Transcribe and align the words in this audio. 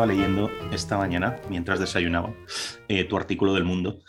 estaba 0.00 0.14
leyendo 0.14 0.50
esta 0.72 0.96
mañana, 0.96 1.38
mientras 1.50 1.78
desayunaba, 1.78 2.34
eh, 2.88 3.04
tu 3.04 3.18
artículo 3.18 3.52
del 3.52 3.64
mundo, 3.64 4.00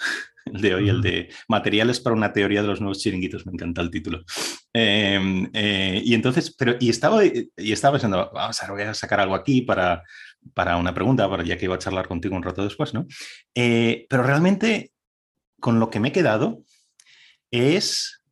el 0.45 0.61
de 0.61 0.73
hoy, 0.73 0.87
el 0.87 1.01
de 1.01 1.29
materiales 1.49 1.99
para 1.99 2.15
una 2.15 2.31
teoría 2.31 2.61
de 2.61 2.69
los 2.69 2.79
nuevos 2.79 2.99
chiringuitos, 2.99 3.45
me 3.45 3.51
encanta 3.51 3.81
el 3.81 3.91
título. 3.91 4.23
Em, 4.71 5.49
eh, 5.53 6.01
y 6.01 6.13
entonces, 6.13 6.55
pero, 6.57 6.77
y 6.79 6.89
estaba, 6.89 7.25
y 7.25 7.51
estaba 7.57 7.95
pensando, 7.95 8.31
vamos 8.33 8.63
a, 8.63 8.71
voy 8.71 8.83
a 8.83 8.93
sacar 8.93 9.19
algo 9.19 9.35
aquí 9.35 9.63
para, 9.63 10.01
para 10.53 10.77
una 10.77 10.93
pregunta, 10.93 11.29
para 11.29 11.43
ya 11.43 11.57
que 11.57 11.65
iba 11.65 11.75
a 11.75 11.79
charlar 11.79 12.07
contigo 12.07 12.37
un 12.37 12.43
rato 12.43 12.63
después, 12.63 12.93
¿no? 12.93 13.05
Eh, 13.53 14.05
pero 14.09 14.23
realmente, 14.23 14.93
con 15.59 15.81
lo 15.81 15.89
que 15.89 15.99
me 15.99 16.07
he 16.07 16.13
quedado 16.13 16.63
es 17.51 18.23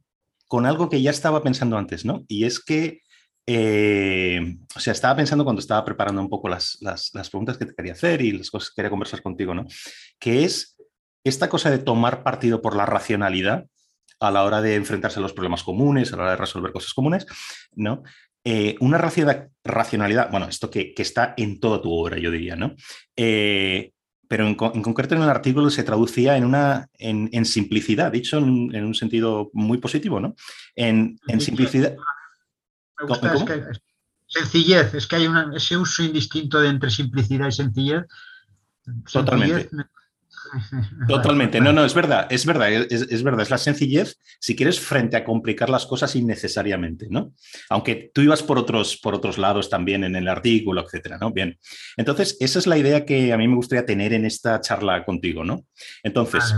con 0.47 0.65
algo 0.65 0.87
que 0.87 1.01
ya 1.01 1.11
estaba 1.11 1.43
pensando 1.43 1.77
antes, 1.77 2.05
¿no? 2.05 2.23
Y 2.29 2.45
es 2.45 2.63
que 2.63 3.01
eh, 3.51 4.57
o 4.75 4.79
sea, 4.79 4.93
estaba 4.93 5.15
pensando 5.15 5.43
cuando 5.43 5.59
estaba 5.59 5.83
preparando 5.83 6.21
un 6.21 6.29
poco 6.29 6.47
las, 6.47 6.77
las, 6.81 7.29
preguntas 7.31 7.57
que 7.57 7.65
te 7.65 7.73
quería 7.73 7.93
hacer 7.93 8.21
y 8.21 8.31
las 8.31 8.51
cosas 8.51 8.69
que 8.69 8.75
quería 8.75 8.91
conversar 8.91 9.23
contigo, 9.23 9.55
¿no? 9.55 9.65
Que 10.19 10.43
es 10.43 10.77
esta 11.23 11.49
cosa 11.49 11.71
de 11.71 11.79
tomar 11.79 12.21
partido 12.21 12.61
por 12.61 12.75
la 12.75 12.85
racionalidad 12.85 13.65
a 14.19 14.29
la 14.29 14.43
hora 14.43 14.61
de 14.61 14.75
enfrentarse 14.75 15.17
a 15.17 15.23
los 15.23 15.33
problemas 15.33 15.63
comunes, 15.63 16.13
a 16.13 16.17
la 16.17 16.21
hora 16.21 16.31
de 16.33 16.37
resolver 16.37 16.71
cosas 16.71 16.93
comunes, 16.93 17.25
¿no? 17.73 18.03
Eh, 18.43 18.75
una 18.81 18.99
racionalidad, 18.99 20.29
bueno, 20.29 20.47
esto 20.47 20.69
que, 20.69 20.93
que, 20.93 21.01
está 21.01 21.33
en 21.35 21.59
toda 21.59 21.81
tu 21.81 21.91
obra, 21.91 22.19
yo 22.19 22.29
diría, 22.29 22.55
¿no? 22.55 22.75
Eh, 23.15 23.93
pero 24.27 24.45
en, 24.45 24.53
concreto 24.53 25.15
en 25.15 25.23
el 25.23 25.29
artículo 25.29 25.71
se 25.71 25.83
traducía 25.83 26.37
en, 26.37 26.45
una, 26.45 26.87
en, 26.99 27.45
simplicidad, 27.45 28.11
dicho 28.11 28.37
en, 28.37 28.75
en, 28.75 28.85
un 28.85 28.93
sentido 28.93 29.49
muy 29.53 29.79
positivo, 29.79 30.19
¿no? 30.19 30.35
En, 30.75 31.17
simplicidad. 31.39 31.95
Sencillez, 34.27 34.93
es 34.93 35.07
que 35.07 35.15
hay 35.15 35.27
ese 35.55 35.77
uso 35.77 36.03
indistinto 36.03 36.59
de 36.59 36.69
entre 36.69 36.89
simplicidad 36.89 37.47
y 37.47 37.51
sencillez. 37.51 38.05
Totalmente. 39.11 39.69
Totalmente, 41.07 41.59
no, 41.59 41.73
no, 41.73 41.85
es 41.85 41.93
verdad, 41.93 42.27
es 42.29 42.45
verdad, 42.45 42.71
es, 42.71 43.23
verdad, 43.23 43.41
es 43.41 43.49
la 43.49 43.57
sencillez, 43.57 44.17
si 44.39 44.55
quieres, 44.55 44.79
frente 44.79 45.17
a 45.17 45.23
complicar 45.23 45.69
las 45.69 45.85
cosas 45.85 46.15
innecesariamente, 46.15 47.07
¿no? 47.09 47.33
Aunque 47.69 48.11
tú 48.13 48.21
ibas 48.21 48.43
por 48.43 48.57
otros, 48.57 48.97
por 48.97 49.15
otros 49.15 49.37
lados 49.37 49.69
también 49.69 50.03
en 50.03 50.15
el 50.15 50.27
artículo, 50.27 50.83
etcétera, 50.83 51.17
¿no? 51.19 51.31
Bien, 51.31 51.57
entonces, 51.97 52.37
esa 52.39 52.59
es 52.59 52.67
la 52.67 52.77
idea 52.77 53.05
que 53.05 53.33
a 53.33 53.37
mí 53.37 53.47
me 53.47 53.55
gustaría 53.55 53.85
tener 53.85 54.13
en 54.13 54.25
esta 54.25 54.59
charla 54.61 55.03
contigo, 55.05 55.43
¿no? 55.43 55.65
Entonces, 56.03 56.55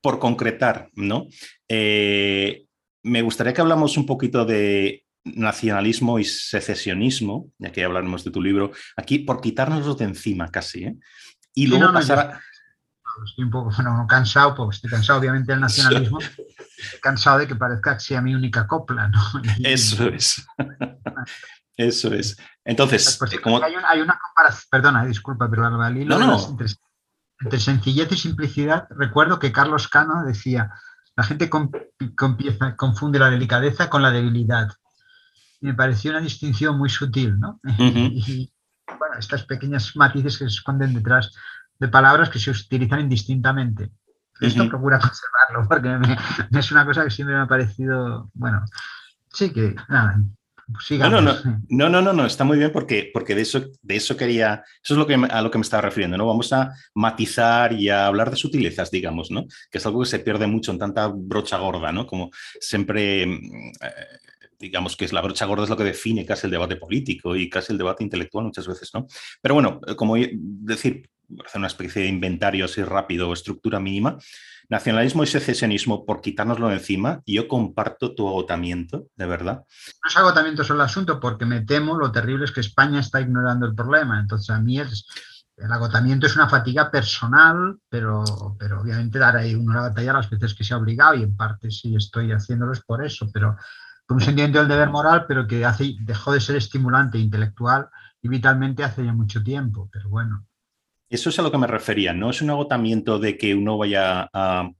por 0.00 0.18
concretar, 0.18 0.88
¿no? 0.94 1.26
Eh, 1.68 2.64
me 3.02 3.22
gustaría 3.22 3.52
que 3.52 3.60
hablamos 3.60 3.96
un 3.96 4.06
poquito 4.06 4.44
de 4.44 5.04
nacionalismo 5.34 6.18
y 6.18 6.24
secesionismo, 6.24 7.50
ya 7.58 7.72
que 7.72 7.84
hablaremos 7.84 8.24
de 8.24 8.30
tu 8.30 8.42
libro, 8.42 8.72
aquí 8.96 9.20
por 9.20 9.40
quitárnoslo 9.40 9.94
de 9.94 10.04
encima 10.04 10.48
casi, 10.50 10.84
¿eh? 10.84 10.96
Y 11.54 11.66
luego 11.66 11.92
pasar 11.92 12.18
a 12.18 12.40
estoy 13.26 13.44
un 13.44 13.50
poco 13.50 13.70
cansado, 14.08 14.54
porque 14.54 14.76
estoy 14.76 14.90
cansado 14.90 15.18
obviamente 15.18 15.52
del 15.52 15.60
nacionalismo, 15.60 16.18
cansado 17.02 17.38
de 17.38 17.48
que 17.48 17.56
parezca 17.56 17.94
que 17.94 18.00
sea 18.00 18.20
mi 18.20 18.34
única 18.34 18.66
copla, 18.66 19.08
¿no? 19.08 19.20
Eso 19.64 20.08
es. 20.08 20.46
Eso 21.76 22.12
es. 22.12 22.36
Entonces, 22.64 23.18
hay, 23.62 24.00
una 24.00 24.18
comparación, 24.18 24.64
perdona, 24.70 25.04
disculpa, 25.04 25.48
pero 25.48 25.62
la 25.62 25.70
no, 25.70 26.18
no. 26.18 26.48
Entre, 26.48 26.66
entre, 27.40 27.60
sencillez 27.60 28.10
y 28.12 28.16
simplicidad, 28.16 28.88
recuerdo 28.90 29.38
que 29.38 29.52
Carlos 29.52 29.86
Cano 29.86 30.24
decía, 30.24 30.72
la 31.16 31.22
gente 31.22 31.48
confunde 31.48 33.18
la 33.18 33.30
delicadeza 33.30 33.88
con 33.88 34.02
la 34.02 34.10
debilidad. 34.10 34.68
Y 35.60 35.66
me 35.66 35.74
pareció 35.74 36.10
una 36.10 36.20
distinción 36.20 36.78
muy 36.78 36.88
sutil, 36.88 37.38
¿no? 37.38 37.60
y, 37.78 38.52
bueno, 38.86 39.16
estas 39.18 39.44
pequeñas 39.44 39.94
matices 39.96 40.38
que 40.38 40.44
se 40.44 40.56
esconden 40.56 40.94
detrás 40.94 41.32
de 41.78 41.88
palabras 41.88 42.30
que 42.30 42.38
se 42.38 42.50
utilizan 42.50 43.00
indistintamente. 43.00 43.90
Esto 44.40 44.68
procura 44.68 44.98
conservarlo, 45.00 45.68
porque 45.68 46.58
es 46.58 46.72
una 46.72 46.84
cosa 46.84 47.04
que 47.04 47.10
siempre 47.10 47.36
me 47.36 47.42
ha 47.42 47.46
parecido, 47.46 48.30
bueno, 48.34 48.64
sí 49.32 49.52
que, 49.52 49.74
nada, 49.88 50.20
no, 50.98 51.20
no, 51.22 51.32
no, 51.70 51.88
no, 51.88 52.02
no, 52.02 52.12
no, 52.12 52.26
está 52.26 52.44
muy 52.44 52.58
bien 52.58 52.70
porque, 52.70 53.10
porque 53.12 53.34
de, 53.34 53.40
eso, 53.40 53.70
de 53.80 53.96
eso 53.96 54.18
quería, 54.18 54.62
eso 54.84 54.94
es 54.94 54.98
lo 54.98 55.06
que, 55.06 55.14
a 55.14 55.40
lo 55.40 55.50
que 55.50 55.56
me 55.56 55.62
estaba 55.62 55.80
refiriendo, 55.80 56.18
¿no? 56.18 56.26
Vamos 56.26 56.52
a 56.52 56.74
matizar 56.94 57.72
y 57.72 57.88
a 57.88 58.06
hablar 58.06 58.30
de 58.30 58.36
sutilezas, 58.36 58.90
digamos, 58.90 59.30
¿no? 59.30 59.46
Que 59.70 59.78
es 59.78 59.86
algo 59.86 60.00
que 60.00 60.10
se 60.10 60.18
pierde 60.18 60.46
mucho 60.46 60.70
en 60.70 60.78
tanta 60.78 61.06
brocha 61.06 61.56
gorda, 61.56 61.90
¿no? 61.90 62.06
Como 62.06 62.30
siempre, 62.60 63.24
mm, 63.26 63.68
eh, 63.80 64.06
digamos 64.58 64.96
que 64.96 65.04
es 65.04 65.12
la 65.12 65.22
brocha 65.22 65.46
gorda 65.46 65.64
es 65.64 65.70
lo 65.70 65.76
que 65.76 65.84
define 65.84 66.26
casi 66.26 66.46
el 66.46 66.50
debate 66.50 66.76
político 66.76 67.36
y 67.36 67.48
casi 67.48 67.72
el 67.72 67.78
debate 67.78 68.04
intelectual 68.04 68.46
muchas 68.46 68.66
veces, 68.66 68.90
¿no? 68.94 69.06
Pero 69.40 69.54
bueno, 69.54 69.80
como 69.96 70.16
decir, 70.16 71.08
hacer 71.44 71.58
una 71.58 71.66
especie 71.66 72.02
de 72.02 72.08
inventario 72.08 72.64
así 72.64 72.82
rápido 72.82 73.32
estructura 73.32 73.80
mínima. 73.80 74.18
Nacionalismo 74.70 75.22
y 75.22 75.26
secesionismo, 75.26 76.04
por 76.04 76.20
quitárnoslo 76.20 76.68
de 76.68 76.74
encima, 76.74 77.22
yo 77.24 77.48
comparto 77.48 78.14
tu 78.14 78.28
agotamiento, 78.28 79.06
de 79.16 79.26
verdad. 79.26 79.64
No 80.04 80.10
es 80.10 80.16
agotamiento 80.16 80.62
sobre 80.62 80.80
el 80.80 80.86
asunto, 80.86 81.18
porque 81.18 81.46
me 81.46 81.62
temo 81.62 81.96
lo 81.96 82.12
terrible 82.12 82.44
es 82.44 82.52
que 82.52 82.60
España 82.60 83.00
está 83.00 83.20
ignorando 83.20 83.64
el 83.64 83.74
problema. 83.74 84.20
Entonces, 84.20 84.50
a 84.50 84.60
mí 84.60 84.78
es, 84.78 85.06
el 85.56 85.72
agotamiento 85.72 86.26
es 86.26 86.36
una 86.36 86.50
fatiga 86.50 86.90
personal, 86.90 87.78
pero, 87.88 88.22
pero 88.58 88.82
obviamente 88.82 89.18
dar 89.18 89.38
ahí 89.38 89.54
una 89.54 89.80
batalla 89.80 90.12
las 90.12 90.28
veces 90.28 90.54
que 90.54 90.64
se 90.64 90.74
ha 90.74 90.76
obligado, 90.76 91.14
y 91.14 91.22
en 91.22 91.34
parte 91.34 91.70
sí 91.70 91.96
estoy 91.96 92.30
haciéndolo 92.32 92.72
es 92.72 92.82
por 92.82 93.02
eso, 93.02 93.30
pero 93.32 93.56
un 94.14 94.20
sentimiento 94.20 94.58
del 94.58 94.68
deber 94.68 94.88
moral, 94.88 95.26
pero 95.26 95.46
que 95.46 95.64
dejó 96.00 96.32
de 96.32 96.40
ser 96.40 96.56
estimulante 96.56 97.18
intelectual 97.18 97.88
y 98.22 98.28
vitalmente 98.28 98.82
hace 98.82 99.04
ya 99.04 99.12
mucho 99.12 99.42
tiempo. 99.42 99.88
Pero 99.92 100.08
bueno. 100.08 100.46
Eso 101.08 101.30
es 101.30 101.38
a 101.38 101.42
lo 101.42 101.50
que 101.50 101.58
me 101.58 101.66
refería, 101.66 102.12
no 102.12 102.30
es 102.30 102.42
un 102.42 102.50
agotamiento 102.50 103.18
de 103.18 103.38
que 103.38 103.54
uno 103.54 103.78
vaya 103.78 104.28
a, 104.32 104.70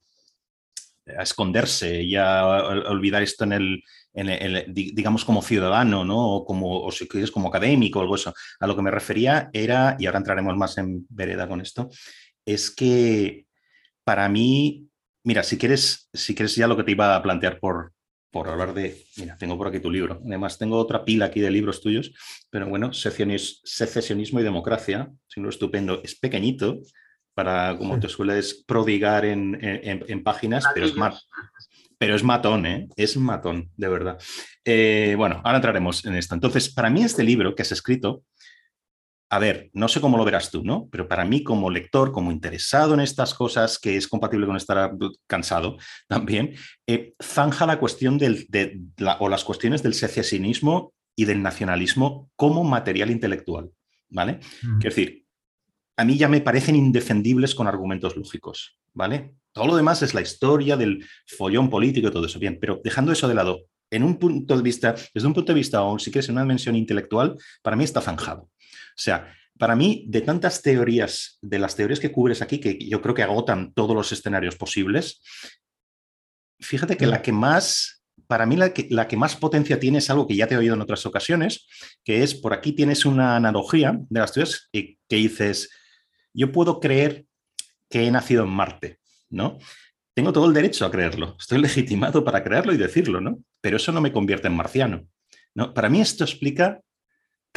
esconderse 1.07 2.03
y 2.03 2.17
a, 2.17 2.45
olvidar 2.45 3.23
esto 3.23 3.45
en 3.45 3.53
el, 3.53 4.65
digamos, 4.69 5.25
como 5.25 5.41
ciudadano, 5.41 6.05
¿no? 6.05 6.35
O 6.35 6.45
como, 6.45 6.91
si 6.91 7.09
quieres, 7.09 7.31
como 7.31 7.49
académico 7.49 7.99
o 7.99 8.03
algo 8.03 8.17
eso. 8.17 8.35
A 8.61 8.67
lo 8.67 8.77
que 8.77 8.83
me 8.83 8.91
refería 8.91 9.49
era, 9.53 9.97
y 9.99 10.07
ahora 10.07 10.19
entraremos 10.19 10.57
más 10.57 10.77
en 10.77 11.07
vereda 11.09 11.49
con 11.49 11.63
esto, 11.63 11.89
es 12.45 12.71
que 12.71 13.47
para 14.05 14.29
mí, 14.29 14.87
mira, 15.25 15.43
si 15.43 15.57
quieres, 15.57 16.09
si 16.13 16.35
quieres 16.35 16.55
ya 16.57 16.67
lo 16.67 16.77
que 16.77 16.85
te 16.85 16.93
iba 16.93 17.15
a 17.15 17.23
plantear 17.23 17.59
por, 17.59 17.93
por 18.31 18.49
hablar 18.49 18.75
de, 18.75 19.05
mira, 19.17 19.37
tengo 19.39 19.57
por 19.57 19.69
aquí 19.69 19.81
tu 19.81 19.91
libro. 19.91 20.21
Además, 20.27 20.59
tengo 20.59 20.77
otra 20.77 21.05
pila 21.05 21.27
aquí 21.27 21.41
de 21.41 21.51
libros 21.51 21.81
tuyos, 21.81 22.13
pero 22.51 22.69
bueno, 22.69 22.93
Secesionismo 22.93 24.41
y 24.41 24.43
Democracia, 24.43 25.11
es 25.29 25.37
un 25.37 25.43
libro 25.43 25.51
estupendo, 25.51 26.01
es 26.03 26.15
pequeñito, 26.15 26.81
para, 27.35 27.79
como 27.79 28.01
te 28.01 28.09
sueles 28.09 28.65
prodigar 28.67 29.25
en, 29.25 29.57
en, 29.63 30.23
páginas, 30.25 30.65
pero 30.75 30.87
es, 30.87 30.95
pero 31.97 32.17
es 32.17 32.25
matón, 32.25 32.67
¿eh? 32.67 32.89
es 32.97 33.17
matón, 33.17 33.71
de 33.77 33.89
verdad. 33.89 34.19
Eh, 34.65 35.15
bueno, 35.17 35.41
ahora 35.45 35.59
entraremos 35.59 36.05
en 36.05 36.17
esto. 36.17 36.35
Entonces, 36.35 36.69
para 36.69 36.91
mí 36.91 37.05
este 37.05 37.23
libro 37.23 37.55
que 37.55 37.63
has 37.63 37.71
escrito 37.71 38.25
a 39.31 39.39
ver, 39.39 39.71
no 39.75 39.89
sé 39.89 40.01
cómo 40.01 40.17
lo 40.17 40.25
verás 40.25 40.51
tú, 40.51 40.63
¿no? 40.65 40.89
Pero 40.91 41.07
para 41.07 41.25
mí 41.25 41.43
como 41.43 41.71
lector, 41.71 42.13
como 42.13 42.33
interesado 42.33 42.95
en 42.95 43.01
estas 43.01 43.35
cosas, 43.35 43.79
que 43.79 43.97
es 43.97 44.09
compatible 44.09 44.47
con 44.47 44.57
estar 44.57 44.93
cansado 45.27 45.77
también, 46.09 46.55
eh, 46.87 47.15
zanja 47.23 47.67
la 47.67 47.79
cuestión 47.79 48.19
del, 48.19 48.47
de, 48.49 48.81
o 49.19 49.29
las 49.29 49.45
cuestiones 49.45 49.83
del 49.83 49.95
secesionismo 49.95 50.95
y 51.15 51.25
del 51.25 51.43
nacionalismo 51.43 52.31
como 52.37 52.65
material 52.65 53.11
intelectual, 53.11 53.71
¿vale? 54.09 54.41
Mm. 54.63 54.79
Quiero 54.79 54.95
decir, 54.95 55.25
a 55.97 56.05
mí 56.05 56.17
ya 56.17 56.29
me 56.29 56.41
parecen 56.41 56.77
indefendibles 56.77 57.55
con 57.55 57.67
argumentos 57.67 58.17
lógicos, 58.17 58.79
¿vale? 58.95 59.35
Todo 59.53 59.67
lo 59.67 59.77
demás 59.77 60.01
es 60.03 60.15
la 60.15 60.21
historia 60.21 60.77
del 60.77 61.05
follón 61.27 61.69
político 61.69 62.09
y 62.09 62.13
todo 62.13 62.27
eso, 62.27 62.39
bien, 62.39 62.59
pero 62.61 62.81
dejando 62.83 63.13
eso 63.13 63.29
de 63.29 63.35
lado, 63.35 63.63
en 63.91 64.05
un 64.05 64.19
punto 64.19 64.57
de 64.57 64.63
vista, 64.63 64.95
desde 65.15 65.27
un 65.27 65.35
punto 65.35 65.53
de 65.53 65.59
vista, 65.59 65.83
o 65.83 65.99
si 65.99 66.11
quieres, 66.11 66.29
en 66.29 66.35
una 66.35 66.43
dimensión 66.43 66.77
intelectual, 66.77 67.37
para 67.63 67.77
mí 67.77 67.85
está 67.85 68.01
zanjado. 68.01 68.49
O 68.99 69.01
sea, 69.01 69.33
para 69.57 69.77
mí, 69.77 70.05
de 70.09 70.23
tantas 70.23 70.61
teorías, 70.61 71.39
de 71.41 71.61
las 71.61 71.77
teorías 71.77 72.01
que 72.01 72.11
cubres 72.11 72.43
aquí, 72.43 72.59
que 72.59 72.79
yo 72.79 73.01
creo 73.01 73.15
que 73.15 73.23
agotan 73.23 73.73
todos 73.73 73.95
los 73.95 74.11
escenarios 74.11 74.57
posibles, 74.57 75.23
fíjate 76.59 76.97
que 76.97 77.07
la 77.07 77.23
que 77.23 77.31
más, 77.31 78.03
para 78.27 78.45
mí 78.45 78.57
la 78.57 78.73
que, 78.73 78.89
la 78.91 79.07
que 79.07 79.17
más 79.17 79.37
potencia 79.37 79.79
tiene 79.79 79.99
es 79.99 80.11
algo 80.11 80.27
que 80.27 80.35
ya 80.35 80.49
te 80.49 80.55
he 80.55 80.59
oído 80.59 80.75
en 80.75 80.81
otras 80.81 81.07
ocasiones, 81.07 81.67
que 82.05 82.25
es, 82.25 82.35
por 82.35 82.53
aquí 82.53 82.73
tienes 82.73 83.05
una 83.05 83.37
analogía 83.37 83.99
de 84.09 84.21
las 84.21 84.33
teorías 84.33 84.69
que, 84.73 84.99
que 85.09 85.17
dices, 85.17 85.71
yo 86.35 86.51
puedo 86.51 86.81
creer 86.81 87.27
que 87.89 88.05
he 88.05 88.11
nacido 88.11 88.45
en 88.45 88.51
Marte, 88.51 88.99
¿no? 89.31 89.59
Tengo 90.13 90.33
todo 90.33 90.47
el 90.47 90.55
derecho 90.55 90.85
a 90.87 90.91
creerlo, 90.91 91.37
estoy 91.39 91.59
legitimado 91.63 92.25
para 92.25 92.43
creerlo 92.43 92.73
y 92.73 92.77
decirlo, 92.77 93.21
¿no? 93.21 93.39
Pero 93.61 93.77
eso 93.77 93.93
no 93.93 94.01
me 94.01 94.13
convierte 94.13 94.49
en 94.49 94.57
marciano. 94.57 95.07
¿no? 95.55 95.75
Para 95.75 95.89
mí 95.89 96.01
esto 96.01 96.25
explica 96.25 96.81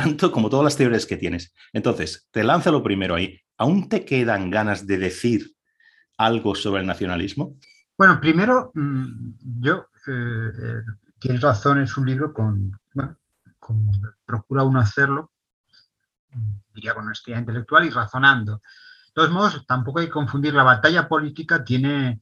tanto 0.01 0.31
como 0.31 0.49
todas 0.49 0.63
las 0.63 0.77
teorías 0.77 1.05
que 1.05 1.17
tienes. 1.17 1.53
Entonces, 1.73 2.27
te 2.31 2.43
lanzo 2.43 2.71
lo 2.71 2.81
primero 2.81 3.15
ahí. 3.15 3.39
¿Aún 3.57 3.87
te 3.87 4.03
quedan 4.03 4.49
ganas 4.49 4.87
de 4.87 4.97
decir 4.97 5.55
algo 6.17 6.55
sobre 6.55 6.81
el 6.81 6.87
nacionalismo? 6.87 7.57
Bueno, 7.97 8.19
primero, 8.19 8.71
mm, 8.73 9.61
yo, 9.61 9.87
eh, 10.07 10.51
eh, 10.63 10.81
tienes 11.19 11.41
razón, 11.41 11.81
es 11.81 11.95
un 11.97 12.07
libro 12.07 12.33
con, 12.33 12.71
bueno, 12.93 13.17
como 13.59 13.91
procura 14.25 14.63
uno 14.63 14.79
hacerlo, 14.79 15.31
diría 16.73 16.95
con 16.95 17.05
honestidad 17.05 17.39
intelectual 17.39 17.85
y 17.85 17.89
razonando. 17.91 18.55
De 18.55 19.13
todos 19.13 19.29
modos, 19.29 19.65
tampoco 19.67 19.99
hay 19.99 20.07
que 20.07 20.13
confundir, 20.13 20.53
la 20.53 20.63
batalla 20.63 21.07
política 21.07 21.63
tiene 21.63 22.21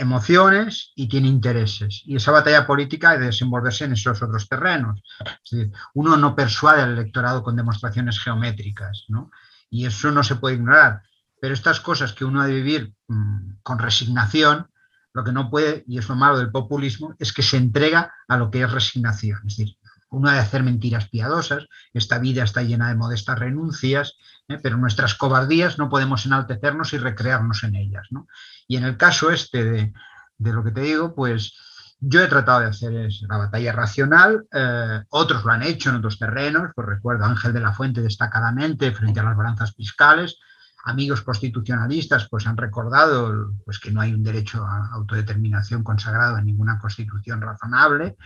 emociones 0.00 0.92
y 0.96 1.08
tiene 1.08 1.28
intereses. 1.28 2.02
Y 2.06 2.16
esa 2.16 2.32
batalla 2.32 2.66
política 2.66 3.12
debe 3.12 3.26
desenvolverse 3.26 3.84
en 3.84 3.92
esos 3.92 4.22
otros 4.22 4.48
terrenos. 4.48 5.02
Es 5.44 5.50
decir, 5.50 5.72
uno 5.94 6.16
no 6.16 6.34
persuade 6.34 6.82
al 6.82 6.92
electorado 6.92 7.42
con 7.42 7.56
demostraciones 7.56 8.18
geométricas, 8.18 9.04
¿no? 9.08 9.30
Y 9.68 9.86
eso 9.86 10.10
no 10.10 10.24
se 10.24 10.36
puede 10.36 10.56
ignorar. 10.56 11.02
Pero 11.40 11.54
estas 11.54 11.80
cosas 11.80 12.12
que 12.12 12.24
uno 12.24 12.40
ha 12.40 12.46
de 12.46 12.54
vivir 12.54 12.94
mmm, 13.08 13.56
con 13.62 13.78
resignación, 13.78 14.70
lo 15.12 15.24
que 15.24 15.32
no 15.32 15.50
puede, 15.50 15.84
y 15.86 15.98
es 15.98 16.08
lo 16.08 16.16
malo 16.16 16.38
del 16.38 16.50
populismo, 16.50 17.14
es 17.18 17.32
que 17.32 17.42
se 17.42 17.56
entrega 17.56 18.12
a 18.28 18.36
lo 18.36 18.50
que 18.50 18.62
es 18.62 18.70
resignación. 18.70 19.38
Es 19.46 19.56
decir, 19.56 19.76
uno 20.10 20.28
ha 20.28 20.34
de 20.34 20.40
hacer 20.40 20.62
mentiras 20.62 21.08
piadosas, 21.08 21.66
esta 21.92 22.18
vida 22.18 22.42
está 22.42 22.62
llena 22.62 22.88
de 22.88 22.96
modestas 22.96 23.38
renuncias, 23.38 24.16
¿eh? 24.48 24.58
pero 24.62 24.76
nuestras 24.76 25.14
cobardías 25.14 25.78
no 25.78 25.88
podemos 25.88 26.26
enaltecernos 26.26 26.92
y 26.92 26.98
recrearnos 26.98 27.62
en 27.62 27.76
ellas. 27.76 28.08
¿no? 28.10 28.26
Y 28.70 28.76
en 28.76 28.84
el 28.84 28.96
caso 28.96 29.32
este 29.32 29.64
de, 29.64 29.92
de, 30.38 30.52
lo 30.52 30.62
que 30.62 30.70
te 30.70 30.82
digo, 30.82 31.12
pues 31.12 31.96
yo 31.98 32.22
he 32.22 32.28
tratado 32.28 32.60
de 32.60 32.66
hacer 32.66 32.92
la 33.28 33.36
batalla 33.36 33.72
racional, 33.72 34.46
eh, 34.52 35.02
otros 35.08 35.44
lo 35.44 35.50
han 35.50 35.64
hecho 35.64 35.90
en 35.90 35.96
otros 35.96 36.20
terrenos, 36.20 36.70
pues 36.76 36.86
recuerdo 36.86 37.24
Ángel 37.24 37.52
de 37.52 37.58
la 37.58 37.72
Fuente 37.72 38.00
destacadamente 38.00 38.92
frente 38.92 39.18
a 39.18 39.24
las 39.24 39.36
balanzas 39.36 39.74
fiscales, 39.74 40.38
amigos 40.84 41.22
constitucionalistas 41.22 42.28
pues 42.30 42.46
han 42.46 42.56
recordado 42.56 43.54
pues, 43.64 43.80
que 43.80 43.90
no 43.90 44.02
hay 44.02 44.14
un 44.14 44.22
derecho 44.22 44.64
a 44.64 44.90
autodeterminación 44.92 45.82
consagrado 45.82 46.38
en 46.38 46.44
ninguna 46.44 46.78
constitución 46.78 47.40
razonable, 47.40 48.16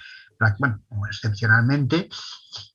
bueno, 0.58 0.78
excepcionalmente, 1.08 2.10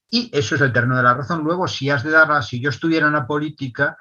y 0.10 0.32
eso 0.34 0.56
es 0.56 0.62
el 0.62 0.74
terreno 0.74 0.98
de 0.98 1.04
la 1.04 1.14
razón. 1.14 1.44
Luego, 1.44 1.68
si 1.68 1.92
has 1.92 2.04
de 2.04 2.10
darla, 2.10 2.42
si 2.42 2.60
yo 2.60 2.72
estuviera 2.72 3.06
en 3.06 3.14
la 3.14 3.28
política, 3.28 3.96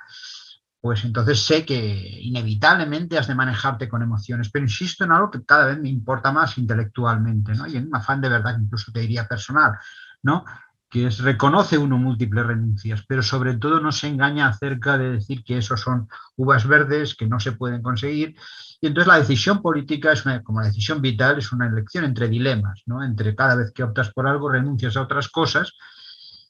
pues 0.81 1.05
entonces 1.05 1.41
sé 1.45 1.65
que 1.65 1.77
inevitablemente 2.21 3.19
has 3.19 3.27
de 3.27 3.35
manejarte 3.35 3.89
con 3.89 4.03
emociones, 4.03 4.51
pero 4.51 4.65
insisto 4.65 5.05
en 5.05 5.13
algo 5.13 5.31
que 5.31 5.45
cada 5.45 5.67
vez 5.67 5.81
me 5.81 5.89
importa 5.89 6.31
más 6.31 6.57
intelectualmente, 6.59 7.53
¿no? 7.55 7.67
Y 7.67 7.77
en 7.77 7.89
un 7.89 7.97
afán 7.97 8.21
de 8.21 8.29
verdad, 8.29 8.59
incluso 8.61 8.93
te 8.93 9.01
diría 9.01 9.27
personal, 9.27 9.73
¿no? 10.23 10.45
que 10.91 11.07
es 11.07 11.19
reconoce 11.19 11.77
uno 11.77 11.99
múltiples 11.99 12.47
renuncias, 12.47 13.05
pero 13.07 13.23
sobre 13.23 13.57
todo 13.57 13.81
no 13.81 13.93
se 13.93 14.09
engaña 14.09 14.49
acerca 14.49 14.97
de 14.97 15.13
decir 15.13 15.45
que 15.45 15.59
eso 15.59 15.77
son 15.77 16.09
uvas 16.37 16.67
verdes 16.67 17.15
que 17.15 17.27
no 17.27 17.41
se 17.41 17.53
pueden 17.53 17.83
conseguir. 17.83 18.37
Y 18.81 18.87
entonces 18.87 19.09
la 19.09 19.19
decisión 19.19 19.61
política 19.61 20.13
es 20.13 20.25
una, 20.25 20.43
como 20.43 20.61
la 20.61 20.69
decisión 20.69 21.03
vital, 21.03 21.39
es 21.39 21.53
una 21.53 21.67
elección 21.67 22.05
entre 22.05 22.29
dilemas, 22.29 22.83
¿no? 22.87 23.03
Entre 23.05 23.35
cada 23.35 23.57
vez 23.57 23.73
que 23.73 23.83
optas 23.83 24.13
por 24.13 24.27
algo 24.27 24.49
renuncias 24.49 24.97
a 24.97 25.03
otras 25.03 25.29
cosas 25.29 25.75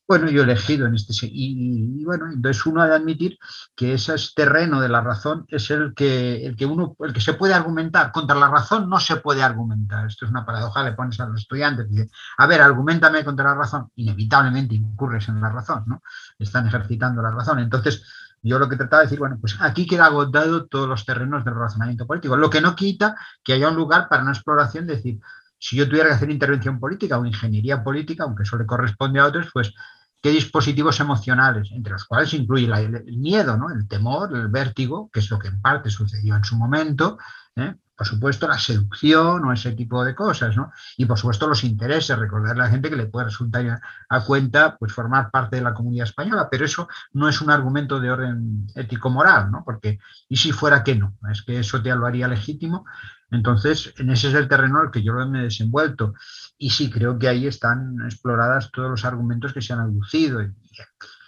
bueno, 0.09 0.31
yo 0.31 0.41
he 0.41 0.45
elegido 0.45 0.87
en 0.87 0.95
este... 0.95 1.13
Y, 1.27 2.01
y, 2.01 2.05
bueno, 2.07 2.33
entonces 2.33 2.65
uno 2.65 2.81
ha 2.81 2.87
de 2.87 2.97
admitir 2.97 3.39
que 3.77 3.93
ese 3.93 4.15
terreno 4.35 4.81
de 4.81 4.89
la 4.89 5.03
razón 5.03 5.45
es 5.49 5.71
el 5.71 5.93
que, 5.95 6.47
el 6.47 6.57
que 6.57 6.65
uno, 6.65 6.97
el 7.01 7.13
que 7.13 7.21
se 7.21 7.35
puede 7.35 7.53
argumentar. 7.53 8.11
Contra 8.11 8.35
la 8.35 8.49
razón 8.49 8.89
no 8.89 8.99
se 9.01 9.17
puede 9.17 9.43
argumentar. 9.43 10.07
Esto 10.07 10.25
es 10.25 10.31
una 10.31 10.47
paradoja, 10.47 10.83
le 10.83 10.95
pones 10.95 11.21
a 11.21 11.27
los 11.27 11.43
estudiantes, 11.43 11.91
dice, 11.91 12.09
a 12.39 12.47
ver, 12.47 12.63
argumentame 12.63 13.23
contra 13.23 13.51
la 13.51 13.55
razón. 13.57 13.91
Inevitablemente 13.97 14.75
incurres 14.75 15.29
en 15.29 15.43
la 15.43 15.51
razón, 15.51 15.85
¿no? 15.87 16.03
Están 16.39 16.67
ejercitando 16.67 17.21
la 17.21 17.31
razón. 17.31 17.59
Entonces, 17.59 18.03
yo 18.43 18.59
lo 18.59 18.67
que 18.67 18.77
trataba 18.77 19.03
de 19.03 19.07
decir, 19.09 19.19
bueno, 19.19 19.37
pues 19.39 19.57
aquí 19.61 19.87
queda 19.87 20.07
agotado 20.07 20.67
todos 20.69 20.89
los 20.89 21.05
terrenos 21.05 21.45
del 21.45 21.55
razonamiento 21.55 22.07
político, 22.07 22.35
lo 22.35 22.49
que 22.49 22.63
no 22.63 22.75
quita 22.75 23.15
que 23.45 23.53
haya 23.53 23.69
un 23.69 23.77
lugar 23.77 24.09
para 24.09 24.23
una 24.23 24.33
exploración 24.33 24.87
de 24.87 24.97
decir, 24.97 25.21
si 25.59 25.77
yo 25.77 25.89
tuviera 25.89 26.09
que 26.09 26.15
hacer 26.15 26.31
intervención 26.31 26.79
política 26.79 27.19
o 27.19 27.27
ingeniería 27.27 27.83
política, 27.83 28.25
aunque 28.25 28.45
eso 28.45 28.57
le 28.57 28.65
corresponde 28.65 29.21
a 29.21 29.27
otros, 29.27 29.49
pues 29.53 29.75
qué 30.21 30.31
dispositivos 30.31 30.99
emocionales, 31.01 31.71
entre 31.73 31.93
los 31.93 32.05
cuales 32.05 32.33
incluye 32.35 32.67
el 32.67 33.19
miedo, 33.19 33.57
¿no? 33.57 33.71
el 33.71 33.87
temor, 33.87 34.35
el 34.35 34.49
vértigo, 34.49 35.11
que 35.13 35.21
es 35.21 35.31
lo 35.31 35.39
que 35.39 35.49
en 35.49 35.61
parte 35.61 35.91
sucedió 35.91 36.37
en 36.37 36.45
su 36.45 36.57
momento, 36.57 37.19
¿eh? 37.57 37.75
por 37.97 38.07
supuesto 38.07 38.47
la 38.47 38.59
seducción 38.59 39.45
o 39.45 39.53
ese 39.53 39.73
tipo 39.73 40.05
de 40.05 40.15
cosas, 40.15 40.57
¿no? 40.57 40.73
y 40.97 41.05
por 41.05 41.19
supuesto 41.19 41.49
los 41.49 41.65
intereses, 41.65 42.19
recordarle 42.19 42.63
a 42.63 42.67
la 42.67 42.71
gente 42.71 42.91
que 42.91 42.97
le 42.97 43.07
puede 43.07 43.27
resultar 43.27 43.81
a 44.09 44.25
cuenta 44.25 44.77
pues, 44.77 44.93
formar 44.93 45.31
parte 45.31 45.57
de 45.57 45.63
la 45.63 45.75
comunidad 45.75 46.07
española, 46.07 46.49
pero 46.51 46.65
eso 46.65 46.89
no 47.13 47.29
es 47.29 47.41
un 47.41 47.51
argumento 47.51 48.01
de 48.01 48.11
orden 48.11 48.67
ético-moral, 48.75 49.51
¿no? 49.51 49.63
porque 49.65 49.99
¿y 50.29 50.37
si 50.37 50.53
fuera 50.53 50.83
que 50.83 50.97
no? 50.97 51.17
Es 51.31 51.43
que 51.43 51.59
eso 51.61 51.81
te 51.83 51.95
lo 51.95 52.07
haría 52.07 52.29
legítimo, 52.29 52.85
entonces, 53.31 53.93
en 53.99 54.11
ese 54.11 54.29
es 54.29 54.35
el 54.35 54.49
terreno 54.49 54.81
en 54.81 54.87
el 54.87 54.91
que 54.91 55.03
yo 55.03 55.13
me 55.27 55.41
he 55.41 55.45
desenvuelto. 55.45 56.15
Y 56.59 56.71
sí, 56.71 56.91
creo 56.91 57.19
que 57.19 57.29
ahí 57.29 57.47
están 57.47 57.97
exploradas 58.05 58.71
todos 58.73 58.91
los 58.91 59.05
argumentos 59.05 59.53
que 59.53 59.63
se 59.63 59.73
han 59.73 59.81
aducido. 59.81 60.43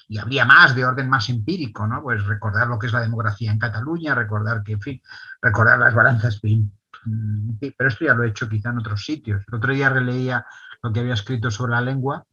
Y, 0.09 0.19
habría 0.19 0.45
más 0.45 0.75
de 0.75 0.85
orden 0.85 1.09
más 1.09 1.29
empírico, 1.29 1.87
¿no? 1.87 2.03
Pues 2.03 2.25
recordar 2.27 2.67
lo 2.67 2.81
que 2.81 2.89
es 2.89 2.93
la 2.93 3.01
demografía 3.01 3.53
en 3.53 3.61
Cataluña, 3.61 4.15
recordar 4.15 4.65
que, 4.65 4.73
en 4.73 4.81
fin, 4.81 5.03
recordar 5.41 5.79
las 5.79 5.95
balanzas. 5.95 6.41
Pero 6.41 7.89
esto 7.89 8.05
ya 8.05 8.15
lo 8.15 8.25
he 8.25 8.29
hecho 8.29 8.49
quizá 8.49 8.71
en 8.71 8.79
otros 8.79 9.05
sitios. 9.05 9.45
El 9.47 9.55
otro 9.55 9.73
día 9.73 9.89
releía 9.89 10.45
lo 10.83 10.93
que 10.93 11.01
había 11.01 11.15
escrito 11.15 11.51
sobre 11.51 11.73
la 11.73 11.81
lengua 11.81 12.27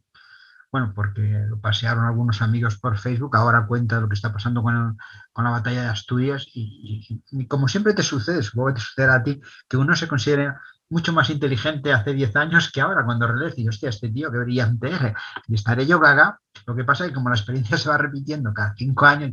bueno, 0.72 0.92
porque 0.94 1.46
lo 1.48 1.60
pasearon 1.60 2.06
algunos 2.06 2.42
amigos 2.42 2.78
por 2.78 2.98
Facebook, 2.98 3.36
ahora 3.36 3.66
cuenta 3.66 4.02
lo 4.02 4.10
que 4.10 4.16
está 4.16 4.34
pasando 4.34 4.62
con, 4.62 4.98
con 5.32 5.46
la 5.46 5.52
batalla 5.52 5.84
de 5.84 5.88
Asturias 5.88 6.46
y, 6.54 7.24
como 7.48 7.68
siempre 7.68 7.94
te 7.94 8.04
sucede, 8.04 8.44
supongo 8.44 8.70
que 8.70 8.74
te 8.76 8.82
sucede 8.82 9.12
a 9.12 9.24
ti, 9.24 9.42
que 9.70 9.78
uno 9.78 9.96
se 9.96 10.08
considera 10.08 10.62
mucho 10.89 11.13
más 11.13 11.30
inteligente 11.30 11.94
hace 11.94 12.13
10 12.13 12.36
años 12.36 12.72
que 12.72 12.81
ahora, 12.81 13.04
cuando 13.06 13.28
relees 13.28 13.57
y 13.57 13.68
hostia, 13.68 13.89
este 13.89 14.10
tío, 14.10 14.31
qué 14.31 14.38
brillante 14.39 14.88
es, 14.89 15.13
y 15.48 15.56
estaré 15.56 15.86
yo 15.86 16.00
gaga, 16.00 16.39
lo 16.66 16.75
que 16.75 16.84
pasa 16.84 17.04
es 17.06 17.10
que 17.10 17.16
como 17.16 17.30
la 17.30 17.36
experiencia 17.36 17.78
se 17.78 17.89
va 17.89 17.98
repitiendo 17.98 18.54
cada 18.54 18.74
cinco 18.75 19.06
años, 19.06 19.31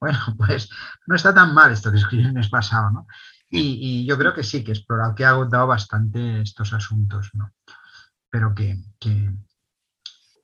bueno, 0.00 0.18
pues 0.36 0.68
no 1.06 1.14
está 1.14 1.34
tan 1.34 1.54
mal 1.54 1.72
esto 1.72 1.90
que 1.90 1.98
escribí 1.98 2.24
el 2.24 2.32
mes 2.32 2.48
pasado, 2.48 2.90
¿no? 2.90 3.06
Y, 3.48 4.00
y, 4.02 4.06
yo 4.06 4.18
creo 4.18 4.34
que 4.34 4.42
sí, 4.42 4.64
que 4.64 4.72
he 4.72 4.74
explorado, 4.74 5.14
que 5.14 5.24
ha 5.24 5.30
agotado 5.30 5.68
bastante 5.68 6.40
estos 6.40 6.72
asuntos, 6.72 7.30
¿no? 7.34 7.52
Pero 8.28 8.52
que, 8.52 8.76
que 8.98 9.32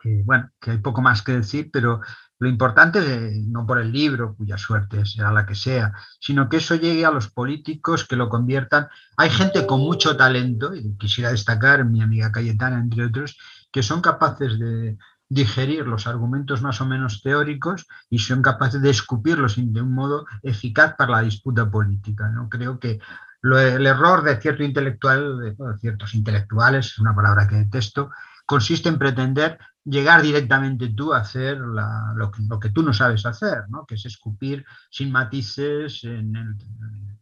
que, 0.03 0.23
bueno, 0.25 0.51
que 0.61 0.73
hay 0.73 0.79
poco 0.79 1.01
más 1.01 1.23
que 1.23 1.33
decir, 1.33 1.71
pero 1.73 2.01
lo 2.43 2.49
importante, 2.49 3.41
no 3.47 3.65
por 3.65 3.79
el 3.79 3.93
libro, 3.93 4.35
cuya 4.35 4.59
suerte 4.59 5.07
será 5.07 5.31
la 5.31 5.47
que 5.47 5.55
sea, 5.55 5.93
sino 6.19 6.49
que 6.49 6.57
eso 6.57 6.75
llegue 6.75 7.07
a 7.07 7.13
los 7.13 7.29
políticos, 7.31 8.05
que 8.05 8.17
lo 8.17 8.29
conviertan. 8.29 8.89
Hay 9.17 9.31
gente 9.31 9.65
con 9.65 9.79
mucho 9.79 10.17
talento, 10.17 10.75
y 10.75 10.97
quisiera 10.97 11.31
destacar 11.31 11.85
mi 11.85 12.03
amiga 12.03 12.33
Cayetana, 12.33 12.81
entre 12.81 13.05
otros, 13.05 13.39
que 13.71 13.85
son 13.85 14.01
capaces 14.01 14.59
de 14.59 14.99
digerir 15.29 15.87
los 15.87 16.09
argumentos 16.09 16.63
más 16.63 16.81
o 16.81 16.85
menos 16.85 17.23
teóricos 17.23 17.87
y 18.11 18.19
son 18.19 18.43
capaces 18.43 18.83
de 18.83 18.91
escupirlos 18.91 19.55
de 19.57 19.81
un 19.81 19.95
modo 19.95 20.27
eficaz 20.43 20.97
para 20.99 21.13
la 21.13 21.23
disputa 21.23 21.71
política. 21.71 22.29
¿no? 22.29 22.49
Creo 22.49 22.81
que 22.81 22.99
el 23.45 23.87
error 23.87 24.25
de 24.25 24.41
cierto 24.41 24.65
intelectual, 24.65 25.39
de 25.39 25.55
ciertos 25.79 26.13
intelectuales, 26.15 26.87
es 26.87 26.99
una 26.99 27.15
palabra 27.15 27.47
que 27.47 27.55
detesto, 27.55 28.11
consiste 28.53 28.91
en 28.91 28.99
pretender 28.99 29.59
llegar 29.83 30.21
directamente 30.21 30.91
tú 30.91 31.15
a 31.15 31.21
hacer 31.21 31.59
la, 31.59 32.13
lo, 32.15 32.31
que, 32.31 32.43
lo, 32.47 32.61
que, 32.61 32.69
tú 32.69 32.83
no 32.83 32.93
sabes 32.93 33.25
hacer, 33.25 33.65
¿no? 33.71 33.87
que 33.87 33.95
es 33.95 34.05
escupir 34.05 34.63
sin 34.91 35.11
matices 35.11 36.05
en, 36.05 36.37
el, 36.37 36.49
en 36.61 37.19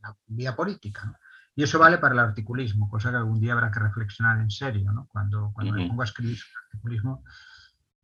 la 0.00 0.16
vía 0.26 0.56
política. 0.56 1.04
¿no? 1.04 1.16
Y 1.54 1.64
eso 1.64 1.78
vale 1.78 1.98
para 1.98 2.14
el 2.14 2.20
articulismo, 2.20 2.88
cosa 2.88 3.10
que 3.10 3.18
algún 3.18 3.40
día 3.40 3.52
habrá 3.52 3.70
que 3.70 3.78
reflexionar 3.78 4.40
en 4.40 4.50
serio. 4.50 4.90
¿no? 4.90 5.06
Cuando, 5.06 5.50
cuando 5.52 5.74
uh 5.74 5.76
-huh. 5.76 5.82
me 5.82 5.88
pongo 5.88 6.00
a 6.00 6.06
escribir 6.06 6.38
sobre 6.38 6.64
articulismo, 6.64 7.24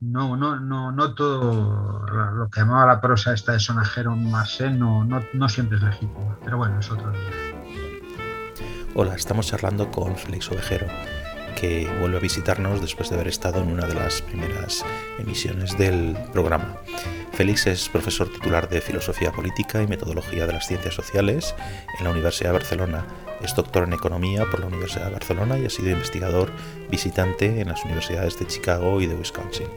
no, 0.01 0.37
no, 0.37 0.61
no, 0.61 0.93
no 0.93 1.15
todo 1.15 2.07
lo 2.07 2.51
que 2.51 2.61
llamaba 2.61 2.93
la 2.93 3.01
prosa 3.01 3.33
esta 3.33 3.53
de 3.53 3.61
sonajero 3.61 4.15
más 4.17 4.61
no, 4.61 5.03
no, 5.03 5.23
no 5.33 5.49
siempre 5.49 5.79
es 5.79 5.83
legítimo. 5.83 6.37
Pero 6.45 6.59
bueno, 6.59 6.79
es 6.79 6.91
otro 6.91 7.11
día. 7.11 7.31
Hola, 8.95 9.15
estamos 9.15 9.47
charlando 9.47 9.91
con 9.91 10.15
Félix 10.15 10.51
Ovejero 10.51 10.89
que 11.61 11.87
vuelve 12.01 12.17
a 12.17 12.21
visitarnos 12.21 12.81
después 12.81 13.11
de 13.11 13.17
haber 13.17 13.29
estado 13.29 13.61
en 13.61 13.71
una 13.71 13.87
de 13.87 13.95
las 13.95 14.23
primeras 14.23 14.83
emisiones 15.19 15.77
del 15.77 16.17
programa. 16.33 16.79
Félix 17.33 17.67
es 17.67 17.89
profesor 17.91 18.33
titular 18.33 18.69
de 18.71 18.81
Filosofía 18.81 19.31
Política 19.31 19.83
y 19.83 19.87
Metodología 19.87 20.47
de 20.47 20.55
las 20.55 20.67
Ciencias 20.67 20.95
Sociales 20.95 21.55
en 21.99 22.05
la 22.05 22.13
Universidad 22.13 22.51
de 22.51 22.59
Barcelona. 22.59 23.07
Es 23.43 23.55
doctor 23.55 23.85
en 23.85 23.93
Economía 23.93 24.47
por 24.51 24.61
la 24.61 24.67
Universidad 24.67 25.07
de 25.07 25.13
Barcelona 25.13 25.59
y 25.59 25.67
ha 25.67 25.71
sido 25.71 25.91
investigador 25.91 26.51
visitante 26.91 27.61
en 27.61 27.69
las 27.69 27.85
universidades 27.85 28.39
de 28.39 28.47
Chicago 28.47 29.01
y 29.03 29.07
de 29.07 29.15
Wisconsin. 29.15 29.69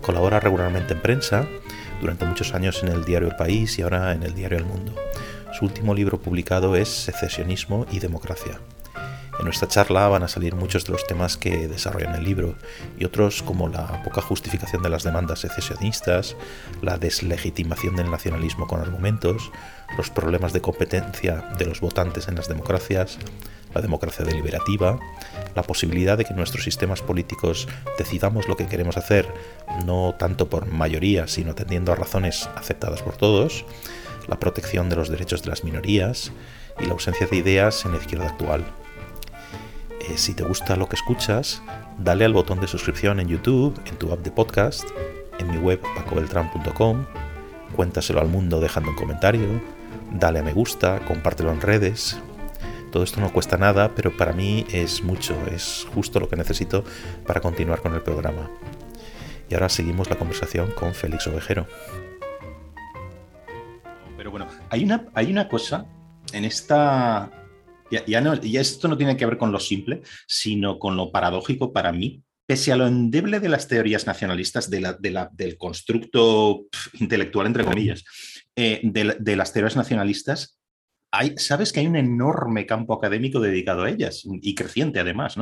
Colabora 0.00 0.40
regularmente 0.40 0.94
en 0.94 1.02
prensa, 1.02 1.46
durante 2.00 2.24
muchos 2.24 2.54
años 2.54 2.82
en 2.82 2.88
el 2.88 3.04
diario 3.04 3.28
El 3.28 3.36
País 3.36 3.78
y 3.78 3.82
ahora 3.82 4.12
en 4.12 4.22
el 4.22 4.34
diario 4.34 4.56
El 4.56 4.64
Mundo. 4.64 4.94
Su 5.58 5.66
último 5.66 5.94
libro 5.94 6.18
publicado 6.18 6.76
es 6.76 6.88
Secesionismo 6.88 7.84
y 7.90 7.98
Democracia 7.98 8.58
En 9.40 9.46
nuestra 9.46 9.68
charla 9.68 10.06
van 10.06 10.22
a 10.22 10.28
salir 10.28 10.54
muchos 10.54 10.84
de 10.84 10.92
los 10.92 11.06
temas 11.06 11.38
que 11.38 11.66
desarrollan 11.66 12.14
el 12.14 12.24
libro 12.24 12.56
y 12.98 13.06
otros 13.06 13.42
como 13.42 13.70
la 13.70 14.02
poca 14.02 14.20
justificación 14.20 14.82
de 14.82 14.90
las 14.90 15.02
demandas 15.02 15.38
secesionistas, 15.38 16.36
la 16.82 16.98
deslegitimación 16.98 17.96
del 17.96 18.10
nacionalismo 18.10 18.66
con 18.66 18.82
argumentos, 18.82 19.50
los 19.96 20.10
problemas 20.10 20.52
de 20.52 20.60
competencia 20.60 21.36
de 21.56 21.64
los 21.64 21.80
votantes 21.80 22.28
en 22.28 22.34
las 22.34 22.48
democracias, 22.48 23.16
la 23.74 23.80
democracia 23.80 24.26
deliberativa, 24.26 25.00
la 25.54 25.62
posibilidad 25.62 26.18
de 26.18 26.26
que 26.26 26.34
nuestros 26.34 26.62
sistemas 26.62 27.00
políticos 27.00 27.66
decidamos 27.96 28.46
lo 28.46 28.58
que 28.58 28.66
queremos 28.66 28.98
hacer, 28.98 29.26
no 29.86 30.16
tanto 30.18 30.50
por 30.50 30.66
mayoría, 30.66 31.28
sino 31.28 31.52
atendiendo 31.52 31.92
a 31.92 31.96
razones 31.96 32.46
aceptadas 32.56 33.00
por 33.00 33.16
todos, 33.16 33.64
la 34.28 34.38
protección 34.38 34.90
de 34.90 34.96
los 34.96 35.08
derechos 35.08 35.42
de 35.42 35.48
las 35.48 35.64
minorías 35.64 36.30
y 36.78 36.84
la 36.84 36.92
ausencia 36.92 37.26
de 37.26 37.36
ideas 37.38 37.86
en 37.86 37.92
la 37.92 37.98
izquierda 37.98 38.26
actual. 38.26 38.66
Eh, 40.10 40.18
si 40.18 40.34
te 40.34 40.42
gusta 40.42 40.74
lo 40.74 40.88
que 40.88 40.96
escuchas, 40.96 41.62
dale 41.96 42.24
al 42.24 42.32
botón 42.32 42.60
de 42.60 42.66
suscripción 42.66 43.20
en 43.20 43.28
YouTube, 43.28 43.80
en 43.86 43.96
tu 43.96 44.12
app 44.12 44.20
de 44.20 44.32
podcast, 44.32 44.84
en 45.38 45.48
mi 45.48 45.58
web 45.58 45.80
pacobeltran.com, 45.94 47.06
cuéntaselo 47.76 48.20
al 48.20 48.26
mundo 48.26 48.60
dejando 48.60 48.90
un 48.90 48.96
comentario, 48.96 49.46
dale 50.12 50.40
a 50.40 50.42
me 50.42 50.52
gusta, 50.52 50.98
compártelo 51.06 51.52
en 51.52 51.60
redes. 51.60 52.18
Todo 52.90 53.04
esto 53.04 53.20
no 53.20 53.32
cuesta 53.32 53.56
nada, 53.56 53.94
pero 53.94 54.16
para 54.16 54.32
mí 54.32 54.66
es 54.72 55.04
mucho, 55.04 55.36
es 55.52 55.86
justo 55.94 56.18
lo 56.18 56.28
que 56.28 56.34
necesito 56.34 56.82
para 57.24 57.40
continuar 57.40 57.80
con 57.80 57.94
el 57.94 58.02
programa. 58.02 58.50
Y 59.48 59.54
ahora 59.54 59.68
seguimos 59.68 60.10
la 60.10 60.16
conversación 60.16 60.72
con 60.72 60.92
Félix 60.92 61.28
Ovejero. 61.28 61.68
Pero 64.16 64.32
bueno, 64.32 64.48
hay 64.70 64.82
una, 64.82 65.06
hay 65.14 65.30
una 65.30 65.48
cosa 65.48 65.86
en 66.32 66.44
esta 66.44 67.30
ya, 67.90 68.60
esto 68.60 68.88
no 68.88 68.96
tiene 68.96 69.16
que 69.16 69.26
ver 69.26 69.38
con 69.38 69.52
lo 69.52 69.60
simple, 69.60 70.02
sino 70.26 70.78
con 70.78 70.96
lo 70.96 71.10
paradójico 71.10 71.72
para 71.72 71.92
mí. 71.92 72.22
Pese 72.46 72.72
a 72.72 72.76
lo 72.76 72.86
endeble 72.86 73.38
de 73.38 73.48
las 73.48 73.68
teorías 73.68 74.06
nacionalistas, 74.06 74.68
del 74.70 75.56
constructo 75.56 76.66
intelectual, 76.98 77.46
entre 77.46 77.64
comillas, 77.64 78.04
eh, 78.56 78.80
de, 78.82 79.36
las 79.36 79.52
teorías 79.52 79.76
nacionalistas, 79.76 80.58
sabes 81.36 81.72
que 81.72 81.80
hay 81.80 81.86
un 81.86 81.96
enorme 81.96 82.66
campo 82.66 82.94
académico 82.94 83.40
dedicado 83.40 83.84
a 83.84 83.90
ellas 83.90 84.24
y 84.24 84.54
creciente 84.54 84.98
además. 84.98 85.36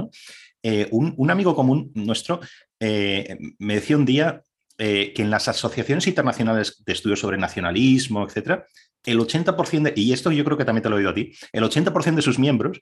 Eh, 0.63 0.89
un, 0.91 1.31
amigo 1.31 1.55
común 1.55 1.91
nuestro 1.95 2.41
eh, 2.81 3.39
me 3.59 3.77
decía 3.77 3.97
un 3.97 4.05
día 4.05 4.43
que 4.77 5.13
en 5.17 5.31
las 5.31 5.49
asociaciones 5.49 6.07
internacionales 6.07 6.85
de 6.87 6.93
estudios 6.93 7.19
sobre 7.19 7.37
nacionalismo, 7.37 8.25
etcétera, 8.25 8.65
el 9.11 9.19
80% 9.19 9.83
de, 9.83 9.93
y 9.97 10.13
esto 10.13 10.31
yo 10.31 10.45
creo 10.45 10.57
que 10.57 10.65
también 10.65 10.83
te 10.83 10.89
lo 10.89 10.97
he 10.97 10.99
oído 10.99 11.11
a 11.11 11.15
ti, 11.15 11.33
el 11.53 11.65
80% 11.65 12.15
de 12.15 12.23
sus 12.23 12.39
miembros, 12.39 12.81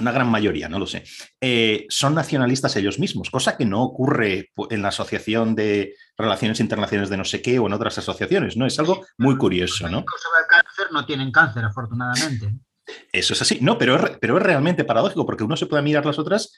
una 0.00 0.12
gran 0.12 0.30
mayoría, 0.30 0.68
no 0.68 0.78
lo 0.78 0.86
sé, 0.86 1.04
eh, 1.40 1.86
son 1.88 2.14
nacionalistas 2.14 2.76
ellos 2.76 2.98
mismos, 2.98 3.30
cosa 3.30 3.56
que 3.56 3.64
no 3.64 3.82
ocurre 3.82 4.50
en 4.70 4.82
la 4.82 4.88
Asociación 4.88 5.54
de 5.54 5.94
Relaciones 6.16 6.60
Internacionales 6.60 7.10
de 7.10 7.16
no 7.16 7.24
sé 7.24 7.42
qué 7.42 7.58
o 7.58 7.66
en 7.66 7.72
otras 7.72 7.98
asociaciones, 7.98 8.56
¿no? 8.56 8.66
Es 8.66 8.78
algo 8.78 9.04
muy 9.18 9.36
curioso, 9.36 9.88
¿no? 9.88 10.04
Sobre 10.18 10.40
el 10.40 10.46
cáncer 10.48 10.86
no 10.92 11.04
tienen 11.04 11.32
cáncer, 11.32 11.64
afortunadamente. 11.64 12.52
Eso 13.12 13.32
es 13.32 13.42
así, 13.42 13.58
no, 13.60 13.78
pero 13.78 14.18
pero 14.20 14.36
es 14.36 14.42
realmente 14.42 14.84
paradójico 14.84 15.24
porque 15.24 15.44
uno 15.44 15.56
se 15.56 15.66
puede 15.66 15.82
mirar 15.82 16.04
las 16.04 16.18
otras 16.18 16.52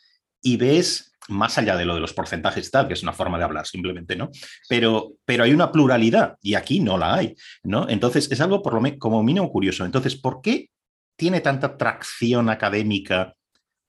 y 0.44 0.58
ves 0.58 1.12
más 1.28 1.56
allá 1.56 1.74
de 1.76 1.86
lo 1.86 1.94
de 1.94 2.00
los 2.00 2.12
porcentajes 2.12 2.70
tal, 2.70 2.86
que 2.86 2.92
es 2.92 3.02
una 3.02 3.14
forma 3.14 3.38
de 3.38 3.44
hablar 3.44 3.66
simplemente, 3.66 4.14
¿no? 4.14 4.30
Pero, 4.68 5.14
pero 5.24 5.44
hay 5.44 5.52
una 5.52 5.72
pluralidad 5.72 6.36
y 6.42 6.54
aquí 6.54 6.80
no 6.80 6.98
la 6.98 7.14
hay, 7.14 7.34
¿no? 7.62 7.88
Entonces 7.88 8.30
es 8.30 8.40
algo 8.42 8.62
por 8.62 8.74
lo 8.74 8.98
como 8.98 9.22
mínimo 9.22 9.50
curioso. 9.50 9.86
Entonces, 9.86 10.16
¿por 10.16 10.42
qué 10.42 10.70
tiene 11.16 11.40
tanta 11.40 11.78
tracción 11.78 12.50
académica 12.50 13.34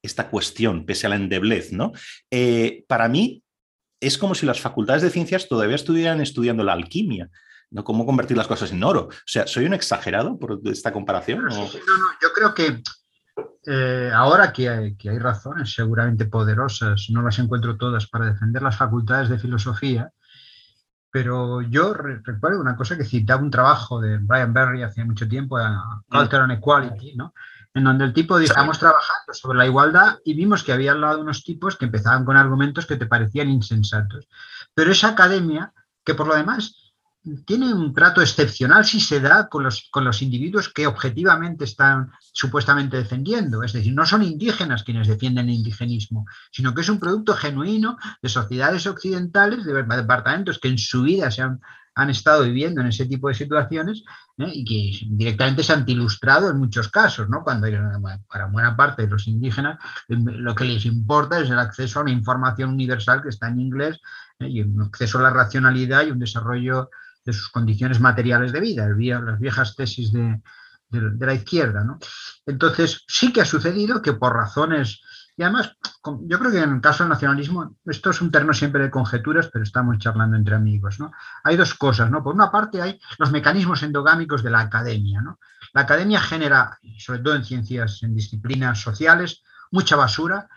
esta 0.02 0.30
cuestión, 0.30 0.86
pese 0.86 1.08
a 1.08 1.10
la 1.10 1.16
endeblez, 1.18 1.74
¿no? 1.74 1.92
Eh, 2.32 2.86
para 2.88 3.10
mí 3.10 3.44
es 4.00 4.18
como 4.18 4.36
si 4.36 4.46
las 4.46 4.62
facultades 4.62 5.02
de 5.02 5.10
ciencias 5.10 5.50
todavía 5.50 5.76
estuvieran 5.76 6.22
estudiando 6.22 6.64
la 6.64 6.74
alquimia, 6.74 7.30
¿no? 7.70 7.84
Cómo 7.84 8.06
convertir 8.06 8.38
las 8.38 8.48
cosas 8.48 8.72
en 8.72 8.84
oro. 8.84 9.10
O 9.10 9.26
sea, 9.26 9.46
¿soy 9.46 9.66
un 9.66 9.74
exagerado 9.74 10.40
por 10.40 10.62
esta 10.66 10.94
comparación? 10.94 11.44
no, 11.44 11.50
no, 11.50 11.70
yo 12.22 12.32
creo 12.34 12.54
que 12.54 12.82
eh, 13.66 14.12
ahora 14.14 14.54
que 14.54 14.70
hay, 14.70 14.96
que 14.96 15.10
hay, 15.10 15.20
razones 15.20 15.74
seguramente 15.74 16.26
poderosas, 16.26 17.08
no 17.10 17.22
las 17.22 17.40
encuentro 17.40 17.78
todas 17.78 18.08
para 18.08 18.28
defender 18.28 18.62
las 18.62 18.78
facultades 18.78 19.30
de 19.30 19.40
filosofía, 19.40 20.12
pero 21.10 21.62
yo 21.62 21.94
recuerdo 21.94 22.60
una 22.60 22.76
cosa 22.76 22.98
que 22.98 23.06
citaba 23.06 23.42
un 23.42 23.50
trabajo 23.50 24.02
de 24.02 24.18
Brian 24.18 24.54
Berry 24.54 24.84
hace 24.84 25.04
mucho 25.06 25.28
tiempo, 25.28 25.58
Culture 26.10 26.44
and 26.44 26.52
Equality, 26.54 27.16
¿no? 27.16 27.34
en 27.76 27.84
donde 27.84 28.06
el 28.06 28.14
tipo 28.14 28.38
dijo, 28.38 28.52
estamos 28.52 28.80
trabajando 28.80 29.34
sobre 29.34 29.58
la 29.58 29.66
igualdad 29.66 30.20
y 30.24 30.34
vimos 30.34 30.64
que 30.64 30.72
había 30.72 30.94
al 30.94 31.02
lado 31.02 31.20
unos 31.20 31.44
tipos 31.44 31.76
que 31.76 31.86
empezaban 31.86 32.24
con 32.24 32.38
argumentos 32.38 32.86
que 32.86 32.96
te 32.96 33.06
parecían 33.06 33.50
insensatos. 33.50 34.30
Pero 34.74 34.92
esa 34.92 35.10
academia, 35.10 35.74
que 36.04 36.16
por 36.16 36.26
lo 36.26 36.36
demás 36.36 36.85
tiene 37.46 37.74
un 37.74 37.94
trato 37.94 38.22
excepcional 38.22 38.86
si 38.86 39.00
se 39.00 39.20
da 39.20 39.48
con 39.48 39.64
los, 39.64 39.88
con 39.92 40.04
los 40.04 40.22
individuos 40.22 40.70
que 40.70 40.88
objetivamente 40.88 41.66
están 41.66 42.12
supuestamente 42.20 42.98
defendiendo. 42.98 43.64
Es 43.64 43.74
decir, 43.74 43.94
no 43.94 44.06
son 44.06 44.24
indígenas 44.24 44.84
quienes 44.84 45.08
defienden 45.08 45.50
el 45.50 45.56
indigenismo, 45.56 46.26
sino 46.52 46.74
que 46.74 46.82
es 46.82 46.90
un 46.90 47.00
producto 47.00 47.34
genuino 47.34 47.98
de 48.22 48.30
sociedades 48.30 48.86
occidentales, 48.86 49.66
de 49.66 49.74
departamentos 49.74 50.60
que 50.60 50.68
en 50.68 50.78
su 50.78 51.04
vida 51.04 51.32
se 51.32 51.42
han, 51.42 51.60
han 51.96 52.10
estado 52.10 52.44
viviendo 52.44 52.82
en 52.82 52.88
ese 52.88 53.06
tipo 53.06 53.30
de 53.30 53.34
situaciones 53.34 54.04
¿eh? 54.38 54.52
y 54.54 54.66
que 54.66 55.06
directamente 55.10 55.64
se 55.64 55.74
han 55.74 55.86
ilustrado 55.88 56.50
en 56.50 56.58
muchos 56.58 56.90
casos, 56.90 57.30
¿no? 57.30 57.44
cuando 57.44 57.68
para 58.30 58.48
buena 58.48 58.76
parte 58.76 59.04
de 59.04 59.08
los 59.08 59.28
indígenas 59.28 59.80
lo 60.10 60.54
que 60.54 60.66
les 60.66 60.86
importa 60.86 61.40
es 61.40 61.50
el 61.50 61.58
acceso 61.58 62.00
a 62.00 62.04
una 62.04 62.12
información 62.12 62.72
universal 62.72 63.22
que 63.24 63.30
está 63.30 63.48
en 63.48 63.62
inglés 63.62 64.00
¿eh? 64.40 64.50
y 64.50 64.62
un 64.62 64.82
acceso 64.82 65.20
a 65.20 65.24
la 65.24 65.30
racionalidad 65.32 66.06
y 66.06 66.12
un 66.12 66.20
desarrollo 66.20 66.90
de 67.26 67.34
sus 67.34 67.50
condiciones 67.50 68.00
materiales 68.00 68.52
de 68.52 68.60
vida, 68.60 68.88
las 68.88 69.40
viejas 69.40 69.76
tesis 69.76 70.14
de, 70.14 70.42
la 70.92 71.34
izquierda. 71.34 71.86
Entonces, 72.46 73.04
sí 73.08 73.34
que 73.34 73.42
ha 73.42 73.46
sucedido 73.46 74.02
que 74.02 74.14
por 74.14 74.34
razones, 74.34 75.02
y 75.36 75.44
además, 75.44 75.76
yo 76.22 76.40
creo 76.40 76.52
que 76.52 76.62
en 76.62 76.76
el 76.76 76.82
caso 76.82 77.04
del 77.04 77.10
nacionalismo, 77.10 77.76
esto 77.86 78.12
es 78.12 78.22
un 78.22 78.32
terreno 78.32 78.54
siempre 78.54 78.84
de 78.84 78.92
conjeturas, 78.92 79.50
pero 79.52 79.64
estamos 79.64 79.98
charlando 79.98 80.38
entre 80.38 80.56
amigos. 80.56 81.00
¿no? 81.00 81.12
Hay 81.44 81.58
dos 81.58 81.74
cosas, 81.74 82.10
¿no? 82.10 82.24
Por 82.24 82.36
una 82.36 82.52
parte 82.52 82.82
hay 82.82 83.00
los 83.18 83.32
mecanismos 83.32 83.84
endogámicos 83.84 84.44
de 84.44 84.52
la 84.52 84.62
academia. 84.62 85.22
La 85.74 85.82
academia 85.82 86.22
genera, 86.22 86.80
sobre 86.98 87.20
todo 87.20 87.36
en 87.36 87.44
ciencias, 87.44 88.02
en 88.04 88.16
disciplinas 88.16 88.80
sociales, 88.80 89.44
mucha 89.72 89.98
basura, 89.98 90.48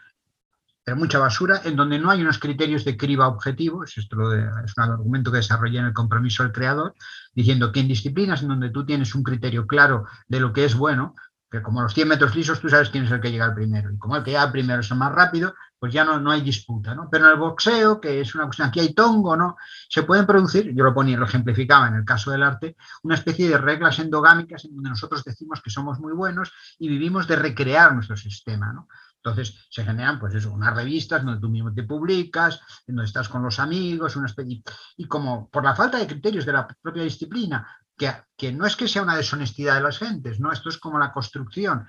mucha 0.95 1.19
basura, 1.19 1.61
en 1.65 1.77
donde 1.77 1.99
no 1.99 2.11
hay 2.11 2.23
unos 2.23 2.39
criterios 2.39 2.85
de 2.85 2.97
criba 2.97 3.29
objetivos, 3.29 3.97
esto 3.97 4.33
es 4.33 4.77
un 4.77 4.83
argumento 4.83 5.31
que 5.31 5.39
desarrollé 5.39 5.79
en 5.79 5.87
el 5.87 5.93
compromiso 5.93 6.43
del 6.43 6.53
creador, 6.53 6.95
diciendo 7.35 7.73
que 7.73 7.81
en 7.81 7.89
disciplinas 7.89 8.43
en 8.43 8.49
donde 8.49 8.71
tú 8.71 8.85
tienes 8.85 9.15
un 9.15 9.23
criterio 9.23 9.67
claro 9.67 10.07
de 10.29 10.41
lo 10.41 10.53
que 10.53 10.65
es 10.65 10.75
bueno, 10.75 11.15
que 11.51 11.63
como 11.63 11.83
los 11.83 11.95
100 11.95 12.09
metros 12.09 12.37
lisos 12.37 12.61
tú 12.61 12.69
sabes 12.69 12.91
quién 12.91 13.05
es 13.05 13.11
el 13.11 13.21
que 13.21 13.31
llega 13.31 13.47
al 13.47 13.55
primero, 13.55 13.91
y 13.91 13.99
como 13.99 14.17
el 14.17 14.23
que 14.23 14.33
llega 14.33 14.53
primero 14.53 14.81
es 14.81 14.91
el 14.91 14.99
más 14.99 15.13
rápido, 15.13 15.55
pues 15.79 15.93
ya 15.93 16.05
no, 16.05 16.19
no 16.21 16.31
hay 16.31 16.41
disputa, 16.41 16.95
¿no? 16.95 17.09
Pero 17.11 17.27
en 17.27 17.33
el 17.33 17.39
boxeo, 17.39 18.01
que 18.01 18.21
es 18.21 18.35
una 18.35 18.45
cuestión, 18.45 18.69
aquí 18.69 18.81
hay 18.81 18.95
tongo, 18.95 19.37
¿no? 19.37 19.57
Se 19.89 20.03
pueden 20.03 20.27
producir, 20.27 20.75
yo 20.75 20.85
lo 20.85 20.93
ponía, 20.93 21.17
lo 21.17 21.25
ejemplificaba 21.25 21.89
en 21.89 21.95
el 21.95 22.05
caso 22.05 22.31
del 22.31 22.43
arte, 22.43 22.77
una 23.03 23.15
especie 23.15 23.49
de 23.49 23.59
reglas 23.59 23.99
endogámicas 23.99 24.65
en 24.65 24.75
donde 24.75 24.91
nosotros 24.91 25.25
decimos 25.25 25.63
que 25.63 25.71
somos 25.71 26.01
muy 26.01 26.13
buenos 26.13 26.53
y 26.79 26.89
vivimos 26.89 27.27
de 27.29 27.37
recrear 27.37 27.95
nuestro 27.95 28.17
sistema, 28.17 28.73
¿no? 28.73 28.89
Entonces 29.23 29.67
se 29.71 29.85
generan, 29.85 30.19
pues 30.19 30.35
eso, 30.35 30.53
unas 30.53 30.75
revistas 30.75 31.25
donde 31.25 31.41
tú 31.41 31.49
mismo 31.49 31.73
te 31.73 31.83
publicas, 31.83 32.61
donde 32.87 33.05
estás 33.05 33.29
con 33.29 33.43
los 33.43 33.59
amigos, 33.59 34.17
una 34.17 34.27
especie, 34.27 34.63
y 34.97 35.05
como 35.07 35.49
por 35.51 35.65
la 35.65 35.75
falta 35.75 35.99
de 35.99 36.07
criterios 36.07 36.47
de 36.47 36.53
la 36.53 36.67
propia 36.81 37.03
disciplina, 37.03 37.69
que, 37.97 38.13
que 38.37 38.53
no 38.53 38.65
es 38.65 38.77
que 38.77 38.87
sea 38.87 39.03
una 39.03 39.17
deshonestidad 39.17 39.75
de 39.75 39.83
las 39.83 39.99
gentes, 39.99 40.39
¿no? 40.39 40.53
Esto 40.53 40.69
es 40.69 40.79
como 40.79 40.99
la 40.99 41.13
construcción 41.13 41.87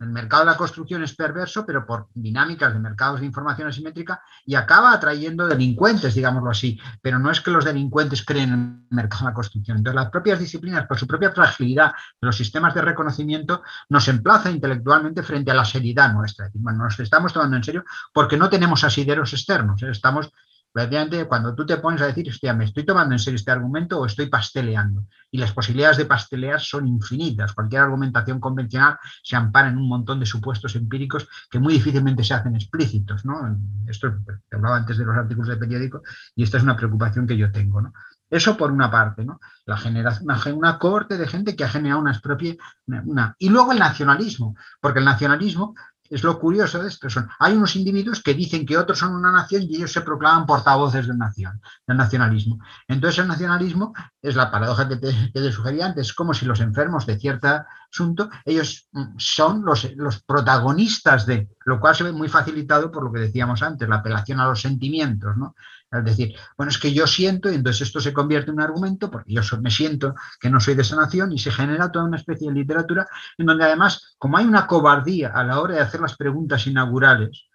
el 0.00 0.08
mercado 0.08 0.44
de 0.44 0.50
la 0.50 0.56
construcción 0.56 1.02
es 1.02 1.14
perverso, 1.14 1.64
pero 1.64 1.86
por 1.86 2.08
dinámicas 2.14 2.72
de 2.72 2.78
mercados 2.78 3.20
de 3.20 3.26
información 3.26 3.68
asimétrica 3.68 4.20
y 4.44 4.54
acaba 4.54 4.92
atrayendo 4.92 5.46
delincuentes, 5.46 6.14
digámoslo 6.14 6.50
así. 6.50 6.78
Pero 7.00 7.18
no 7.18 7.30
es 7.30 7.40
que 7.40 7.50
los 7.50 7.64
delincuentes 7.64 8.24
creen 8.24 8.52
en 8.52 8.86
el 8.90 8.96
mercado 8.96 9.24
de 9.24 9.30
la 9.30 9.34
construcción. 9.34 9.78
Entonces, 9.78 10.02
las 10.02 10.10
propias 10.10 10.38
disciplinas, 10.38 10.86
por 10.86 10.98
su 10.98 11.06
propia 11.06 11.32
fragilidad 11.32 11.92
de 12.20 12.26
los 12.26 12.36
sistemas 12.36 12.74
de 12.74 12.82
reconocimiento, 12.82 13.62
nos 13.88 14.08
emplaza 14.08 14.50
intelectualmente 14.50 15.22
frente 15.22 15.50
a 15.50 15.54
la 15.54 15.64
seriedad 15.64 16.12
nuestra. 16.12 16.50
Bueno, 16.54 16.84
nos 16.84 16.98
estamos 17.00 17.32
tomando 17.32 17.56
en 17.56 17.64
serio 17.64 17.84
porque 18.12 18.36
no 18.36 18.50
tenemos 18.50 18.84
asideros 18.84 19.32
externos. 19.32 19.82
¿eh? 19.82 19.90
Estamos 19.90 20.30
Prácticamente 20.76 21.24
cuando 21.24 21.54
tú 21.54 21.64
te 21.64 21.78
pones 21.78 22.02
a 22.02 22.06
decir, 22.06 22.28
hostia, 22.28 22.52
me 22.52 22.66
estoy 22.66 22.84
tomando 22.84 23.14
en 23.14 23.18
serio 23.18 23.36
este 23.36 23.50
argumento 23.50 23.98
o 23.98 24.04
estoy 24.04 24.26
pasteleando. 24.26 25.06
Y 25.30 25.38
las 25.38 25.54
posibilidades 25.54 25.96
de 25.96 26.04
pastelear 26.04 26.60
son 26.60 26.86
infinitas. 26.86 27.54
Cualquier 27.54 27.80
argumentación 27.80 28.38
convencional 28.38 28.98
se 29.22 29.36
ampara 29.36 29.70
en 29.70 29.78
un 29.78 29.88
montón 29.88 30.20
de 30.20 30.26
supuestos 30.26 30.76
empíricos 30.76 31.26
que 31.50 31.58
muy 31.58 31.72
difícilmente 31.72 32.22
se 32.22 32.34
hacen 32.34 32.56
explícitos. 32.56 33.24
¿no? 33.24 33.58
Esto 33.88 34.16
te 34.50 34.56
hablaba 34.56 34.76
antes 34.76 34.98
de 34.98 35.06
los 35.06 35.16
artículos 35.16 35.48
de 35.48 35.56
periódico 35.56 36.02
y 36.34 36.42
esta 36.42 36.58
es 36.58 36.62
una 36.62 36.76
preocupación 36.76 37.26
que 37.26 37.38
yo 37.38 37.50
tengo. 37.50 37.80
¿no? 37.80 37.94
Eso 38.28 38.54
por 38.54 38.70
una 38.70 38.90
parte, 38.90 39.24
¿no? 39.24 39.40
La 39.64 39.78
generación, 39.78 40.24
una, 40.24 40.54
una, 40.54 40.78
cohorte 40.78 41.16
de 41.16 41.26
gente 41.26 41.56
que 41.56 41.64
ha 41.64 41.70
generado 41.70 42.02
una 42.02 42.20
propia. 42.20 42.54
Una, 42.86 43.34
y 43.38 43.48
luego 43.48 43.72
el 43.72 43.78
nacionalismo, 43.78 44.54
porque 44.82 44.98
el 44.98 45.06
nacionalismo 45.06 45.74
es 46.10 46.22
lo 46.22 46.38
curioso 46.38 46.82
de 46.82 46.88
esto. 46.88 47.08
Hay 47.38 47.54
unos 47.54 47.76
individuos 47.76 48.22
que 48.22 48.34
dicen 48.34 48.66
que 48.66 48.76
otros 48.76 48.98
son 48.98 49.14
una 49.14 49.30
nación 49.30 49.62
y 49.62 49.76
ellos 49.76 49.92
se 49.92 50.00
proclaman 50.00 50.46
portavoces 50.46 51.06
de 51.06 51.16
nación, 51.16 51.60
del 51.86 51.96
nacionalismo. 51.96 52.58
Entonces 52.88 53.20
el 53.20 53.28
nacionalismo 53.28 53.94
es 54.20 54.34
la 54.34 54.50
paradoja 54.50 54.88
que 54.88 54.96
te, 54.96 55.52
sugería 55.52 55.86
antes, 55.86 56.08
es 56.08 56.14
como 56.14 56.34
si 56.34 56.46
los 56.46 56.60
enfermos 56.60 57.06
de 57.06 57.18
cierto 57.18 57.48
asunto, 57.90 58.28
ellos 58.44 58.88
mm, 58.92 59.14
son 59.18 59.64
los, 59.64 59.90
los 59.96 60.22
protagonistas 60.22 61.26
de, 61.26 61.48
lo 61.64 61.80
cual 61.80 61.94
se 61.94 62.04
ve 62.04 62.12
muy 62.12 62.28
facilitado 62.28 62.90
por 62.90 63.04
lo 63.04 63.12
que 63.12 63.20
decíamos 63.20 63.62
antes, 63.62 63.88
la 63.88 63.96
apelación 63.96 64.40
a 64.40 64.46
los 64.46 64.60
sentimientos, 64.60 65.36
¿no? 65.36 65.54
Es 65.90 66.04
decir, 66.04 66.34
bueno, 66.56 66.70
es 66.70 66.78
que 66.78 66.92
yo 66.92 67.06
siento, 67.06 67.50
y 67.50 67.54
entonces 67.54 67.86
esto 67.86 68.00
se 68.00 68.12
convierte 68.12 68.50
en 68.50 68.56
un 68.56 68.62
argumento, 68.62 69.10
porque 69.10 69.32
yo 69.32 69.42
me 69.60 69.70
siento 69.70 70.14
que 70.40 70.50
no 70.50 70.60
soy 70.60 70.74
de 70.74 70.82
esa 70.82 70.96
nación, 70.96 71.32
y 71.32 71.38
se 71.38 71.52
genera 71.52 71.92
toda 71.92 72.06
una 72.06 72.16
especie 72.16 72.48
de 72.48 72.54
literatura 72.54 73.06
en 73.38 73.46
donde 73.46 73.64
además, 73.64 74.16
como 74.18 74.36
hay 74.36 74.46
una 74.46 74.66
cobardía 74.66 75.28
a 75.28 75.44
la 75.44 75.60
hora 75.60 75.76
de 75.76 75.80
hacer 75.80 76.00
las 76.00 76.16
preguntas 76.16 76.66
inaugurales, 76.66 77.46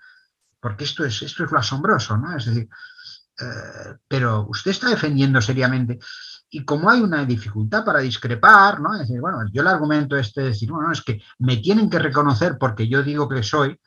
porque 0.60 0.86
esto 0.86 1.04
es, 1.04 1.22
esto 1.22 1.44
es 1.44 1.52
lo 1.52 1.60
asombroso, 1.60 2.18
¿no? 2.18 2.36
Es 2.36 2.46
decir, 2.46 2.70
eh, 3.40 3.96
pero 4.08 4.48
usted 4.50 4.72
está 4.72 4.90
defendiendo 4.90 5.42
seriamente, 5.42 6.00
y 6.50 6.66
como 6.66 6.90
hay 6.90 7.02
una 7.02 7.26
dificultad 7.26 7.84
para 7.84 8.00
discrepar, 8.00 8.80
¿no? 8.82 8.94
Es 8.94 9.02
decir, 9.02 9.20
bueno, 9.20 9.40
yo 9.52 9.62
el 9.62 9.68
argumento 9.68 10.18
este 10.18 10.42
de 10.42 10.48
decir, 10.48 10.72
bueno, 10.72 10.92
es 10.92 11.02
que 11.02 11.22
me 11.40 11.58
tienen 11.58 11.90
que 11.90 12.00
reconocer 12.00 12.58
porque 12.58 12.88
yo 12.88 13.04
digo 13.04 13.28
que 13.28 13.42
soy, 13.42 13.80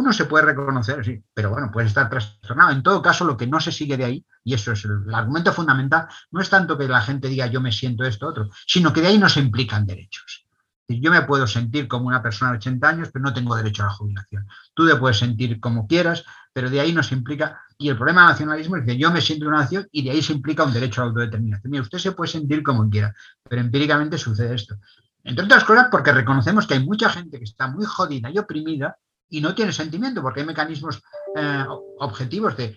uno 0.00 0.14
se 0.14 0.24
puede 0.24 0.46
reconocer, 0.46 1.04
sí, 1.04 1.22
pero 1.34 1.50
bueno, 1.50 1.70
puede 1.70 1.86
estar 1.86 2.08
trastornado. 2.08 2.72
En 2.72 2.82
todo 2.82 3.02
caso, 3.02 3.26
lo 3.26 3.36
que 3.36 3.46
no 3.46 3.60
se 3.60 3.70
sigue 3.70 3.98
de 3.98 4.04
ahí, 4.04 4.26
y 4.42 4.54
eso 4.54 4.72
es 4.72 4.84
el, 4.86 5.14
argumento 5.14 5.52
fundamental, 5.52 6.08
no 6.30 6.40
es 6.40 6.48
tanto 6.48 6.78
que 6.78 6.88
la 6.88 7.02
gente 7.02 7.28
diga 7.28 7.46
yo 7.48 7.60
me 7.60 7.70
siento 7.70 8.04
esto, 8.04 8.26
otro, 8.26 8.48
sino 8.66 8.94
que 8.94 9.02
de 9.02 9.08
ahí 9.08 9.18
no 9.18 9.28
se 9.28 9.40
implican 9.40 9.84
derechos. 9.84 10.46
Yo 10.88 11.10
me 11.10 11.22
puedo 11.22 11.46
sentir 11.46 11.86
como 11.86 12.08
una 12.08 12.22
persona 12.22 12.50
de 12.50 12.56
80 12.56 12.88
años, 12.88 13.10
pero 13.12 13.22
no 13.22 13.32
tengo 13.32 13.54
derecho 13.54 13.82
a 13.82 13.86
la 13.86 13.92
jubilación. 13.92 14.48
Tú 14.74 14.88
te 14.88 14.96
puedes 14.96 15.18
sentir 15.18 15.60
como 15.60 15.86
quieras, 15.86 16.24
pero 16.52 16.68
de 16.68 16.80
ahí 16.80 16.92
no 16.92 17.02
se 17.02 17.14
implica. 17.14 17.60
Y 17.78 17.90
el 17.90 17.96
problema 17.96 18.22
del 18.22 18.30
nacionalismo 18.30 18.76
es 18.76 18.84
que 18.84 18.96
yo 18.96 19.12
me 19.12 19.20
siento 19.20 19.46
una 19.46 19.58
nación 19.58 19.86
y 19.92 20.02
de 20.02 20.10
ahí 20.10 20.22
se 20.22 20.32
implica 20.32 20.64
un 20.64 20.72
derecho 20.72 21.02
a 21.02 21.04
la 21.04 21.10
autodeterminación. 21.10 21.70
Mira, 21.70 21.82
usted 21.82 21.98
se 21.98 22.12
puede 22.12 22.32
sentir 22.32 22.62
como 22.62 22.88
quiera, 22.88 23.14
pero 23.48 23.60
empíricamente 23.60 24.18
sucede 24.18 24.54
esto. 24.54 24.76
Entre 25.22 25.44
otras 25.44 25.62
cosas, 25.62 25.88
porque 25.92 26.10
reconocemos 26.10 26.66
que 26.66 26.74
hay 26.74 26.84
mucha 26.84 27.08
gente 27.10 27.38
que 27.38 27.44
está 27.44 27.68
muy 27.68 27.84
jodida 27.84 28.30
y 28.30 28.38
oprimida 28.38 28.96
y 29.30 29.40
no 29.40 29.54
tiene 29.54 29.72
sentimiento, 29.72 30.20
porque 30.20 30.40
hay 30.40 30.46
mecanismos 30.46 31.00
eh, 31.36 31.64
objetivos 31.98 32.56
de, 32.56 32.76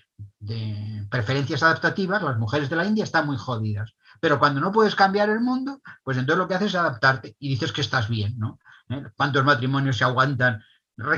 preferencias 1.10 1.63
adaptativas, 1.63 2.22
las 2.22 2.38
mujeres 2.38 2.69
de 2.69 2.75
la 2.75 2.86
India 2.86 3.03
están 3.03 3.25
muy 3.25 3.38
jodidas. 3.38 3.93
Pero 4.19 4.39
cuando 4.39 4.62
no 4.62 4.72
puedes 4.72 4.95
cambiar 4.95 5.29
el 5.29 5.41
mundo, 5.41 5.81
pues 6.03 6.17
entonces 6.17 6.38
lo 6.38 6.48
que 6.48 6.55
haces 6.55 6.69
es 6.69 6.75
adaptarte 6.75 7.36
y 7.39 7.50
dices 7.50 7.72
que 7.72 7.81
estás 7.81 8.07
bien, 8.07 8.36
¿no? 8.38 8.60
¿Eh? 8.89 9.03
¿Cuántos 9.15 9.43
matrimonios 9.43 9.98
se 9.98 10.03
aguantan 10.03 10.63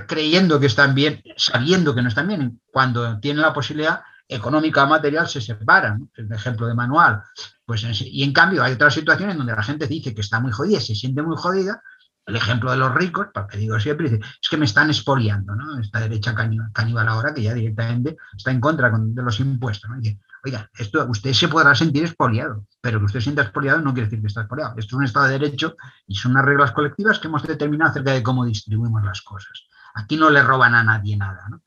creyendo 0.08 0.60
que 0.60 0.68
están 0.68 0.96
bien, 0.96 1.22
sabiendo 1.38 1.94
que 1.94 2.02
no 2.02 2.10
están 2.10 2.28
bien? 2.28 2.62
Cuando 2.72 3.20
tienen 3.20 3.42
la 3.42 3.54
posibilidad 3.54 4.02
económica 4.28 4.84
o 4.84 4.88
material 4.88 5.28
se 5.28 5.42
separan, 5.42 6.10
es 6.14 6.26
el 6.26 6.32
ejemplo 6.32 6.68
de 6.68 6.74
manual. 6.74 7.22
Pues 7.66 7.84
y 8.02 8.24
en 8.24 8.34
cambio 8.34 8.64
hay 8.64 8.74
otras 8.74 8.94
situaciones 8.94 9.38
donde 9.38 9.56
la 9.56 9.64
gente 9.64 9.88
dice 9.88 10.14
que 10.14 10.22
está 10.22 10.40
muy 10.40 10.52
jodida, 10.52 10.80
se 10.80 10.96
siente 10.96 11.22
muy 11.22 11.38
jodida, 11.38 11.82
el 12.26 12.36
ejemplo 12.36 12.72
de 12.72 12.78
los 12.78 12.94
ricos, 12.94 13.28
porque 13.34 13.58
digo 13.58 13.80
siempre, 13.80 14.10
dice, 14.10 14.26
es 14.42 14.50
que 14.50 14.58
me 14.58 14.66
están 14.66 14.90
expoliando, 14.90 15.56
¿no? 15.56 15.80
Esta 15.80 16.00
derecha 16.00 16.34
caníbal 16.74 17.08
ahora 17.08 17.34
que 17.34 17.44
ya 17.44 17.54
directamente 17.54 18.18
está 18.36 18.52
en 18.52 18.60
contra 18.60 18.92
de 18.92 19.24
los 19.24 19.40
impuestos, 19.40 19.90
¿no? 19.90 19.98
oiga, 20.44 20.70
esto, 20.78 21.06
usted 21.10 21.34
se 21.34 21.48
podrá 21.48 21.74
sentir 21.74 22.04
expoliado, 22.04 22.66
pero 22.80 23.00
que 23.00 23.06
usted 23.06 23.20
sienta 23.20 23.42
expoliado 23.42 23.82
no 23.82 23.94
quiere 23.94 24.08
decir 24.08 24.22
que 24.22 24.28
está 24.28 24.42
expoliado. 24.42 24.76
Esto 24.78 24.96
es 24.96 25.00
un 25.00 25.04
Estado 25.04 25.26
de 25.26 25.40
Derecho 25.40 25.76
y 26.08 26.16
son 26.16 26.32
unas 26.32 26.46
reglas 26.46 26.72
colectivas 26.72 27.20
que 27.20 27.28
hemos 27.28 27.44
determinado 27.44 27.92
acerca 27.92 28.12
de 28.12 28.22
cómo 28.22 28.46
distribuimos 28.46 29.04
las 29.04 29.22
cosas. 29.22 29.68
Aquí 29.96 30.18
no 30.18 30.30
le 30.30 30.44
roban 30.44 30.76
a 30.76 30.84
nadie 30.84 31.18
nada, 31.18 31.48
¿no? 31.50 31.62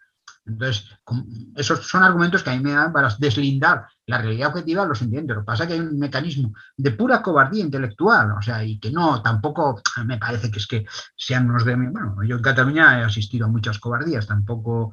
Entonces, 0.49 0.89
esos 1.55 1.87
son 1.87 2.03
argumentos 2.03 2.43
que 2.43 2.51
a 2.51 2.57
mí 2.57 2.63
me 2.63 2.73
dan 2.73 2.93
para 2.93 3.15
deslindar 3.19 3.87
la 4.07 4.19
realidad 4.19 4.49
objetiva 4.49 4.87
los 4.87 5.03
entiendo. 5.03 5.35
Lo 5.35 5.41
que 5.41 5.47
pasa 5.47 5.65
es 5.65 5.69
que 5.69 5.75
hay 5.75 5.81
un 5.81 5.99
mecanismo 5.99 6.55
de 6.77 6.91
pura 6.93 7.23
cobardía 7.23 7.63
intelectual, 7.63 8.33
o 8.33 8.43
sea, 8.43 8.65
y 8.65 8.79
que 8.79 8.91
no, 8.91 9.23
tampoco 9.23 9.83
me 10.07 10.17
parece 10.17 10.51
que 10.51 10.59
es 10.59 10.67
que 10.67 10.87
sean 11.15 11.49
unos 11.51 11.65
de... 11.65 11.77
Bueno, 11.77 12.17
yo 12.25 12.37
en 12.37 12.43
Cataluña 12.43 13.01
he 13.01 13.05
asistido 13.05 13.47
a 13.47 13.51
muchas 13.51 13.79
cobardías, 13.79 14.27
tampoco 14.27 14.91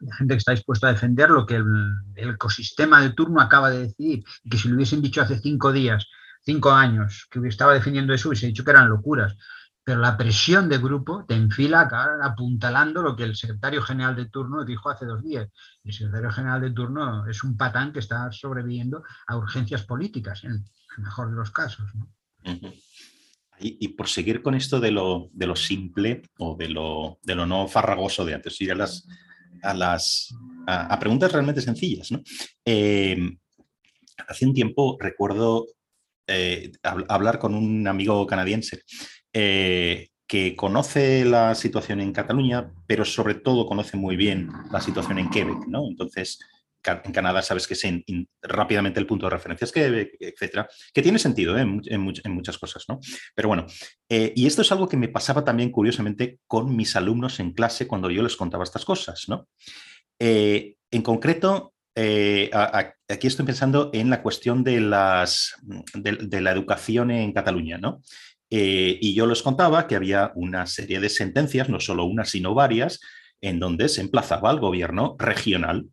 la 0.00 0.14
gente 0.14 0.34
que 0.34 0.38
está 0.38 0.52
dispuesta 0.52 0.88
a 0.88 0.92
defender 0.92 1.30
lo 1.30 1.46
que 1.46 1.56
el, 1.56 1.94
ecosistema 2.16 3.00
de 3.00 3.10
turno 3.10 3.40
acaba 3.40 3.70
de 3.70 3.84
decidir, 3.84 4.24
y 4.44 4.50
que 4.50 4.58
si 4.58 4.68
lo 4.68 4.76
hubiesen 4.76 5.00
dicho 5.00 5.22
hace 5.22 5.38
cinco 5.38 5.72
días, 5.72 6.06
cinco 6.42 6.70
años, 6.70 7.26
que 7.30 7.40
estaba 7.48 7.72
defendiendo 7.72 8.12
eso, 8.12 8.28
hubiese 8.28 8.46
dicho 8.46 8.62
que 8.62 8.70
eran 8.72 8.90
locuras 8.90 9.34
pero 9.86 10.00
la 10.00 10.16
presión 10.16 10.68
de 10.68 10.78
grupo 10.78 11.24
te 11.28 11.34
enfila 11.36 11.88
apuntalando 12.20 13.02
lo 13.02 13.14
que 13.14 13.22
el 13.22 13.36
secretario 13.36 13.80
general 13.80 14.16
de 14.16 14.24
turno 14.26 14.64
dijo 14.64 14.90
hace 14.90 15.06
dos 15.06 15.22
días. 15.22 15.48
El 15.84 15.92
secretario 15.92 16.32
general 16.32 16.60
de 16.60 16.72
turno 16.72 17.24
es 17.28 17.44
un 17.44 17.56
patán 17.56 17.92
que 17.92 18.00
está 18.00 18.32
sobreviviendo 18.32 19.04
a 19.28 19.36
urgencias 19.36 19.84
políticas, 19.84 20.42
en 20.42 20.50
el 20.50 20.64
mejor 21.04 21.30
de 21.30 21.36
los 21.36 21.52
casos. 21.52 21.86
y, 23.60 23.86
por 23.90 24.08
seguir 24.08 24.42
con 24.42 24.56
esto 24.56 24.80
de 24.80 24.90
lo, 24.90 25.28
de 25.32 25.46
lo 25.46 25.54
simple 25.54 26.22
o 26.40 26.56
de 26.56 26.68
lo, 26.68 27.20
de 27.22 27.36
lo, 27.36 27.46
no 27.46 27.68
farragoso 27.68 28.24
de 28.24 28.34
antes, 28.34 28.60
ir 28.60 28.72
a 28.72 28.74
las, 28.74 29.06
a, 29.62 29.72
las, 29.72 30.34
a, 30.66 30.98
preguntas 30.98 31.30
realmente 31.30 31.60
sencillas. 31.60 32.08
Eh, 32.64 33.38
hace 34.26 34.46
un 34.46 34.52
tiempo 34.52 34.96
recuerdo 34.98 35.64
eh, 36.26 36.72
hablar 36.82 37.38
con 37.38 37.54
un 37.54 37.86
amigo 37.86 38.26
canadiense 38.26 38.82
eh, 39.38 40.08
que 40.26 40.56
conoce 40.56 41.26
la 41.26 41.54
situación 41.54 42.00
en 42.00 42.14
Cataluña, 42.14 42.72
pero 42.86 43.04
sobre 43.04 43.34
todo 43.34 43.66
conoce 43.66 43.98
muy 43.98 44.16
bien 44.16 44.48
la 44.72 44.80
situación 44.80 45.18
en 45.18 45.28
Quebec, 45.28 45.66
¿no? 45.68 45.86
Entonces, 45.86 46.38
en 46.82 47.12
Canadá 47.12 47.42
sabes 47.42 47.66
que 47.66 47.74
es 47.74 47.82
rápidamente 48.40 48.98
el 48.98 49.06
punto 49.06 49.26
de 49.26 49.30
referencia 49.30 49.66
es 49.66 49.72
Quebec, 49.72 50.16
etcétera, 50.18 50.66
que 50.94 51.02
tiene 51.02 51.18
sentido 51.18 51.58
¿eh? 51.58 51.60
en, 51.60 52.32
muchas 52.32 52.56
cosas, 52.56 52.86
¿no? 52.88 52.98
Pero 53.34 53.48
bueno, 53.48 53.66
eh, 54.08 54.32
y 54.34 54.46
esto 54.46 54.62
es 54.62 54.72
algo 54.72 54.88
que 54.88 54.96
me 54.96 55.08
pasaba 55.08 55.44
también 55.44 55.70
curiosamente 55.70 56.38
con 56.46 56.74
mis 56.74 56.96
alumnos 56.96 57.38
en 57.38 57.52
clase 57.52 57.86
cuando 57.86 58.10
yo 58.10 58.22
les 58.22 58.36
contaba 58.36 58.64
estas 58.64 58.86
cosas, 58.86 59.28
¿no? 59.28 59.48
en 60.18 61.02
concreto, 61.02 61.74
aquí 61.94 63.26
estoy 63.26 63.44
pensando 63.44 63.90
en 63.92 64.08
la 64.08 64.22
cuestión 64.22 64.64
de, 64.64 64.80
de, 64.80 66.40
la 66.40 66.50
educación 66.52 67.10
en 67.10 67.32
Cataluña, 67.34 67.76
¿no? 67.76 68.00
Eh, 68.50 68.98
y 69.00 69.14
yo 69.14 69.26
les 69.26 69.42
contaba 69.42 69.86
que 69.86 69.96
había 69.96 70.32
una 70.34 70.66
serie 70.66 71.00
de 71.00 71.08
sentencias, 71.08 71.68
no 71.68 71.80
solo 71.80 72.04
una, 72.04 72.24
sino 72.24 72.54
varias, 72.54 73.00
en 73.40 73.58
donde 73.58 73.88
se 73.88 74.00
emplazaba 74.00 74.50
al 74.50 74.60
gobierno 74.60 75.16
regional 75.18 75.86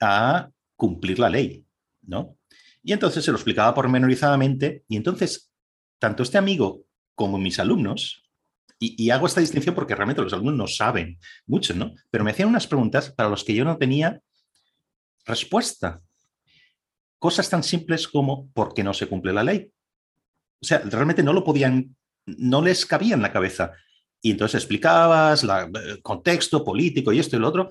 a 0.00 0.48
cumplir 0.76 1.18
la 1.18 1.28
ley, 1.28 1.64
¿no? 2.02 2.36
Y 2.82 2.92
entonces 2.92 3.24
se 3.24 3.32
lo 3.32 3.36
explicaba 3.36 3.74
pormenorizadamente, 3.74 4.84
y 4.88 4.96
entonces, 4.96 5.52
tanto 5.98 6.22
este 6.22 6.38
amigo 6.38 6.84
como 7.14 7.36
mis 7.36 7.58
alumnos, 7.58 8.28
y, 8.80 9.10
hago 9.10 9.26
esta 9.26 9.40
distinción 9.40 9.74
porque 9.74 9.96
realmente 9.96 10.22
los 10.22 10.32
alumnos 10.32 10.54
no 10.54 10.66
saben 10.68 11.18
mucho, 11.46 11.74
¿no? 11.74 11.94
Pero 12.10 12.22
me 12.22 12.30
hacían 12.30 12.48
unas 12.48 12.68
preguntas 12.68 13.10
para 13.10 13.28
las 13.28 13.42
que 13.42 13.54
yo 13.54 13.64
no 13.64 13.76
tenía 13.76 14.20
respuesta. 15.24 16.00
Cosas 17.18 17.50
tan 17.50 17.64
simples 17.64 18.06
como 18.06 18.48
¿por 18.52 18.74
qué 18.74 18.84
no 18.84 18.94
se 18.94 19.08
cumple 19.08 19.32
la 19.32 19.42
ley? 19.42 19.72
O 20.60 20.66
sea, 20.66 20.78
realmente 20.78 21.22
no 21.22 21.32
lo 21.32 21.44
podían, 21.44 21.96
no 22.26 22.62
les 22.62 22.86
cabía 22.86 23.14
en 23.14 23.22
la 23.22 23.32
cabeza. 23.32 23.72
Y 24.20 24.32
entonces 24.32 24.62
explicabas 24.62 25.44
el 25.44 25.50
eh, 25.50 26.00
contexto 26.02 26.64
político 26.64 27.12
y 27.12 27.20
esto 27.20 27.36
y 27.36 27.38
lo 27.38 27.48
otro, 27.48 27.70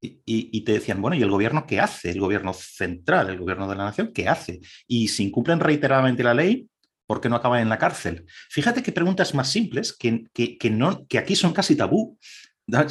y, 0.00 0.60
te 0.60 0.72
decían, 0.72 1.00
bueno, 1.00 1.16
¿y 1.16 1.22
el 1.22 1.30
gobierno 1.30 1.66
qué 1.66 1.80
hace? 1.80 2.10
El 2.10 2.20
gobierno 2.20 2.52
central, 2.52 3.30
el 3.30 3.38
gobierno 3.38 3.68
de 3.68 3.76
la 3.76 3.84
nación, 3.84 4.12
¿qué 4.12 4.28
hace? 4.28 4.60
Y 4.86 5.08
si 5.08 5.24
incumplen 5.24 5.58
reiteradamente 5.58 6.22
la 6.22 6.34
ley, 6.34 6.68
¿por 7.06 7.20
qué 7.20 7.28
no 7.28 7.36
acaban 7.36 7.62
en 7.62 7.68
la 7.68 7.78
cárcel? 7.78 8.26
Fíjate 8.50 8.82
que 8.82 8.92
preguntas 8.92 9.34
más 9.34 9.50
simples 9.50 9.96
que, 9.96 10.26
que, 10.32 10.70
no, 10.70 11.06
que 11.06 11.18
aquí 11.18 11.34
son 11.34 11.52
casi 11.52 11.76
tabú, 11.76 12.18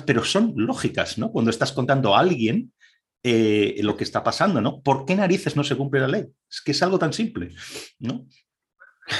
pero 0.05 0.23
son 0.25 0.53
lógicas, 0.55 1.17
¿no? 1.17 1.31
Cuando 1.31 1.51
estás 1.51 1.71
contando 1.71 2.15
a 2.15 2.19
alguien 2.19 2.73
eh, 3.23 3.79
lo 3.81 3.95
que 3.95 4.03
está 4.03 4.23
pasando, 4.23 4.59
¿no? 4.59 4.81
¿Por 4.81 5.05
qué 5.05 5.15
narices 5.15 5.55
no 5.55 5.63
se 5.63 5.75
cumple 5.75 6.01
la 6.01 6.07
ley? 6.07 6.25
Es 6.49 6.61
que 6.61 6.71
es 6.71 6.83
algo 6.83 6.97
tan 6.97 7.13
simple, 7.13 7.51
¿no? 7.99 8.25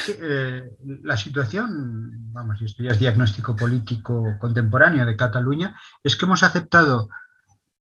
Eh, 0.07 0.77
la 1.03 1.15
situación, 1.15 2.33
vamos, 2.33 2.61
esto 2.61 2.81
ya 2.81 2.91
es 2.91 2.99
diagnóstico 2.99 3.55
político 3.55 4.35
contemporáneo 4.39 5.05
de 5.05 5.15
Cataluña, 5.15 5.79
es 6.03 6.15
que 6.15 6.25
hemos 6.25 6.41
aceptado 6.41 7.09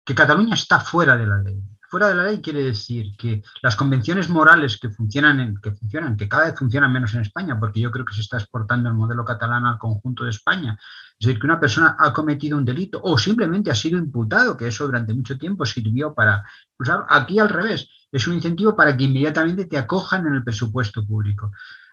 que 0.04 0.14
Cataluña 0.14 0.54
está 0.54 0.80
fuera 0.80 1.16
de 1.16 1.26
la 1.26 1.38
ley. 1.38 1.62
Fuera 1.90 2.08
de 2.08 2.14
la 2.14 2.24
ley 2.24 2.40
quiere 2.40 2.64
decir 2.64 3.14
que 3.18 3.42
las 3.60 3.76
convenciones 3.76 4.30
morales 4.30 4.78
que 4.80 4.88
funcionan, 4.88 5.40
en, 5.40 5.60
que 5.60 5.72
funcionan, 5.72 6.16
que 6.16 6.26
cada 6.26 6.46
vez 6.46 6.58
funcionan 6.58 6.90
menos 6.90 7.12
en 7.12 7.20
España, 7.20 7.60
porque 7.60 7.80
yo 7.80 7.90
creo 7.90 8.06
que 8.06 8.14
se 8.14 8.22
está 8.22 8.38
exportando 8.38 8.88
el 8.88 8.94
modelo 8.94 9.26
catalán 9.26 9.66
al 9.66 9.78
conjunto 9.78 10.24
de 10.24 10.30
España, 10.30 10.78
es 11.18 11.26
decir, 11.26 11.38
que 11.38 11.46
una 11.46 11.60
persona 11.60 11.94
ha 11.98 12.10
cometido 12.14 12.56
un 12.56 12.64
delito 12.64 12.98
o 13.04 13.18
simplemente 13.18 13.70
ha 13.70 13.74
sido 13.74 13.98
imputado, 13.98 14.56
que 14.56 14.68
eso 14.68 14.86
durante 14.86 15.12
mucho 15.12 15.36
tiempo 15.36 15.66
sirvió 15.66 16.14
para 16.14 16.42
usar. 16.78 17.04
Aquí 17.10 17.38
al 17.38 17.50
revés, 17.50 17.90
es 18.10 18.26
un 18.26 18.34
incentivo 18.34 18.74
para 18.74 18.96
que 18.96 19.04
inmediatamente 19.04 19.66
te 19.66 19.76
acojan 19.76 20.26
en 20.26 20.34
el 20.34 20.44
presupuesto 20.44 21.06
público. 21.06 21.52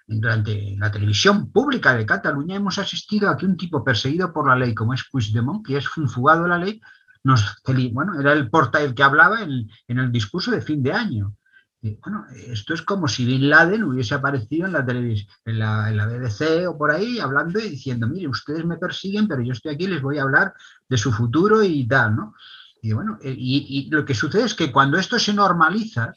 Durante 0.10 0.76
la 0.78 0.92
televisión 0.92 1.52
pública 1.52 1.94
de 1.94 2.06
Cataluña 2.06 2.56
hemos 2.56 2.80
asistido 2.80 3.30
a 3.30 3.38
que 3.38 3.46
un 3.46 3.56
tipo 3.56 3.84
perseguido 3.84 4.34
por 4.34 4.48
la 4.48 4.56
ley 4.56 4.74
como 4.74 4.94
es 4.94 5.04
Puigdemont, 5.10 5.66
que 5.66 5.78
es 5.78 5.98
un 5.98 6.10
fugado 6.10 6.44
de 6.44 6.50
la 6.50 6.58
ley, 6.58 6.82
nos, 7.24 7.62
bueno, 7.92 8.20
era 8.20 8.34
el 8.34 8.50
portal 8.50 8.96
que 8.96 9.04
hablaba 9.04 9.42
en, 9.44 9.70
el 9.88 10.12
discurso 10.12 10.52
de 10.52 10.62
fin 10.62 10.82
de 10.82 10.94
año. 10.94 11.36
bueno, 11.82 12.26
esto 12.48 12.74
es 12.74 12.82
como 12.82 13.08
si 13.08 13.24
Bin 13.26 13.50
Laden 13.50 13.84
hubiese 13.84 14.16
aparecido 14.16 14.66
en 14.66 14.74
la 14.74 14.86
televisión, 14.86 15.30
en 15.46 15.60
la, 15.60 15.90
en 15.90 15.98
la, 15.98 16.08
BBC 16.08 16.68
o 16.68 16.78
por 16.78 16.90
ahí, 16.90 17.20
hablando 17.20 17.60
y 17.60 17.70
diciendo, 17.70 18.08
mire, 18.08 18.28
ustedes 18.28 18.66
me 18.66 18.78
persiguen, 18.78 19.28
pero 19.28 19.44
yo 19.44 19.54
estoy 19.54 19.74
aquí 19.76 19.86
les 19.86 20.02
voy 20.02 20.18
a 20.18 20.24
hablar 20.24 20.54
de 20.88 20.98
su 20.98 21.12
futuro 21.12 21.62
y 21.62 21.88
tal, 21.88 22.16
¿no? 22.16 22.34
Y 22.82 22.94
bueno, 22.94 23.20
eh, 23.22 23.36
y 23.38 23.90
lo 23.92 24.06
que 24.06 24.16
sucede 24.16 24.46
es 24.46 24.56
que 24.56 24.72
cuando 24.72 24.98
esto 24.98 25.20
se 25.20 25.34
normaliza, 25.34 26.14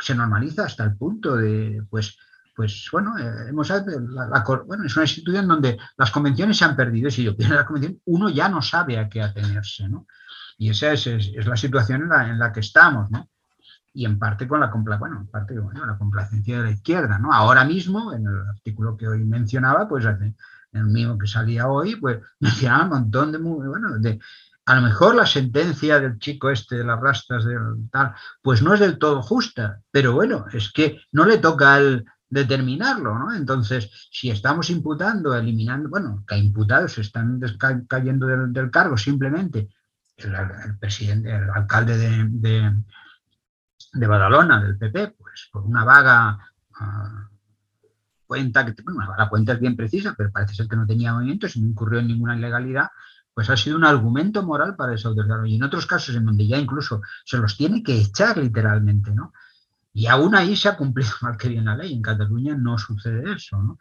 se 0.00 0.14
normaliza 0.14 0.64
hasta 0.64 0.84
el 0.84 0.96
punto 0.96 1.36
de, 1.36 1.82
pues, 1.90 2.16
pues 2.58 2.88
bueno, 2.90 3.16
eh, 3.16 3.50
hemos, 3.50 3.72
bueno, 4.66 4.84
es 4.84 4.96
una 4.96 5.04
institución 5.04 5.46
donde 5.46 5.78
las 5.96 6.10
convenciones 6.10 6.56
se 6.58 6.64
han 6.64 6.74
perdido 6.74 7.06
y 7.06 7.12
si 7.12 7.22
yo 7.22 7.36
pierdo 7.36 7.54
la 7.54 7.64
convención, 7.64 8.00
uno 8.06 8.30
ya 8.30 8.48
no 8.48 8.60
sabe 8.62 8.98
a 8.98 9.08
qué 9.08 9.22
atenerse, 9.22 9.88
¿no? 9.88 10.08
Y 10.58 10.70
esa 10.70 10.90
es, 10.90 11.06
es, 11.06 11.46
la 11.46 11.56
situación 11.56 12.02
en 12.02 12.08
la, 12.08 12.28
en 12.28 12.36
la, 12.36 12.52
que 12.52 12.58
estamos, 12.58 13.12
¿no? 13.12 13.28
Y 13.94 14.06
en 14.06 14.18
parte 14.18 14.48
con 14.48 14.58
la, 14.58 14.66
bueno, 14.98 15.20
en 15.20 15.28
parte, 15.28 15.56
bueno, 15.56 15.86
la 15.86 15.96
complacencia 15.96 16.58
de 16.58 16.64
la 16.64 16.70
izquierda, 16.72 17.16
¿no? 17.20 17.32
Ahora 17.32 17.64
mismo, 17.64 18.12
en 18.12 18.26
el 18.26 18.48
artículo 18.48 18.96
que 18.96 19.06
hoy 19.06 19.22
mencionaba, 19.24 19.88
pues 19.88 20.04
en 20.04 20.34
el 20.72 20.86
mismo 20.86 21.16
que 21.16 21.28
salía 21.28 21.68
hoy, 21.68 21.94
pues 21.94 22.18
mencionaba 22.40 22.82
un 22.82 22.90
montón 22.90 23.30
de, 23.30 23.38
bueno, 23.38 24.00
de, 24.00 24.18
a 24.66 24.74
lo 24.74 24.82
mejor 24.82 25.14
la 25.14 25.26
sentencia 25.26 26.00
del 26.00 26.18
chico 26.18 26.50
este 26.50 26.78
de 26.78 26.84
las 26.84 26.98
rastas 26.98 27.44
del 27.44 27.88
tal, 27.92 28.14
pues 28.42 28.62
no 28.62 28.74
es 28.74 28.80
del 28.80 28.98
todo 28.98 29.22
justa, 29.22 29.80
pero 29.92 30.12
bueno, 30.12 30.46
es 30.52 30.72
que 30.72 31.00
no 31.12 31.24
le 31.24 31.38
toca 31.38 31.74
al, 31.74 32.04
determinarlo, 32.30 33.18
¿no? 33.18 33.34
Entonces, 33.34 34.08
si 34.10 34.30
estamos 34.30 34.70
imputando, 34.70 35.34
eliminando, 35.34 35.88
bueno, 35.88 36.24
que 36.26 36.36
imputados 36.36 36.98
están 36.98 37.40
cayendo 37.88 38.26
del, 38.26 38.70
cargo 38.70 38.96
simplemente 38.96 39.68
el, 40.16 40.78
presidente, 40.78 41.34
el 41.34 41.50
alcalde 41.50 41.96
de, 42.30 44.06
Badalona, 44.06 44.62
del 44.62 44.76
PP, 44.76 45.14
pues 45.18 45.48
por 45.50 45.64
una 45.64 45.84
vaga 45.84 46.38
ah, 46.74 47.28
cuenta, 48.26 48.66
que, 48.66 48.74
bueno, 48.82 49.14
la 49.16 49.28
cuenta 49.28 49.52
es 49.54 49.60
bien 49.60 49.76
precisa, 49.76 50.14
pero 50.16 50.30
parece 50.30 50.54
ser 50.54 50.68
que 50.68 50.76
no 50.76 50.86
tenía 50.86 51.14
movimientos 51.14 51.56
y 51.56 51.60
no 51.60 51.68
incurrió 51.68 52.00
en 52.00 52.08
ninguna 52.08 52.36
ilegalidad, 52.36 52.88
pues 53.32 53.48
ha 53.50 53.56
sido 53.56 53.76
un 53.76 53.84
argumento 53.84 54.42
moral 54.42 54.76
para 54.76 54.94
esa 54.94 55.08
autoridad. 55.08 55.44
Y 55.44 55.56
en 55.56 55.62
otros 55.62 55.86
casos 55.86 56.14
en 56.16 56.26
donde 56.26 56.46
ya 56.46 56.58
incluso 56.58 57.00
se 57.24 57.38
los 57.38 57.56
tiene 57.56 57.82
que 57.82 57.98
echar 57.98 58.36
literalmente, 58.36 59.12
¿no? 59.12 59.32
Y 59.98 60.06
aún 60.06 60.36
ahí 60.36 60.54
se 60.54 60.68
ha 60.68 60.76
cumplido 60.76 61.10
mal 61.22 61.36
que 61.36 61.48
bien 61.48 61.64
la 61.64 61.76
ley. 61.76 61.92
En 61.92 62.02
Cataluña 62.02 62.54
no 62.56 62.78
sucede 62.78 63.32
eso. 63.32 63.76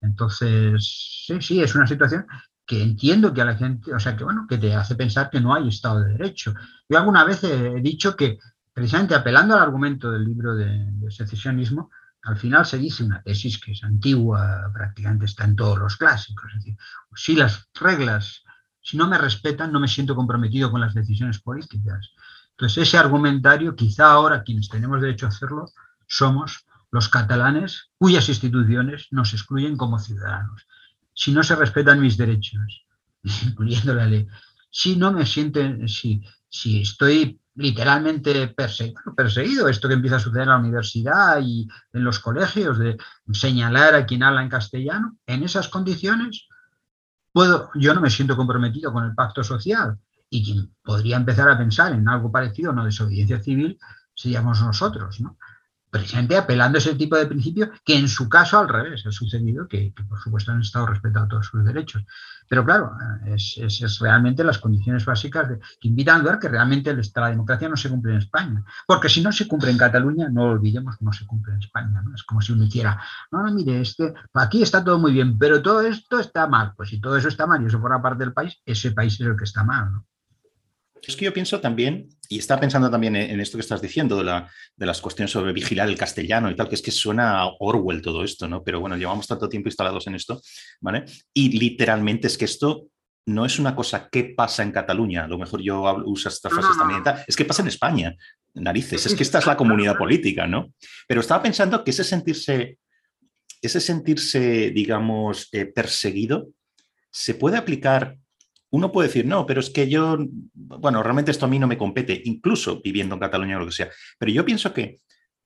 Entonces, 0.00 1.24
sí, 1.26 1.42
sí, 1.42 1.62
es 1.62 1.74
una 1.74 1.86
situación 1.86 2.26
que 2.64 2.82
entiendo 2.82 3.34
que 3.34 3.42
a 3.42 3.44
la 3.44 3.54
gente, 3.54 3.92
o 3.92 4.00
sea, 4.00 4.16
que 4.16 4.24
bueno, 4.24 4.46
que 4.48 4.56
te 4.56 4.74
hace 4.74 4.94
pensar 4.94 5.28
que 5.28 5.42
no 5.42 5.52
hay 5.54 5.68
Estado 5.68 6.00
de 6.00 6.12
Derecho. 6.12 6.54
Yo 6.88 6.96
alguna 6.96 7.24
vez 7.24 7.44
he 7.44 7.78
dicho 7.82 8.16
que, 8.16 8.38
precisamente 8.72 9.14
apelando 9.14 9.54
al 9.54 9.62
argumento 9.62 10.10
del 10.10 10.24
libro 10.24 10.56
de, 10.56 11.10
secesionismo, 11.10 11.90
al 12.22 12.38
final 12.38 12.64
se 12.64 12.78
dice 12.78 13.04
una 13.04 13.22
tesis 13.22 13.60
que 13.60 13.72
es 13.72 13.84
antigua, 13.84 14.70
prácticamente 14.72 15.26
está 15.26 15.44
en 15.44 15.56
todos 15.56 15.78
los 15.78 15.98
clásicos. 15.98 16.52
Es 16.52 16.64
decir, 16.64 16.78
si 17.14 17.36
las 17.36 17.68
reglas, 17.74 18.44
si 18.80 18.96
no 18.96 19.06
me 19.08 19.18
respetan, 19.18 19.72
no 19.72 19.78
me 19.78 19.88
siento 19.88 20.16
comprometido 20.16 20.70
con 20.70 20.80
las 20.80 20.94
decisiones 20.94 21.38
políticas. 21.38 22.14
Entonces, 22.56 22.88
ese 22.88 22.98
argumentario, 22.98 23.74
quizá 23.74 24.12
ahora 24.12 24.44
quienes 24.44 24.68
tenemos 24.68 25.00
derecho 25.00 25.26
a 25.26 25.30
hacerlo, 25.30 25.66
somos 26.06 26.64
los 26.90 27.08
catalanes 27.08 27.90
cuyas 27.98 28.28
instituciones 28.28 29.08
nos 29.10 29.32
excluyen 29.32 29.76
como 29.76 29.98
ciudadanos. 29.98 30.66
Si 31.12 31.32
no 31.32 31.42
se 31.42 31.56
respetan 31.56 32.00
mis 32.00 32.16
derechos, 32.16 32.86
incluyendo 33.44 33.94
la 33.94 34.06
ley, 34.06 34.26
si 34.70 34.96
no 34.96 35.12
me 35.12 35.26
sienten, 35.26 35.88
si, 35.88 36.22
si 36.48 36.82
estoy 36.82 37.40
literalmente 37.56 38.48
perseguido, 38.48 39.14
perseguido, 39.16 39.68
esto 39.68 39.88
que 39.88 39.94
empieza 39.94 40.16
a 40.16 40.20
suceder 40.20 40.44
en 40.44 40.50
la 40.50 40.58
universidad 40.58 41.40
y 41.40 41.68
en 41.92 42.04
los 42.04 42.18
colegios, 42.18 42.78
de 42.78 42.96
señalar 43.32 43.94
a 43.94 44.06
quien 44.06 44.22
habla 44.22 44.42
en 44.42 44.48
castellano, 44.48 45.16
en 45.26 45.42
esas 45.42 45.68
condiciones, 45.68 46.48
puedo, 47.32 47.70
yo 47.74 47.94
no 47.94 48.00
me 48.00 48.10
siento 48.10 48.36
comprometido 48.36 48.92
con 48.92 49.04
el 49.04 49.14
pacto 49.14 49.42
social, 49.44 49.98
y 50.34 50.44
quien 50.44 50.74
podría 50.82 51.16
empezar 51.16 51.48
a 51.48 51.56
pensar 51.56 51.92
en 51.92 52.08
algo 52.08 52.32
parecido 52.32 52.72
una 52.72 52.84
desobediencia 52.84 53.40
civil 53.40 53.78
seríamos 54.14 54.60
nosotros, 54.60 55.20
¿no? 55.20 55.38
precisamente 55.94 56.36
apelando 56.36 56.76
a 56.76 56.80
ese 56.80 56.96
tipo 56.96 57.16
de 57.16 57.26
principio 57.26 57.70
que 57.84 57.96
en 57.96 58.08
su 58.08 58.28
caso 58.28 58.58
al 58.58 58.68
revés 58.68 59.06
ha 59.06 59.12
sucedido, 59.12 59.68
que, 59.68 59.94
por 60.08 60.18
supuesto 60.18 60.50
han 60.50 60.60
estado 60.60 60.86
respetando 60.86 61.28
todos 61.28 61.46
sus 61.46 61.64
derechos. 61.64 62.04
Pero 62.48 62.64
claro, 62.64 62.96
es, 63.26 63.56
es, 63.58 64.00
realmente 64.00 64.42
las 64.42 64.58
condiciones 64.58 65.04
básicas 65.04 65.46
que 65.80 65.86
invitan 65.86 66.20
a 66.20 66.24
ver 66.24 66.38
que 66.40 66.48
realmente 66.48 66.92
la 66.92 67.28
democracia 67.28 67.68
no 67.68 67.76
se 67.76 67.88
cumple 67.88 68.10
en 68.10 68.18
España. 68.18 68.64
Porque 68.88 69.08
si 69.08 69.22
no 69.22 69.30
se 69.30 69.46
cumple 69.46 69.70
en 69.70 69.78
Cataluña, 69.78 70.28
no 70.28 70.46
olvidemos 70.46 70.98
que 70.98 71.04
no 71.04 71.12
se 71.12 71.26
cumple 71.26 71.52
en 71.52 71.60
España. 71.60 72.02
¿no? 72.02 72.12
Es 72.12 72.24
como 72.24 72.40
si 72.40 72.50
uno 72.50 72.64
hiciera, 72.64 73.00
no, 73.30 73.44
no, 73.44 73.54
mire, 73.54 73.80
este, 73.80 74.12
aquí 74.32 74.64
está 74.64 74.82
todo 74.82 74.98
muy 74.98 75.12
bien, 75.12 75.38
pero 75.38 75.62
todo 75.62 75.80
esto 75.82 76.18
está 76.18 76.48
mal. 76.48 76.72
Pues 76.76 76.88
si 76.88 77.00
todo 77.00 77.16
eso 77.16 77.28
está 77.28 77.46
mal 77.46 77.62
y 77.62 77.66
eso 77.66 77.80
forma 77.80 78.02
parte 78.02 78.24
del 78.24 78.32
país, 78.32 78.60
ese 78.66 78.90
país 78.90 79.14
es 79.14 79.28
el 79.28 79.36
que 79.36 79.44
está 79.44 79.62
mal. 79.62 79.92
¿no? 79.92 80.06
Es 81.06 81.16
que 81.16 81.24
yo 81.24 81.32
pienso 81.32 81.60
también, 81.60 82.08
y 82.28 82.38
está 82.38 82.58
pensando 82.58 82.90
también 82.90 83.16
en 83.16 83.40
esto 83.40 83.58
que 83.58 83.62
estás 83.62 83.82
diciendo, 83.82 84.16
de, 84.16 84.24
la, 84.24 84.50
de, 84.76 84.86
las 84.86 85.00
cuestiones 85.00 85.30
sobre 85.30 85.52
vigilar 85.52 85.88
el 85.88 85.98
castellano 85.98 86.50
y 86.50 86.56
tal, 86.56 86.68
que 86.68 86.74
es 86.74 86.82
que 86.82 86.90
suena 86.90 87.40
a 87.40 87.50
Orwell 87.58 88.02
todo 88.02 88.24
esto, 88.24 88.48
¿no? 88.48 88.62
Pero 88.62 88.80
bueno, 88.80 88.96
llevamos 88.96 89.26
tanto 89.26 89.48
tiempo 89.48 89.68
instalados 89.68 90.06
en 90.06 90.14
esto, 90.14 90.40
¿vale? 90.80 91.04
Y 91.32 91.58
literalmente 91.58 92.26
es 92.26 92.38
que 92.38 92.46
esto 92.46 92.88
no 93.26 93.46
es 93.46 93.58
una 93.58 93.74
cosa 93.74 94.08
que 94.10 94.24
pasa 94.24 94.62
en 94.62 94.72
Cataluña, 94.72 95.24
a 95.24 95.28
lo 95.28 95.38
mejor 95.38 95.62
yo 95.62 95.82
uso 96.04 96.28
estas 96.28 96.52
frases 96.52 96.76
también, 96.76 97.02
es 97.26 97.36
que 97.36 97.44
pasa 97.44 97.62
en 97.62 97.68
España, 97.68 98.14
narices, 98.54 99.06
es 99.06 99.14
que 99.14 99.22
esta 99.22 99.38
es 99.38 99.46
la 99.46 99.56
comunidad 99.58 99.96
política, 99.96 100.46
¿no? 100.46 100.72
Pero 101.08 101.20
estaba 101.20 101.42
pensando 101.42 101.82
que 101.82 101.90
ese 101.90 102.04
sentirse, 102.04 102.78
ese 103.62 103.80
sentirse, 103.80 104.70
digamos, 104.70 105.48
eh, 105.52 105.66
perseguido, 105.66 106.48
se 107.10 107.34
puede 107.34 107.56
aplicar 107.56 108.18
uno 108.74 108.90
puede 108.90 109.06
decir, 109.06 109.24
no, 109.24 109.46
pero 109.46 109.60
es 109.60 109.70
que 109.70 109.88
yo, 109.88 110.18
bueno, 110.52 111.00
realmente 111.00 111.30
esto 111.30 111.46
a 111.46 111.48
mí 111.48 111.60
no 111.60 111.68
me 111.68 111.78
compete, 111.78 112.20
incluso 112.24 112.80
viviendo 112.82 113.14
en 113.14 113.20
Cataluña 113.20 113.56
o 113.56 113.60
lo 113.60 113.66
que 113.66 113.72
sea. 113.72 113.90
Pero 114.18 114.32
yo 114.32 114.44
pienso 114.44 114.74
que 114.74 114.98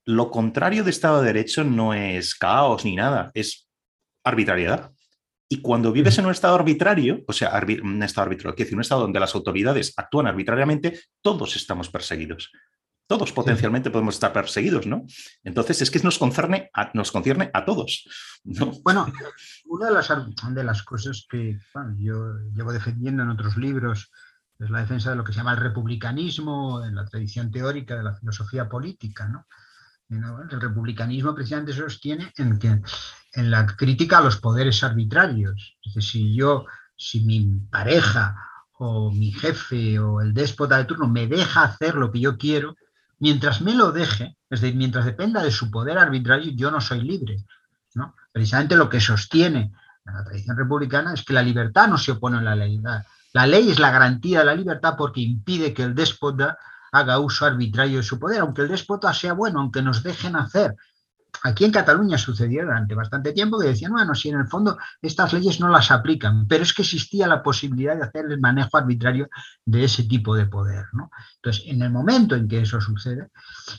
lo 0.05 0.31
contrario 0.31 0.83
de 0.83 0.89
Estado 0.89 1.21
de 1.21 1.27
Derecho 1.27 1.63
no 1.63 1.93
es 1.93 2.33
caos 2.33 2.85
ni 2.85 2.95
nada, 2.95 3.29
es 3.35 3.69
arbitrariedad. 4.23 4.91
Y 5.47 5.61
cuando 5.61 5.91
vives 5.91 6.17
en 6.17 6.25
un 6.25 6.31
estado 6.31 6.55
arbitrario, 6.55 7.23
o 7.27 7.33
sea, 7.33 7.51
un 7.83 8.01
estado 8.01 8.25
arbitrario, 8.25 8.55
es 8.55 8.57
decir, 8.57 8.75
un 8.75 8.81
estado 8.81 9.01
donde 9.01 9.19
las 9.19 9.35
autoridades 9.35 9.93
actúan 9.95 10.25
arbitrariamente, 10.25 10.99
todos 11.21 11.55
estamos 11.55 11.87
perseguidos. 11.89 12.51
Todos 13.09 13.31
potencialmente 13.31 13.89
podemos 13.89 14.13
estar 14.13 14.31
perseguidos, 14.31 14.85
¿no? 14.85 15.03
Entonces 15.43 15.81
es 15.81 15.89
que 15.89 15.97
nos 16.01 16.19
concierne 16.19 16.69
a, 16.75 16.91
nos 16.93 17.11
concierne 17.11 17.49
a 17.55 17.65
todos. 17.65 18.07
Bueno, 18.83 19.07
una 19.65 19.87
de 19.87 19.93
las, 19.93 20.13
de 20.53 20.63
las 20.63 20.83
cosas 20.83 21.25
que 21.27 21.57
yo 21.97 22.35
llevo 22.53 22.71
defendiendo 22.71 23.23
en 23.23 23.31
otros 23.31 23.57
libros 23.57 24.11
es 24.59 24.69
la 24.69 24.81
defensa 24.81 25.09
de 25.09 25.15
lo 25.15 25.23
que 25.23 25.33
se 25.33 25.39
llama 25.39 25.53
el 25.53 25.57
republicanismo 25.57 26.85
en 26.85 26.93
la 26.93 27.03
tradición 27.05 27.49
teórica 27.49 27.95
de 27.95 28.03
la 28.03 28.13
filosofía 28.13 28.69
política, 28.69 29.27
¿no? 29.27 29.47
El 30.09 30.61
republicanismo 30.61 31.33
precisamente 31.33 31.73
se 31.73 31.79
sostiene 31.79 32.31
en, 32.37 32.59
que, 32.59 32.79
en 33.33 33.49
la 33.49 33.65
crítica 33.65 34.19
a 34.19 34.21
los 34.21 34.37
poderes 34.37 34.83
arbitrarios. 34.83 35.79
Es 35.81 35.95
decir, 35.95 36.11
si 36.11 36.35
yo, 36.35 36.67
si 36.95 37.21
mi 37.21 37.59
pareja 37.71 38.35
o 38.73 39.11
mi 39.11 39.31
jefe 39.31 39.97
o 39.97 40.21
el 40.21 40.31
déspota 40.31 40.77
de 40.77 40.85
turno 40.85 41.07
me 41.07 41.25
deja 41.25 41.63
hacer 41.63 41.95
lo 41.95 42.11
que 42.11 42.19
yo 42.19 42.37
quiero, 42.37 42.75
mientras 43.19 43.61
me 43.61 43.73
lo 43.73 43.91
deje, 43.91 44.37
es 44.49 44.61
decir, 44.61 44.75
mientras 44.75 45.05
dependa 45.05 45.43
de 45.43 45.51
su 45.51 45.69
poder 45.69 45.97
arbitrario, 45.97 46.51
yo 46.55 46.71
no 46.71 46.81
soy 46.81 47.01
libre. 47.01 47.45
Precisamente 48.31 48.75
lo 48.75 48.89
que 48.89 49.01
sostiene 49.01 49.73
la 50.05 50.23
tradición 50.23 50.57
republicana 50.57 51.13
es 51.13 51.23
que 51.23 51.33
la 51.33 51.41
libertad 51.41 51.87
no 51.87 51.97
se 51.97 52.11
opone 52.11 52.37
a 52.37 52.41
la 52.41 52.55
ley. 52.55 52.81
La 53.33 53.47
ley 53.47 53.69
es 53.69 53.79
la 53.79 53.91
garantía 53.91 54.39
de 54.39 54.45
la 54.45 54.55
libertad 54.55 54.95
porque 54.97 55.21
impide 55.21 55.73
que 55.73 55.83
el 55.83 55.95
déspota 55.95 56.57
haga 56.91 57.19
uso 57.19 57.45
arbitrario 57.45 57.97
de 57.97 58.03
su 58.03 58.17
poder, 58.17 58.39
aunque 58.41 58.63
el 58.63 58.69
déspota 58.69 59.13
sea 59.13 59.33
bueno, 59.33 59.59
aunque 59.59 59.81
nos 59.81 60.01
dejen 60.01 60.35
hacer 60.35 60.75
Aquí 61.43 61.63
en 61.63 61.71
Cataluña 61.71 62.17
sucedió 62.17 62.63
durante 62.63 62.95
bastante 62.95 63.31
tiempo 63.31 63.59
que 63.59 63.67
decían, 63.67 63.93
bueno, 63.93 64.13
si 64.13 64.29
en 64.29 64.39
el 64.39 64.47
fondo 64.47 64.77
estas 65.01 65.31
leyes 65.31 65.59
no 65.59 65.69
las 65.69 65.89
aplican, 65.91 66.47
pero 66.47 66.63
es 66.63 66.73
que 66.73 66.81
existía 66.81 67.27
la 67.27 67.41
posibilidad 67.41 67.95
de 67.95 68.03
hacer 68.03 68.25
el 68.25 68.39
manejo 68.39 68.77
arbitrario 68.77 69.29
de 69.63 69.85
ese 69.85 70.03
tipo 70.03 70.35
de 70.35 70.47
poder. 70.47 70.85
¿no? 70.93 71.11
Entonces, 71.35 71.63
en 71.67 71.81
el 71.81 71.91
momento 71.91 72.35
en 72.35 72.47
que 72.47 72.61
eso 72.61 72.81
sucede, 72.81 73.29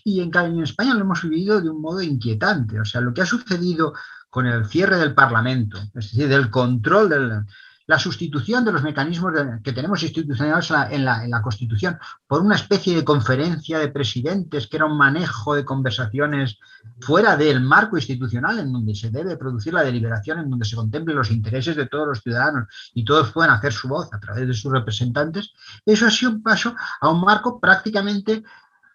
y 0.05 0.21
en, 0.21 0.35
en 0.35 0.63
España 0.63 0.95
lo 0.95 1.01
hemos 1.01 1.23
vivido 1.23 1.61
de 1.61 1.69
un 1.69 1.83
modo 1.83 2.01
inquietante, 2.01 2.81
o 2.81 2.85
sea, 2.85 3.01
lo 3.01 3.13
que 3.13 3.23
ha 3.23 3.27
sucedido 3.27 3.93
con 4.31 4.47
el 4.47 4.65
cierre 4.67 4.97
del 4.97 5.15
Parlamento, 5.15 5.79
es 5.79 5.93
decir, 5.93 6.29
del 6.29 6.51
control 6.51 7.09
del... 7.09 7.45
la 7.91 7.99
sustitución 7.99 8.65
de 8.65 8.71
los 8.71 8.85
mecanismos 8.85 9.33
que 9.65 9.73
tenemos 9.73 10.01
institucionalizados 10.05 10.93
en 10.93 11.05
la, 11.05 11.25
en 11.25 11.31
la, 11.31 11.43
Constitución 11.43 11.99
por 12.29 12.41
una 12.41 12.55
especie 12.55 12.95
de 12.95 13.05
conferencia 13.05 13.81
de 13.81 13.89
presidentes 13.89 14.69
que 14.69 14.77
era 14.77 14.87
un 14.87 14.97
manejo 14.97 15.57
de 15.57 15.65
conversaciones 15.65 16.61
fuera 17.01 17.37
del 17.37 17.61
marco 17.61 17.97
institucional 17.97 18.61
en 18.61 18.73
donde 18.73 18.95
se 18.95 19.11
debe 19.11 19.37
producir 19.37 19.75
la 19.75 19.83
deliberación, 19.83 20.39
en 20.39 20.51
donde 20.51 20.67
se 20.67 20.77
contemplen 20.77 21.17
los 21.17 21.33
intereses 21.33 21.75
de 21.75 21.87
todos 21.87 22.07
los 22.07 22.21
ciudadanos 22.21 22.69
y 22.95 23.05
todos 23.05 23.33
puedan 23.33 23.51
hacer 23.51 23.73
su 23.73 23.89
voz 23.89 24.09
a 24.13 24.21
través 24.21 24.47
de 24.47 24.55
sus 24.55 24.71
representantes, 24.71 25.53
eso 25.85 26.07
ha 26.07 26.13
sido 26.13 26.31
un 26.31 26.45
paso 26.45 26.77
a 27.01 27.09
un 27.09 27.21
marco 27.21 27.59
prácticamente 27.59 28.45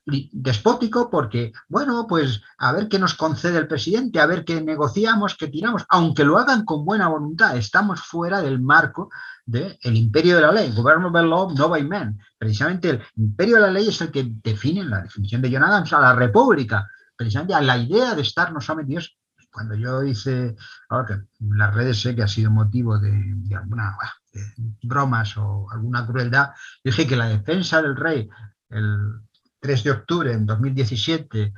despótico 0.05 1.09
porque, 1.09 1.51
bueno, 1.67 2.05
pues 2.07 2.41
a 2.59 2.71
ver 2.71 2.87
qué 2.87 2.99
nos 2.99 3.15
concede 3.15 3.57
el 3.57 3.67
presidente, 3.67 4.19
a 4.19 4.27
ver 4.27 4.45
qué 4.45 4.61
negociamos, 4.61 5.35
qué 5.35 5.47
tiramos, 5.47 5.85
aunque 5.89 6.23
lo 6.23 6.37
hagan 6.37 6.63
con 6.63 6.85
buena 6.85 7.07
voluntad, 7.07 7.57
estamos 7.57 8.01
fuera 8.01 8.41
del 8.41 8.61
marco 8.61 9.09
del 9.45 9.77
imperio 9.95 10.35
de 10.35 10.41
la 10.41 10.51
ley, 10.51 10.71
government 10.71 11.27
law, 11.27 11.51
no 11.53 11.69
by 11.69 11.83
men. 11.83 12.19
Precisamente 12.37 12.89
el 12.89 13.03
imperio 13.15 13.55
de 13.55 13.61
la 13.61 13.71
ley 13.71 13.87
es 13.87 14.01
el 14.01 14.11
que 14.11 14.27
define 14.43 14.83
la 14.83 15.01
definición 15.01 15.41
de 15.41 15.51
John 15.51 15.63
Adams 15.63 15.93
a 15.93 15.99
la 15.99 16.13
república, 16.13 16.89
precisamente 17.15 17.53
a 17.53 17.61
la 17.61 17.77
idea 17.77 18.15
de 18.15 18.21
estarnos 18.21 18.65
sometidos. 18.65 19.17
Cuando 19.51 19.75
yo 19.75 20.03
hice, 20.03 20.55
ahora 20.89 21.07
que 21.07 21.45
las 21.55 21.73
redes 21.73 22.01
sé 22.01 22.15
que 22.15 22.23
ha 22.23 22.27
sido 22.27 22.51
motivo 22.51 22.99
de, 22.99 23.11
de 23.11 23.55
alguna 23.55 23.95
de 24.33 24.41
bromas 24.83 25.37
o 25.37 25.67
alguna 25.71 26.05
crueldad, 26.05 26.49
dije 26.83 27.07
que 27.07 27.15
la 27.15 27.29
defensa 27.29 27.81
del 27.81 27.95
rey, 27.95 28.27
el, 28.69 29.21
3 29.65 29.83
de 29.83 29.91
octubre 29.91 30.31
en 30.31 30.45
2017 30.45 31.51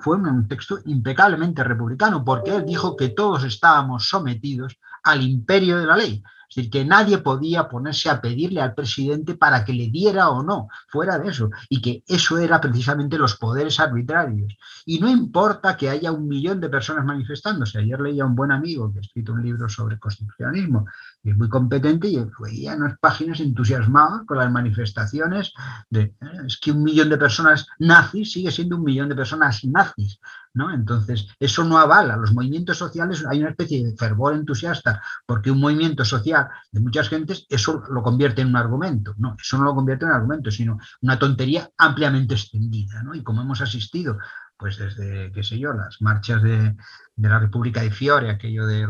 fue 0.00 0.16
un 0.16 0.48
texto 0.48 0.78
impecablemente 0.86 1.62
republicano, 1.62 2.24
porque 2.24 2.56
él 2.56 2.64
dijo 2.64 2.96
que 2.96 3.10
todos 3.10 3.44
estábamos 3.44 4.08
sometidos 4.08 4.78
al 5.02 5.22
imperio 5.22 5.78
de 5.78 5.86
la 5.86 5.98
ley. 5.98 6.22
Es 6.48 6.56
decir, 6.56 6.70
que 6.70 6.84
nadie 6.86 7.18
podía 7.18 7.68
ponerse 7.68 8.08
a 8.08 8.22
pedirle 8.22 8.62
al 8.62 8.74
presidente 8.74 9.34
para 9.34 9.66
que 9.66 9.74
le 9.74 9.88
diera 9.88 10.30
o 10.30 10.42
no, 10.42 10.68
fuera 10.88 11.18
de 11.18 11.28
eso, 11.28 11.50
y 11.68 11.82
que 11.82 12.04
eso 12.06 12.38
era 12.38 12.58
precisamente 12.58 13.18
los 13.18 13.36
poderes 13.36 13.80
arbitrarios. 13.80 14.56
Y 14.86 14.98
no 14.98 15.10
importa 15.10 15.76
que 15.76 15.90
haya 15.90 16.12
un 16.12 16.26
millón 16.26 16.60
de 16.60 16.70
personas 16.70 17.04
manifestándose. 17.04 17.80
Ayer 17.80 18.00
leía 18.00 18.22
a 18.22 18.26
un 18.26 18.34
buen 18.34 18.52
amigo 18.52 18.90
que 18.90 19.00
ha 19.00 19.02
escrito 19.02 19.34
un 19.34 19.42
libro 19.42 19.68
sobre 19.68 19.98
constitucionalismo 19.98 20.86
y 21.26 21.30
es 21.30 21.36
muy 21.36 21.48
competente 21.48 22.06
y 22.06 22.24
veía 22.38 22.76
unas 22.76 22.96
páginas 23.00 23.40
entusiasmadas 23.40 24.22
con 24.26 24.38
las 24.38 24.48
manifestaciones 24.48 25.52
de 25.90 26.02
eh, 26.02 26.14
es 26.46 26.56
que 26.56 26.70
un 26.70 26.84
millón 26.84 27.08
de 27.08 27.18
personas 27.18 27.66
nazis 27.80 28.30
sigue 28.30 28.52
siendo 28.52 28.76
un 28.76 28.84
millón 28.84 29.08
de 29.08 29.16
personas 29.16 29.64
nazis. 29.64 30.20
¿no? 30.54 30.72
Entonces, 30.72 31.26
eso 31.40 31.64
no 31.64 31.78
avala. 31.78 32.16
Los 32.16 32.32
movimientos 32.32 32.78
sociales, 32.78 33.26
hay 33.28 33.40
una 33.40 33.50
especie 33.50 33.84
de 33.84 33.96
fervor 33.96 34.34
entusiasta 34.34 35.02
porque 35.26 35.50
un 35.50 35.58
movimiento 35.58 36.04
social 36.04 36.46
de 36.70 36.80
muchas 36.80 37.08
gentes, 37.08 37.44
eso 37.48 37.82
lo 37.90 38.04
convierte 38.04 38.42
en 38.42 38.48
un 38.48 38.56
argumento. 38.56 39.12
No, 39.18 39.36
eso 39.36 39.58
no 39.58 39.64
lo 39.64 39.74
convierte 39.74 40.04
en 40.04 40.12
un 40.12 40.16
argumento, 40.16 40.52
sino 40.52 40.78
una 41.02 41.18
tontería 41.18 41.68
ampliamente 41.76 42.34
extendida. 42.34 43.02
¿no? 43.02 43.16
Y 43.16 43.24
como 43.24 43.42
hemos 43.42 43.60
asistido, 43.60 44.16
pues 44.56 44.78
desde, 44.78 45.32
qué 45.32 45.42
sé 45.42 45.58
yo, 45.58 45.72
las 45.72 46.00
marchas 46.00 46.40
de, 46.40 46.76
la 47.16 47.40
República 47.40 47.82
de 47.82 47.90
Fiore, 47.90 48.30
aquello 48.30 48.64
de 48.64 48.86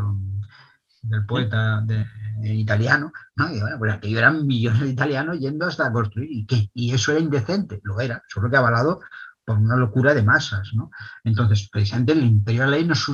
del 1.02 1.24
poeta 1.26 1.84
italiano, 2.42 3.12
¿no? 3.36 3.50
y 3.50 3.60
bueno, 3.60 3.78
pues 3.78 3.92
aquello 3.92 4.18
eran 4.18 4.46
millones 4.46 4.80
de 4.80 4.88
italianos 4.88 5.38
yendo 5.38 5.66
hasta 5.66 5.92
construir, 5.92 6.30
¿y 6.30 6.46
qué? 6.46 6.70
Y 6.74 6.92
eso 6.92 7.12
era 7.12 7.20
indecente, 7.20 7.80
lo 7.84 8.00
era, 8.00 8.22
solo 8.28 8.50
que 8.50 8.56
avalado 8.56 9.00
por 9.46 9.58
una 9.58 9.76
locura 9.76 10.12
de 10.12 10.22
masas. 10.22 10.70
¿no? 10.74 10.90
Entonces, 11.24 11.68
precisamente 11.70 12.12
el 12.12 12.24
imperio 12.24 12.62
de 12.62 12.66
la 12.66 12.76
ley 12.76 12.84
nos, 12.84 13.06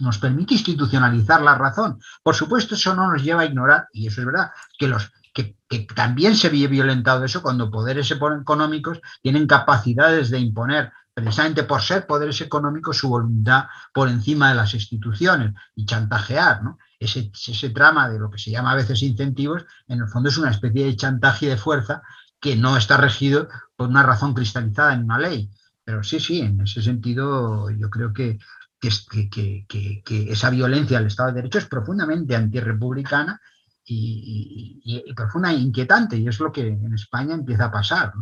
nos 0.00 0.18
permite 0.18 0.54
institucionalizar 0.54 1.42
la 1.42 1.56
razón. 1.56 2.00
Por 2.22 2.34
supuesto, 2.34 2.74
eso 2.74 2.94
no 2.96 3.12
nos 3.12 3.22
lleva 3.22 3.42
a 3.42 3.46
ignorar, 3.46 3.86
y 3.92 4.08
eso 4.08 4.22
es 4.22 4.26
verdad, 4.26 4.50
que 4.78 4.88
los 4.88 5.12
que, 5.34 5.56
que, 5.68 5.86
también 5.94 6.36
se 6.36 6.48
ve 6.48 6.66
violentado 6.66 7.24
eso 7.24 7.42
cuando 7.42 7.70
poderes 7.70 8.10
económicos 8.10 9.00
tienen 9.22 9.46
capacidades 9.46 10.30
de 10.30 10.38
imponer, 10.38 10.92
precisamente 11.14 11.64
por 11.64 11.82
ser 11.82 12.06
poderes 12.06 12.40
económicos, 12.40 12.98
su 12.98 13.08
voluntad 13.08 13.66
por 13.92 14.08
encima 14.08 14.50
de 14.50 14.56
las 14.56 14.74
instituciones 14.74 15.54
y 15.74 15.84
chantajear. 15.84 16.62
¿no? 16.62 16.78
Ese, 17.04 17.70
trama 17.70 18.08
de 18.08 18.18
lo 18.18 18.30
que 18.30 18.38
se 18.38 18.50
llama 18.50 18.72
a 18.72 18.76
veces 18.76 19.02
incentivos, 19.02 19.64
en 19.88 20.00
el 20.00 20.08
fondo 20.08 20.28
es 20.28 20.38
una 20.38 20.50
especie 20.50 20.84
de 20.84 20.96
chantaje 20.96 21.48
de 21.48 21.56
fuerza 21.56 22.02
que 22.40 22.56
no 22.56 22.76
está 22.76 22.96
regido 22.96 23.48
por 23.76 23.88
una 23.88 24.02
razón 24.02 24.34
cristalizada 24.34 24.94
en 24.94 25.04
una 25.04 25.18
ley. 25.18 25.50
Pero 25.84 26.02
sí, 26.02 26.20
sí, 26.20 26.40
en 26.40 26.60
ese 26.60 26.82
sentido 26.82 27.70
yo 27.70 27.90
creo 27.90 28.12
que, 28.12 28.38
que, 28.80 29.64
que, 29.68 30.32
esa 30.32 30.50
violencia 30.50 30.98
al 30.98 31.06
Estado 31.06 31.30
de 31.30 31.36
Derecho 31.36 31.58
es 31.58 31.66
profundamente 31.66 32.36
antirrepublicana 32.36 33.40
y, 33.84 34.80
y, 34.84 35.02
y, 35.04 35.14
profunda 35.14 35.50
e 35.50 35.56
inquietante, 35.56 36.16
y 36.16 36.28
es 36.28 36.38
lo 36.38 36.52
que 36.52 36.68
en 36.68 36.94
España 36.94 37.34
empieza 37.34 37.66
a 37.66 37.72
pasar. 37.72 38.12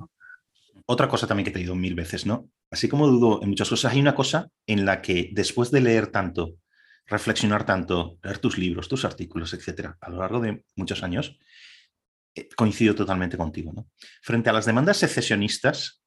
Otra 0.86 1.08
cosa 1.08 1.26
también 1.26 1.44
que 1.44 1.50
te 1.50 1.58
he 1.58 1.62
dicho 1.62 1.74
mil 1.74 1.94
veces, 1.94 2.26
¿no? 2.26 2.48
Así 2.70 2.88
como 2.88 3.08
dudo 3.08 3.40
en 3.42 3.50
muchas 3.50 3.68
cosas, 3.68 3.92
hay 3.92 4.00
una 4.00 4.14
cosa 4.14 4.48
en 4.66 4.84
la 4.84 5.02
que 5.02 5.30
después 5.32 5.70
de 5.70 5.80
leer 5.80 6.08
tanto, 6.08 6.54
reflexionar 7.10 7.66
tanto, 7.66 8.18
leer 8.22 8.38
tus 8.38 8.56
libros, 8.56 8.88
tus 8.88 9.04
artículos, 9.04 9.52
etcétera, 9.52 9.98
a 10.00 10.10
lo 10.10 10.18
largo 10.18 10.40
de 10.40 10.64
muchos 10.76 11.02
años, 11.02 11.36
eh, 12.34 12.48
coincido 12.56 12.94
totalmente 12.94 13.36
contigo. 13.36 13.72
¿no? 13.74 13.88
Frente 14.22 14.48
a 14.48 14.52
las 14.52 14.64
demandas 14.64 14.98
secesionistas, 14.98 16.02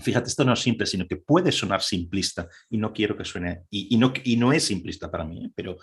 fíjate, 0.00 0.28
esto 0.28 0.44
no 0.44 0.52
es 0.54 0.60
simple, 0.60 0.84
sino 0.86 1.06
que 1.06 1.16
puede 1.16 1.52
sonar 1.52 1.80
simplista 1.80 2.48
y 2.68 2.76
no 2.76 2.92
quiero 2.92 3.16
que 3.16 3.24
suene, 3.24 3.62
y, 3.70 3.96
no, 3.96 4.12
y 4.24 4.36
no 4.36 4.52
es 4.52 4.64
simplista 4.64 5.10
para 5.10 5.24
mí, 5.24 5.46
¿eh? 5.46 5.50
pero 5.54 5.78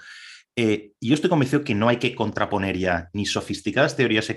eh, 0.56 0.92
yo 1.02 1.16
estoy 1.16 1.32
convencido 1.32 1.64
que 1.64 1.74
no 1.74 1.90
hay 1.90 1.98
que 1.98 2.14
contraponer 2.14 2.78
ya 2.78 3.10
ni 3.14 3.26
sofisticadas 3.26 3.96
teorías 3.96 4.30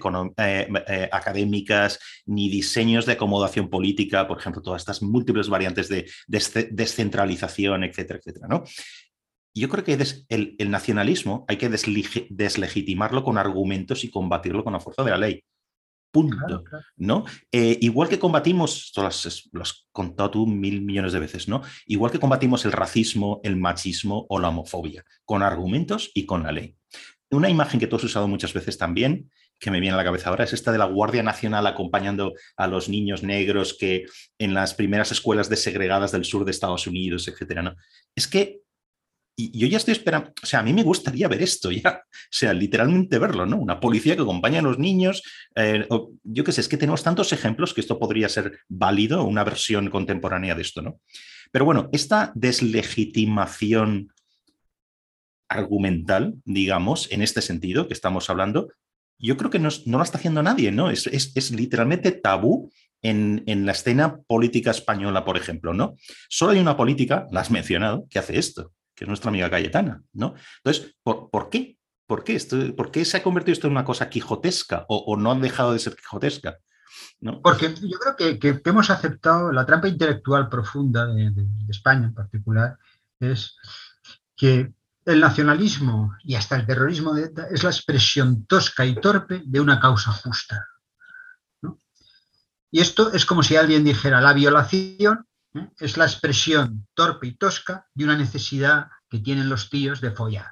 académicas, 1.13 1.99
ni 2.25 2.49
diseños 2.49 3.05
de 3.05 3.13
acomodación 3.13 3.69
política, 3.69 4.27
por 4.27 4.39
ejemplo, 4.39 4.63
todas 4.63 4.81
estas 4.81 5.03
múltiples 5.03 5.51
variantes 5.51 5.91
de 5.91 6.11
descentralización, 6.27 7.85
etcétera, 7.85 8.19
etcétera, 8.19 8.47
¿no? 8.49 8.65
Yo 9.61 9.69
creo 9.69 9.85
que 9.85 9.99
el, 10.29 10.71
nacionalismo 10.71 11.45
hay 11.49 11.57
que 11.57 11.69
deslegitimarlo 11.69 13.25
con 13.25 13.39
argumentos 13.39 14.05
y 14.05 14.11
combatirlo 14.11 14.63
con 14.63 14.75
la 14.75 14.81
fuerza 14.81 15.03
de 15.03 15.11
la 15.11 15.19
ley. 15.19 15.45
Punto. 16.11 16.65
¿no? 16.97 17.25
Eh, 17.53 17.79
igual 17.81 18.09
que 18.09 18.19
combatimos, 18.19 18.87
esto 18.87 19.03
lo 19.03 19.63
has, 19.63 19.87
contado 19.93 20.31
tú 20.31 20.47
mil 20.47 20.83
millones 20.83 21.13
de 21.13 21.21
veces, 21.21 21.49
¿no? 21.49 21.63
Igual 21.87 22.13
que 22.13 22.21
combatimos 22.21 22.65
el 22.65 22.73
racismo, 22.73 23.41
el 23.43 23.57
machismo 23.57 24.27
o 24.29 24.39
la 24.39 24.49
homofobia, 24.49 25.05
con 25.25 25.43
argumentos 25.43 26.11
y 26.15 26.25
con 26.25 26.43
la 26.43 26.53
ley. 26.53 26.77
Una 27.31 27.51
imagen 27.51 27.81
que 27.81 27.87
tú 27.87 27.97
has 27.97 28.05
usado 28.05 28.29
muchas 28.29 28.53
veces 28.53 28.79
también, 28.79 29.31
que 29.59 29.71
me 29.71 29.81
viene 29.81 29.95
a 29.95 29.97
la 29.97 30.05
cabeza 30.05 30.31
ahora, 30.31 30.45
es 30.45 30.53
esta 30.53 30.71
de 30.71 30.79
la 30.79 30.85
Guardia 30.85 31.23
Nacional 31.23 31.67
acompañando 31.67 32.35
a 32.57 32.67
los 32.67 32.89
niños 32.89 33.23
negros 33.23 33.77
que 33.79 34.07
en 34.39 34.55
las 34.55 34.75
primeras 34.75 35.13
escuelas 35.13 35.49
desegregadas 35.49 36.13
del 36.13 36.25
sur 36.25 36.45
de 36.45 36.51
Estados 36.51 36.87
Unidos, 36.87 37.27
etcétera, 37.27 37.63
¿no? 37.63 37.75
Es 38.15 38.29
que 38.29 38.61
y 39.39 39.57
yo 39.57 39.69
ya 39.69 39.77
estoy 39.77 39.93
esperando, 39.93 40.33
o 40.43 40.47
sea, 40.47 40.61
a 40.61 40.63
mí 40.63 40.73
me 40.73 40.83
gustaría 40.83 41.29
ver 41.29 41.43
esto 41.43 41.71
ya, 41.71 42.03
o 42.11 42.29
sea, 42.31 42.55
literalmente 42.55 43.19
verlo, 43.19 43.45
¿no? 43.45 43.59
Una 43.59 43.79
policía 43.79 44.17
que 44.17 44.23
acompaña 44.23 44.61
a 44.61 44.63
los 44.63 44.79
niños, 44.79 45.23
eh, 45.55 45.87
yo 46.25 46.43
qué 46.43 46.53
sé, 46.53 46.63
es 46.63 46.69
que 46.69 46.79
tenemos 46.79 47.03
tantos 47.03 47.33
ejemplos 47.35 47.75
que 47.75 47.83
esto 47.83 47.99
podría 47.99 48.31
ser 48.31 48.61
válido, 48.69 49.25
una 49.25 49.45
versión 49.45 49.91
contemporánea 49.91 50.55
de 50.55 50.63
esto, 50.63 50.81
¿no? 50.81 51.01
Pero 51.53 51.67
bueno, 51.67 51.91
esta 51.93 52.33
deslegitimación 52.35 54.13
argumental, 55.49 56.35
digamos, 56.45 57.13
en 57.13 57.23
este 57.23 57.43
sentido 57.43 57.87
que 57.87 57.95
estamos 57.95 58.31
hablando, 58.31 58.73
yo 59.19 59.37
creo 59.37 59.51
que 59.51 59.59
no, 59.59 59.69
no 59.85 60.03
está 60.03 60.19
haciendo 60.19 60.43
nadie, 60.43 60.73
¿no? 60.73 60.91
Es, 60.91 61.07
es, 61.07 61.51
literalmente 61.53 62.11
tabú 62.11 62.71
en, 63.03 63.45
en, 63.47 63.65
la 63.65 63.73
escena 63.73 64.19
política 64.27 64.71
española, 64.71 65.25
por 65.25 65.37
ejemplo, 65.37 65.73
¿no? 65.73 65.95
Solo 66.29 66.53
hay 66.53 66.59
una 66.59 66.77
política, 66.77 67.27
la 67.31 67.41
has 67.41 67.51
mencionado, 67.51 68.07
que 68.11 68.19
hace 68.19 68.39
esto 68.39 68.73
que 68.97 69.05
es 69.05 69.09
nuestra 69.09 69.29
amiga 69.29 69.51
Cayetana, 69.51 70.03
¿no? 70.15 70.35
Entonces, 70.65 70.97
¿por, 71.03 71.51
qué? 71.51 71.79
¿Por 72.07 72.25
qué, 72.25 72.35
esto, 72.35 72.75
¿Por 72.75 72.91
qué 72.91 73.05
se 73.05 73.19
ha 73.19 73.23
convertido 73.23 73.53
esto 73.53 73.67
en 73.67 73.75
una 73.75 73.85
cosa 73.85 74.09
quijotesca 74.09 74.87
o, 74.89 75.17
no 75.17 75.31
han 75.31 75.43
dejado 75.43 75.75
de 75.75 75.79
ser 75.79 75.95
quijotesca? 75.95 76.57
Porque 77.43 77.75
yo 77.75 77.99
creo 77.99 78.39
que, 78.41 78.63
hemos 78.65 78.89
aceptado 78.89 79.53
la 79.53 79.67
trampa 79.67 79.89
intelectual 79.89 80.49
profunda 80.49 81.07
de, 81.07 81.31
España 81.69 82.07
en 82.07 82.15
particular, 82.15 82.79
es 83.21 83.57
que 84.35 84.73
el 85.05 85.21
nacionalismo 85.21 86.17
y 86.25 86.35
hasta 86.35 86.57
el 86.57 86.67
terrorismo 86.67 87.17
es 87.17 87.63
la 87.63 87.71
expresión 87.71 88.47
tosca 88.47 88.87
y 88.87 88.95
torpe 88.95 89.43
de 89.45 89.61
una 89.61 89.79
causa 89.79 90.11
justa. 90.11 90.67
Y 92.71 92.81
esto 92.81 93.13
es 93.13 93.25
como 93.25 93.43
si 93.43 93.57
alguien 93.57 93.85
dijera 93.85 94.21
la 94.21 94.33
violación 94.33 95.27
¿eh? 95.57 95.71
es 95.79 95.97
la 95.97 96.05
expresión 96.05 96.87
torpe 96.95 97.29
y 97.29 97.37
tosca 97.37 97.87
de 97.95 98.05
una 98.05 98.17
necesidad 98.17 98.89
que 99.09 99.21
tienen 99.21 99.49
los 99.49 99.71
tíos 99.71 100.01
de 100.01 100.11
follar. 100.11 100.51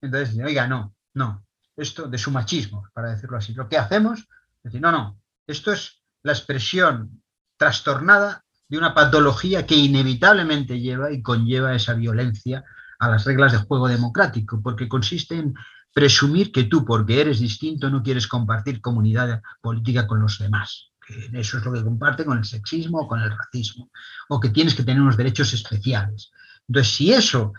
Entonces, 0.00 0.38
oiga, 0.44 0.66
no, 0.66 0.94
no, 1.14 1.44
esto 1.76 2.06
de 2.06 2.18
su 2.18 2.30
machismo, 2.30 2.88
para 2.92 3.10
decirlo 3.10 3.38
así. 3.38 3.54
Lo 3.54 3.68
que 3.68 3.78
hacemos 3.78 4.20
es 4.66 4.72
decir, 4.72 4.80
no, 4.80 4.90
no, 4.90 5.20
esto 5.46 5.72
es 5.72 6.02
la 6.24 6.32
expresión 6.32 7.22
trastornada 7.56 8.44
de 8.68 8.78
una 8.78 8.94
patología 8.94 9.64
que 9.64 9.76
inevitablemente 9.76 10.80
lleva 10.80 11.12
y 11.12 11.22
conlleva 11.22 11.74
esa 11.74 11.94
violencia 11.94 12.64
a 12.98 13.08
las 13.08 13.24
reglas 13.24 13.52
de 13.52 13.58
juego 13.58 13.86
democrático, 13.86 14.60
porque 14.60 14.88
consiste 14.88 15.36
en 15.36 15.54
presumir 15.94 16.50
que 16.50 16.64
tú, 16.64 16.84
porque 16.84 17.20
eres 17.20 17.38
distinto, 17.38 17.88
no 17.88 18.02
quieres 18.02 18.26
compartir 18.26 18.80
comunidad 18.80 19.40
política 19.60 20.06
con 20.06 20.20
los 20.20 20.38
demás. 20.38 20.90
Eso 21.32 21.58
es 21.58 21.64
lo 21.64 21.72
que 21.72 21.84
comparte 21.84 22.24
con 22.24 22.38
el 22.38 22.44
sexismo 22.44 23.00
o 23.00 23.08
con 23.08 23.20
el 23.20 23.30
racismo, 23.30 23.90
o 24.28 24.40
que 24.40 24.50
tienes 24.50 24.74
que 24.74 24.82
tener 24.82 25.00
unos 25.00 25.16
derechos 25.16 25.52
especiales. 25.52 26.32
Entonces, 26.68 26.94
si 26.94 27.12
eso, 27.12 27.52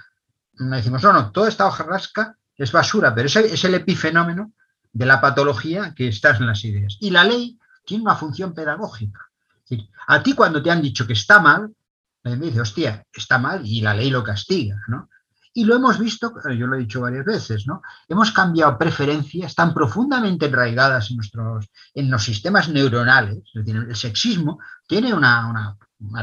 decimos, 0.53 1.03
no, 1.03 1.13
no, 1.13 1.31
toda 1.31 1.47
esta 1.47 1.65
hojarasca 1.65 2.35
es 2.55 2.71
basura, 2.71 3.15
pero 3.15 3.27
es 3.27 3.63
el 3.63 3.73
epifenómeno 3.73 4.53
de 4.91 5.05
la 5.05 5.21
patología 5.21 5.93
que 5.95 6.07
estás 6.07 6.39
en 6.39 6.47
las 6.47 6.63
ideas. 6.65 6.97
Y 6.99 7.11
la 7.11 7.23
ley 7.23 7.57
tiene 7.85 8.03
una 8.03 8.15
función 8.15 8.53
pedagógica. 8.53 9.21
A 10.07 10.23
ti 10.23 10.33
cuando 10.33 10.61
te 10.61 10.71
han 10.71 10.81
dicho 10.81 11.05
que 11.05 11.13
está 11.13 11.39
mal, 11.39 11.73
me 12.23 12.35
dice, 12.35 12.61
hostia, 12.61 13.05
está 13.13 13.37
mal 13.37 13.65
y 13.65 13.81
la 13.81 13.93
ley 13.93 14.09
lo 14.09 14.23
castiga, 14.23 14.81
¿no? 14.87 15.09
Y 15.57 15.65
lo 15.65 15.75
hemos 15.75 15.97
visto, 15.97 16.31
yo 16.55 16.67
lo 16.67 16.75
he 16.75 16.81
dicho 16.81 17.01
varias 17.01 17.25
veces, 17.25 17.65
¿no? 17.65 17.81
Hemos 18.07 18.31
cambiado 18.31 18.77
preferencias 18.77 19.55
tan 19.55 19.73
profundamente 19.73 20.45
enraigadas 20.45 21.09
en, 21.09 21.15
nuestros, 21.17 21.65
en 21.95 22.11
los 22.11 22.23
sistemas 22.23 22.69
neuronales. 22.69 23.39
El 23.55 23.95
sexismo 23.95 24.59
tiene 24.85 25.15
una, 25.15 25.75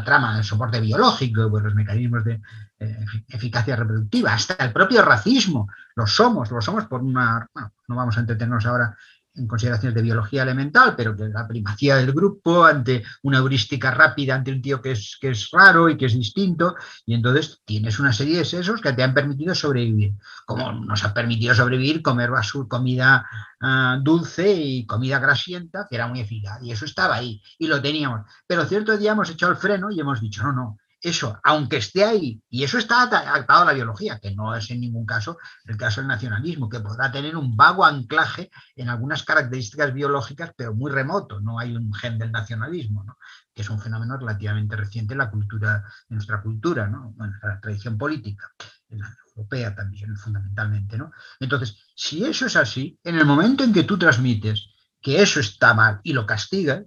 trama 0.04 0.36
de 0.36 0.44
soporte 0.44 0.80
biológico, 0.80 1.50
pues 1.50 1.64
los 1.64 1.74
mecanismos 1.74 2.22
de 2.22 2.40
eh, 2.78 3.04
eficacia 3.26 3.74
reproductiva, 3.74 4.34
hasta 4.34 4.54
el 4.64 4.72
propio 4.72 5.02
racismo. 5.02 5.66
Lo 5.96 6.06
somos, 6.06 6.52
lo 6.52 6.62
somos 6.62 6.84
por 6.84 7.02
una. 7.02 7.44
Bueno, 7.52 7.72
no 7.88 7.96
vamos 7.96 8.16
a 8.16 8.20
entretenernos 8.20 8.64
ahora 8.66 8.96
en 9.34 9.48
consideraciones 9.48 9.94
de 9.94 10.02
biología 10.02 10.42
elemental, 10.42 10.94
pero 10.96 11.16
que 11.16 11.28
la 11.28 11.46
primacía 11.46 11.96
del 11.96 12.12
grupo 12.12 12.64
ante 12.64 13.02
una 13.22 13.38
heurística 13.38 13.90
rápida 13.90 14.36
ante 14.36 14.52
un 14.52 14.62
tío 14.62 14.80
que 14.80 14.92
es, 14.92 15.18
que 15.20 15.30
es 15.30 15.50
raro 15.50 15.88
y 15.88 15.96
que 15.96 16.06
es 16.06 16.14
distinto, 16.14 16.76
y 17.04 17.14
entonces 17.14 17.60
tienes 17.64 17.98
una 17.98 18.12
serie 18.12 18.38
de 18.38 18.44
sesos 18.44 18.80
que 18.80 18.92
te 18.92 19.02
han 19.02 19.14
permitido 19.14 19.54
sobrevivir, 19.54 20.14
como 20.46 20.72
nos 20.72 21.04
ha 21.04 21.12
permitido 21.12 21.54
sobrevivir 21.54 22.02
comer 22.02 22.30
basura, 22.30 22.68
comida 22.68 23.26
ah, 23.60 23.98
dulce 24.02 24.52
y 24.52 24.86
comida 24.86 25.18
grasienta, 25.18 25.86
que 25.88 25.96
era 25.96 26.06
muy 26.06 26.20
eficaz, 26.20 26.62
y 26.62 26.70
eso 26.70 26.84
estaba 26.84 27.16
ahí, 27.16 27.42
y 27.58 27.66
lo 27.66 27.82
teníamos. 27.82 28.22
Pero 28.46 28.64
cierto 28.66 28.96
día 28.96 29.12
hemos 29.12 29.30
echado 29.30 29.52
el 29.52 29.58
freno 29.58 29.90
y 29.90 30.00
hemos 30.00 30.20
dicho, 30.20 30.42
no, 30.44 30.52
no, 30.52 30.78
eso, 31.04 31.38
aunque 31.44 31.76
esté 31.76 32.02
ahí, 32.02 32.42
y 32.48 32.64
eso 32.64 32.78
está 32.78 33.02
atado 33.02 33.62
a 33.62 33.66
la 33.66 33.72
biología, 33.74 34.18
que 34.18 34.34
no 34.34 34.54
es 34.54 34.70
en 34.70 34.80
ningún 34.80 35.04
caso 35.04 35.38
el 35.66 35.76
caso 35.76 36.00
del 36.00 36.08
nacionalismo, 36.08 36.68
que 36.68 36.80
podrá 36.80 37.12
tener 37.12 37.36
un 37.36 37.56
vago 37.56 37.84
anclaje 37.84 38.50
en 38.74 38.88
algunas 38.88 39.22
características 39.22 39.92
biológicas, 39.92 40.52
pero 40.56 40.74
muy 40.74 40.90
remoto, 40.90 41.40
no 41.40 41.58
hay 41.58 41.76
un 41.76 41.92
gen 41.92 42.18
del 42.18 42.32
nacionalismo, 42.32 43.04
que 43.52 43.62
es 43.62 43.68
un 43.68 43.78
fenómeno 43.78 44.16
relativamente 44.16 44.76
reciente 44.76 45.12
en 45.12 45.18
la 45.18 45.30
cultura, 45.30 45.84
en 46.08 46.16
nuestra 46.16 46.40
cultura, 46.40 46.84
en 46.84 47.32
la 47.42 47.60
tradición 47.60 47.98
política, 47.98 48.50
en 48.88 49.00
la 49.00 49.14
europea 49.36 49.74
también, 49.74 50.16
fundamentalmente. 50.16 50.96
¿no? 50.96 51.12
Entonces, 51.38 51.76
si 51.94 52.24
eso 52.24 52.46
es 52.46 52.56
así, 52.56 52.98
en 53.04 53.16
el 53.16 53.26
momento 53.26 53.62
en 53.62 53.74
que 53.74 53.84
tú 53.84 53.98
transmites 53.98 54.70
que 55.02 55.20
eso 55.20 55.38
está 55.38 55.74
mal 55.74 56.00
y 56.02 56.14
lo 56.14 56.24
castigas, 56.24 56.82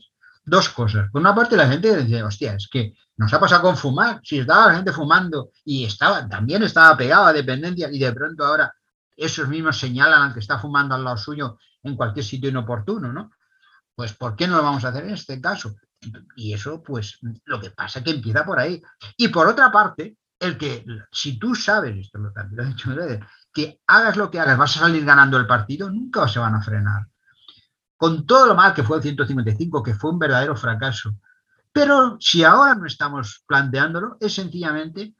dos 0.48 0.70
cosas. 0.70 1.10
Por 1.12 1.22
una 1.22 1.36
parte, 1.36 1.58
la 1.58 1.68
gente 1.68 2.04
dice, 2.04 2.24
hostia, 2.24 2.54
es 2.54 2.68
que 2.72 2.94
nos 3.18 3.34
ha 3.34 3.40
pasado 3.40 3.64
con 3.64 3.78
fumar. 3.78 4.22
Si 4.24 4.40
estaba 4.40 4.68
la 4.68 4.76
gente 4.76 4.94
fumando 4.94 5.52
y 5.66 5.84
estaba, 5.84 6.28
también 6.28 6.64
estaba 6.64 6.96
pegado 6.96 7.26
a 7.26 7.34
dependencia 7.34 7.90
y 7.92 8.00
de 8.00 8.14
pronto 8.14 8.46
ahora 8.46 8.74
esos 9.16 9.48
mismos 9.50 9.78
señalan 9.78 10.22
al 10.22 10.34
que 10.34 10.40
está 10.40 10.58
fumando 10.58 10.96
al 10.96 11.04
lado 11.04 11.18
suyo 11.18 11.58
en 11.84 11.96
cualquier 11.96 12.26
sitio 12.26 12.50
inoportuno, 12.50 13.12
¿no? 13.12 13.32
Pues 13.94 14.14
¿por 14.14 14.36
qué 14.36 14.48
no 14.48 14.58
lo 14.58 14.64
vamos 14.64 14.86
a 14.86 14.90
hacer 14.90 15.04
en 15.04 15.14
este 15.14 15.42
caso? 15.42 15.76
Y 16.36 16.54
eso, 16.54 16.82
pues, 16.82 17.20
lo 17.46 17.60
que 17.60 17.72
pasa 17.72 18.00
es 18.00 18.06
que 18.06 18.12
empieza 18.12 18.46
por 18.46 18.60
ahí. 18.60 18.82
Y 19.18 19.28
por 19.28 19.48
otra 19.48 19.72
parte, 19.72 20.18
el 20.40 20.58
que, 20.58 20.86
si 21.12 21.38
tú 21.38 21.56
sabes, 21.56 21.98
esto 21.98 22.20
lo, 22.20 22.32
he 22.32 22.66
dicho, 22.68 22.92
que 23.52 23.82
hagas 23.88 24.16
lo 24.16 24.30
que 24.32 24.40
hagas, 24.40 24.58
vas 24.58 24.78
a 24.78 24.82
salir 24.82 25.04
ganando 25.04 25.38
el 25.38 25.48
partido, 25.48 25.90
nunca 25.90 26.28
se 26.28 26.40
van 26.40 26.56
a 26.56 26.62
frenar. 26.62 27.08
Con 27.98 28.26
todo 28.26 28.46
lo 28.46 28.56
mal 28.56 28.74
que 28.74 28.84
fue 28.84 28.98
el 28.98 29.04
155, 29.04 29.84
que 29.84 29.96
fue 29.96 30.12
un 30.12 30.20
verdadero 30.20 30.56
fracaso, 30.56 31.18
pero 31.72 32.18
si 32.20 32.44
ahora 32.44 32.76
no 32.76 32.86
estamos 32.86 33.44
planteándolo, 33.46 34.18
es 34.20 34.34
sencillamente 34.34 35.16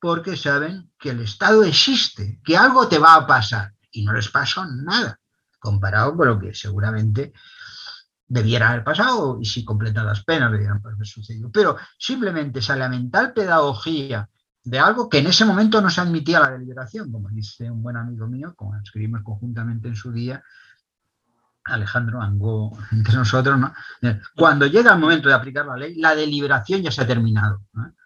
porque 0.00 0.36
saben 0.36 0.90
que 0.98 1.10
el 1.10 1.20
Estado 1.20 1.62
existe, 1.62 2.40
que 2.44 2.56
algo 2.56 2.88
te 2.88 2.98
va 2.98 3.14
a 3.14 3.26
pasar 3.26 3.72
y 3.90 4.04
no 4.04 4.12
les 4.12 4.28
pasó 4.28 4.66
nada, 4.66 5.20
comparado 5.60 6.16
con 6.16 6.26
lo 6.26 6.38
que 6.38 6.54
seguramente 6.54 7.32
debiera 8.26 8.70
haber 8.70 8.82
pasado 8.82 9.38
y 9.40 9.44
si 9.44 9.64
completan 9.64 10.06
las 10.06 10.24
penas 10.24 10.50
debieran 10.50 10.80
haber 10.84 11.06
sucedido. 11.06 11.50
Pero 11.52 11.76
simplemente 11.98 12.58
esa 12.58 12.74
elemental 12.74 13.32
pedagogía 13.32 14.28
de 14.64 14.78
algo 14.78 15.08
que 15.08 15.18
en 15.18 15.26
ese 15.26 15.44
momento 15.44 15.80
no 15.80 15.90
se 15.90 16.00
admitía 16.00 16.40
la 16.40 16.50
deliberación, 16.50 17.12
como 17.12 17.28
dice 17.28 17.70
un 17.70 17.82
buen 17.82 17.96
amigo 17.96 18.26
mío, 18.26 18.54
como 18.56 18.76
escribimos 18.76 19.22
conjuntamente 19.22 19.88
en 19.88 19.96
su 19.96 20.12
día, 20.12 20.42
Alejandro 21.64 22.20
Angó, 22.20 22.76
entre 22.90 23.14
nosotros, 23.14 23.58
¿no? 23.58 23.72
cuando 24.36 24.66
llega 24.66 24.92
el 24.92 24.98
momento 24.98 25.28
de 25.28 25.34
aplicar 25.34 25.66
la 25.66 25.76
ley, 25.76 25.94
la 25.96 26.14
deliberación 26.14 26.82
ya 26.82 26.90
se 26.90 27.02
ha 27.02 27.06
terminado. 27.06 27.62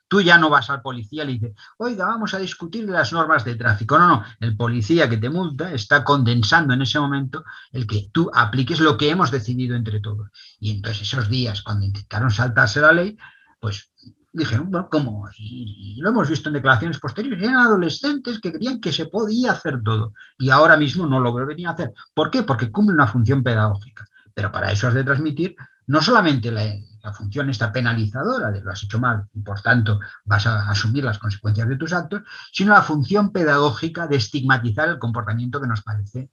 Tú 0.08 0.20
ya 0.20 0.38
no 0.38 0.48
vas 0.48 0.70
al 0.70 0.82
policía 0.82 1.24
y 1.24 1.26
le 1.26 1.32
dices, 1.32 1.52
oiga, 1.78 2.06
vamos 2.06 2.32
a 2.32 2.38
discutir 2.38 2.88
las 2.88 3.12
normas 3.12 3.44
de 3.44 3.56
tráfico. 3.56 3.98
No, 3.98 4.08
no, 4.08 4.24
el 4.38 4.56
policía 4.56 5.08
que 5.08 5.16
te 5.16 5.28
multa 5.28 5.72
está 5.72 6.04
condensando 6.04 6.74
en 6.74 6.82
ese 6.82 7.00
momento 7.00 7.44
el 7.72 7.86
que 7.88 8.08
tú 8.12 8.30
apliques 8.32 8.78
lo 8.78 8.96
que 8.96 9.10
hemos 9.10 9.32
decidido 9.32 9.74
entre 9.74 10.00
todos. 10.00 10.30
Y 10.60 10.70
entonces 10.70 11.02
esos 11.02 11.28
días, 11.28 11.62
cuando 11.62 11.86
intentaron 11.86 12.30
saltarse 12.30 12.80
la 12.80 12.92
ley, 12.92 13.18
pues 13.58 13.90
dijeron, 14.36 14.70
bueno, 14.70 14.88
¿cómo? 14.90 15.28
Y, 15.38 15.98
lo 16.00 16.10
hemos 16.10 16.28
visto 16.28 16.48
en 16.48 16.54
declaraciones 16.54 17.00
posteriores, 17.00 17.42
eran 17.42 17.56
adolescentes 17.56 18.38
que 18.40 18.52
creían 18.52 18.80
que 18.80 18.92
se 18.92 19.06
podía 19.06 19.52
hacer 19.52 19.82
todo 19.82 20.12
y 20.38 20.50
ahora 20.50 20.76
mismo 20.76 21.06
no 21.06 21.20
lo 21.20 21.32
venir 21.34 21.66
a 21.66 21.70
hacer. 21.70 21.92
¿Por 22.14 22.30
qué? 22.30 22.42
Porque 22.42 22.70
cumple 22.70 22.94
una 22.94 23.06
función 23.06 23.42
pedagógica. 23.42 24.06
Pero 24.34 24.52
para 24.52 24.70
eso 24.70 24.88
has 24.88 24.94
de 24.94 25.04
transmitir 25.04 25.56
no 25.86 26.02
solamente 26.02 26.50
la, 26.50 27.12
función 27.12 27.48
esta 27.48 27.72
penalizadora 27.72 28.50
de 28.50 28.60
lo 28.60 28.72
has 28.72 28.82
hecho 28.82 28.98
mal 28.98 29.26
y 29.32 29.40
por 29.40 29.60
tanto 29.62 30.00
vas 30.24 30.44
a 30.46 30.68
asumir 30.68 31.04
las 31.04 31.18
consecuencias 31.18 31.68
de 31.68 31.76
tus 31.76 31.92
actos, 31.92 32.22
sino 32.52 32.74
la 32.74 32.82
función 32.82 33.30
pedagógica 33.30 34.08
de 34.08 34.16
estigmatizar 34.16 34.88
el 34.88 34.98
comportamiento 34.98 35.60
que 35.60 35.68
nos 35.68 35.82
parece 35.82 36.30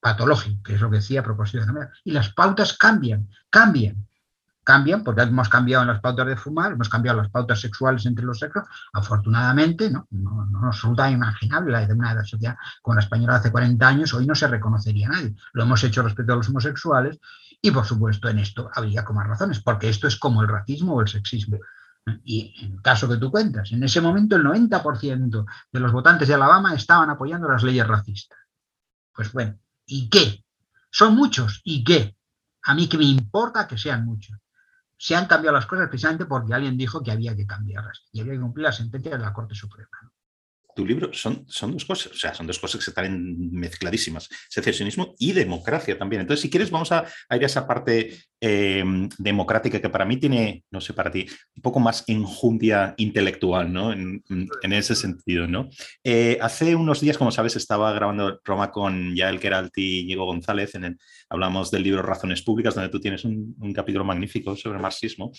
patológico, 0.00 0.62
que 0.62 0.76
es 0.76 0.80
lo 0.80 0.88
que 0.88 0.98
decía 0.98 1.20
a 1.20 1.24
propósito 1.24 1.66
de 1.66 1.88
Y 2.04 2.12
las 2.12 2.32
pautas 2.32 2.78
cambian, 2.78 3.28
cambian 3.50 4.07
cambian, 4.68 5.02
porque 5.02 5.22
hemos 5.22 5.48
cambiado 5.48 5.80
en 5.82 5.88
las 5.88 6.02
pautas 6.02 6.26
de 6.26 6.36
fumar, 6.36 6.72
hemos 6.72 6.90
cambiado 6.90 7.16
las 7.16 7.30
pautas 7.30 7.58
sexuales 7.58 8.04
entre 8.04 8.26
los 8.26 8.38
sexos, 8.38 8.64
afortunadamente, 8.92 9.90
no, 9.90 10.06
no, 10.10 10.44
nos 10.44 10.74
resulta 10.74 11.10
imaginable 11.10 11.72
la 11.72 11.86
de 11.86 11.94
una 11.94 12.22
sociedad 12.22 12.54
como 12.82 12.96
la 12.96 13.00
española 13.00 13.36
hace 13.36 13.50
40 13.50 13.88
años, 13.88 14.12
hoy 14.12 14.26
no 14.26 14.34
se 14.34 14.46
reconocería 14.46 15.06
a 15.06 15.12
nadie. 15.12 15.34
Lo 15.54 15.62
hemos 15.62 15.82
hecho 15.84 16.02
respecto 16.02 16.34
a 16.34 16.36
los 16.36 16.50
homosexuales 16.50 17.18
y, 17.62 17.70
por 17.70 17.86
supuesto, 17.86 18.28
en 18.28 18.40
esto 18.40 18.68
habría 18.74 19.06
como 19.06 19.22
razones, 19.22 19.60
porque 19.60 19.88
esto 19.88 20.06
es 20.06 20.16
como 20.16 20.42
el 20.42 20.48
racismo 20.48 20.96
o 20.96 21.00
el 21.00 21.08
sexismo. 21.08 21.56
Y 22.22 22.54
en 22.62 22.72
el 22.74 22.82
caso 22.82 23.08
que 23.08 23.16
tú 23.16 23.30
cuentas, 23.30 23.72
en 23.72 23.82
ese 23.84 24.02
momento 24.02 24.36
el 24.36 24.44
90% 24.44 25.46
de 25.72 25.80
los 25.80 25.92
votantes 25.92 26.28
de 26.28 26.34
Alabama 26.34 26.74
estaban 26.74 27.08
apoyando 27.08 27.48
las 27.48 27.62
leyes 27.62 27.86
racistas. 27.86 28.38
Pues 29.14 29.32
bueno, 29.32 29.58
¿y 29.86 30.10
qué? 30.10 30.44
Son 30.90 31.16
muchos, 31.16 31.62
¿y 31.64 31.82
qué? 31.82 32.14
A 32.64 32.74
mí 32.74 32.86
que 32.86 32.98
me 32.98 33.04
importa 33.04 33.66
que 33.66 33.78
sean 33.78 34.04
muchos 34.04 34.36
se 34.98 35.16
han 35.16 35.26
cambiado 35.26 35.56
las 35.56 35.66
cosas 35.66 35.88
precisamente 35.88 36.26
porque 36.26 36.52
alguien 36.52 36.76
dijo 36.76 37.02
que 37.02 37.12
había 37.12 37.34
que 37.34 37.46
cambiarlas 37.46 38.04
y 38.12 38.20
había 38.20 38.34
que 38.34 38.40
cumplir 38.40 38.64
la 38.64 38.72
sentencia 38.72 39.12
de 39.12 39.18
la 39.18 39.32
Corte 39.32 39.54
Suprema 39.54 39.88
tu 40.78 40.86
libro 40.86 41.12
son, 41.12 41.44
son 41.48 41.72
dos 41.72 41.84
cosas, 41.84 42.12
o 42.12 42.14
sea, 42.14 42.32
son 42.32 42.46
dos 42.46 42.60
cosas 42.60 42.84
que 42.84 42.92
están 42.92 43.50
mezcladísimas, 43.50 44.28
secesionismo 44.48 45.16
y 45.18 45.32
democracia 45.32 45.98
también. 45.98 46.20
Entonces, 46.20 46.40
si 46.42 46.50
quieres, 46.50 46.70
vamos 46.70 46.92
a, 46.92 47.04
ir 47.32 47.42
a 47.42 47.46
esa 47.46 47.66
parte 47.66 48.16
em, 48.40 49.08
democrática 49.18 49.80
que 49.80 49.88
para 49.88 50.04
mí 50.04 50.18
tiene, 50.18 50.62
no 50.70 50.80
sé, 50.80 50.92
para 50.92 51.10
ti, 51.10 51.26
un 51.56 51.62
poco 51.62 51.80
más 51.80 52.04
enjundia 52.06 52.94
intelectual, 52.96 53.72
¿no? 53.72 53.92
En, 53.92 54.22
ese 54.72 54.94
sentido, 54.94 55.48
¿no? 55.48 55.68
Eh, 56.04 56.38
hace 56.40 56.76
unos 56.76 57.00
días, 57.00 57.18
como 57.18 57.32
sabes, 57.32 57.56
estaba 57.56 57.92
grabando 57.92 58.38
programa 58.44 58.70
con 58.70 59.16
Yael 59.16 59.40
Keralti 59.40 60.02
y 60.02 60.06
Diego 60.06 60.26
González, 60.26 60.76
en 60.76 60.84
el, 60.84 60.98
hablamos 61.28 61.72
del 61.72 61.82
libro 61.82 62.02
Razones 62.02 62.42
Públicas, 62.42 62.76
donde 62.76 62.90
tú 62.90 63.00
tienes 63.00 63.24
un, 63.24 63.56
capítulo 63.74 64.04
magnífico 64.04 64.54
sobre 64.54 64.78
marxismo. 64.78 65.32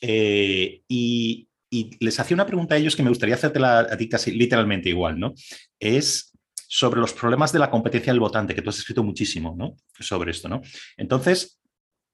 Eh, 0.00 0.82
y, 0.88 1.46
y 1.70 1.96
les 2.04 2.18
hacía 2.18 2.34
una 2.34 2.46
pregunta 2.46 2.74
a 2.74 2.78
ellos 2.78 2.96
que 2.96 3.02
me 3.02 3.08
gustaría 3.08 3.36
hacerte 3.36 3.64
a 3.64 3.96
ti 3.96 4.08
casi 4.08 4.32
literalmente 4.32 4.88
igual, 4.88 5.18
¿no? 5.18 5.34
Es 5.78 6.32
sobre 6.68 7.00
los 7.00 7.12
problemas 7.12 7.52
de 7.52 7.60
la 7.60 7.70
competencia 7.70 8.12
del 8.12 8.20
votante, 8.20 8.54
que 8.54 8.62
tú 8.62 8.70
has 8.70 8.78
escrito 8.78 9.02
muchísimo, 9.02 9.54
¿no? 9.56 9.76
Sobre 9.98 10.32
esto, 10.32 10.48
¿no? 10.48 10.60
Entonces, 10.96 11.60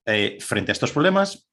eh, 0.05 0.39
frente 0.41 0.71
a 0.71 0.75
estos 0.75 0.93
problemas, 0.93 1.49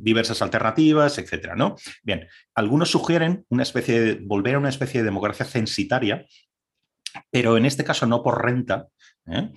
diversas 0.00 0.42
alternativas, 0.42 1.18
etcétera, 1.18 1.56
¿no? 1.56 1.74
Bien, 2.04 2.28
algunos 2.54 2.90
sugieren 2.90 3.44
una 3.48 3.64
especie 3.64 4.00
de, 4.00 4.14
volver 4.14 4.54
a 4.54 4.58
una 4.58 4.68
especie 4.68 5.00
de 5.00 5.06
democracia 5.06 5.44
censitaria, 5.44 6.24
pero 7.30 7.56
en 7.56 7.66
este 7.66 7.82
caso 7.82 8.06
no 8.06 8.22
por 8.22 8.44
renta, 8.44 8.86
¿eh? 9.26 9.50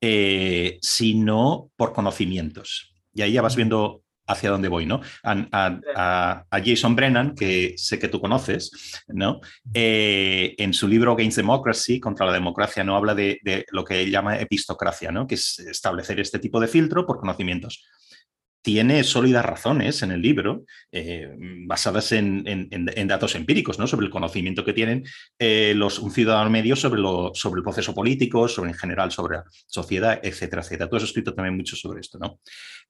Eh, 0.00 0.78
sino 0.80 1.70
por 1.76 1.92
conocimientos. 1.92 2.94
Y 3.12 3.22
ahí 3.22 3.32
ya 3.32 3.42
vas 3.42 3.56
viendo 3.56 4.04
hacia 4.30 4.50
dónde 4.50 4.68
voy, 4.68 4.86
¿no? 4.86 5.00
A, 5.22 6.44
Jason 6.64 6.94
Brennan, 6.94 7.34
que 7.34 7.74
sé 7.76 7.98
que 7.98 8.08
tú 8.08 8.20
conoces, 8.20 9.02
¿no? 9.08 9.40
Eh, 9.72 10.54
en 10.58 10.72
su 10.72 10.86
libro 10.88 11.12
Against 11.12 11.36
Democracy, 11.36 12.00
contra 12.00 12.26
la 12.26 12.32
democracia, 12.32 12.84
no 12.84 12.96
habla 12.96 13.14
de, 13.14 13.38
de, 13.42 13.64
lo 13.72 13.84
que 13.84 14.02
él 14.02 14.10
llama 14.10 14.38
epistocracia, 14.38 15.10
¿no? 15.10 15.26
Que 15.26 15.34
es 15.36 15.58
establecer 15.58 16.20
este 16.20 16.38
tipo 16.38 16.60
de 16.60 16.68
filtro 16.68 17.06
por 17.06 17.18
conocimientos 17.18 17.84
tiene 18.62 19.04
sólidas 19.04 19.44
razones 19.44 20.02
en 20.02 20.10
el 20.10 20.20
libro, 20.20 20.64
eh, 20.92 21.34
basadas 21.66 22.12
en, 22.12 22.44
datos 23.06 23.34
empíricos, 23.34 23.78
¿no? 23.78 23.86
sobre 23.86 24.06
el 24.06 24.12
conocimiento 24.12 24.64
que 24.64 24.72
tienen 24.72 25.04
eh, 25.38 25.72
los, 25.74 25.98
un 25.98 26.10
ciudadano 26.10 26.50
medio 26.50 26.76
sobre, 26.76 27.00
lo, 27.00 27.32
sobre 27.34 27.60
el 27.60 27.64
proceso 27.64 27.94
político, 27.94 28.48
sobre 28.48 28.70
en 28.70 28.76
general 28.76 29.10
sobre 29.10 29.38
la 29.38 29.44
sociedad, 29.66 30.20
etcétera, 30.22 30.62
etcétera. 30.62 30.90
Tú 30.90 30.96
has 30.96 31.04
escrito 31.04 31.34
también 31.34 31.56
mucho 31.56 31.74
sobre 31.74 32.00
esto. 32.00 32.18
¿no? 32.18 32.40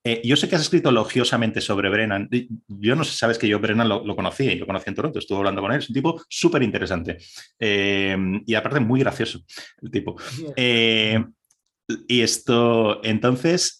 Eh, 0.02 0.20
yo 0.24 0.36
sé 0.36 0.48
que 0.48 0.56
has 0.56 0.62
escrito 0.62 0.88
elogiosamente 0.88 1.60
sobre 1.60 1.88
Brennan. 1.88 2.28
Yo 2.66 2.96
no 2.96 3.04
sé, 3.04 3.16
sabes 3.16 3.38
que 3.38 3.48
yo 3.48 3.60
Brennan 3.60 3.88
lo, 3.88 4.04
lo 4.04 4.16
conocí, 4.16 4.56
lo 4.56 4.66
conocí 4.66 4.88
en 4.88 4.94
Toronto, 4.94 5.18
estuve 5.20 5.38
hablando 5.38 5.60
con 5.60 5.72
él, 5.72 5.78
es 5.78 5.88
un 5.88 5.94
tipo 5.94 6.20
súper 6.28 6.62
interesante 6.62 7.18
y 7.58 8.54
aparte 8.54 8.80
muy 8.80 9.00
gracioso 9.00 9.40
el 9.82 9.90
tipo. 9.90 10.16
y 10.56 12.20
esto, 12.20 13.00
entonces, 13.04 13.76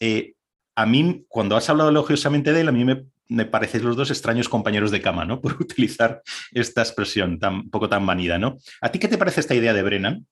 a 0.81 0.87
mí, 0.87 1.26
cuando 1.28 1.57
has 1.57 1.68
hablado 1.68 1.91
elogiosamente 1.91 2.55
de 2.55 2.62
él, 2.62 2.68
a 2.68 2.72
mí 2.72 2.87
me, 2.87 3.05
me 3.28 3.45
parecen 3.45 3.85
los 3.85 3.97
dos 3.97 4.11
extraños 4.11 4.49
compañeros 4.49 4.91
de 4.91 5.03
cama, 5.03 5.26
¿no? 5.26 5.41
Por 5.43 5.53
utilizar 5.61 6.22
esta 6.53 6.81
expresión 6.81 7.39
tan 7.39 7.68
poco 7.68 7.89
tan 7.89 8.07
vanida, 8.07 8.39
¿no? 8.39 8.57
¿A 8.81 8.91
ti 8.91 8.99
qué 8.99 9.09
te 9.09 9.18
parece 9.18 9.41
esta 9.41 9.55
idea 9.55 9.74
de 9.74 9.83
Brennan? 9.83 10.26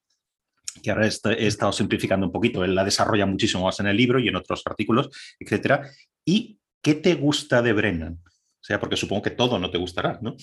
Que 0.82 0.90
ahora 0.90 1.06
he 1.06 1.46
estado 1.46 1.72
simplificando 1.72 2.24
un 2.26 2.32
poquito, 2.32 2.64
él 2.64 2.74
la 2.74 2.84
desarrolla 2.84 3.26
muchísimo 3.26 3.64
más 3.64 3.78
en 3.80 3.88
el 3.88 3.96
libro 3.96 4.18
y 4.20 4.28
en 4.28 4.36
otros 4.36 4.62
artículos, 4.64 5.10
etcétera. 5.38 5.90
¿Y 6.24 6.58
qué 6.80 6.94
te 6.94 7.14
gusta 7.14 7.60
de 7.60 7.74
Brennan? 7.74 8.14
O 8.14 8.64
sea, 8.68 8.80
porque 8.80 8.96
supongo 8.96 9.22
que 9.22 9.30
todo 9.30 9.58
no 9.58 9.70
te 9.70 9.78
gustará, 9.78 10.18
¿no? 10.22 10.34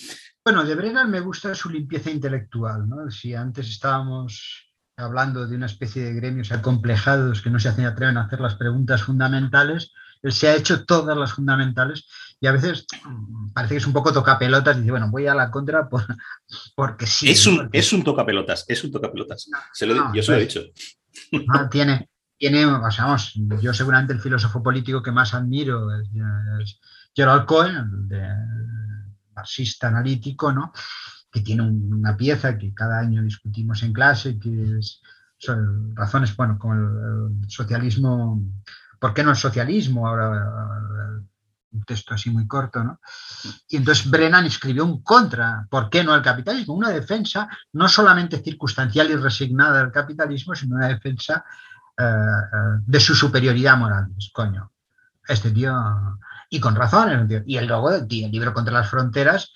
Bueno, 0.43 0.63
de 0.65 0.75
Brennan 0.75 1.09
me 1.09 1.19
gusta 1.19 1.55
su 1.55 1.69
limpieza 1.69 2.11
intelectual, 2.11 2.87
¿no? 2.87 3.09
Si 3.09 3.33
antes 3.33 3.67
estábamos 3.69 4.64
hablando 4.97 5.45
de 5.47 5.55
una 5.55 5.65
especie 5.65 6.03
de 6.03 6.13
gremios 6.13 6.51
acomplejados 6.51 7.41
que 7.41 7.49
no 7.49 7.59
se 7.59 7.69
hacen 7.69 7.85
atreven 7.85 8.17
a 8.17 8.23
hacer 8.23 8.39
las 8.39 8.55
preguntas 8.55 9.03
fundamentales, 9.03 9.91
él 10.21 10.31
se 10.31 10.47
ha 10.47 10.55
hecho 10.55 10.85
todas 10.85 11.17
las 11.17 11.33
fundamentales 11.33 12.07
y 12.39 12.47
a 12.47 12.51
veces 12.51 12.85
mm, 13.05 13.51
parece 13.53 13.75
que 13.75 13.77
es 13.77 13.87
un 13.87 13.93
poco 13.93 14.13
tocapelotas, 14.13 14.77
dice, 14.77 14.91
bueno, 14.91 15.09
voy 15.09 15.27
a 15.27 15.35
la 15.35 15.51
contra 15.51 15.87
porque 16.75 17.05
sí. 17.05 17.29
Es 17.29 17.45
un, 17.45 17.69
es 17.71 17.93
un 17.93 18.03
tocapelotas, 18.03 18.65
es 18.67 18.83
un 18.83 18.91
tocapelotas. 18.91 19.49
Se 19.73 19.85
lo, 19.85 20.13
yo 20.13 20.23
se 20.23 20.31
lo 20.31 20.37
he 20.37 20.41
dicho. 20.41 20.61
tiene, 21.71 22.09
tiene, 22.37 22.65
vamos, 22.65 23.33
yo 23.61 23.73
seguramente 23.73 24.13
el 24.13 24.21
filósofo 24.21 24.63
político 24.63 25.03
que 25.03 25.11
más 25.11 25.33
admiro 25.33 25.87
es, 25.99 26.79
Gerald 27.13 27.45
Cohen, 27.45 28.07
el 28.09 29.15
marxista 29.33 29.87
analítico, 29.87 30.51
¿no? 30.51 30.73
Que 31.35 31.41
tiene 31.41 31.63
una 31.63 32.15
pieza 32.15 32.57
que 32.57 32.73
cada 32.73 32.97
año 32.97 33.21
discutimos 33.21 33.83
en 33.83 33.91
clase, 33.91 34.39
que 34.39 34.77
es 34.79 35.01
son 35.37 35.93
razones, 35.93 36.33
bueno, 36.37 36.57
como 36.57 36.73
el, 36.73 37.49
socialismo, 37.49 38.41
¿por 38.99 39.13
qué 39.13 39.21
no 39.21 39.31
el 39.31 39.35
socialismo? 39.35 40.07
Ahora 40.07 41.21
un 41.73 41.83
texto 41.83 42.13
así 42.13 42.29
muy 42.29 42.47
corto, 42.47 42.81
¿no? 42.81 43.01
Y 43.67 43.75
entonces 43.75 44.09
Brennan 44.09 44.45
escribió 44.45 44.85
un 44.85 45.03
contra, 45.03 45.67
¿por 45.69 45.89
qué 45.89 46.05
no 46.05 46.15
el 46.15 46.21
capitalismo? 46.21 46.73
Una 46.73 46.89
defensa 46.89 47.49
no 47.73 47.89
solamente 47.89 48.41
circunstancial 48.41 49.11
y 49.11 49.15
resignada 49.17 49.79
del 49.79 49.91
capitalismo, 49.91 50.55
sino 50.55 50.77
una 50.77 50.87
defensa 50.87 51.43
eh, 51.97 52.03
eh, 52.03 52.79
de 52.87 52.99
su 53.01 53.13
superioridad 53.13 53.75
moral. 53.75 54.07
Pues, 54.13 54.31
coño, 54.33 54.71
este 55.27 55.51
tío, 55.51 55.75
y 56.49 56.61
con 56.61 56.75
razón, 56.75 57.27
y 57.45 57.57
el 57.57 57.69
el 57.69 58.31
libro 58.31 58.53
contra 58.53 58.73
las 58.73 58.89
fronteras, 58.89 59.51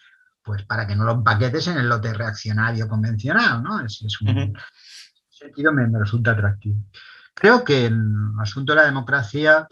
pues 0.49 0.63
para 0.63 0.87
que 0.87 0.95
no 0.95 1.03
lo 1.03 1.11
empaquetes 1.11 1.67
en 1.67 1.77
el 1.77 1.87
lote 1.87 2.11
reaccionario 2.11 2.87
convencional, 2.87 3.61
¿no? 3.61 3.85
Es, 3.85 4.01
un 4.19 4.57
sentido 5.29 5.71
me, 5.71 5.87
resulta 5.95 6.31
atractivo. 6.31 6.85
Creo 7.35 7.63
que 7.63 7.85
en 7.85 7.93
el 7.93 8.41
asunto 8.41 8.73
de 8.73 8.77
la 8.77 8.85
democracia, 8.85 9.67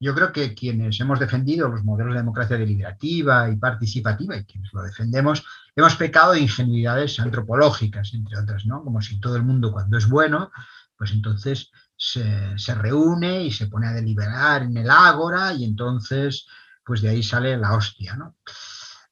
yo 0.00 0.16
creo 0.16 0.32
que 0.32 0.56
quienes 0.56 0.98
hemos 0.98 1.20
defendido 1.20 1.68
los 1.68 1.84
modelos 1.84 2.14
de 2.14 2.18
democracia 2.18 2.58
deliberativa 2.58 3.48
y 3.48 3.54
participativa 3.54 4.36
y 4.36 4.44
quienes 4.44 4.72
lo 4.72 4.82
defendemos, 4.82 5.44
hemos 5.76 5.94
pecado 5.94 6.32
de 6.32 6.40
ingenuidades 6.40 7.20
antropológicas, 7.20 8.12
entre 8.12 8.40
otras, 8.40 8.66
¿no? 8.66 8.82
Como 8.82 9.00
si 9.00 9.20
todo 9.20 9.36
el 9.36 9.44
mundo 9.44 9.70
cuando 9.70 9.98
es 9.98 10.08
bueno, 10.08 10.50
pues 10.96 11.12
entonces 11.12 11.70
se, 11.96 12.58
se 12.58 12.74
reúne 12.74 13.44
y 13.44 13.52
se 13.52 13.68
pone 13.68 13.86
a 13.86 13.92
deliberar 13.92 14.62
en 14.62 14.76
el 14.78 14.90
ágora 14.90 15.52
y 15.52 15.62
entonces, 15.62 16.48
pues 16.84 17.02
de 17.02 17.10
ahí 17.10 17.22
sale 17.22 17.56
la 17.56 17.74
hostia, 17.74 18.16
¿no? 18.16 18.34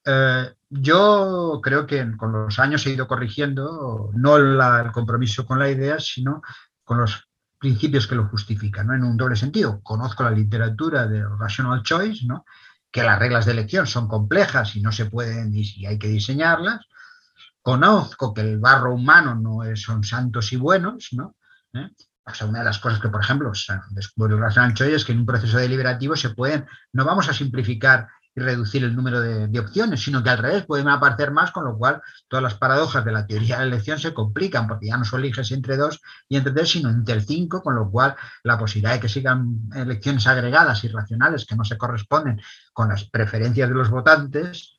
Eh, 0.06 0.54
yo 0.68 1.60
creo 1.62 1.86
que 1.86 2.16
con 2.16 2.32
los 2.32 2.58
años 2.58 2.86
he 2.86 2.90
ido 2.90 3.08
corrigiendo 3.08 4.10
no 4.14 4.36
el 4.36 4.92
compromiso 4.92 5.44
con 5.44 5.58
la 5.58 5.68
idea, 5.68 5.98
sino 5.98 6.42
con 6.84 6.98
los 6.98 7.28
principios 7.58 8.06
que 8.06 8.14
lo 8.14 8.28
justifican, 8.28 8.86
¿no? 8.86 8.94
en 8.94 9.04
un 9.04 9.16
doble 9.16 9.36
sentido. 9.36 9.80
Conozco 9.82 10.22
la 10.22 10.30
literatura 10.30 11.06
de 11.06 11.24
Rational 11.38 11.82
Choice, 11.82 12.24
¿no? 12.26 12.44
que 12.90 13.02
las 13.02 13.18
reglas 13.18 13.46
de 13.46 13.52
elección 13.52 13.86
son 13.86 14.06
complejas 14.08 14.76
y 14.76 14.80
no 14.80 14.92
se 14.92 15.06
pueden 15.06 15.50
y 15.52 15.86
hay 15.86 15.98
que 15.98 16.08
diseñarlas. 16.08 16.86
Conozco 17.60 18.32
que 18.32 18.42
el 18.42 18.58
barro 18.60 18.94
humano 18.94 19.34
no 19.34 19.64
es, 19.64 19.82
son 19.82 20.04
santos 20.04 20.52
y 20.52 20.56
buenos, 20.56 21.08
¿no? 21.12 21.34
¿Eh? 21.74 21.90
O 22.24 22.34
sea, 22.34 22.46
una 22.46 22.60
de 22.60 22.64
las 22.64 22.78
cosas 22.78 23.00
que, 23.00 23.08
por 23.08 23.20
ejemplo, 23.20 23.52
descubrió 23.90 24.38
Rational 24.38 24.74
Choice 24.74 24.96
es 24.96 25.04
que 25.04 25.12
en 25.12 25.18
un 25.18 25.26
proceso 25.26 25.58
deliberativo 25.58 26.16
se 26.16 26.30
pueden, 26.30 26.66
no 26.92 27.04
vamos 27.04 27.28
a 27.28 27.32
simplificar 27.32 28.08
y 28.36 28.40
reducir 28.40 28.84
el 28.84 28.94
número 28.94 29.20
de, 29.20 29.58
opciones, 29.58 30.02
sino 30.02 30.22
que 30.22 30.28
al 30.28 30.38
revés 30.38 30.66
pueden 30.66 30.88
aparecer 30.88 31.30
más, 31.30 31.50
con 31.50 31.64
lo 31.64 31.76
cual 31.78 32.02
todas 32.28 32.42
las 32.42 32.54
paradojas 32.54 33.02
de 33.02 33.12
la 33.12 33.26
teoría 33.26 33.58
de 33.58 33.64
la 33.64 33.74
elección 33.74 33.98
se 33.98 34.12
complican, 34.12 34.68
porque 34.68 34.88
ya 34.88 34.98
no 34.98 35.06
solo 35.06 35.24
eliges 35.24 35.50
entre 35.52 35.78
dos 35.78 36.02
y 36.28 36.36
entre 36.36 36.52
tres, 36.52 36.70
sino 36.70 36.90
entre 36.90 37.22
cinco, 37.22 37.62
con 37.62 37.74
lo 37.74 37.90
cual 37.90 38.14
la 38.44 38.58
posibilidad 38.58 38.92
de 38.92 39.00
que 39.00 39.08
sigan 39.08 39.70
elecciones 39.74 40.26
agregadas 40.26 40.84
y 40.84 40.88
racionales 40.88 41.46
que 41.46 41.56
no 41.56 41.64
se 41.64 41.78
corresponden 41.78 42.40
con 42.74 42.90
las 42.90 43.04
preferencias 43.04 43.70
de 43.70 43.74
los 43.74 43.88
votantes, 43.88 44.78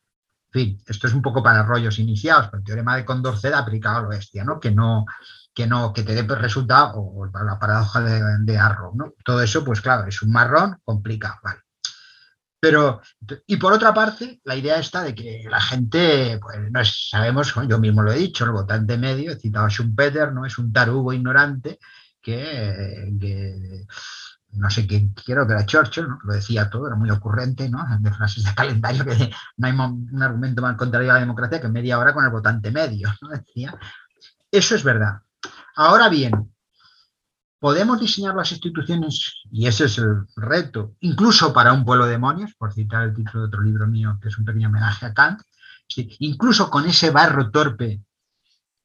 en 0.53 0.61
fin, 0.61 0.83
esto 0.87 1.07
es 1.07 1.13
un 1.13 1.23
poco 1.23 1.41
para 1.41 1.63
rollos 1.63 1.99
iniciados, 1.99 2.47
pero 2.47 2.59
el 2.59 2.63
teorema 2.63 2.95
de 2.95 3.05
Condorcet 3.05 3.53
aplicado 3.53 3.97
a 3.97 4.01
lo 4.03 4.09
bestia, 4.09 4.43
¿no? 4.43 4.59
Que 4.59 4.71
no, 4.71 5.05
que 5.53 5.65
no, 5.65 5.91
que 5.91 6.03
te 6.03 6.13
dé 6.13 6.23
resultado, 6.35 6.93
o 6.99 7.25
la 7.25 7.59
paradoja 7.59 8.01
de, 8.01 8.21
de 8.41 8.57
Arrow, 8.57 8.95
¿no? 8.95 9.13
Todo 9.25 9.41
eso, 9.41 9.65
pues 9.65 9.81
claro, 9.81 10.07
es 10.07 10.21
un 10.21 10.31
marrón 10.31 10.79
complicado, 10.85 11.35
¿vale? 11.43 11.66
Pero, 12.59 13.01
y 13.45 13.57
por 13.57 13.73
otra 13.73 13.93
parte, 13.93 14.41
la 14.43 14.55
idea 14.55 14.79
está 14.79 15.03
de 15.03 15.13
que 15.13 15.43
la 15.49 15.61
gente, 15.61 16.39
pues 16.41 16.71
no 16.71 16.79
es, 16.79 17.09
sabemos, 17.09 17.53
yo 17.67 17.77
mismo 17.77 18.01
lo 18.01 18.11
he 18.11 18.17
dicho, 18.17 18.45
el 18.45 18.51
votante 18.51 18.97
medio, 18.97 19.31
he 19.31 19.39
citado 19.39 19.65
a 19.65 19.69
Schumpeter, 19.69 20.33
¿no? 20.33 20.45
Es 20.45 20.57
un 20.57 20.73
tarugo 20.73 21.13
ignorante 21.13 21.79
que, 22.19 23.85
no 24.51 24.69
sé 24.71 24.87
quién, 24.87 25.13
quiero 25.13 25.45
que 25.45 25.53
era 25.53 25.65
Churchill, 25.65 26.07
¿no? 26.07 26.19
lo 26.23 26.33
decía 26.33 26.69
todo, 26.69 26.87
era 26.87 26.95
muy 26.95 27.11
ocurrente, 27.11 27.69
¿no? 27.69 27.85
De 27.99 28.11
frases 28.11 28.43
de 28.43 28.55
calendario 28.55 29.05
que 29.05 29.31
no 29.57 29.67
hay 29.67 29.73
un 29.73 30.23
argumento 30.23 30.61
más 30.61 30.75
contrario 30.75 31.11
a 31.11 31.15
la 31.15 31.19
democracia 31.19 31.61
que 31.61 31.67
media 31.67 31.99
hora 31.99 32.13
con 32.13 32.25
el 32.25 32.31
votante 32.31 32.71
medio, 32.71 33.09
¿no? 33.21 33.29
Decía. 33.29 33.77
Eso 34.51 34.75
es 34.75 34.83
verdad. 34.83 35.19
Ahora 35.75 36.09
bien, 36.09 36.51
podemos 37.59 37.99
diseñar 37.99 38.35
las 38.35 38.51
instituciones, 38.51 39.41
y 39.51 39.67
ese 39.67 39.85
es 39.85 39.97
el 39.97 40.25
reto, 40.35 40.95
incluso 40.99 41.53
para 41.53 41.73
un 41.73 41.83
pueblo 41.83 42.05
de 42.05 42.11
demonios, 42.11 42.53
por 42.57 42.73
citar 42.73 43.03
el 43.03 43.15
título 43.15 43.41
de 43.41 43.47
otro 43.47 43.61
libro 43.61 43.87
mío, 43.87 44.17
que 44.21 44.29
es 44.29 44.37
un 44.37 44.45
pequeño 44.45 44.69
homenaje 44.69 45.05
a 45.05 45.13
Kant, 45.13 45.41
incluso 46.19 46.69
con 46.69 46.85
ese 46.85 47.09
barro 47.11 47.49
torpe 47.49 48.01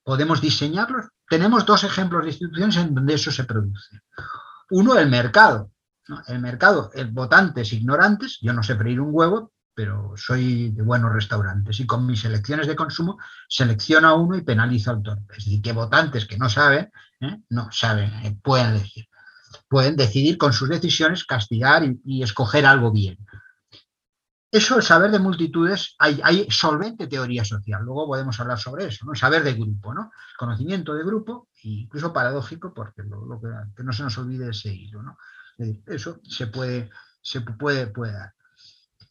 podemos 0.05 0.41
diseñarlos. 0.41 1.07
Tenemos 1.29 1.65
dos 1.67 1.85
ejemplos 1.85 2.23
de 2.25 2.31
instituciones 2.31 2.77
en 2.77 2.95
donde 2.95 3.15
eso 3.15 3.31
se 3.31 3.45
produce. 3.45 4.01
Uno, 4.71 4.97
el 4.99 5.09
mercado. 5.09 5.71
El 6.27 6.41
mercado, 6.41 6.91
el 6.95 7.13
votantes 7.13 7.73
ignorantes, 7.73 8.39
yo 8.43 8.53
no 8.53 8.63
sé 8.63 8.75
freír 8.77 9.01
un 9.01 9.11
huevo, 9.13 9.53
pero 9.75 10.15
soy 10.17 10.71
de 10.71 10.83
buenos 10.83 11.13
restaurantes 11.13 11.81
y 11.81 11.87
con 11.87 12.07
mis 12.07 12.25
elecciones 12.25 12.67
de 12.67 12.77
consumo 12.77 13.19
selecciono 13.49 14.09
a 14.09 14.15
uno 14.15 14.37
y 14.37 14.43
penalizo 14.43 14.91
al 14.91 15.03
torpe. 15.03 15.35
Es 15.37 15.45
decir, 15.45 15.63
que 15.63 15.73
votantes 15.73 16.27
que 16.27 16.39
no 16.39 16.49
saben, 16.49 16.91
¿eh? 17.21 17.39
no 17.49 17.71
saben, 17.73 18.13
eh, 18.25 18.37
pueden 18.43 18.75
elegir. 18.75 19.07
Pueden 19.69 19.97
decidir 19.97 20.39
con 20.39 20.53
sus 20.53 20.69
decisiones 20.69 21.25
castigar 21.25 21.83
y, 22.05 22.23
escoger 22.23 22.67
algo 22.67 22.91
bien. 22.91 23.19
Eso, 24.51 24.77
el 24.77 24.83
saber 24.83 25.11
de 25.11 25.19
multitudes, 25.19 25.95
hay, 25.99 26.47
solvente 26.51 27.07
teoría 27.07 27.45
social. 27.45 27.83
Luego 27.83 28.07
podemos 28.07 28.39
hablar 28.39 28.59
sobre 28.59 28.87
eso, 28.87 29.07
¿no? 29.07 29.15
Saber 29.15 29.43
de 29.45 29.55
grupo, 29.55 29.95
¿no? 29.95 30.11
Conocimiento 30.39 30.93
de 30.95 31.05
grupo, 31.05 31.49
e 31.63 31.69
incluso 31.69 32.13
paradójico, 32.13 32.75
porque 32.75 33.03
lo, 33.03 33.41
que, 33.41 33.83
no 33.83 33.93
se 33.95 34.03
nos 34.03 34.19
olvide 34.19 34.51
ese 34.51 34.73
hilo, 34.75 35.03
¿no? 35.03 35.17
eso 35.87 36.19
se 36.25 36.49
puede, 36.49 36.91
se 37.23 37.41
puede, 37.43 37.87
puede 37.87 38.13
dar. 38.13 38.35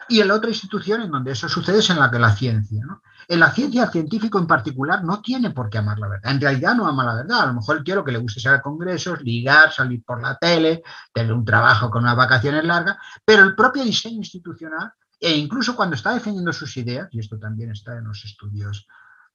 Y 0.10 0.24
la 0.24 0.36
otra 0.36 0.50
institución 0.50 1.02
en 1.02 1.12
donde 1.12 1.32
eso 1.32 1.48
sucede 1.48 1.80
es 1.80 1.90
en 1.90 2.00
la 2.00 2.12
que 2.12 2.20
la 2.20 2.36
ciencia. 2.36 2.86
En 3.28 3.40
la 3.40 3.52
ciencia, 3.52 3.84
el 3.84 3.92
científico 3.92 4.40
en 4.40 4.48
particular 4.48 5.04
no 5.04 5.22
tiene 5.22 5.52
por 5.52 5.70
qué 5.70 5.78
amar 5.78 6.00
la 6.00 6.08
verdad. 6.08 6.32
En 6.32 6.42
realidad 6.42 6.76
no 6.76 6.88
ama 6.88 7.06
la 7.06 7.16
verdad. 7.16 7.42
A 7.42 7.46
lo 7.48 7.54
mejor 7.54 7.78
el 7.78 7.84
tío 7.84 7.96
lo 7.96 8.04
que 8.04 8.12
le 8.12 8.18
gusta 8.18 8.40
es 8.40 8.46
ir 8.46 8.52
a 8.52 8.62
congresos, 8.62 9.22
ligar, 9.22 9.72
salir 9.72 10.04
por 10.04 10.22
la 10.22 10.38
tele, 10.38 10.84
tener 11.14 11.32
un 11.32 11.46
trabajo 11.46 11.90
con 11.90 12.04
unas 12.04 12.18
vacaciones 12.18 12.64
largas, 12.66 12.98
pero 13.24 13.44
el 13.44 13.56
propio 13.56 13.84
diseño 13.84 14.18
institucional, 14.18 14.92
e 15.20 15.32
incluso 15.38 15.76
cuando 15.76 15.96
está 15.96 16.14
defendiendo 16.14 16.52
sus 16.52 16.76
ideas, 16.78 17.08
y 17.12 17.20
esto 17.20 17.38
también 17.38 17.72
está 17.72 17.98
en 17.98 18.06
los 18.06 18.26
estudios 18.26 18.88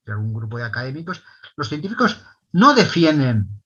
de 0.04 0.12
algún 0.12 0.34
grupo 0.34 0.58
de 0.58 0.64
académicos, 0.64 1.22
los 1.56 1.68
científicos 1.68 2.20
no 2.52 2.74
defienden 2.74 3.62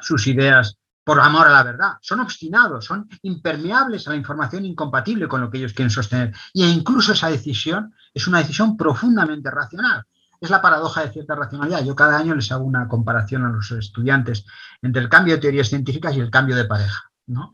sus 0.00 0.26
ideas 0.26 0.78
por 1.06 1.20
amor 1.20 1.46
a 1.46 1.52
la 1.52 1.62
verdad, 1.62 1.92
son 2.00 2.18
obstinados, 2.18 2.84
son 2.84 3.08
impermeables 3.22 4.08
a 4.08 4.10
la 4.10 4.16
información 4.16 4.64
incompatible 4.64 5.28
con 5.28 5.40
lo 5.40 5.48
que 5.48 5.58
ellos 5.58 5.72
quieren 5.72 5.88
sostener. 5.88 6.34
E 6.52 6.66
incluso 6.66 7.12
esa 7.12 7.30
decisión 7.30 7.94
es 8.12 8.26
una 8.26 8.38
decisión 8.38 8.76
profundamente 8.76 9.48
racional. 9.48 10.02
Es 10.40 10.50
la 10.50 10.60
paradoja 10.60 11.02
de 11.02 11.12
cierta 11.12 11.36
racionalidad. 11.36 11.84
Yo 11.84 11.94
cada 11.94 12.18
año 12.18 12.34
les 12.34 12.50
hago 12.50 12.64
una 12.64 12.88
comparación 12.88 13.44
a 13.44 13.50
los 13.50 13.70
estudiantes 13.70 14.44
entre 14.82 15.00
el 15.00 15.08
cambio 15.08 15.34
de 15.34 15.40
teorías 15.42 15.68
científicas 15.68 16.16
y 16.16 16.18
el 16.18 16.28
cambio 16.28 16.56
de 16.56 16.64
pareja, 16.64 17.08
¿no? 17.28 17.52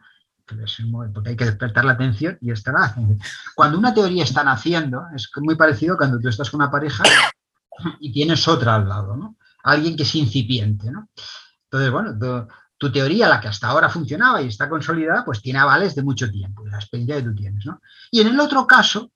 porque 1.12 1.30
hay 1.30 1.36
que 1.36 1.44
despertar 1.44 1.84
la 1.84 1.92
atención 1.92 2.38
y 2.40 2.50
estar 2.50 2.74
Cuando 3.54 3.78
una 3.78 3.92
teoría 3.92 4.24
está 4.24 4.42
naciendo, 4.42 5.04
es 5.14 5.30
muy 5.36 5.56
parecido 5.56 5.98
cuando 5.98 6.18
tú 6.18 6.28
estás 6.28 6.50
con 6.50 6.62
una 6.62 6.70
pareja 6.70 7.04
y 8.00 8.12
tienes 8.12 8.48
otra 8.48 8.76
al 8.76 8.88
lado, 8.88 9.14
¿no? 9.16 9.36
Alguien 9.64 9.94
que 9.94 10.02
es 10.04 10.14
incipiente, 10.14 10.90
¿no? 10.90 11.08
Entonces, 11.64 11.90
bueno, 11.90 12.12
tu 12.82 12.90
teoría, 12.90 13.28
la 13.28 13.40
que 13.40 13.46
hasta 13.46 13.68
ahora 13.68 13.88
funcionaba 13.88 14.42
y 14.42 14.48
está 14.48 14.68
consolidada, 14.68 15.24
pues 15.24 15.40
tiene 15.40 15.60
avales 15.60 15.94
de 15.94 16.02
mucho 16.02 16.28
tiempo, 16.28 16.64
de 16.64 16.72
la 16.72 16.78
experiencia 16.78 17.14
que 17.14 17.22
tú 17.22 17.32
tienes. 17.32 17.64
¿no? 17.64 17.80
Y 18.10 18.20
en 18.22 18.26
el 18.26 18.40
otro 18.40 18.66
caso, 18.66 19.12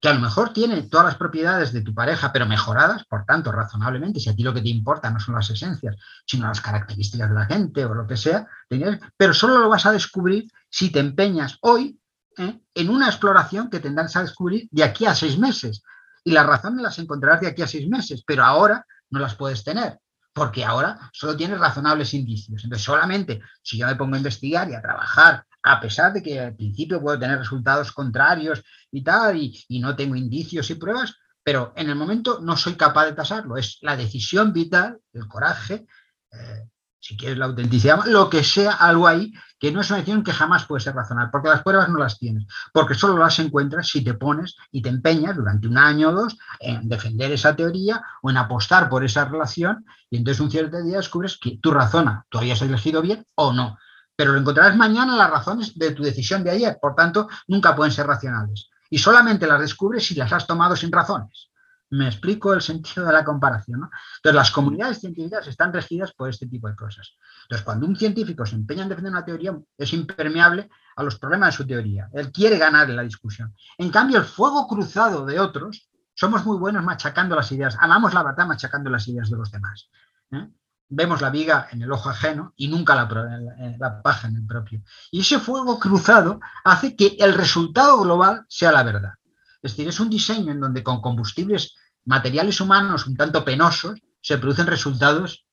que 0.00 0.08
a 0.08 0.14
lo 0.14 0.18
mejor 0.18 0.52
tiene 0.52 0.82
todas 0.82 1.06
las 1.06 1.14
propiedades 1.14 1.72
de 1.72 1.82
tu 1.82 1.94
pareja, 1.94 2.32
pero 2.32 2.46
mejoradas, 2.46 3.04
por 3.04 3.24
tanto, 3.24 3.52
razonablemente, 3.52 4.18
si 4.18 4.30
a 4.30 4.34
ti 4.34 4.42
lo 4.42 4.52
que 4.52 4.62
te 4.62 4.70
importa 4.70 5.10
no 5.10 5.20
son 5.20 5.36
las 5.36 5.48
esencias, 5.48 5.94
sino 6.26 6.48
las 6.48 6.60
características 6.60 7.28
de 7.28 7.34
la 7.36 7.46
gente 7.46 7.84
o 7.84 7.94
lo 7.94 8.04
que 8.04 8.16
sea, 8.16 8.48
pero 9.16 9.32
solo 9.32 9.60
lo 9.60 9.68
vas 9.68 9.86
a 9.86 9.92
descubrir 9.92 10.50
si 10.68 10.90
te 10.90 10.98
empeñas 10.98 11.56
hoy 11.60 12.00
¿eh? 12.36 12.60
en 12.74 12.90
una 12.90 13.06
exploración 13.06 13.70
que 13.70 13.78
tendrás 13.78 14.16
a 14.16 14.22
descubrir 14.22 14.66
de 14.72 14.82
aquí 14.82 15.06
a 15.06 15.14
seis 15.14 15.38
meses. 15.38 15.84
Y 16.24 16.32
las 16.32 16.46
razones 16.46 16.82
las 16.82 16.98
encontrarás 16.98 17.42
de 17.42 17.46
aquí 17.46 17.62
a 17.62 17.68
seis 17.68 17.88
meses, 17.88 18.24
pero 18.26 18.42
ahora 18.44 18.84
no 19.10 19.20
las 19.20 19.36
puedes 19.36 19.62
tener 19.62 20.00
porque 20.38 20.64
ahora 20.64 20.98
solo 21.12 21.36
tienes 21.36 21.58
razonables 21.58 22.14
indicios. 22.14 22.64
Entonces, 22.64 22.84
solamente 22.84 23.40
si 23.62 23.78
yo 23.78 23.86
me 23.86 23.96
pongo 23.96 24.14
a 24.14 24.18
investigar 24.18 24.70
y 24.70 24.74
a 24.74 24.80
trabajar, 24.80 25.44
a 25.62 25.80
pesar 25.80 26.12
de 26.12 26.22
que 26.22 26.40
al 26.40 26.54
principio 26.54 27.00
puedo 27.00 27.18
tener 27.18 27.38
resultados 27.38 27.92
contrarios 27.92 28.62
y 28.90 29.02
tal, 29.02 29.36
y, 29.36 29.80
no 29.80 29.96
tengo 29.96 30.16
indicios 30.16 30.70
y 30.70 30.76
pruebas, 30.76 31.14
pero 31.42 31.72
en 31.76 31.90
el 31.90 31.96
momento 31.96 32.40
no 32.40 32.56
soy 32.56 32.74
capaz 32.74 33.06
de 33.06 33.12
tasarlo. 33.12 33.56
Es 33.56 33.78
la 33.82 33.96
decisión 33.96 34.52
vital, 34.52 34.98
el 35.12 35.26
coraje, 35.26 35.86
eh, 36.32 36.68
si 37.00 37.16
quieres 37.16 37.38
la 37.38 37.46
autenticidad, 37.46 38.04
lo 38.06 38.28
que 38.28 38.42
sea, 38.42 38.72
algo 38.72 39.06
ahí, 39.06 39.32
que 39.58 39.72
no 39.72 39.80
es 39.80 39.90
una 39.90 39.98
decisión 39.98 40.22
que 40.22 40.32
jamás 40.32 40.66
puede 40.66 40.82
ser 40.82 40.94
razonable, 40.94 41.30
porque 41.32 41.48
las 41.48 41.62
pruebas 41.62 41.88
no 41.88 41.98
las 41.98 42.18
tienes, 42.18 42.46
porque 42.72 42.94
solo 42.94 43.18
las 43.18 43.38
encuentras 43.38 43.88
si 43.88 44.02
te 44.02 44.14
pones 44.14 44.56
y 44.70 44.82
te 44.82 44.88
empeñas 44.88 45.36
durante 45.36 45.66
un 45.68 45.78
año 45.78 46.10
o 46.10 46.12
dos 46.12 46.36
en 46.60 46.88
defender 46.88 47.32
esa 47.32 47.54
teoría 47.54 48.02
o 48.22 48.30
en 48.30 48.36
apostar 48.36 48.88
por 48.88 49.04
esa 49.04 49.24
relación, 49.24 49.84
y 50.10 50.18
entonces 50.18 50.40
un 50.40 50.50
cierto 50.50 50.82
día 50.82 50.96
descubres 50.96 51.38
que 51.38 51.58
tu 51.58 51.70
razona, 51.70 52.24
tú 52.28 52.38
habías 52.38 52.62
elegido 52.62 53.02
bien 53.02 53.24
o 53.34 53.52
no, 53.52 53.78
pero 54.16 54.32
lo 54.32 54.40
encontrarás 54.40 54.76
mañana 54.76 55.16
las 55.16 55.30
razones 55.30 55.78
de 55.78 55.92
tu 55.92 56.02
decisión 56.02 56.42
de 56.42 56.50
ayer, 56.50 56.78
por 56.80 56.94
tanto, 56.94 57.28
nunca 57.46 57.76
pueden 57.76 57.92
ser 57.92 58.06
racionales. 58.06 58.68
Y 58.90 58.98
solamente 58.98 59.46
las 59.46 59.60
descubres 59.60 60.06
si 60.06 60.14
las 60.14 60.32
has 60.32 60.46
tomado 60.46 60.74
sin 60.74 60.90
razones. 60.90 61.47
Me 61.90 62.06
explico 62.06 62.52
el 62.52 62.60
sentido 62.60 63.06
de 63.06 63.12
la 63.12 63.24
comparación. 63.24 63.80
¿no? 63.80 63.90
Entonces, 64.16 64.34
las 64.34 64.50
comunidades 64.50 64.98
científicas 64.98 65.46
están 65.46 65.72
regidas 65.72 66.12
por 66.12 66.28
este 66.28 66.46
tipo 66.46 66.68
de 66.68 66.76
cosas. 66.76 67.16
Entonces, 67.42 67.64
cuando 67.64 67.86
un 67.86 67.96
científico 67.96 68.44
se 68.44 68.56
empeña 68.56 68.82
en 68.82 68.90
defender 68.90 69.12
una 69.12 69.24
teoría, 69.24 69.56
es 69.76 69.92
impermeable 69.92 70.68
a 70.96 71.02
los 71.02 71.18
problemas 71.18 71.54
de 71.54 71.56
su 71.56 71.66
teoría. 71.66 72.08
Él 72.12 72.30
quiere 72.30 72.58
ganar 72.58 72.90
en 72.90 72.96
la 72.96 73.02
discusión. 73.02 73.54
En 73.78 73.90
cambio, 73.90 74.18
el 74.18 74.24
fuego 74.24 74.66
cruzado 74.66 75.24
de 75.24 75.40
otros, 75.40 75.88
somos 76.14 76.44
muy 76.44 76.58
buenos 76.58 76.84
machacando 76.84 77.36
las 77.36 77.52
ideas. 77.52 77.76
Amamos 77.80 78.12
la 78.12 78.24
batalla 78.24 78.48
machacando 78.48 78.90
las 78.90 79.06
ideas 79.06 79.30
de 79.30 79.36
los 79.36 79.52
demás. 79.52 79.88
¿eh? 80.32 80.48
Vemos 80.88 81.20
la 81.20 81.30
viga 81.30 81.68
en 81.70 81.82
el 81.82 81.92
ojo 81.92 82.10
ajeno 82.10 82.54
y 82.56 82.66
nunca 82.66 82.96
la, 82.96 83.08
la 83.78 84.02
paja 84.02 84.26
en 84.26 84.36
el 84.36 84.46
propio. 84.46 84.82
Y 85.12 85.20
ese 85.20 85.38
fuego 85.38 85.78
cruzado 85.78 86.40
hace 86.64 86.96
que 86.96 87.16
el 87.20 87.34
resultado 87.34 88.00
global 88.00 88.44
sea 88.48 88.72
la 88.72 88.82
verdad. 88.82 89.12
Es 89.62 89.72
decir, 89.72 89.88
es 89.88 90.00
un 90.00 90.10
diseño 90.10 90.52
en 90.52 90.60
donde 90.60 90.82
con 90.82 91.00
combustibles 91.00 91.74
materiales 92.04 92.60
humanos 92.60 93.06
un 93.06 93.16
tanto 93.16 93.44
penosos 93.44 94.00
se 94.20 94.38
producen 94.38 94.66
resultados 94.66 95.44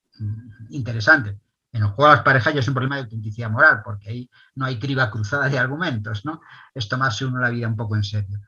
interesantes. 0.69 1.37
En 1.71 1.83
el 1.83 1.89
juego 1.89 2.09
de 2.09 2.15
las 2.15 2.23
parejas 2.23 2.53
ya 2.53 2.59
es 2.61 2.67
un 2.67 2.73
problema 2.73 2.95
de 2.95 3.01
autenticidad 3.03 3.51
moral, 3.51 3.81
porque 3.83 4.09
ahí 4.09 4.29
no 4.55 4.65
hay 4.65 4.79
criba 4.79 5.11
cruzada 5.11 5.49
de 5.49 5.59
argumentos, 5.59 6.23
¿no? 6.23 6.41
Es 6.73 6.87
tomarse 6.87 7.25
uno 7.25 7.39
la 7.39 7.49
vida 7.49 7.67
un 7.67 7.75
poco 7.75 7.97
en 7.97 8.03
serio. 8.03 8.39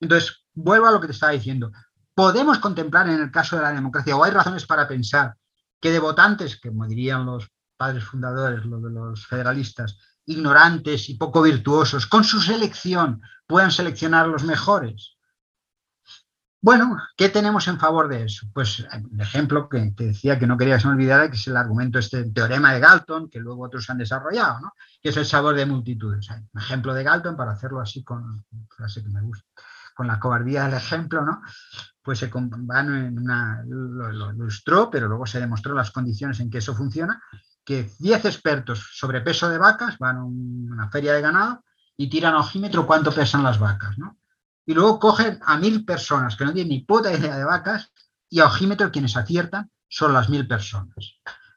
Entonces, 0.00 0.44
vuelvo 0.54 0.88
a 0.88 0.90
lo 0.90 1.00
que 1.00 1.06
te 1.06 1.12
estaba 1.12 1.32
diciendo. 1.32 1.70
Podemos 2.14 2.58
contemplar 2.58 3.08
en 3.08 3.20
el 3.20 3.30
caso 3.30 3.56
de 3.56 3.62
la 3.62 3.72
democracia, 3.72 4.16
o 4.16 4.24
hay 4.24 4.32
razones 4.32 4.66
para 4.66 4.88
pensar 4.88 5.36
que 5.80 5.92
de 5.92 6.00
votantes, 6.00 6.60
como 6.60 6.86
dirían 6.88 7.24
los 7.24 7.48
padres 7.76 8.04
fundadores, 8.04 8.64
los 8.64 8.82
los 8.82 9.26
federalistas, 9.26 9.96
ignorantes 10.26 11.08
y 11.08 11.14
poco 11.14 11.42
virtuosos, 11.42 12.06
con 12.06 12.24
su 12.24 12.40
selección 12.40 13.20
puedan 13.46 13.70
seleccionar 13.70 14.28
los 14.28 14.44
mejores. 14.44 15.16
Bueno, 16.60 16.96
¿qué 17.14 17.28
tenemos 17.28 17.68
en 17.68 17.78
favor 17.78 18.08
de 18.08 18.24
eso? 18.24 18.46
Pues 18.54 18.86
el 18.90 19.20
ejemplo 19.20 19.68
que 19.68 19.92
te 19.94 20.04
decía 20.06 20.38
que 20.38 20.46
no 20.46 20.56
quería 20.56 20.76
que 20.76 20.80
se 20.80 20.88
olvidara, 20.88 21.28
que 21.28 21.36
es 21.36 21.46
el 21.46 21.58
argumento, 21.58 21.98
este 21.98 22.24
teorema 22.30 22.72
de 22.72 22.80
Galton, 22.80 23.28
que 23.28 23.38
luego 23.38 23.64
otros 23.64 23.90
han 23.90 23.98
desarrollado, 23.98 24.60
¿no? 24.60 24.72
que 25.02 25.10
es 25.10 25.16
el 25.18 25.26
sabor 25.26 25.56
de 25.56 25.66
multitudes. 25.66 26.30
Un 26.30 26.60
ejemplo 26.60 26.94
de 26.94 27.04
Galton, 27.04 27.36
para 27.36 27.52
hacerlo 27.52 27.80
así 27.80 28.02
con 28.02 28.46
frase 28.74 29.02
que 29.02 29.10
me 29.10 29.20
gusta, 29.20 29.44
con 29.94 30.06
la 30.06 30.18
cobardía 30.18 30.64
del 30.64 30.72
ejemplo, 30.72 31.22
¿no? 31.22 31.42
pues 32.04 32.18
se 32.18 32.30
en 32.34 33.18
una, 33.18 33.62
lo 33.66 34.32
ilustró, 34.32 34.90
pero 34.90 35.06
luego 35.06 35.26
se 35.26 35.40
demostró 35.40 35.74
las 35.74 35.90
condiciones 35.90 36.40
en 36.40 36.50
que 36.50 36.58
eso 36.58 36.74
funciona, 36.74 37.22
que 37.64 37.90
10 37.98 38.24
expertos 38.26 38.90
sobre 38.92 39.20
peso 39.20 39.48
de 39.48 39.58
vacas 39.58 39.98
van 39.98 40.18
a 40.18 40.24
una 40.24 40.90
feria 40.90 41.14
de 41.14 41.20
ganado 41.20 41.64
y 41.96 42.08
tiran 42.08 42.34
ojímetro 42.34 42.86
cuánto 42.86 43.12
pesan 43.12 43.42
las 43.42 43.58
vacas, 43.58 43.98
¿no? 43.98 44.18
Y 44.66 44.74
luego 44.74 44.98
cogen 44.98 45.40
a 45.44 45.56
mil 45.58 45.84
personas 45.84 46.36
que 46.36 46.44
no 46.44 46.52
tienen 46.52 46.70
ni 46.70 46.80
puta 46.80 47.12
idea 47.12 47.36
de 47.36 47.44
vacas 47.44 47.92
y 48.30 48.40
a 48.40 48.46
ojímetro 48.46 48.90
quienes 48.90 49.16
aciertan 49.16 49.70
son 49.88 50.12
las 50.12 50.28
mil 50.28 50.46
personas. 50.46 50.94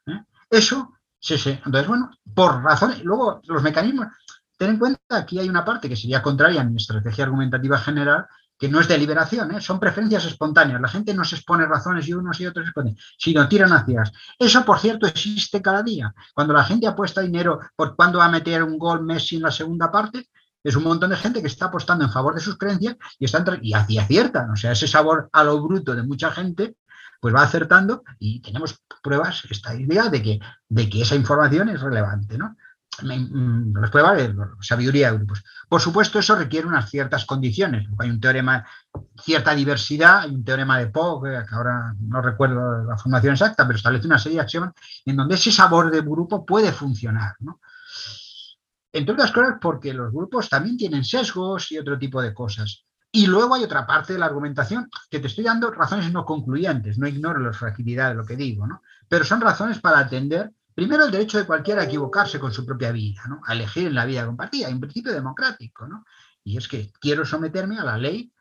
¿eh? 0.06 0.22
Eso, 0.50 0.94
sí, 1.18 1.38
sí. 1.38 1.50
Entonces, 1.50 1.88
bueno, 1.88 2.10
por 2.34 2.62
razones, 2.62 3.02
luego 3.02 3.40
los 3.44 3.62
mecanismos, 3.62 4.08
ten 4.56 4.70
en 4.70 4.78
cuenta, 4.78 5.00
aquí 5.10 5.38
hay 5.38 5.48
una 5.48 5.64
parte 5.64 5.88
que 5.88 5.96
sería 5.96 6.22
contraria 6.22 6.60
a 6.60 6.64
mi 6.64 6.76
estrategia 6.76 7.24
argumentativa 7.24 7.78
general, 7.78 8.26
que 8.58 8.68
no 8.68 8.80
es 8.80 8.88
deliberación, 8.88 9.54
¿eh? 9.54 9.60
son 9.60 9.78
preferencias 9.78 10.24
espontáneas. 10.24 10.80
La 10.80 10.88
gente 10.88 11.14
no 11.14 11.24
se 11.24 11.36
expone 11.36 11.64
razones 11.66 12.08
y 12.08 12.12
unos 12.12 12.40
y 12.40 12.46
otros 12.46 12.64
se 12.64 12.70
exponen, 12.70 12.96
sino 13.16 13.48
tiran 13.48 13.72
hacia. 13.72 14.02
Eso, 14.38 14.64
por 14.64 14.80
cierto, 14.80 15.06
existe 15.06 15.62
cada 15.62 15.82
día. 15.82 16.12
Cuando 16.34 16.52
la 16.52 16.64
gente 16.64 16.86
apuesta 16.86 17.20
dinero 17.20 17.60
por 17.76 17.94
cuándo 17.94 18.18
va 18.18 18.26
a 18.26 18.30
meter 18.30 18.62
un 18.62 18.76
gol 18.78 19.04
Messi 19.04 19.36
en 19.36 19.42
la 19.42 19.52
segunda 19.52 19.92
parte, 19.92 20.28
es 20.64 20.74
un 20.74 20.82
montón 20.82 21.10
de 21.10 21.16
gente 21.16 21.40
que 21.40 21.46
está 21.46 21.66
apostando 21.66 22.04
en 22.04 22.10
favor 22.10 22.34
de 22.34 22.40
sus 22.40 22.58
creencias 22.58 22.96
y, 23.18 23.26
están, 23.26 23.44
y 23.62 23.74
aciertan. 23.74 24.50
O 24.50 24.56
sea, 24.56 24.72
ese 24.72 24.88
sabor 24.88 25.28
a 25.32 25.44
lo 25.44 25.62
bruto 25.62 25.94
de 25.94 26.02
mucha 26.02 26.32
gente 26.32 26.76
pues 27.20 27.34
va 27.34 27.42
acertando 27.42 28.04
y 28.18 28.40
tenemos 28.40 28.80
pruebas, 29.02 29.42
esta 29.50 29.74
idea 29.74 30.08
de 30.08 30.22
que, 30.22 30.40
de 30.68 30.88
que 30.88 31.02
esa 31.02 31.16
información 31.16 31.68
es 31.68 31.80
relevante. 31.80 32.38
¿no? 32.38 32.56
Mm, 33.02 33.76
las 33.78 33.90
pruebas 33.90 34.16
de 34.16 34.34
sabiduría 34.60 35.10
de 35.10 35.18
grupos. 35.18 35.44
Por 35.68 35.80
supuesto, 35.80 36.18
eso 36.18 36.34
requiere 36.34 36.66
unas 36.66 36.90
ciertas 36.90 37.24
condiciones. 37.24 37.86
Hay 37.98 38.10
un 38.10 38.20
teorema, 38.20 38.66
cierta 39.22 39.54
diversidad, 39.54 40.20
hay 40.20 40.34
un 40.34 40.44
teorema 40.44 40.78
de 40.78 40.88
Poe, 40.88 41.44
que 41.46 41.54
ahora 41.54 41.94
no 42.00 42.20
recuerdo 42.20 42.84
la 42.84 42.96
formación 42.96 43.34
exacta, 43.34 43.66
pero 43.66 43.76
establece 43.76 44.06
una 44.06 44.18
serie 44.18 44.38
de 44.38 44.42
axiomas 44.42 44.72
en 45.04 45.16
donde 45.16 45.36
ese 45.36 45.52
sabor 45.52 45.90
de 45.90 46.00
grupo 46.00 46.44
puede 46.44 46.72
funcionar. 46.72 47.36
¿no? 47.40 47.60
Entre 48.92 49.12
otras 49.12 49.30
cosas, 49.30 49.54
porque 49.60 49.94
los 49.94 50.12
grupos 50.12 50.48
también 50.48 50.76
tienen 50.76 51.04
sesgos 51.04 51.70
y 51.70 51.78
otro 51.78 51.98
tipo 51.98 52.20
de 52.20 52.34
cosas. 52.34 52.84
Y 53.12 53.26
luego 53.26 53.54
hay 53.54 53.64
otra 53.64 53.86
parte 53.86 54.12
de 54.12 54.18
la 54.18 54.26
argumentación 54.26 54.90
que 55.10 55.20
te 55.20 55.28
estoy 55.28 55.44
dando 55.44 55.70
razones 55.70 56.12
no 56.12 56.24
concluyentes, 56.24 56.98
no 56.98 57.06
ignoro 57.06 57.40
la 57.40 57.52
fragilidad 57.52 58.10
de 58.10 58.16
lo 58.16 58.24
que 58.24 58.36
digo, 58.36 58.66
¿no? 58.66 58.82
pero 59.08 59.24
son 59.24 59.40
razones 59.40 59.80
para 59.80 60.00
atender 60.00 60.52
Primero, 60.78 61.06
el 61.06 61.10
derecho 61.10 61.38
de 61.38 61.44
cualquiera 61.44 61.82
a 61.82 61.86
equivocarse 61.86 62.38
con 62.38 62.52
su 62.52 62.64
propia 62.64 62.92
vida, 62.92 63.22
¿no? 63.28 63.40
a 63.44 63.52
elegir 63.52 63.88
en 63.88 63.96
la 63.96 64.04
vida 64.04 64.24
compartida, 64.24 64.68
hay 64.68 64.74
un 64.74 64.80
principio 64.80 65.12
democrático. 65.12 65.88
¿no? 65.88 66.04
Y 66.44 66.56
es 66.56 66.68
que 66.68 66.92
quiero 67.00 67.26
someterme 67.26 67.80
a 67.80 67.82
la 67.82 67.98
ley 67.98 68.32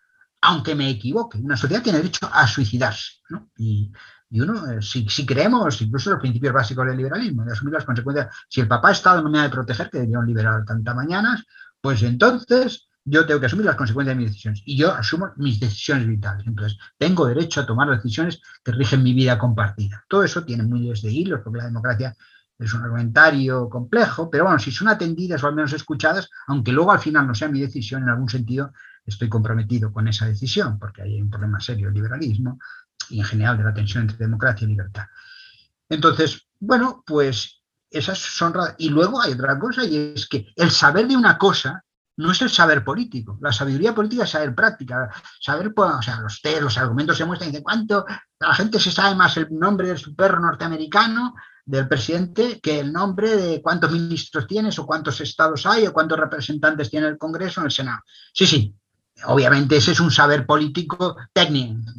aunque 0.41 0.75
me 0.75 0.87
equivoque. 0.87 1.39
Una 1.39 1.57
sociedad 1.57 1.81
tiene 1.81 1.97
derecho 1.97 2.29
a 2.31 2.45
suicidarse. 2.45 3.13
¿no? 3.29 3.49
Y, 3.57 3.91
uno, 4.29 4.69
eh, 4.69 4.83
si, 4.83 5.25
creemos 5.25 5.81
incluso 5.81 6.11
los 6.11 6.19
principios 6.19 6.53
básicos 6.53 6.85
del 6.85 6.97
liberalismo, 6.97 7.43
de 7.43 7.53
asumir 7.53 7.73
las 7.73 7.85
consecuencias, 7.85 8.27
si 8.47 8.61
el 8.61 8.67
papá 8.67 8.91
Estado 8.91 9.23
no 9.23 9.31
me 9.31 9.39
ha 9.39 9.43
de 9.43 9.49
proteger, 9.49 9.89
que 9.89 10.01
diría 10.01 10.19
un 10.19 10.27
liberal 10.27 10.63
tanta 10.63 10.93
mañanas, 10.93 11.43
pues 11.81 12.03
entonces 12.03 12.87
yo 13.09 13.25
tengo 13.25 13.39
que 13.39 13.45
asumir 13.45 13.65
las 13.65 13.77
consecuencias 13.77 14.17
de 14.17 14.21
mis 14.21 14.31
decisiones 14.31 14.61
y 14.65 14.75
yo 14.75 14.93
asumo 14.93 15.31
mis 15.37 15.61
decisiones 15.61 16.05
vitales. 16.07 16.45
Entonces, 16.45 16.77
tengo 16.97 17.25
derecho 17.25 17.61
a 17.61 17.65
tomar 17.65 17.89
decisiones 17.89 18.41
que 18.61 18.73
rigen 18.73 19.01
mi 19.01 19.13
vida 19.13 19.39
compartida. 19.39 20.03
Todo 20.09 20.23
eso 20.23 20.43
tiene 20.43 20.63
miles 20.63 21.01
de 21.01 21.11
hilos, 21.11 21.39
porque 21.41 21.59
la 21.59 21.65
democracia 21.67 22.13
es 22.59 22.73
un 22.73 22.83
argumentario 22.83 23.69
complejo, 23.69 24.29
pero 24.29 24.43
bueno, 24.43 24.59
si 24.59 24.71
son 24.71 24.89
atendidas 24.89 25.41
o 25.41 25.47
al 25.47 25.55
menos 25.55 25.71
escuchadas, 25.71 26.29
aunque 26.47 26.73
luego 26.73 26.91
al 26.91 26.99
final 26.99 27.25
no 27.25 27.33
sea 27.33 27.47
mi 27.47 27.61
decisión, 27.61 28.03
en 28.03 28.09
algún 28.09 28.27
sentido 28.27 28.73
estoy 29.05 29.29
comprometido 29.29 29.93
con 29.93 30.05
esa 30.09 30.25
decisión, 30.25 30.77
porque 30.77 31.01
hay 31.01 31.21
un 31.21 31.29
problema 31.29 31.61
serio 31.61 31.85
del 31.85 31.95
liberalismo 31.95 32.59
y 33.09 33.19
en 33.19 33.25
general 33.25 33.57
de 33.57 33.63
la 33.63 33.73
tensión 33.73 34.01
entre 34.03 34.17
democracia 34.17 34.65
y 34.65 34.67
libertad. 34.67 35.05
Entonces, 35.87 36.45
bueno, 36.59 37.03
pues 37.07 37.61
esas 37.89 38.19
son... 38.19 38.53
Y 38.77 38.89
luego 38.89 39.21
hay 39.21 39.31
otra 39.31 39.57
cosa, 39.57 39.85
y 39.85 40.13
es 40.13 40.27
que 40.27 40.51
el 40.57 40.71
saber 40.71 41.07
de 41.07 41.15
una 41.15 41.37
cosa 41.37 41.85
no 42.17 42.31
es 42.31 42.41
el 42.41 42.49
saber 42.49 42.83
político. 42.83 43.37
La 43.41 43.53
sabiduría 43.53 43.93
política 43.93 44.23
es 44.23 44.31
saber 44.31 44.53
práctica. 44.53 45.09
Saber, 45.39 45.73
pues, 45.73 45.91
o 45.91 46.01
sea, 46.01 46.19
los 46.19 46.41
test, 46.41 46.61
los 46.61 46.77
argumentos 46.77 47.17
se 47.17 47.25
muestran 47.25 47.49
y 47.49 47.51
dicen 47.51 47.63
cuánto 47.63 48.05
la 48.39 48.53
gente 48.53 48.79
se 48.79 48.91
sabe 48.91 49.15
más 49.15 49.37
el 49.37 49.47
nombre 49.51 49.87
del 49.87 50.15
perro 50.15 50.39
norteamericano 50.39 51.35
del 51.67 51.87
presidente 51.87 52.59
que 52.61 52.79
el 52.79 52.93
nombre 52.93 53.35
de 53.35 53.61
cuántos 53.61 53.91
ministros 53.91 54.47
tienes 54.47 54.79
o 54.79 54.85
cuántos 54.85 55.19
estados 55.21 55.65
hay 55.65 55.85
o 55.85 55.93
cuántos 55.93 56.17
representantes 56.17 56.89
tiene 56.89 57.07
el 57.07 57.17
Congreso 57.17 57.61
o 57.61 57.65
el 57.65 57.71
Senado. 57.71 58.01
Sí, 58.33 58.47
sí, 58.47 58.73
obviamente 59.25 59.75
ese 59.75 59.91
es 59.91 59.99
un 59.99 60.09
saber 60.09 60.45
político 60.45 61.17
técnico, 61.33 61.91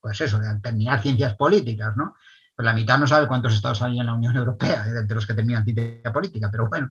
pues 0.00 0.20
eso, 0.22 0.38
de 0.38 0.58
terminar 0.60 1.02
ciencias 1.02 1.36
políticas, 1.36 1.94
¿no? 1.96 2.16
Pues 2.56 2.64
la 2.64 2.72
mitad 2.72 2.98
no 2.98 3.06
sabe 3.06 3.28
cuántos 3.28 3.52
estados 3.52 3.82
hay 3.82 4.00
en 4.00 4.06
la 4.06 4.14
Unión 4.14 4.34
Europea, 4.34 4.84
de 4.84 5.14
los 5.14 5.26
que 5.26 5.34
terminan 5.34 5.62
ciencia 5.62 6.10
política, 6.10 6.48
pero 6.50 6.66
bueno, 6.68 6.88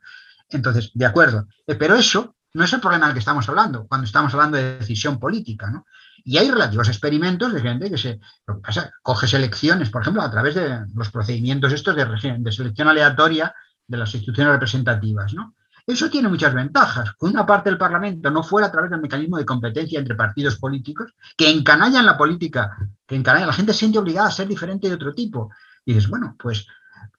entonces, 0.55 0.91
de 0.93 1.05
acuerdo. 1.05 1.47
Eh, 1.67 1.75
pero 1.75 1.95
eso 1.95 2.35
no 2.53 2.63
es 2.63 2.73
el 2.73 2.79
problema 2.79 3.07
del 3.07 3.13
que 3.13 3.19
estamos 3.19 3.47
hablando, 3.49 3.85
cuando 3.87 4.05
estamos 4.05 4.33
hablando 4.33 4.57
de 4.57 4.77
decisión 4.77 5.19
política, 5.19 5.69
¿no? 5.69 5.85
Y 6.23 6.37
hay 6.37 6.49
relativos 6.49 6.87
experimentos 6.87 7.53
de 7.53 7.61
gente 7.61 7.89
que 7.89 7.97
se 7.97 8.19
lo 8.47 8.55
que 8.55 8.61
pasa, 8.61 8.91
coge 9.03 9.27
selecciones, 9.27 9.89
por 9.89 10.01
ejemplo, 10.01 10.23
a 10.23 10.31
través 10.31 10.55
de 10.55 10.85
los 10.95 11.11
procedimientos 11.11 11.71
estos 11.71 11.95
de, 11.95 12.51
selección 12.51 12.87
aleatoria 12.87 13.53
de 13.85 13.97
las 13.97 14.15
instituciones 14.15 14.53
representativas. 14.53 15.33
¿no? 15.35 15.53
Eso 15.85 16.09
tiene 16.09 16.29
muchas 16.29 16.53
ventajas. 16.53 17.11
Una 17.19 17.45
parte 17.45 17.69
del 17.69 17.77
Parlamento 17.77 18.31
no 18.31 18.41
fuera 18.41 18.67
a 18.67 18.71
través 18.71 18.89
del 18.89 19.01
mecanismo 19.01 19.37
de 19.37 19.45
competencia 19.45 19.99
entre 19.99 20.15
partidos 20.15 20.55
políticos, 20.55 21.13
que 21.37 21.47
encanallan 21.49 22.05
la 22.05 22.17
política, 22.17 22.75
que 23.05 23.15
encanallan, 23.15 23.47
la 23.47 23.53
gente 23.53 23.73
se 23.73 23.79
siente 23.79 23.99
obligada 23.99 24.29
a 24.29 24.31
ser 24.31 24.47
diferente 24.47 24.87
de 24.87 24.95
otro 24.95 25.13
tipo. 25.13 25.51
Y 25.85 25.93
dices, 25.93 26.09
bueno, 26.09 26.35
pues 26.39 26.65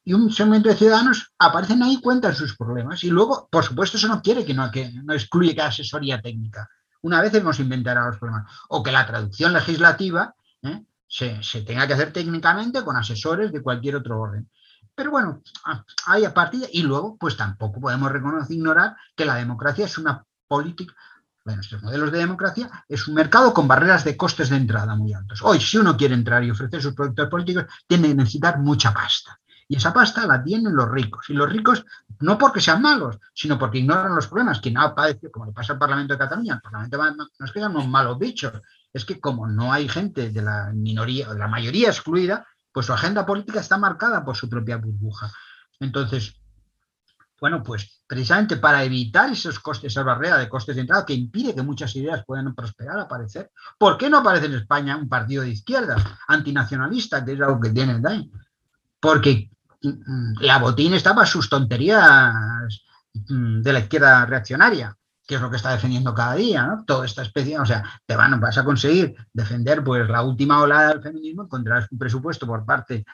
y 0.07 0.15
un 0.15 0.33
segmento 0.33 0.71
de 0.71 0.77
ciudadanos 0.77 1.33
aparecen 1.39 1.83
ahí, 1.83 2.01
cuentan 2.01 2.35
sus 2.35 2.57
problemas. 2.57 3.05
Y 3.05 3.11
luego, 3.11 3.49
por 3.51 3.65
supuesto, 3.65 3.99
eso 3.99 4.09
no 4.09 4.23
quiere 4.23 4.47
que 4.47 4.55
no, 4.55 4.71
que 4.71 4.91
no 4.93 5.13
excluye 5.13 5.55
que 5.55 5.63
asesoría 5.63 6.23
técnica 6.23 6.67
una 7.07 7.21
vez 7.21 7.33
hemos 7.35 7.61
inventado 7.61 8.09
los 8.09 8.19
problemas. 8.19 8.51
O 8.69 8.83
que 8.83 8.91
la 8.91 9.07
traducción 9.07 9.53
legislativa 9.53 10.35
¿eh? 10.63 10.83
se, 11.07 11.63
tenga 11.63 11.87
que 11.87 11.95
hacer 11.95 12.13
técnicamente 12.13 12.83
con 12.83 12.97
asesores 12.97 13.53
de 13.53 13.63
cualquier 13.63 13.97
otro 13.97 14.21
orden. 14.21 14.51
Pero 14.95 15.11
bueno, 15.11 15.43
hay 16.07 16.25
a 16.25 16.35
partir 16.35 16.69
y 16.73 16.83
luego, 16.83 17.17
pues 17.17 17.37
tampoco 17.37 17.81
podemos 17.81 18.11
reconocer, 18.11 18.57
ignorar 18.57 18.97
que 19.15 19.25
la 19.25 19.37
democracia 19.37 19.85
es 19.85 19.99
una 19.99 20.25
política, 20.49 20.95
bueno, 21.45 21.59
nuestros 21.59 21.83
modelos 21.83 22.11
de 22.11 22.19
democracia 22.19 22.85
es 22.89 23.07
un 23.07 23.15
mercado 23.15 23.53
con 23.55 23.69
barreras 23.69 24.05
de 24.05 24.17
costes 24.17 24.49
de 24.49 24.57
entrada 24.57 24.97
muy 24.97 25.13
altos. 25.13 25.43
Hoy, 25.43 25.61
si 25.61 25.77
uno 25.77 25.97
quiere 25.97 26.15
entrar 26.15 26.43
y 26.43 26.51
ofrecer 26.51 26.83
sus 26.83 26.95
productos 26.95 27.29
políticos, 27.29 27.67
tiene 27.87 28.09
que 28.09 28.15
necesitar 28.15 28.59
mucha 28.59 28.93
pasta. 28.93 29.39
Y 29.69 29.77
esa 29.77 29.93
pasta 29.93 30.27
la 30.27 30.43
tienen 30.43 30.75
los 30.75 30.89
ricos. 30.89 31.29
Y 31.29 31.33
los 31.33 31.51
ricos, 31.51 31.85
no 32.21 32.39
porque 32.39 32.61
sean 32.61 32.83
malos, 32.83 33.19
sino 33.35 33.59
porque 33.59 33.79
ignoran 33.79 34.14
los 34.14 34.29
problemas. 34.29 34.61
Quien 34.61 34.79
ha 34.79 34.95
padecido, 34.95 35.33
como 35.33 35.47
le 35.47 35.53
pasa 35.53 35.73
al 35.73 35.79
Parlamento 35.79 36.14
de 36.14 36.19
Cataluña, 36.19 36.55
el 36.55 36.61
Parlamento 36.61 36.99
no 37.39 37.47
es 37.47 37.53
que 37.53 37.59
seamos 37.59 37.89
malos 37.89 38.19
bichos, 38.19 38.53
es 38.93 39.05
que 39.05 39.21
como 39.21 39.47
no 39.47 39.73
hay 39.73 39.89
gente 39.89 40.31
de 40.31 40.43
la 40.43 40.71
minoría 40.73 41.29
o 41.29 41.33
de 41.33 41.39
la 41.39 41.49
mayoría 41.49 41.89
excluida, 41.89 42.47
pues 42.73 42.87
su 42.87 42.93
agenda 42.93 43.27
política 43.27 43.61
está 43.61 43.77
marcada 43.77 44.25
por 44.25 44.37
su 44.37 44.49
propia 44.49 44.77
burbuja. 44.77 45.33
Entonces, 45.81 46.41
bueno, 47.41 47.62
pues 47.62 48.03
precisamente 48.07 48.57
para 48.57 48.85
evitar 48.85 49.31
esos 49.31 49.59
costes, 49.59 49.93
esa 49.93 50.03
barrera 50.03 50.39
de 50.39 50.49
costes 50.49 50.77
de 50.77 50.83
entrada 50.83 51.05
que 51.05 51.12
impide 51.12 51.55
que 51.55 51.62
muchas 51.62 51.95
ideas 51.97 52.25
puedan 52.25 52.55
prosperar, 52.55 52.99
aparecer. 52.99 53.51
¿Por 53.79 53.99
qué 53.99 54.09
no 54.09 54.19
aparece 54.19 54.47
en 54.47 54.55
España 54.55 54.97
un 54.97 55.09
partido 55.09 55.43
de 55.43 55.51
izquierda 55.51 55.97
antinacionalista, 56.29 57.25
que 57.25 57.33
es 57.33 57.41
algo 57.41 57.61
que 57.61 57.71
tienen 57.71 58.07
ahí? 58.07 58.31
Porque 59.01 59.51
la 60.41 60.59
botín 60.59 60.95
estaba 60.95 61.26
sus 61.26 61.49
tonterías 61.49 62.84
mm, 63.28 63.61
de 63.62 63.72
la 63.72 63.80
izquierda 63.80 64.26
reaccionaria, 64.26 64.97
que 65.26 65.37
es 65.37 65.41
lo 65.41 65.51
que 65.51 65.57
está 65.57 65.72
defendiendo 65.72 66.14
cada 66.14 66.34
día, 66.34 66.66
¿no? 66.66 66.84
Toda 66.84 67.07
esta 67.07 67.22
especie, 67.22 67.59
o 67.59 67.66
sea, 67.66 67.84
te 68.07 68.16
van, 68.16 68.41
vas 68.41 68.59
a 68.59 68.64
conseguir 68.64 69.14
defender 69.32 69.82
pues 69.82 70.09
la 70.09 70.22
última 70.22 70.61
ola 70.61 70.89
del 70.89 71.03
feminismo, 71.03 71.45
encontrarás 71.45 71.91
un 71.91 71.99
presupuesto 71.99 72.47
por 72.47 72.64
parte 72.64 73.05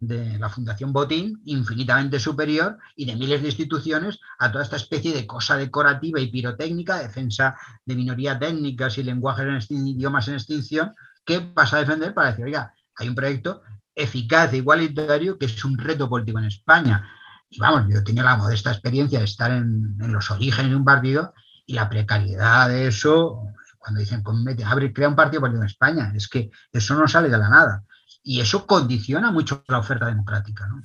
de 0.00 0.38
la 0.38 0.48
Fundación 0.48 0.92
Botín 0.92 1.42
infinitamente 1.44 2.18
superior 2.18 2.78
y 2.96 3.04
de 3.04 3.16
miles 3.16 3.42
de 3.42 3.48
instituciones 3.48 4.18
a 4.38 4.50
toda 4.50 4.64
esta 4.64 4.76
especie 4.76 5.12
de 5.12 5.26
cosa 5.26 5.58
decorativa 5.58 6.18
y 6.18 6.30
pirotécnica, 6.30 6.98
defensa 6.98 7.56
de 7.84 7.94
minorías 7.94 8.38
técnicas 8.38 8.96
y 8.96 9.02
lenguajes 9.02 9.70
en 9.70 9.86
idiomas 9.86 10.26
en 10.28 10.34
extinción, 10.34 10.94
que 11.24 11.38
vas 11.54 11.74
a 11.74 11.78
defender 11.78 12.14
para 12.14 12.30
decir, 12.30 12.46
oiga, 12.46 12.74
hay 12.96 13.08
un 13.08 13.14
proyecto 13.14 13.62
eficaz 14.02 14.52
e 14.52 14.58
igualitario, 14.58 15.38
que 15.38 15.46
es 15.46 15.64
un 15.64 15.78
reto 15.78 16.08
político 16.08 16.38
en 16.38 16.46
España. 16.46 17.08
Y 17.48 17.58
vamos, 17.58 17.92
yo 17.92 18.02
tenía 18.04 18.22
la 18.22 18.36
modesta 18.36 18.70
experiencia 18.70 19.18
de 19.18 19.24
estar 19.24 19.50
en, 19.50 19.96
los 19.98 20.30
orígenes 20.30 20.70
de 20.70 20.76
un 20.76 20.84
partido 20.84 21.34
y 21.66 21.74
la 21.74 21.88
precariedad 21.88 22.68
de 22.68 22.86
eso, 22.86 23.42
cuando 23.78 24.00
dicen, 24.00 24.22
pues 24.22 24.36
abre, 24.64 24.92
crea 24.92 25.08
un 25.08 25.16
partido 25.16 25.40
político 25.40 25.62
en 25.62 25.68
España, 25.68 26.12
es 26.14 26.28
que 26.28 26.50
eso 26.72 26.94
no 26.94 27.08
sale 27.08 27.28
de 27.28 27.38
la 27.38 27.48
nada. 27.48 27.84
Y 28.22 28.40
eso 28.40 28.66
condiciona 28.66 29.30
mucho 29.30 29.64
la 29.68 29.78
oferta 29.78 30.06
democrática. 30.06 30.66
¿no? 30.66 30.82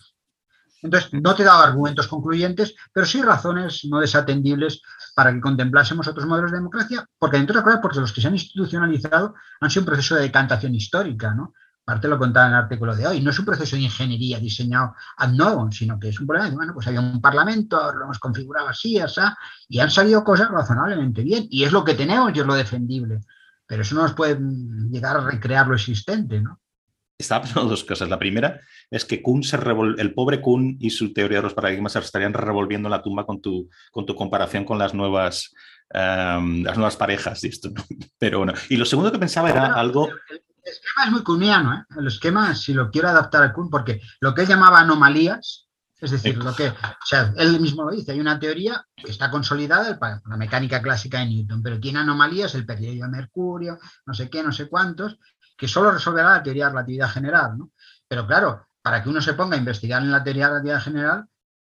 Entonces, 0.86 1.14
no 1.14 1.36
te 1.36 1.42
he 1.42 1.46
dado 1.46 1.64
argumentos 1.64 2.08
concluyentes, 2.08 2.76
pero 2.94 3.06
sí 3.06 3.22
razones 3.22 3.86
no 3.86 4.00
desatendibles 4.00 4.82
para 5.16 5.34
que 5.34 5.42
contemplásemos 5.42 6.08
otros 6.08 6.28
modelos 6.28 6.52
de 6.52 6.58
democracia, 6.58 7.08
porque 7.18 7.38
entre 7.38 7.58
otras 7.58 7.64
cosas, 7.64 7.80
porque 7.82 8.00
los 8.00 8.14
que 8.14 8.22
se 8.22 8.28
han 8.28 8.36
institucionalizado 8.36 9.34
han 9.60 9.70
sido 9.70 9.82
un 9.82 9.88
proceso 9.88 10.16
de 10.16 10.22
decantación 10.22 10.76
histórica, 10.76 11.34
¿no? 11.34 11.54
Parte 11.86 12.08
lo 12.08 12.18
contaba 12.18 12.48
en 12.48 12.54
el 12.54 12.60
artículo 12.60 12.96
de 12.96 13.06
hoy, 13.06 13.22
no 13.22 13.30
es 13.30 13.40
un 13.40 13.46
proceso 13.46 13.76
de 13.76 13.84
ingeniería 13.84 14.40
diseñado 14.40 14.96
ad 15.18 15.30
novo, 15.30 15.72
sino 15.72 16.00
que 16.00 16.10
es 16.10 16.20
un 16.20 16.26
problema 16.26 16.50
de, 16.50 16.56
bueno, 16.56 16.74
pues 16.74 16.88
había 16.88 17.00
un 17.00 17.22
parlamento, 17.22 17.94
lo 17.94 18.06
hemos 18.06 18.20
configurado 18.20 18.68
así, 18.68 19.00
así, 19.00 19.22
y 19.70 19.80
han 19.80 19.92
salido 19.92 20.24
cosas 20.24 20.50
razonablemente 20.50 21.24
bien, 21.24 21.48
y 21.50 21.64
es 21.64 21.72
lo 21.72 21.86
que 21.86 21.94
tenemos 21.94 22.32
y 22.36 22.40
es 22.40 22.46
lo 22.46 22.56
defendible, 22.56 23.22
pero 23.68 23.84
eso 23.84 23.96
no 23.96 24.02
nos 24.02 24.14
puede 24.14 24.40
llegar 24.90 25.16
a 25.16 25.22
recrear 25.22 25.68
lo 25.68 25.76
existente, 25.76 26.42
¿no? 26.42 26.60
Estaba 27.18 27.44
pensando 27.44 27.70
dos 27.70 27.86
cosas. 27.86 28.10
La 28.10 28.20
primera 28.20 28.60
es 28.92 29.06
que 29.06 29.22
Kuhn 29.22 29.42
se 29.42 29.56
el 29.56 30.14
pobre 30.14 30.42
Kuhn 30.42 30.76
y 30.82 30.90
su 30.90 31.14
teoría 31.14 31.38
de 31.38 31.44
los 31.44 31.54
paradigmas 31.54 31.94
se 31.94 32.00
estarían 32.00 32.34
revolviendo 32.34 32.88
en 32.88 32.92
la 32.92 33.02
tumba 33.02 33.26
con 33.26 33.42
tu, 33.42 33.70
con 33.92 34.06
tu 34.06 34.16
comparación 34.16 34.66
con 34.66 34.78
las 34.78 34.94
nuevas, 34.94 35.54
em, 35.92 36.64
las 36.64 36.76
nuevas 36.76 36.98
parejas. 36.98 37.42
Y 37.46 37.48
esto, 37.48 37.70
Pero 38.20 38.40
bueno. 38.40 38.54
Y 38.70 38.76
lo 38.76 38.84
segundo 38.84 39.14
que 39.14 39.20
pensaba 39.20 39.50
era 39.50 39.74
algo 39.76 40.10
el 40.10 40.42
esquema 40.72 41.06
es 41.06 41.12
muy 41.12 41.24
kuhniano, 41.24 41.74
¿eh? 41.74 41.86
El 41.98 42.08
esquema, 42.08 42.56
si 42.56 42.74
lo 42.74 42.90
quiero 42.90 43.10
adaptar 43.10 43.44
a 43.44 43.54
Kuhn, 43.54 43.70
porque 43.70 44.02
lo 44.20 44.34
que 44.34 44.42
él 44.42 44.48
llamaba 44.48 44.80
anomalías, 44.80 45.68
es 46.00 46.12
decir, 46.12 46.38
lo 46.38 46.56
que, 46.56 46.68
o 46.68 47.06
sea, 47.06 47.34
él 47.38 47.60
mismo 47.60 47.84
lo 47.84 47.92
dice, 47.92 48.12
hay 48.12 48.20
una 48.20 48.40
teoría 48.40 48.86
que 48.96 49.12
está 49.12 49.32
consolidada, 49.32 49.98
la 50.26 50.38
mecánica 50.38 50.82
clásica 50.82 51.20
de 51.20 51.28
Newton, 51.28 51.64
pero 51.64 51.80
tiene 51.80 52.00
anomalías, 52.00 52.54
el 52.56 52.66
periodo 52.66 53.06
de 53.06 53.08
Mercurio, 53.08 53.80
no 54.06 54.14
sé 54.14 54.30
qué, 54.30 54.44
no 54.44 54.52
sé 54.52 54.68
cuántos, 54.68 55.18
que 55.58 55.68
solo 55.68 55.92
resolverá 55.92 56.32
la 56.32 56.44
teoría 56.44 56.66
de 56.66 56.72
relatividad 56.72 57.10
general, 57.10 57.58
¿no? 57.58 57.72
Pero 58.08 58.28
claro, 58.28 58.68
para 58.82 59.02
que 59.02 59.10
uno 59.10 59.22
se 59.22 59.34
ponga 59.34 59.56
a 59.56 59.60
investigar 59.60 60.02
en 60.02 60.12
la 60.12 60.24
teoría 60.24 60.46
de 60.46 60.50
relatividad 60.50 60.82
general, 60.82 61.26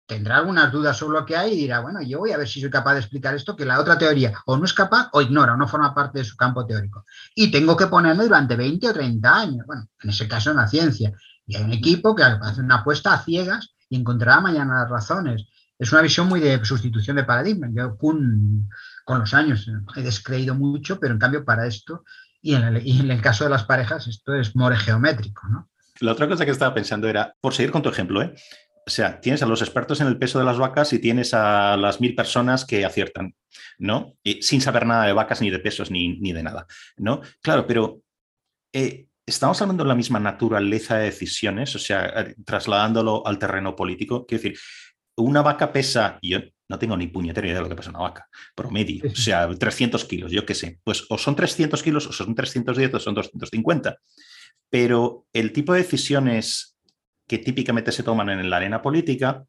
tendrá 0.06 0.38
algunas 0.38 0.72
dudas 0.72 0.98
sobre 0.98 1.20
lo 1.20 1.26
que 1.26 1.36
hay 1.36 1.54
y 1.54 1.58
dirá, 1.58 1.80
bueno, 1.80 2.02
yo 2.02 2.20
voy 2.20 2.32
a 2.32 2.38
ver 2.38 2.48
si 2.48 2.62
soy 2.62 2.70
capaz 2.70 2.94
de 2.94 3.00
explicar 3.00 3.34
esto, 3.34 3.56
que 3.56 3.66
la 3.66 3.80
otra 3.80 3.98
teoría 3.98 4.34
o 4.46 4.58
no 4.58 4.66
es 4.66 4.74
capaz 4.74 5.10
o 5.14 5.22
ignora 5.22 5.54
o 5.54 5.58
no 5.58 5.68
forma 5.68 5.94
parte 5.94 6.20
de 6.20 6.26
su 6.26 6.36
campo 6.36 6.66
teórico. 6.66 7.06
Y 7.34 7.52
tengo 7.52 7.76
que 7.76 7.88
ponerme 7.88 8.26
durante 8.26 8.56
20 8.56 8.90
o 8.90 8.94
30 8.94 9.36
años, 9.36 9.66
bueno, 9.66 9.88
en 10.04 10.10
ese 10.10 10.28
caso 10.28 10.52
en 10.52 10.58
la 10.58 10.68
ciencia. 10.68 11.14
Y 11.48 11.56
hay 11.56 11.64
un 11.64 11.74
equipo 11.74 12.16
que 12.16 12.24
hace 12.24 12.62
una 12.62 12.78
apuesta 12.78 13.14
a 13.14 13.24
ciegas 13.24 13.76
y 13.90 13.98
encontrará 13.98 14.42
mañana 14.42 14.82
las 14.82 14.90
razones. 14.90 15.48
Es 15.78 15.92
una 15.92 16.02
visión 16.02 16.28
muy 16.28 16.40
de 16.40 16.64
sustitución 16.64 17.18
de 17.18 17.24
paradigma. 17.24 17.68
Yo 17.74 17.98
con, 17.98 18.70
los 19.08 19.34
años 19.34 19.70
he 19.96 20.02
descreído 20.02 20.56
mucho, 20.56 21.00
pero 21.00 21.14
en 21.14 21.20
cambio 21.20 21.44
para 21.44 21.68
esto, 21.68 22.04
y 22.42 22.56
en, 22.56 22.64
el, 22.64 22.88
y 22.88 23.00
en 23.00 23.12
el 23.12 23.22
caso 23.22 23.44
de 23.44 23.50
las 23.50 23.64
parejas, 23.64 24.08
esto 24.08 24.36
es 24.36 24.56
more 24.56 24.78
geométrico, 24.78 25.48
¿no? 25.48 25.70
La 26.02 26.12
otra 26.12 26.28
cosa 26.28 26.44
que 26.44 26.52
estaba 26.52 26.74
pensando 26.74 27.08
era, 27.08 27.34
por 27.40 27.54
seguir 27.54 27.72
con 27.72 27.82
tu 27.82 27.88
ejemplo, 27.88 28.22
¿eh? 28.22 28.36
O 28.86 28.90
sea, 28.90 29.20
tienes 29.20 29.42
a 29.42 29.48
los 29.48 29.62
expertos 29.62 30.00
en 30.02 30.08
el 30.08 30.18
peso 30.18 30.38
de 30.38 30.46
las 30.46 30.58
vacas 30.58 30.94
y 30.94 31.00
tienes 31.00 31.34
a 31.34 31.76
las 31.76 32.00
mil 32.00 32.14
personas 32.14 32.66
que 32.66 32.86
aciertan, 32.86 33.36
¿no? 33.80 34.16
Y 34.24 34.44
sin 34.44 34.62
saber 34.62 34.86
nada 34.86 35.08
de 35.08 35.14
vacas, 35.14 35.42
ni 35.42 35.50
de 35.50 35.60
pesos, 35.60 35.90
ni, 35.90 36.16
de 36.20 36.44
nada, 36.44 36.68
¿no? 36.98 37.22
Claro, 37.42 37.66
pero 37.66 38.02
eh, 38.72 39.08
estamos 39.26 39.60
hablando 39.62 39.84
de 39.84 39.88
la 39.88 39.96
misma 39.96 40.20
naturaleza 40.20 40.98
de 40.98 41.06
decisiones, 41.06 41.76
o 41.76 41.80
sea, 41.80 42.06
eh, 42.06 42.36
trasladándolo 42.46 43.26
al 43.26 43.40
terreno 43.40 43.76
político. 43.76 44.26
Quiero 44.28 44.44
decir, 44.44 44.60
una 45.18 45.42
vaca 45.42 45.74
pesa, 45.74 46.20
y 46.22 46.32
yo 46.32 46.40
no 46.70 46.78
tengo 46.78 46.96
ni 46.96 47.08
puñetera 47.08 47.48
idea 47.48 47.58
de 47.58 47.64
lo 47.64 47.70
que 47.70 47.76
pasa 47.76 47.90
en 47.90 47.96
una 47.96 48.06
vaca, 48.06 48.30
promedio, 48.54 49.10
o 49.12 49.16
sea, 49.16 49.50
300 49.60 50.06
kilos, 50.06 50.32
yo 50.32 50.46
qué 50.46 50.54
sé, 50.54 50.80
pues 50.84 51.06
o 51.10 51.18
son 51.18 51.36
300 51.36 51.82
kilos, 51.82 52.06
o 52.06 52.14
son 52.14 52.36
310, 52.36 52.94
o 52.94 53.00
son 53.00 53.16
250, 53.16 53.98
pero 54.70 55.26
el 55.34 55.52
tipo 55.52 55.74
de 55.74 55.80
decisiones 55.80 56.75
que 57.28 57.40
típicamente 57.40 57.92
se 57.92 58.04
toman 58.04 58.30
en 58.30 58.50
la 58.50 58.58
arena 58.58 58.82
política 58.82 59.44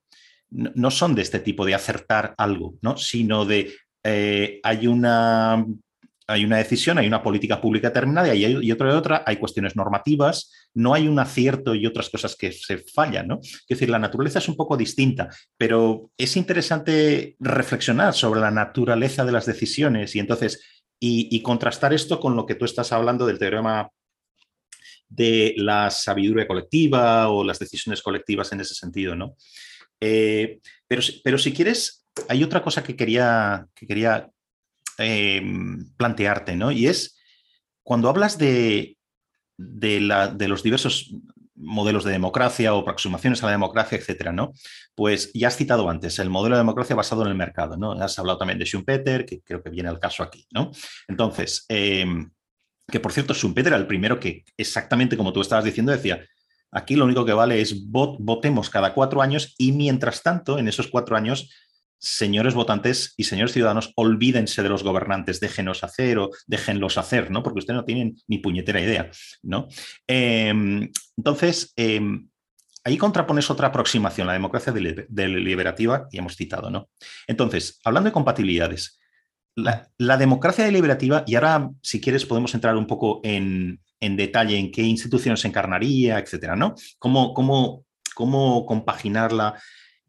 no, 0.50 0.90
son 0.90 1.14
de 1.14 1.22
este 1.22 1.40
tipo 1.40 1.64
de 1.64 1.74
acertar 1.74 2.34
algo, 2.38 2.74
¿no? 2.80 2.96
sino 2.96 3.44
de 3.44 3.74
eh, 4.04 4.60
hay 4.62 4.86
una 4.86 5.64
hay 6.28 6.44
una 6.44 6.56
decisión, 6.58 6.98
hay 6.98 7.06
una 7.06 7.22
política 7.22 7.60
pública 7.60 7.88
determinada 7.88 8.34
y, 8.34 8.44
hay, 8.44 8.58
y 8.60 8.72
otra 8.72 8.90
de 8.90 8.98
otra, 8.98 9.22
hay 9.24 9.36
cuestiones 9.36 9.76
normativas, 9.76 10.52
no 10.74 10.92
hay 10.92 11.06
un 11.06 11.18
acierto 11.18 11.74
y 11.74 11.86
otras 11.86 12.10
cosas 12.10 12.34
que 12.34 12.50
se 12.52 12.78
fallan, 12.78 13.28
¿no? 13.28 13.38
Es 13.40 13.66
decir, 13.68 13.88
la 13.88 13.98
naturaleza 13.98 14.40
es 14.40 14.48
un 14.48 14.56
poco 14.56 14.76
distinta, 14.76 15.28
pero 15.56 16.10
es 16.18 16.36
interesante 16.36 17.36
reflexionar 17.38 18.12
sobre 18.14 18.40
la 18.40 18.50
naturaleza 18.50 19.24
de 19.24 19.32
las 19.32 19.46
decisiones 19.46 20.16
y 20.16 20.18
entonces, 20.18 20.60
y, 20.98 21.40
contrastar 21.42 21.92
esto 21.92 22.18
con 22.18 22.34
lo 22.34 22.44
que 22.44 22.56
tú 22.56 22.64
estás 22.64 22.90
hablando 22.92 23.26
del 23.26 23.38
teorema 23.38 23.88
de 25.08 25.54
la 25.56 25.90
sabiduría 25.90 26.46
colectiva 26.46 27.28
o 27.28 27.44
las 27.44 27.58
decisiones 27.58 28.02
colectivas 28.02 28.52
en 28.52 28.60
ese 28.60 28.74
sentido, 28.74 29.14
¿no? 29.14 29.36
Eh, 30.00 30.60
pero, 30.86 31.02
pero 31.24 31.38
si 31.38 31.52
quieres, 31.52 32.06
hay 32.28 32.42
otra 32.42 32.62
cosa 32.62 32.82
que 32.82 32.96
quería, 32.96 33.66
que 33.74 33.86
quería 33.86 34.30
Em, 34.98 35.92
plantearte, 35.96 36.56
¿no? 36.56 36.70
Y 36.72 36.86
es 36.86 37.18
cuando 37.82 38.08
hablas 38.08 38.38
de, 38.38 38.96
de, 39.58 40.00
los 40.00 40.62
diversos 40.62 41.14
modelos 41.54 42.04
de 42.04 42.12
democracia 42.12 42.74
o 42.74 42.80
aproximaciones 42.80 43.42
a 43.42 43.46
la 43.46 43.52
democracia, 43.52 43.98
etcétera, 43.98 44.32
¿no? 44.32 44.52
Pues 44.94 45.30
ya 45.34 45.48
has 45.48 45.56
citado 45.56 45.90
antes 45.90 46.18
el 46.18 46.30
modelo 46.30 46.56
de 46.56 46.60
democracia 46.60 46.96
basado 46.96 47.22
en 47.22 47.28
el 47.28 47.34
mercado, 47.34 47.76
¿no? 47.76 47.92
Has 47.92 48.18
hablado 48.18 48.38
también 48.38 48.58
de 48.58 48.64
Schumpeter, 48.64 49.26
que 49.26 49.42
creo 49.42 49.62
que 49.62 49.68
viene 49.68 49.90
al 49.90 50.00
caso 50.00 50.22
aquí, 50.22 50.46
¿no? 50.50 50.70
Entonces, 51.08 51.66
em, 51.68 52.30
que 52.90 53.00
por 53.00 53.12
cierto, 53.12 53.34
Schumpeter 53.34 53.72
era 53.72 53.80
el 53.80 53.86
primero 53.86 54.20
que, 54.20 54.44
exactamente 54.56 55.16
como 55.16 55.32
tú 55.32 55.40
estabas 55.40 55.64
diciendo, 55.64 55.92
decía, 55.92 56.24
aquí 56.70 56.94
lo 56.94 57.04
único 57.04 57.24
que 57.24 57.32
vale 57.32 57.60
es 57.60 57.86
votemos 57.88 58.70
cada 58.70 58.94
cuatro 58.94 59.22
años 59.22 59.54
y 59.58 59.72
mientras 59.72 60.22
tanto, 60.22 60.58
en 60.58 60.68
esos 60.68 60.88
cuatro 60.88 61.16
años, 61.16 61.50
señores 61.98 62.54
votantes 62.54 63.14
y 63.16 63.24
señores 63.24 63.52
ciudadanos, 63.52 63.92
olvídense 63.96 64.62
de 64.62 64.68
los 64.68 64.82
gobernantes, 64.82 65.40
déjenos 65.40 65.82
hacer 65.82 66.18
o 66.18 66.30
déjenlos 66.46 66.98
hacer, 66.98 67.30
¿no? 67.30 67.42
Porque 67.42 67.60
ustedes 67.60 67.76
no 67.76 67.84
tienen 67.84 68.16
ni 68.28 68.38
puñetera 68.38 68.80
idea, 68.80 69.10
¿no? 69.42 69.68
Em, 70.06 70.90
entonces, 71.16 71.72
em, 71.76 72.28
ahí 72.84 72.98
contrapones 72.98 73.50
otra 73.50 73.68
aproximación, 73.68 74.26
la 74.26 74.34
democracia 74.34 74.72
deliberativa, 74.72 76.06
y 76.12 76.18
hemos 76.18 76.36
citado, 76.36 76.70
¿no? 76.70 76.88
Entonces, 77.26 77.80
hablando 77.82 78.08
de 78.08 78.12
compatibilidades, 78.12 79.00
la, 79.56 80.16
democracia 80.16 80.64
deliberativa, 80.64 81.24
y 81.26 81.34
ahora, 81.34 81.70
si 81.82 82.00
quieres, 82.00 82.26
podemos 82.26 82.54
entrar 82.54 82.76
un 82.76 82.86
poco 82.86 83.20
en, 83.24 83.80
detalle 84.00 84.58
en 84.58 84.70
qué 84.70 84.82
instituciones 84.82 85.44
encarnaría, 85.44 86.18
etcétera, 86.18 86.54
¿no? 86.54 86.74
Cómo, 86.98 87.34
cómo, 87.34 87.84
cómo 88.14 88.66
compaginarla 88.66 89.54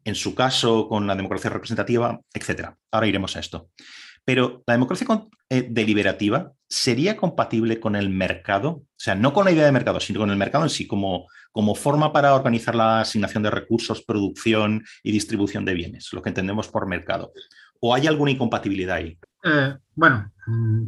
en 0.04 0.14
su 0.14 0.34
caso 0.34 0.88
con 0.88 1.06
la 1.06 1.16
democracia 1.16 1.50
representativa, 1.50 2.20
etc. 2.32 2.70
Ahora 2.92 3.06
iremos 3.06 3.36
a 3.36 3.40
esto. 3.40 3.70
Pero 4.24 4.62
la 4.66 4.74
democracia 4.74 5.06
eh, 5.48 5.66
deliberativa 5.68 6.52
sería 6.68 7.16
compatible 7.16 7.80
con 7.80 7.96
el 7.96 8.10
mercado, 8.10 8.68
o 8.68 8.86
sea, 8.96 9.14
no 9.14 9.32
con 9.32 9.46
la 9.46 9.52
idea 9.52 9.64
de 9.64 9.72
mercado, 9.72 10.00
sino 10.00 10.20
con 10.20 10.30
el 10.30 10.36
mercado 10.36 10.64
en 10.64 10.70
sí, 10.70 10.86
como, 10.86 11.26
como 11.50 11.74
forma 11.74 12.12
para 12.12 12.34
organizar 12.34 12.74
la 12.74 13.00
asignación 13.00 13.42
de 13.42 13.50
recursos, 13.50 14.02
producción 14.02 14.84
y 15.02 15.12
distribución 15.12 15.64
de 15.64 15.74
bienes, 15.74 16.12
lo 16.12 16.20
que 16.20 16.28
entendemos 16.28 16.68
por 16.68 16.86
mercado. 16.86 17.32
¿O 17.80 17.94
hay 17.94 18.06
alguna 18.06 18.30
incompatibilidad 18.30 18.96
ahí? 18.96 19.18
Eh, 19.42 19.76
bueno, 19.94 20.32
mm, 20.46 20.86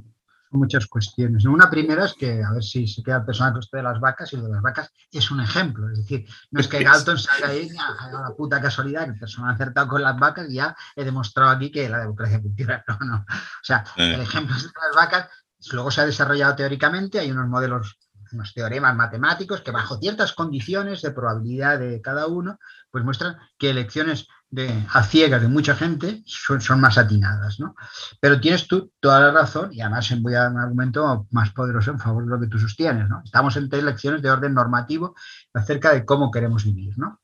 muchas 0.53 0.87
cuestiones. 0.87 1.45
Una 1.45 1.71
primera 1.71 2.05
es 2.05 2.15
que, 2.15 2.43
a 2.43 2.53
ver 2.53 2.63
si 2.63 2.87
se 2.87 3.03
queda 3.03 3.19
el 3.19 3.25
personaje 3.25 3.61
de 3.73 3.83
las 3.83 4.01
vacas, 4.01 4.33
y 4.33 4.37
lo 4.37 4.45
de 4.45 4.53
las 4.53 4.63
vacas 4.63 4.93
es 5.11 5.31
un 5.31 5.41
ejemplo. 5.41 5.89
Es 5.91 5.99
decir, 5.99 6.27
no 6.51 6.61
es 6.61 6.69
que 6.69 6.83
Galton 6.83 7.19
salga 7.19 7.49
ahí 7.49 7.69
a 7.79 8.11
la 8.11 8.35
puta 8.37 8.61
casualidad 8.61 9.05
que 9.05 9.13
el 9.13 9.19
personaje 9.19 9.55
acertado 9.55 9.89
con 9.89 10.03
las 10.03 10.19
vacas 10.19 10.49
y 10.49 10.55
ya 10.55 10.77
he 10.97 11.05
demostrado 11.05 11.51
aquí 11.51 11.71
que 11.71 11.89
la 11.89 11.99
democracia 11.99 12.41
funciona. 12.41 12.85
No, 12.89 13.07
no. 13.07 13.17
O 13.17 13.65
sea, 13.65 13.85
el 13.97 14.21
ejemplo 14.21 14.57
de 14.57 14.63
las 14.63 14.97
vacas 14.97 15.29
luego 15.73 15.91
se 15.91 16.01
ha 16.01 16.07
desarrollado 16.07 16.57
teóricamente, 16.57 17.19
hay 17.19 17.31
unos 17.31 17.49
modelos 17.49 17.99
unos 18.33 18.55
teoremas 18.55 18.95
matemáticos 18.95 19.61
que 19.61 19.71
bajo 19.71 19.99
ciertas 19.99 20.33
condiciones 20.33 21.03
de 21.03 21.11
probabilidad 21.11 21.79
de 21.79 22.01
cada 22.01 22.27
uno, 22.27 22.59
pues 22.91 23.05
muestran 23.05 23.37
que 23.59 23.71
elecciones 23.71 24.29
de, 24.51 24.85
a 24.93 25.03
ciegas 25.05 25.41
de 25.41 25.49
mucha 25.49 25.77
gente 25.77 26.23
son, 26.27 26.81
más 26.81 26.99
atinadas, 26.99 27.61
¿no? 27.61 27.77
Pero 28.21 28.41
tienes 28.41 28.67
tú 28.67 28.93
toda 28.99 29.21
la 29.21 29.31
razón 29.31 29.73
y 29.73 29.81
además 29.81 30.13
voy 30.21 30.35
a 30.35 30.41
dar 30.41 30.53
un 30.53 30.59
argumento 30.59 31.27
más 31.31 31.51
poderoso 31.53 31.93
en 31.93 32.01
favor 32.01 32.25
de 32.25 32.31
lo 32.31 32.41
que 32.41 32.49
tú 32.49 32.59
sostienes, 32.59 33.09
¿no? 33.09 33.23
Estamos 33.25 33.57
en 33.57 33.69
tres 33.69 33.83
elecciones 33.83 34.23
de 34.23 34.31
orden 34.31 34.55
normativo 34.55 35.15
acerca 35.55 35.93
de 35.93 36.05
cómo 36.05 36.31
queremos 36.31 36.65
vivir, 36.65 36.99
¿no? 36.99 37.21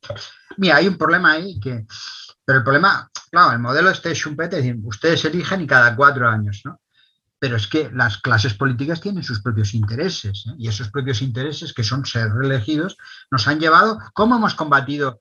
Mira, 0.56 0.76
hay 0.76 0.88
un 0.88 0.96
problema 0.96 1.32
ahí 1.32 1.58
que... 1.60 1.86
Pero 2.44 2.58
el 2.58 2.64
problema, 2.64 3.10
claro, 3.28 3.52
el 3.52 3.58
modelo 3.58 3.90
este 3.90 4.14
Schumpeter 4.14 4.60
es 4.60 4.66
decir, 4.66 4.80
ustedes 4.84 5.24
eligen 5.24 5.62
y 5.62 5.66
cada 5.66 5.96
cuatro 5.96 6.28
años, 6.28 6.62
¿no? 6.64 6.80
pero 7.38 7.56
es 7.56 7.66
que 7.66 7.90
las 7.92 8.18
clases 8.18 8.54
políticas 8.54 9.00
tienen 9.00 9.22
sus 9.22 9.42
propios 9.42 9.74
intereses 9.74 10.46
¿eh? 10.48 10.54
y 10.58 10.68
esos 10.68 10.90
propios 10.90 11.20
intereses, 11.20 11.74
que 11.74 11.84
son 11.84 12.06
ser 12.06 12.32
reelegidos, 12.32 12.96
nos 13.30 13.46
han 13.46 13.60
llevado, 13.60 13.98
¿cómo 14.14 14.36
hemos 14.36 14.54
combatido 14.54 15.20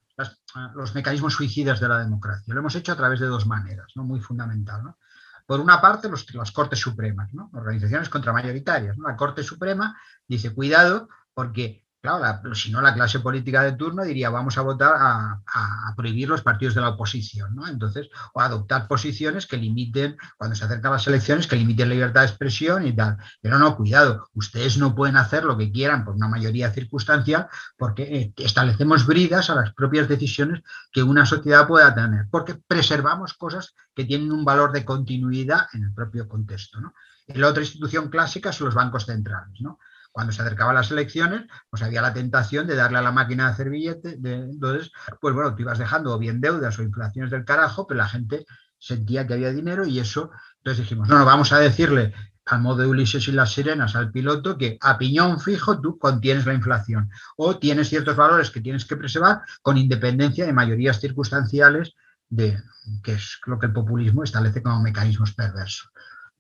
los 0.74 0.96
mecanismos 0.96 1.34
suicidas 1.34 1.80
de 1.80 1.88
la 1.88 2.00
democracia? 2.00 2.54
Lo 2.54 2.60
hemos 2.60 2.76
hecho 2.76 2.92
a 2.92 2.96
través 2.96 3.20
de 3.20 3.28
dos 3.28 3.46
maneras, 3.46 3.88
¿no? 3.96 4.04
muy 4.04 4.20
fundamental. 4.20 4.84
¿no? 4.84 4.98
Por 5.46 5.60
una 5.60 5.80
parte, 5.80 6.10
los, 6.10 6.34
las 6.34 6.52
Cortes 6.52 6.80
Supremas, 6.80 7.34
¿no? 7.34 7.50
organizaciones 7.54 8.10
contramayoritarias. 8.10 8.98
La 8.98 9.16
Corte 9.16 9.44
Suprema 9.44 10.00
dice, 10.28 10.54
cuidado, 10.54 11.10
porque 11.34 11.85
Claro, 12.06 12.54
si 12.54 12.70
no, 12.70 12.84
la 12.84 12.94
clase 12.94 13.20
política 13.20 13.64
de 13.64 13.72
turno 13.72 14.04
diría 14.04 14.30
vamos 14.30 14.60
a 14.60 14.62
votar 14.62 14.94
a, 14.96 15.94
prohibir 15.98 16.30
los 16.30 16.44
partidos 16.44 16.76
de 16.76 16.82
la 16.82 16.90
oposición, 16.90 17.56
¿no? 17.56 17.68
Entonces, 17.68 18.10
o 18.36 18.42
adoptar 18.42 18.88
posiciones 18.88 19.48
que 19.48 19.58
limiten, 19.58 20.16
cuando 20.38 20.56
se 20.56 20.66
acercan 20.66 20.92
las 20.92 21.08
elecciones, 21.08 21.48
que 21.48 21.56
limiten 21.56 21.90
la 21.90 21.96
libertad 21.96 22.22
de 22.22 22.28
expresión 22.28 22.86
y 22.86 22.96
tal. 22.96 23.18
Pero 23.42 23.58
no, 23.58 23.76
cuidado, 23.76 24.30
ustedes 24.36 24.78
no 24.78 24.94
pueden 24.94 25.18
hacer 25.18 25.46
lo 25.46 25.58
que 25.58 25.72
quieran 25.72 26.06
por 26.06 26.14
una 26.14 26.28
mayoría 26.28 26.70
circunstancial 26.72 27.48
porque 27.76 28.04
eh, 28.04 28.34
establecemos 28.38 29.08
bridas 29.08 29.50
a 29.50 29.56
las 29.56 29.74
propias 29.74 30.08
decisiones 30.08 30.62
que 30.92 31.02
una 31.02 31.26
sociedad 31.26 31.68
pueda 31.68 31.96
tener, 31.96 32.28
porque 32.30 32.54
preservamos 32.54 33.34
cosas 33.34 33.74
que 33.96 34.06
tienen 34.06 34.32
un 34.32 34.46
valor 34.46 34.72
de 34.72 34.86
continuidad 34.86 35.70
en 35.74 35.86
el 35.86 35.94
propio 35.94 36.28
contexto, 36.28 36.80
¿no? 36.80 36.94
La 37.30 37.48
otra 37.48 37.64
institución 37.64 38.10
clásica 38.10 38.52
son 38.52 38.66
los 38.66 38.76
bancos 38.76 39.08
centrales, 39.08 39.60
¿no? 39.60 39.80
Cuando 40.16 40.32
se 40.32 40.42
acercaban 40.42 40.76
las 40.76 40.90
elecciones, 40.92 41.44
pues 41.70 41.84
había 41.84 42.02
la 42.02 42.14
tentación 42.14 42.68
de 42.68 42.76
darle 42.78 43.00
a 43.00 43.02
la 43.02 43.12
máquina 43.12 43.48
de 43.48 43.52
hacer 43.52 43.70
billetes. 43.70 44.18
entonces, 44.24 44.90
pues 45.20 45.36
bueno, 45.36 45.54
te 45.54 45.64
ibas 45.64 45.78
dejando 45.78 46.14
o 46.14 46.18
bien 46.18 46.40
deudas 46.40 46.80
o 46.80 46.84
inflaciones 46.84 47.32
del 47.32 47.44
carajo, 47.44 47.86
pero 47.86 47.98
la 47.98 48.08
gente 48.08 48.46
sentía 48.80 49.28
que 49.28 49.34
había 49.34 49.52
dinero 49.52 49.86
y 49.86 50.00
eso, 50.00 50.32
entonces 50.60 50.86
dijimos, 50.86 51.10
no, 51.10 51.20
no, 51.20 51.26
vamos 51.26 51.52
a 51.52 51.60
decirle 51.60 52.14
al 52.46 52.62
modo 52.62 52.78
de 52.78 52.88
Ulises 52.88 53.28
y 53.28 53.34
las 53.34 53.52
sirenas 53.52 53.98
al 53.98 54.10
piloto 54.10 54.58
que 54.58 54.78
a 54.80 54.98
piñón 54.98 55.42
fijo 55.42 55.82
tú 55.82 56.00
contienes 56.00 56.46
la 56.46 56.54
inflación 56.54 57.10
o 57.36 57.58
tienes 57.58 57.90
ciertos 57.90 58.16
valores 58.16 58.52
que 58.52 58.62
tienes 58.62 58.86
que 58.86 58.96
preservar 58.96 59.42
con 59.62 59.78
independencia 59.78 60.46
de 60.46 60.54
mayorías 60.54 61.02
circunstanciales 61.02 61.94
de 62.30 62.58
que 63.04 63.16
es 63.16 63.42
lo 63.48 63.60
que 63.60 63.66
el 63.66 63.74
populismo 63.74 64.24
establece 64.24 64.64
como 64.64 64.82
mecanismos 64.82 65.34
perversos. 65.34 65.92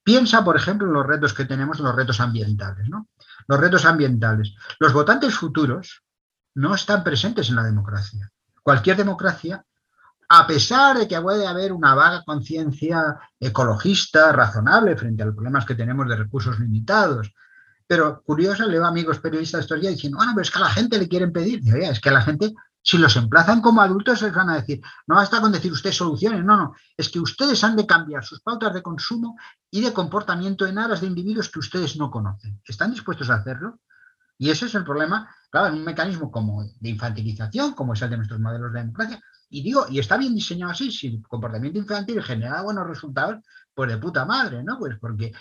Piensa, 0.05 0.45
por 0.45 0.55
ejemplo, 0.55 0.88
en 0.88 0.93
los 0.93 1.05
retos 1.05 1.34
que 1.34 1.45
tenemos, 1.45 1.80
los 1.80 1.95
retos 1.95 2.21
ambientales, 2.21 2.88
¿no? 2.88 3.09
Los 3.47 3.59
retos 3.59 3.85
ambientales. 3.85 4.55
Los 4.79 4.93
votantes 4.93 5.35
futuros 5.35 6.03
no 6.55 6.73
están 6.75 7.03
presentes 7.03 7.49
en 7.49 7.55
la 7.55 7.63
democracia. 7.63 8.31
Cualquier 8.63 8.97
democracia, 8.97 9.63
a 10.29 10.47
pesar 10.47 10.97
de 10.97 11.07
que 11.07 11.21
puede 11.21 11.45
haber 11.45 11.71
una 11.71 11.93
vaga 11.93 12.23
conciencia 12.25 13.17
ecologista 13.39 14.31
razonable 14.31 14.95
frente 14.95 15.23
a 15.23 15.27
los 15.27 15.35
problemas 15.35 15.65
que 15.65 15.75
tenemos 15.75 16.07
de 16.07 16.15
recursos 16.15 16.59
limitados, 16.59 17.31
pero 17.87 18.23
curioso, 18.23 18.65
leo 18.65 18.83
amigos 18.83 19.19
periodistas 19.19 19.61
estos 19.61 19.79
días 19.79 19.93
diciendo, 19.93 20.17
bueno, 20.17 20.31
pero 20.33 20.41
es 20.41 20.49
que 20.49 20.57
a 20.57 20.63
la 20.63 20.71
gente 20.71 20.97
le 20.97 21.07
quieren 21.07 21.31
pedir. 21.31 21.61
Es 21.75 21.99
que 21.99 22.09
a 22.09 22.13
la 22.13 22.21
gente 22.21 22.53
si 22.88 22.99
los 22.99 23.15
emplazan 23.15 23.61
como 23.61 23.81
adultos, 23.81 24.21
les 24.21 24.31
van 24.31 24.47
a 24.51 24.57
decir, 24.57 24.79
no 25.07 25.15
basta 25.15 25.41
con 25.41 25.51
decir 25.51 25.71
usted 25.71 25.91
soluciones, 25.91 26.45
no, 26.45 26.55
no, 26.55 26.75
es 26.95 27.09
que 27.09 27.19
ustedes 27.19 27.63
han 27.63 27.75
de 27.75 27.88
cambiar 27.88 28.23
sus 28.23 28.41
pautas 28.41 28.75
de 28.75 28.83
consumo 28.83 29.36
y 29.71 29.81
de 29.81 29.91
comportamiento 29.91 30.67
en 30.67 30.77
aras 30.77 31.01
de 31.01 31.07
individuos 31.07 31.49
que 31.49 31.57
ustedes 31.57 31.97
no 31.97 32.11
conocen. 32.11 32.61
¿Están 32.63 32.91
dispuestos 32.91 33.31
a 33.31 33.36
hacerlo? 33.36 33.79
Y 34.38 34.51
ese 34.51 34.67
es 34.67 34.75
el 34.75 34.83
problema, 34.83 35.36
claro, 35.49 35.67
en 35.67 35.79
un 35.79 35.83
mecanismo 35.83 36.29
como 36.31 36.63
de 36.63 36.89
infantilización, 36.89 37.73
como 37.73 37.93
es 37.93 38.01
el 38.03 38.11
de 38.11 38.17
nuestros 38.17 38.39
modelos 38.39 38.71
de 38.71 38.81
democracia. 38.81 39.19
Y 39.49 39.63
digo, 39.63 39.88
y 39.89 39.97
está 39.97 40.17
bien 40.17 40.36
diseñado 40.36 40.71
así, 40.71 40.91
si 40.91 41.07
el 41.07 41.23
comportamiento 41.27 41.79
infantil 41.79 42.21
genera 42.21 42.61
buenos 42.61 42.86
resultados, 42.86 43.43
pues 43.73 43.89
de 43.89 43.97
puta 43.97 44.25
madre, 44.25 44.63
¿no? 44.63 44.77
Pues 44.77 44.95
porque 44.99 45.33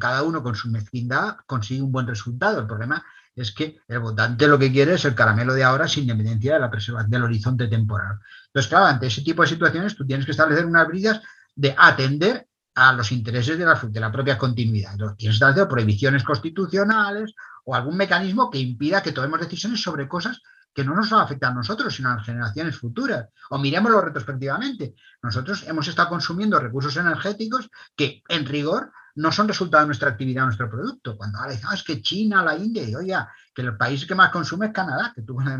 cada 0.00 0.22
uno 0.22 0.42
con 0.42 0.54
su 0.54 0.70
mezquindad 0.70 1.36
consigue 1.46 1.82
un 1.82 1.92
buen 1.92 2.06
resultado. 2.06 2.60
El 2.60 2.66
problema 2.66 3.04
es 3.36 3.52
que 3.52 3.78
el 3.86 4.00
votante 4.00 4.48
lo 4.48 4.58
que 4.58 4.72
quiere 4.72 4.94
es 4.94 5.04
el 5.04 5.14
caramelo 5.14 5.52
de 5.52 5.62
ahora 5.62 5.86
sin 5.86 6.04
independencia 6.04 6.54
de 6.54 6.60
la 6.60 6.70
preservación 6.70 7.10
del 7.10 7.24
horizonte 7.24 7.68
temporal. 7.68 8.18
Entonces, 8.46 8.68
claro, 8.68 8.86
ante 8.86 9.06
ese 9.06 9.22
tipo 9.22 9.42
de 9.42 9.48
situaciones 9.48 9.94
tú 9.94 10.06
tienes 10.06 10.24
que 10.24 10.32
establecer 10.32 10.64
unas 10.64 10.88
bridas 10.88 11.20
de 11.54 11.74
atender 11.76 12.48
a 12.74 12.92
los 12.92 13.12
intereses 13.12 13.58
de 13.58 13.64
la, 13.64 13.74
de 13.74 14.00
la 14.00 14.10
propia 14.10 14.38
continuidad. 14.38 14.96
Tienes 15.16 15.38
que 15.38 15.44
hacer 15.44 15.68
prohibiciones 15.68 16.24
constitucionales 16.24 17.34
o 17.64 17.74
algún 17.74 17.96
mecanismo 17.96 18.50
que 18.50 18.58
impida 18.58 19.02
que 19.02 19.12
tomemos 19.12 19.40
decisiones 19.40 19.82
sobre 19.82 20.08
cosas 20.08 20.40
que 20.72 20.84
no 20.84 20.94
nos 20.94 21.10
afectan 21.12 21.52
a 21.52 21.56
nosotros, 21.56 21.94
sino 21.94 22.10
a 22.10 22.22
generaciones 22.22 22.76
futuras. 22.76 23.28
O 23.48 23.58
miremoslo 23.58 24.02
retrospectivamente. 24.02 24.94
Nosotros 25.22 25.64
hemos 25.66 25.88
estado 25.88 26.10
consumiendo 26.10 26.60
recursos 26.60 26.96
energéticos 26.98 27.70
que, 27.96 28.22
en 28.28 28.44
rigor, 28.44 28.92
no 29.16 29.32
son 29.32 29.48
resultado 29.48 29.82
de 29.82 29.88
nuestra 29.88 30.10
actividad, 30.10 30.42
de 30.42 30.46
nuestro 30.46 30.70
producto. 30.70 31.16
Cuando 31.16 31.38
ahora 31.38 31.52
dicen, 31.52 31.68
ah, 31.70 31.74
es 31.74 31.82
que 31.82 32.00
China, 32.00 32.42
la 32.42 32.56
India, 32.56 32.88
y 32.88 32.94
oye, 32.94 33.16
que 33.54 33.62
el 33.62 33.76
país 33.76 34.06
que 34.06 34.14
más 34.14 34.30
consume 34.30 34.66
es 34.66 34.72
Canadá, 34.72 35.12
que 35.14 35.22
una 35.32 35.56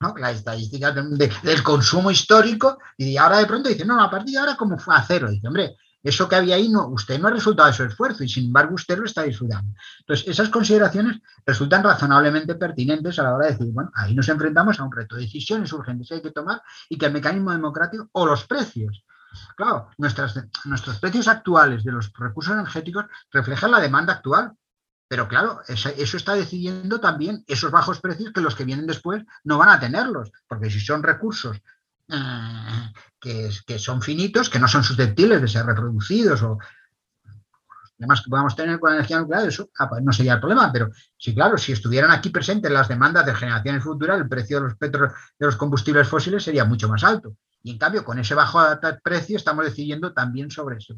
¿no? 0.00 0.14
la 0.16 0.30
estadística 0.30 0.92
del 0.92 1.62
consumo 1.62 2.10
histórico, 2.10 2.78
y 2.96 3.16
ahora 3.16 3.38
de 3.38 3.46
pronto 3.46 3.68
dicen, 3.68 3.88
no, 3.88 4.00
a 4.02 4.10
partir 4.10 4.34
de 4.34 4.40
ahora 4.40 4.56
como 4.56 4.78
fue 4.78 4.94
a 4.94 5.02
cero. 5.02 5.30
Dice, 5.30 5.48
hombre, 5.48 5.76
eso 6.02 6.28
que 6.28 6.36
había 6.36 6.56
ahí, 6.56 6.68
no, 6.68 6.88
usted 6.88 7.18
no 7.20 7.28
ha 7.28 7.30
resultado 7.30 7.68
de 7.68 7.74
su 7.74 7.84
esfuerzo 7.84 8.24
y 8.24 8.28
sin 8.28 8.46
embargo 8.46 8.74
usted 8.74 8.98
lo 8.98 9.04
está 9.06 9.22
disfrutando. 9.22 9.72
Entonces, 10.00 10.28
esas 10.28 10.48
consideraciones 10.48 11.20
resultan 11.46 11.84
razonablemente 11.84 12.56
pertinentes 12.56 13.18
a 13.18 13.22
la 13.22 13.34
hora 13.34 13.46
de 13.46 13.52
decir, 13.52 13.72
bueno, 13.72 13.90
ahí 13.94 14.14
nos 14.14 14.28
enfrentamos 14.28 14.80
a 14.80 14.84
un 14.84 14.92
reto 14.92 15.16
de 15.16 15.22
decisiones 15.22 15.72
urgentes 15.72 16.08
que 16.08 16.14
hay 16.16 16.22
que 16.22 16.32
tomar 16.32 16.60
y 16.88 16.98
que 16.98 17.06
el 17.06 17.12
mecanismo 17.12 17.52
democrático 17.52 18.08
o 18.12 18.26
los 18.26 18.44
precios. 18.44 19.04
Claro, 19.56 19.88
nuestros 19.98 20.98
precios 21.00 21.28
actuales 21.28 21.84
de 21.84 21.92
los 21.92 22.12
recursos 22.12 22.52
energéticos 22.52 23.06
reflejan 23.30 23.70
la 23.70 23.80
demanda 23.80 24.14
actual, 24.14 24.52
pero 25.08 25.28
claro, 25.28 25.60
eso 25.68 26.16
está 26.16 26.34
decidiendo 26.34 26.98
también 26.98 27.44
esos 27.46 27.70
bajos 27.70 28.00
precios 28.00 28.32
que 28.32 28.40
los 28.40 28.54
que 28.54 28.64
vienen 28.64 28.86
después 28.86 29.22
no 29.44 29.58
van 29.58 29.68
a 29.68 29.78
tenerlos, 29.78 30.32
porque 30.48 30.70
si 30.70 30.80
son 30.80 31.02
recursos 31.02 31.60
eh, 32.08 32.92
que, 33.20 33.78
son 33.78 34.02
finitos, 34.02 34.48
que 34.48 34.58
no 34.58 34.68
son 34.68 34.82
susceptibles 34.82 35.40
de 35.40 35.48
ser 35.48 35.66
reproducidos 35.66 36.42
o 36.42 36.58
demás 37.96 38.20
que 38.22 38.30
podamos 38.30 38.56
tener 38.56 38.80
con 38.80 38.90
la 38.90 38.96
energía 38.96 39.20
nuclear, 39.20 39.46
eso 39.46 39.70
ah, 39.78 39.88
pues 39.88 40.02
no 40.02 40.12
sería 40.12 40.34
el 40.34 40.40
problema, 40.40 40.72
pero 40.72 40.90
sí, 41.16 41.34
claro, 41.34 41.56
si 41.56 41.72
estuvieran 41.72 42.10
aquí 42.10 42.30
presentes 42.30 42.72
las 42.72 42.88
demandas 42.88 43.24
de 43.26 43.34
generaciones 43.34 43.84
futuras, 43.84 44.18
el 44.18 44.28
precio 44.28 44.60
de 44.60 44.68
los, 44.68 44.78
de 44.78 45.46
los 45.46 45.56
combustibles 45.56 46.08
fósiles 46.08 46.42
sería 46.42 46.64
mucho 46.64 46.88
más 46.88 47.04
alto. 47.04 47.36
Y 47.62 47.70
en 47.70 47.78
cambio, 47.78 48.04
con 48.04 48.18
ese 48.18 48.34
bajo 48.34 48.60
precio 49.02 49.36
estamos 49.36 49.64
decidiendo 49.64 50.12
también 50.12 50.50
sobre 50.50 50.78
eso. 50.78 50.94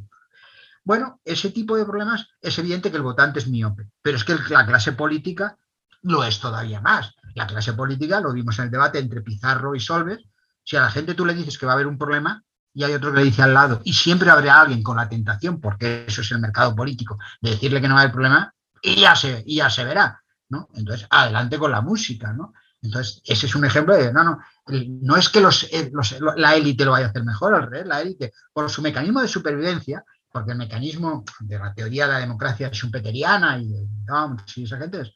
Bueno, 0.82 1.20
ese 1.24 1.50
tipo 1.50 1.76
de 1.76 1.84
problemas 1.84 2.28
es 2.40 2.58
evidente 2.58 2.90
que 2.90 2.96
el 2.96 3.02
votante 3.02 3.38
es 3.38 3.48
miope, 3.48 3.88
pero 4.02 4.16
es 4.16 4.24
que 4.24 4.36
la 4.50 4.66
clase 4.66 4.92
política 4.92 5.56
lo 6.02 6.24
es 6.24 6.38
todavía 6.40 6.80
más. 6.80 7.14
La 7.34 7.46
clase 7.46 7.72
política, 7.72 8.20
lo 8.20 8.32
vimos 8.32 8.58
en 8.58 8.66
el 8.66 8.70
debate 8.70 8.98
entre 8.98 9.22
Pizarro 9.22 9.74
y 9.74 9.80
Solves, 9.80 10.24
si 10.62 10.76
a 10.76 10.82
la 10.82 10.90
gente 10.90 11.14
tú 11.14 11.24
le 11.24 11.34
dices 11.34 11.58
que 11.58 11.66
va 11.66 11.72
a 11.72 11.74
haber 11.74 11.86
un 11.86 11.98
problema 11.98 12.42
y 12.74 12.84
hay 12.84 12.92
otro 12.92 13.12
que 13.12 13.18
le 13.18 13.24
dice 13.24 13.42
al 13.42 13.54
lado, 13.54 13.80
y 13.84 13.92
siempre 13.92 14.30
habrá 14.30 14.60
alguien 14.60 14.82
con 14.82 14.96
la 14.96 15.08
tentación, 15.08 15.60
porque 15.60 16.04
eso 16.08 16.22
es 16.22 16.30
el 16.32 16.40
mercado 16.40 16.74
político, 16.74 17.18
de 17.40 17.50
decirle 17.50 17.80
que 17.80 17.86
no 17.86 17.94
va 17.94 18.00
a 18.00 18.02
haber 18.02 18.12
problema, 18.12 18.52
y 18.82 19.00
ya 19.00 19.14
se, 19.14 19.44
y 19.46 19.56
ya 19.56 19.70
se 19.70 19.84
verá. 19.84 20.20
¿no? 20.48 20.68
Entonces, 20.74 21.06
adelante 21.08 21.56
con 21.56 21.70
la 21.70 21.80
música. 21.80 22.32
¿no? 22.32 22.52
Entonces, 22.84 23.22
ese 23.24 23.46
es 23.46 23.54
un 23.54 23.64
ejemplo 23.64 23.96
de, 23.96 24.12
no, 24.12 24.22
no, 24.22 24.38
no 24.66 25.16
es 25.16 25.30
que 25.30 25.40
eh, 25.40 25.90
la 26.36 26.54
élite 26.54 26.84
lo 26.84 26.90
vaya 26.90 27.06
a 27.06 27.08
hacer 27.08 27.24
mejor, 27.24 27.54
al 27.54 27.62
revés, 27.62 27.86
la 27.86 28.02
élite, 28.02 28.32
por 28.52 28.68
su 28.68 28.82
mecanismo 28.82 29.22
de 29.22 29.28
supervivencia, 29.28 30.04
porque 30.30 30.52
el 30.52 30.58
mecanismo 30.58 31.24
de 31.40 31.58
la 31.58 31.72
teoría 31.72 32.06
de 32.06 32.12
la 32.12 32.18
democracia 32.18 32.70
schumpeteriana 32.70 33.58
y, 33.58 33.72
no, 34.06 34.36
si 34.46 34.64
esa 34.64 34.76
gente 34.76 35.00
es, 35.00 35.12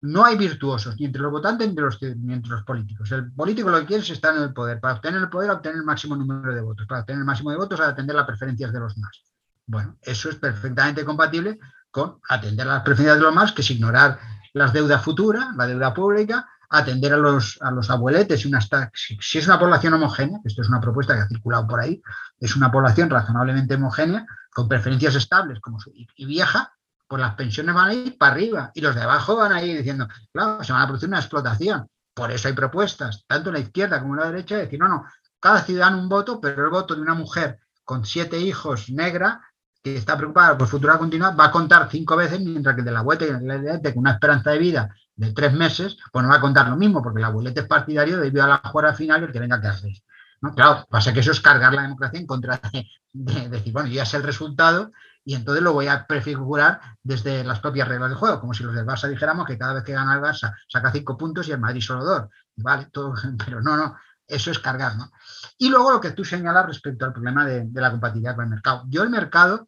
no 0.00 0.24
hay 0.24 0.36
virtuosos 0.36 0.96
ni 0.98 1.06
entre 1.06 1.22
los 1.22 1.30
votantes 1.30 1.66
ni 1.66 1.70
entre 1.70 1.84
los, 1.84 2.02
entre 2.02 2.50
los 2.50 2.64
políticos. 2.64 3.10
El 3.12 3.32
político 3.32 3.70
lo 3.70 3.78
que 3.80 3.86
quiere 3.86 4.02
es 4.02 4.10
estar 4.10 4.36
en 4.36 4.42
el 4.42 4.52
poder. 4.52 4.80
Para 4.80 4.94
obtener 4.94 5.20
el 5.20 5.30
poder, 5.30 5.50
obtener 5.50 5.78
el 5.78 5.84
máximo 5.84 6.16
número 6.16 6.54
de 6.54 6.60
votos. 6.60 6.86
Para 6.86 7.02
obtener 7.02 7.20
el 7.20 7.24
máximo 7.24 7.52
de 7.52 7.56
votos, 7.56 7.80
atender 7.80 8.16
las 8.16 8.26
preferencias 8.26 8.72
de 8.72 8.80
los 8.80 8.98
más. 8.98 9.22
Bueno, 9.66 9.96
eso 10.02 10.28
es 10.28 10.34
perfectamente 10.34 11.04
compatible 11.04 11.58
con 11.90 12.18
atender 12.28 12.66
las 12.66 12.82
preferencias 12.82 13.16
de 13.16 13.22
los 13.22 13.34
más, 13.34 13.52
que 13.52 13.62
es 13.62 13.70
ignorar 13.70 14.18
las 14.52 14.72
deudas 14.72 15.02
futuras, 15.02 15.54
la 15.56 15.66
deuda 15.66 15.94
pública, 15.94 16.46
atender 16.78 17.12
a 17.12 17.16
los, 17.16 17.58
a 17.60 17.70
los 17.70 17.90
abueletes. 17.90 18.44
Y 18.44 18.48
una, 18.48 18.60
si, 18.92 19.38
es 19.38 19.46
una 19.46 19.58
población 19.58 19.94
homogénea, 19.94 20.40
esto 20.44 20.62
es 20.62 20.68
una 20.68 20.80
propuesta 20.80 21.14
que 21.14 21.20
ha 21.20 21.28
circulado 21.28 21.66
por 21.66 21.80
ahí, 21.80 22.02
es 22.38 22.56
una 22.56 22.70
población 22.70 23.10
razonablemente 23.10 23.74
homogénea, 23.74 24.26
con 24.52 24.68
preferencias 24.68 25.14
estables 25.14 25.60
como, 25.60 25.78
y 25.92 26.26
vieja, 26.26 26.72
pues 27.06 27.20
las 27.20 27.34
pensiones 27.34 27.74
van 27.74 27.88
a 27.90 27.94
ir 27.94 28.18
para 28.18 28.32
arriba 28.32 28.70
y 28.74 28.80
los 28.80 28.94
de 28.94 29.02
abajo 29.02 29.36
van 29.36 29.52
a 29.52 29.62
ir 29.62 29.76
diciendo, 29.78 30.08
claro, 30.32 30.62
se 30.64 30.72
van 30.72 30.82
a 30.82 30.86
producir 30.86 31.08
una 31.08 31.18
explotación. 31.18 31.86
Por 32.14 32.30
eso 32.30 32.48
hay 32.48 32.54
propuestas, 32.54 33.24
tanto 33.26 33.50
en 33.50 33.54
la 33.54 33.60
izquierda 33.60 34.00
como 34.00 34.14
en 34.14 34.20
la 34.20 34.30
derecha, 34.30 34.56
de 34.56 34.62
decir, 34.62 34.78
no, 34.78 34.88
no, 34.88 35.04
cada 35.40 35.62
ciudadano 35.62 35.98
un 35.98 36.08
voto, 36.08 36.40
pero 36.40 36.64
el 36.64 36.70
voto 36.70 36.94
de 36.94 37.02
una 37.02 37.14
mujer 37.14 37.58
con 37.84 38.04
siete 38.04 38.38
hijos 38.38 38.88
negra 38.90 39.42
que 39.82 39.96
está 39.96 40.16
preocupada 40.16 40.56
por 40.56 40.66
futura 40.66 40.96
continua 40.96 41.32
va 41.32 41.46
a 41.46 41.50
contar 41.50 41.88
cinco 41.90 42.16
veces, 42.16 42.40
mientras 42.40 42.74
que 42.74 42.82
de 42.82 42.90
la 42.90 43.00
abuelita 43.00 43.36
y 43.36 43.92
con 43.92 43.98
una 43.98 44.12
esperanza 44.12 44.50
de 44.50 44.58
vida 44.58 44.94
de 45.16 45.32
tres 45.32 45.52
meses, 45.52 45.96
pues 46.12 46.22
no 46.22 46.30
va 46.30 46.36
a 46.36 46.40
contar 46.40 46.68
lo 46.68 46.76
mismo, 46.76 47.02
porque 47.02 47.20
la 47.20 47.28
abuelita 47.28 47.60
es 47.60 47.66
partidario 47.66 48.18
debido 48.18 48.44
a 48.44 48.48
la 48.48 48.58
jugada 48.58 48.94
final 48.94 49.22
y 49.22 49.24
el 49.24 49.32
que 49.32 49.40
venga 49.40 49.60
que 49.60 49.68
hacer. 49.68 49.92
¿no? 50.40 50.54
Claro, 50.54 50.86
pasa 50.90 51.12
que 51.12 51.20
eso 51.20 51.30
es 51.30 51.40
cargar 51.40 51.72
la 51.72 51.82
democracia 51.82 52.18
en 52.18 52.26
contra 52.26 52.60
de, 52.72 52.86
de 53.12 53.48
decir, 53.48 53.72
bueno, 53.72 53.88
ya 53.88 54.02
es 54.02 54.14
el 54.14 54.22
resultado 54.22 54.90
y 55.24 55.34
entonces 55.34 55.62
lo 55.62 55.72
voy 55.72 55.86
a 55.86 56.06
prefigurar 56.06 56.80
desde 57.02 57.44
las 57.44 57.60
propias 57.60 57.88
reglas 57.88 58.10
del 58.10 58.18
juego, 58.18 58.40
como 58.40 58.52
si 58.52 58.62
los 58.62 58.74
del 58.74 58.84
Barça 58.84 59.08
dijéramos 59.08 59.46
que 59.46 59.56
cada 59.56 59.74
vez 59.74 59.84
que 59.84 59.92
gana 59.92 60.14
el 60.14 60.20
Barça 60.20 60.54
saca 60.68 60.92
cinco 60.92 61.16
puntos 61.16 61.48
y 61.48 61.52
el 61.52 61.60
Madrid 61.60 61.80
solo 61.80 62.04
dos. 62.04 62.22
Vale, 62.56 62.88
todo, 62.92 63.14
pero 63.44 63.62
no, 63.62 63.76
no, 63.76 63.96
eso 64.26 64.50
es 64.50 64.58
cargar, 64.58 64.96
¿no? 64.96 65.10
Y 65.58 65.70
luego 65.70 65.92
lo 65.92 66.00
que 66.00 66.12
tú 66.12 66.24
señalas 66.24 66.66
respecto 66.66 67.04
al 67.04 67.12
problema 67.12 67.44
de, 67.46 67.68
la 67.72 67.90
compatibilidad 67.90 68.34
con 68.34 68.44
el 68.44 68.50
mercado. 68.50 68.84
Yo 68.88 69.02
el 69.02 69.10
mercado 69.10 69.66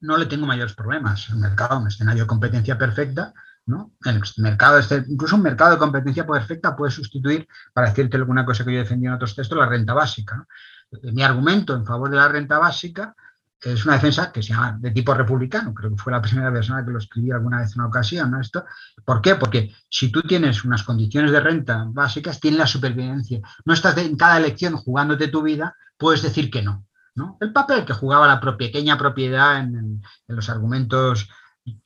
no 0.00 0.16
le 0.16 0.26
tengo 0.26 0.46
mayores 0.46 0.74
problemas. 0.74 1.28
El 1.28 1.36
mercado, 1.36 1.78
un 1.78 1.86
escenario 1.86 2.24
de 2.24 2.28
competencia 2.28 2.76
perfecta, 2.76 3.32
¿no? 3.66 3.92
El 4.04 4.20
mercado, 4.38 4.78
este, 4.78 5.04
incluso 5.08 5.36
un 5.36 5.42
mercado 5.42 5.72
de 5.72 5.78
competencia 5.78 6.26
perfecta 6.26 6.76
puede 6.76 6.90
sustituir, 6.90 7.46
para 7.72 7.88
decirte 7.88 8.16
alguna 8.16 8.44
cosa 8.44 8.64
que 8.64 8.72
yo 8.72 8.78
defendí 8.78 9.06
en 9.06 9.12
otros 9.12 9.34
textos, 9.34 9.58
la 9.58 9.66
renta 9.66 9.94
básica. 9.94 10.46
Mi 11.02 11.22
argumento 11.22 11.74
en 11.74 11.86
favor 11.86 12.10
de 12.10 12.16
la 12.16 12.28
renta 12.28 12.58
básica 12.58 13.14
es 13.62 13.84
una 13.84 13.94
defensa 13.94 14.32
que 14.32 14.42
se 14.42 14.52
llama 14.52 14.76
de 14.80 14.90
tipo 14.90 15.14
republicano, 15.14 15.72
creo 15.72 15.90
que 15.90 16.02
fue 16.02 16.12
la 16.12 16.20
primera 16.20 16.52
persona 16.52 16.84
que 16.84 16.90
lo 16.90 16.98
escribió 16.98 17.36
alguna 17.36 17.60
vez 17.60 17.72
en 17.72 17.80
una 17.80 17.88
ocasión, 17.88 18.30
¿no? 18.30 18.40
Esto, 18.40 18.64
¿Por 19.04 19.22
qué? 19.22 19.36
Porque 19.36 19.72
si 19.88 20.10
tú 20.10 20.22
tienes 20.22 20.64
unas 20.64 20.82
condiciones 20.82 21.30
de 21.30 21.40
renta 21.40 21.84
básicas, 21.86 22.40
tienes 22.40 22.58
la 22.58 22.66
supervivencia. 22.66 23.40
No 23.64 23.72
estás 23.72 23.96
en 23.98 24.16
cada 24.16 24.38
elección 24.38 24.76
jugándote 24.76 25.28
tu 25.28 25.42
vida, 25.42 25.76
puedes 25.96 26.22
decir 26.22 26.50
que 26.50 26.62
no. 26.62 26.86
¿no? 27.14 27.36
El 27.40 27.52
papel 27.52 27.84
que 27.84 27.92
jugaba 27.92 28.26
la 28.26 28.40
pequeña 28.56 28.98
propiedad 28.98 29.60
en, 29.60 30.02
los 30.26 30.48
argumentos 30.48 31.28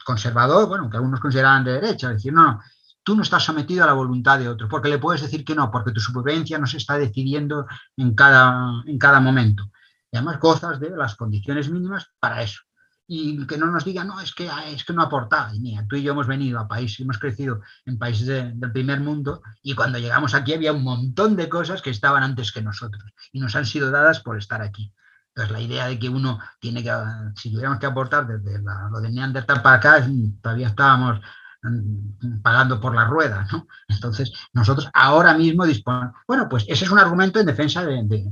conservadores, 0.04 0.68
bueno, 0.68 0.88
que 0.90 0.96
algunos 0.96 1.20
consideraban 1.20 1.64
de 1.64 1.72
derecha, 1.72 2.10
decir, 2.10 2.32
no, 2.32 2.44
no, 2.44 2.60
tú 3.02 3.14
no 3.14 3.22
estás 3.22 3.44
sometido 3.44 3.84
a 3.84 3.86
la 3.86 3.92
voluntad 3.92 4.38
de 4.38 4.48
otro, 4.48 4.68
porque 4.68 4.88
le 4.88 4.98
puedes 4.98 5.22
decir 5.22 5.44
que 5.44 5.54
no, 5.54 5.70
porque 5.70 5.92
tu 5.92 6.00
supervivencia 6.00 6.58
no 6.58 6.66
se 6.66 6.78
está 6.78 6.98
decidiendo 6.98 7.66
en 7.96 8.14
cada, 8.14 8.82
en 8.86 8.98
cada 8.98 9.20
momento 9.20 9.70
además 10.16 10.40
gozas 10.40 10.80
de 10.80 10.90
las 10.90 11.14
condiciones 11.14 11.70
mínimas 11.70 12.10
para 12.18 12.42
eso. 12.42 12.62
Y 13.08 13.46
que 13.46 13.56
no 13.56 13.66
nos 13.66 13.84
digan, 13.84 14.08
no, 14.08 14.20
es 14.20 14.34
que, 14.34 14.50
es 14.66 14.84
que 14.84 14.92
no 14.92 15.02
aporta. 15.02 15.50
Y 15.54 15.60
mira, 15.60 15.86
tú 15.88 15.94
y 15.94 16.02
yo 16.02 16.12
hemos 16.12 16.26
venido 16.26 16.58
a 16.58 16.66
países, 16.66 17.00
hemos 17.00 17.18
crecido 17.18 17.60
en 17.84 17.98
países 17.98 18.26
del 18.26 18.72
primer 18.72 19.00
mundo 19.00 19.42
y 19.62 19.74
cuando 19.74 19.98
llegamos 19.98 20.34
aquí 20.34 20.54
había 20.54 20.72
un 20.72 20.82
montón 20.82 21.36
de 21.36 21.48
cosas 21.48 21.82
que 21.82 21.90
estaban 21.90 22.24
antes 22.24 22.50
que 22.50 22.62
nosotros 22.62 23.04
y 23.30 23.38
nos 23.38 23.54
han 23.54 23.64
sido 23.64 23.92
dadas 23.92 24.20
por 24.20 24.36
estar 24.38 24.60
aquí. 24.60 24.92
Entonces, 25.36 25.52
la 25.52 25.60
idea 25.60 25.86
de 25.88 25.98
que 25.98 26.08
uno 26.08 26.38
tiene 26.58 26.82
que, 26.82 26.90
si 27.36 27.50
tuviéramos 27.50 27.78
que 27.78 27.86
aportar 27.86 28.26
desde 28.26 28.58
lo 28.90 29.00
de 29.00 29.10
Neandertal 29.10 29.60
para 29.60 29.76
acá, 29.76 30.06
todavía 30.40 30.68
estábamos 30.68 31.20
Mm, 31.68 32.42
pagando 32.42 32.80
por 32.80 32.94
la 32.94 33.04
rueda, 33.06 33.46
¿no? 33.50 33.66
Entonces, 33.88 34.32
nosotros 34.52 34.88
ahora 34.92 35.34
mismo 35.34 35.66
disponemos. 35.66 36.14
Bueno, 36.26 36.48
pues 36.48 36.64
ese 36.68 36.84
es 36.84 36.90
un 36.90 36.98
argumento 36.98 37.40
en 37.40 37.46
defensa 37.46 37.84
de, 37.84 38.24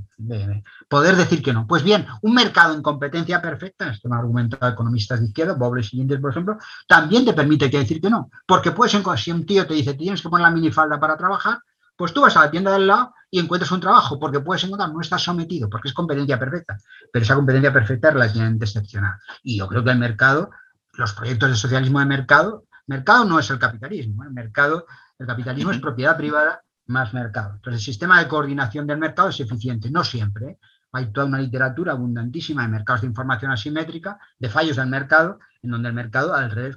poder 0.88 1.16
decir 1.16 1.42
que 1.42 1.52
no. 1.52 1.66
Pues 1.66 1.82
bien, 1.82 2.06
un 2.22 2.34
mercado 2.34 2.74
en 2.74 2.82
competencia 2.82 3.42
perfecta, 3.42 3.90
esto 3.90 4.08
me 4.08 4.16
ha 4.16 4.18
argumentado 4.18 4.70
economistas 4.70 5.20
de 5.20 5.26
izquierda, 5.26 5.54
Bobles 5.54 5.92
y 5.92 6.00
Indes, 6.00 6.20
por 6.20 6.30
ejemplo, 6.30 6.58
también 6.86 7.24
te 7.24 7.32
permite 7.32 7.70
que 7.70 7.78
decir 7.78 8.00
que 8.00 8.10
no. 8.10 8.30
Porque 8.46 8.72
puedes, 8.72 8.96
si 9.16 9.32
un 9.32 9.46
tío 9.46 9.66
te 9.66 9.74
dice, 9.74 9.94
tienes 9.94 10.22
que 10.22 10.28
poner 10.28 10.44
la 10.44 10.50
minifalda 10.50 11.00
para 11.00 11.16
trabajar, 11.16 11.58
pues 11.96 12.12
tú 12.12 12.22
vas 12.22 12.36
a 12.36 12.44
la 12.44 12.50
tienda 12.50 12.72
del 12.72 12.86
lado 12.86 13.14
y 13.30 13.40
encuentras 13.40 13.70
un 13.72 13.80
trabajo, 13.80 14.18
porque 14.18 14.40
puedes 14.40 14.64
encontrar, 14.64 14.92
no 14.92 15.00
estás 15.00 15.22
sometido, 15.22 15.68
porque 15.68 15.88
es 15.88 15.94
competencia 15.94 16.38
perfecta, 16.38 16.76
pero 17.12 17.24
esa 17.24 17.34
competencia 17.34 17.72
perfecta 17.72 18.08
es 18.08 18.14
relativamente 18.14 18.64
excepcional. 18.64 19.14
Y 19.42 19.58
yo 19.58 19.66
creo 19.68 19.82
que 19.82 19.90
el 19.90 19.98
mercado, 19.98 20.50
los 20.92 21.12
proyectos 21.12 21.50
de 21.50 21.56
socialismo 21.56 22.00
de 22.00 22.06
mercado, 22.06 22.64
Mercado 22.86 23.24
no 23.24 23.38
es 23.38 23.50
el 23.50 23.58
capitalismo. 23.58 24.24
El 24.24 24.30
¿eh? 24.30 24.32
mercado, 24.32 24.86
el 25.18 25.26
capitalismo 25.26 25.70
es 25.70 25.78
propiedad 25.78 26.16
privada 26.16 26.62
más 26.86 27.14
mercado. 27.14 27.54
Entonces, 27.54 27.80
el 27.80 27.84
sistema 27.84 28.20
de 28.20 28.28
coordinación 28.28 28.86
del 28.86 28.98
mercado 28.98 29.30
es 29.30 29.40
eficiente, 29.40 29.90
no 29.90 30.04
siempre. 30.04 30.46
¿eh? 30.46 30.58
Hay 30.92 31.10
toda 31.12 31.26
una 31.26 31.38
literatura 31.38 31.92
abundantísima 31.92 32.62
de 32.62 32.68
mercados 32.68 33.00
de 33.00 33.08
información 33.08 33.50
asimétrica, 33.50 34.18
de 34.38 34.50
fallos 34.50 34.76
del 34.76 34.88
mercado, 34.88 35.38
en 35.62 35.70
donde 35.70 35.88
el 35.88 35.94
mercado 35.94 36.34
al 36.34 36.50
revés. 36.50 36.76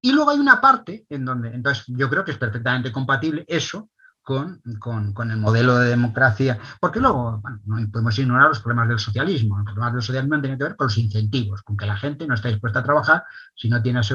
Y 0.00 0.12
luego 0.12 0.30
hay 0.30 0.38
una 0.38 0.60
parte 0.60 1.06
en 1.08 1.24
donde, 1.24 1.48
entonces 1.48 1.84
yo 1.88 2.08
creo 2.08 2.24
que 2.24 2.32
es 2.32 2.38
perfectamente 2.38 2.92
compatible 2.92 3.44
eso 3.48 3.90
con, 4.28 5.30
el 5.30 5.36
modelo 5.38 5.78
de 5.78 5.88
democracia, 5.88 6.58
porque 6.80 7.00
luego 7.00 7.42
no 7.64 7.90
podemos 7.90 8.18
ignorar 8.18 8.48
los 8.48 8.60
problemas 8.60 8.88
del 8.88 8.98
socialismo. 8.98 9.56
Los 9.56 9.64
problemas 9.64 9.94
del 9.94 10.02
socialismo 10.02 10.40
tienen 10.40 10.58
que 10.58 10.64
ver 10.64 10.76
con 10.76 10.88
los 10.88 10.98
incentivos, 10.98 11.62
con 11.62 11.78
que 11.78 11.86
la 11.86 11.96
gente 11.96 12.26
no 12.26 12.34
está 12.34 12.48
dispuesta 12.48 12.80
a 12.80 12.82
trabajar 12.82 13.24
si, 13.54 13.70
no 13.70 13.80
tiene, 13.80 14.02
si 14.02 14.14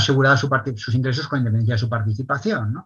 su 0.00 0.76
sus 0.76 0.94
ingresos 0.94 1.28
con 1.28 1.38
independencia 1.38 1.76
de 1.76 1.78
su 1.78 1.88
participación. 1.88 2.84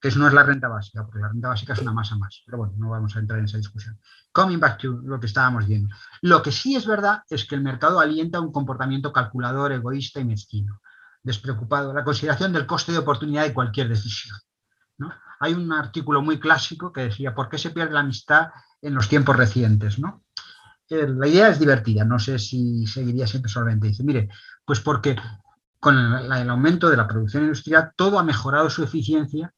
Que 0.00 0.08
eso 0.08 0.20
no 0.20 0.28
es 0.28 0.32
la 0.32 0.44
renta 0.44 0.68
básica, 0.68 1.04
porque 1.04 1.18
la 1.18 1.28
renta 1.28 1.48
básica 1.48 1.72
es 1.72 1.80
una 1.80 1.92
masa 1.92 2.14
más. 2.14 2.40
Pero 2.46 2.58
bueno, 2.58 2.74
no 2.76 2.90
vamos 2.90 3.16
a 3.16 3.18
entrar 3.18 3.40
en 3.40 3.46
esa 3.46 3.56
discusión. 3.56 3.98
Coming 4.30 4.60
back 4.60 4.78
to 4.78 5.00
lo 5.02 5.18
que 5.18 5.26
estábamos 5.26 5.66
viendo. 5.66 5.92
Lo 6.22 6.40
que 6.40 6.52
sí 6.52 6.76
es 6.76 6.86
verdad 6.86 7.24
es 7.28 7.44
que 7.46 7.56
el 7.56 7.62
mercado 7.62 7.98
alienta 7.98 8.38
un 8.38 8.52
comportamiento 8.52 9.12
calculador, 9.12 9.72
egoísta 9.72 10.20
y 10.20 10.24
mezquino, 10.24 10.80
despreocupado, 11.24 11.92
la 11.92 12.04
consideración 12.04 12.52
del 12.52 12.64
coste 12.64 12.92
de 12.92 12.98
oportunidad 12.98 13.42
de 13.42 13.52
cualquier 13.52 13.88
decisión. 13.88 14.38
¿no? 14.98 15.12
Hay 15.40 15.54
un 15.54 15.72
artículo 15.72 16.22
muy 16.22 16.38
clásico 16.38 16.92
que 16.92 17.02
decía, 17.02 17.34
¿por 17.34 17.48
qué 17.48 17.58
se 17.58 17.70
pierde 17.70 17.94
la 17.94 18.00
amistad 18.00 18.48
en 18.82 18.94
los 18.94 19.08
tiempos 19.08 19.36
recientes? 19.36 19.98
¿no? 19.98 20.24
Eh, 20.88 21.06
la 21.06 21.26
idea 21.26 21.48
es 21.48 21.58
divertida, 21.58 22.04
no 22.04 22.18
sé 22.18 22.38
si 22.38 22.86
seguiría 22.86 23.26
siempre 23.26 23.50
solamente. 23.50 23.88
Dice, 23.88 24.02
mire, 24.02 24.28
pues 24.64 24.80
porque 24.80 25.16
con 25.78 25.96
el, 25.96 26.50
aumento 26.50 26.88
de 26.88 26.96
la 26.96 27.06
producción 27.06 27.44
industrial 27.44 27.92
todo 27.96 28.18
ha 28.18 28.24
mejorado 28.24 28.68
su 28.70 28.82
eficiencia, 28.82 29.52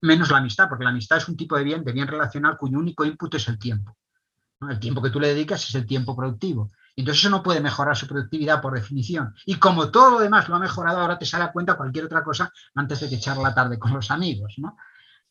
menos 0.00 0.30
la 0.30 0.38
amistad, 0.38 0.68
porque 0.68 0.84
la 0.84 0.90
amistad 0.90 1.18
es 1.18 1.28
un 1.28 1.36
tipo 1.36 1.56
de 1.56 1.64
bien, 1.64 1.84
de 1.84 1.92
bien 1.92 2.08
relacional 2.08 2.56
cuyo 2.56 2.78
único 2.78 3.04
input 3.04 3.34
es 3.34 3.46
el 3.48 3.58
tiempo. 3.58 3.96
El 4.68 4.78
tiempo 4.78 5.02
que 5.02 5.10
tú 5.10 5.20
le 5.20 5.28
dedicas 5.28 5.68
es 5.68 5.74
el 5.74 5.86
tiempo 5.86 6.16
productivo. 6.16 6.70
Entonces 6.94 7.22
eso 7.22 7.30
no 7.30 7.42
puede 7.42 7.60
mejorar 7.60 7.96
su 7.96 8.06
productividad 8.06 8.60
por 8.60 8.74
definición. 8.74 9.34
Y 9.46 9.56
como 9.56 9.90
todo 9.90 10.10
lo 10.10 10.18
demás 10.20 10.48
lo 10.48 10.56
ha 10.56 10.58
mejorado, 10.58 11.00
ahora 11.00 11.18
te 11.18 11.24
sale 11.24 11.44
a 11.44 11.52
cuenta 11.52 11.76
cualquier 11.76 12.04
otra 12.04 12.22
cosa 12.22 12.52
antes 12.74 13.00
de 13.00 13.08
que 13.08 13.14
echar 13.16 13.38
la 13.38 13.54
tarde 13.54 13.78
con 13.78 13.92
los 13.92 14.10
amigos. 14.10 14.54
¿no? 14.58 14.76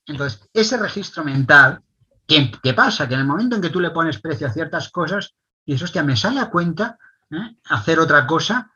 Entonces, 0.05 0.49
ese 0.53 0.77
registro 0.77 1.23
mental, 1.23 1.81
¿qué, 2.27 2.73
pasa? 2.75 3.07
Que 3.07 3.13
en 3.13 3.21
el 3.21 3.27
momento 3.27 3.55
en 3.55 3.61
que 3.61 3.69
tú 3.69 3.79
le 3.79 3.91
pones 3.91 4.19
precio 4.19 4.47
a 4.47 4.51
ciertas 4.51 4.89
cosas, 4.89 5.35
y 5.65 5.75
eso, 5.75 5.85
hostia, 5.85 6.03
me 6.03 6.17
sale 6.17 6.39
a 6.39 6.49
cuenta 6.49 6.97
¿eh? 7.29 7.57
hacer 7.69 7.99
otra 7.99 8.25
cosa. 8.25 8.71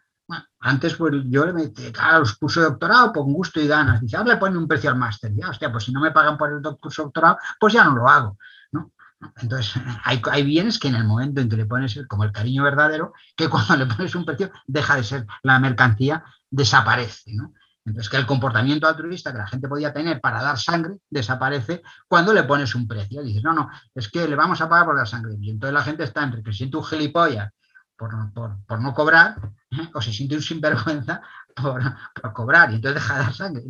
antes 0.60 0.96
pues, 0.96 1.14
yo 1.26 1.46
le 1.46 1.54
metí, 1.54 1.92
claro, 1.92 2.20
los 2.20 2.36
cursos 2.36 2.64
de 2.64 2.70
doctorado 2.70 3.14
con 3.14 3.34
gusto 3.34 3.60
y 3.60 3.68
ganas. 3.68 4.02
Dice, 4.02 4.18
ahora 4.18 4.34
le 4.34 4.40
ponen 4.40 4.58
un 4.58 4.68
precio 4.68 4.92
al 4.92 4.98
máster. 4.98 5.34
Ya, 5.34 5.50
hostia, 5.50 5.72
pues 5.72 5.86
si 5.86 5.92
no 5.92 6.02
me 6.02 6.12
pagan 6.12 6.38
por 6.38 6.52
el 6.52 6.62
curso 6.78 7.02
de 7.02 7.06
doctorado, 7.08 7.40
pues 7.60 7.74
ya 7.74 7.84
no 7.84 7.96
lo 7.96 8.08
hago. 8.08 8.38
Entonces, 9.42 9.82
hay, 10.04 10.44
bienes 10.44 10.80
que 10.80 10.88
en 10.88 10.96
el 10.96 11.04
momento 11.04 11.42
en 11.42 11.50
que 11.50 11.58
le 11.58 11.66
pones, 11.66 12.00
como 12.08 12.24
el 12.24 12.32
cariño 12.32 12.64
verdadero, 12.64 13.14
que 13.36 13.50
cuando 13.50 13.76
le 13.78 13.86
pones 13.86 14.16
un 14.16 14.26
precio 14.26 14.52
deja 14.68 14.96
de 14.96 15.04
ser 15.04 15.26
la 15.44 15.60
mercancía, 15.60 16.24
desaparece. 16.50 17.32
Entonces, 17.86 18.10
que 18.10 18.18
el 18.18 18.26
comportamiento 18.26 18.88
altruista 18.88 19.32
que 19.32 19.38
la 19.38 19.48
gente 19.48 19.68
podía 19.68 19.94
tener 19.94 20.20
para 20.20 20.42
dar 20.42 20.58
sangre 20.58 20.98
desaparece 21.10 21.84
cuando 22.08 22.34
le 22.34 22.44
pones 22.44 22.74
un 22.74 22.88
precio. 22.88 23.22
Dices, 23.24 23.44
no, 23.44 23.54
no, 23.54 23.70
es 23.94 24.10
que 24.10 24.28
le 24.28 24.36
vamos 24.36 24.60
a 24.62 24.70
pagar 24.70 24.86
por 24.86 24.98
dar 24.98 25.08
sangre. 25.08 25.36
Y 25.40 25.52
entonces 25.52 25.74
la 25.74 25.84
gente 25.84 26.04
está 26.04 26.24
entre 26.24 26.42
que 26.42 26.52
siente 26.52 26.78
un 26.78 26.84
gilipollas 26.84 27.52
por, 27.96 28.12
por, 28.66 28.82
no 28.82 28.94
cobrar 28.94 29.38
¿eh? 29.72 29.90
o 29.94 30.02
se 30.02 30.12
siente 30.12 30.36
un 30.36 30.42
sinvergüenza 30.42 31.22
por, 31.56 31.82
cobrar 32.34 32.72
y 32.72 32.76
entonces 32.76 33.02
deja 33.02 33.28
de 33.28 33.34
sangre. 33.34 33.64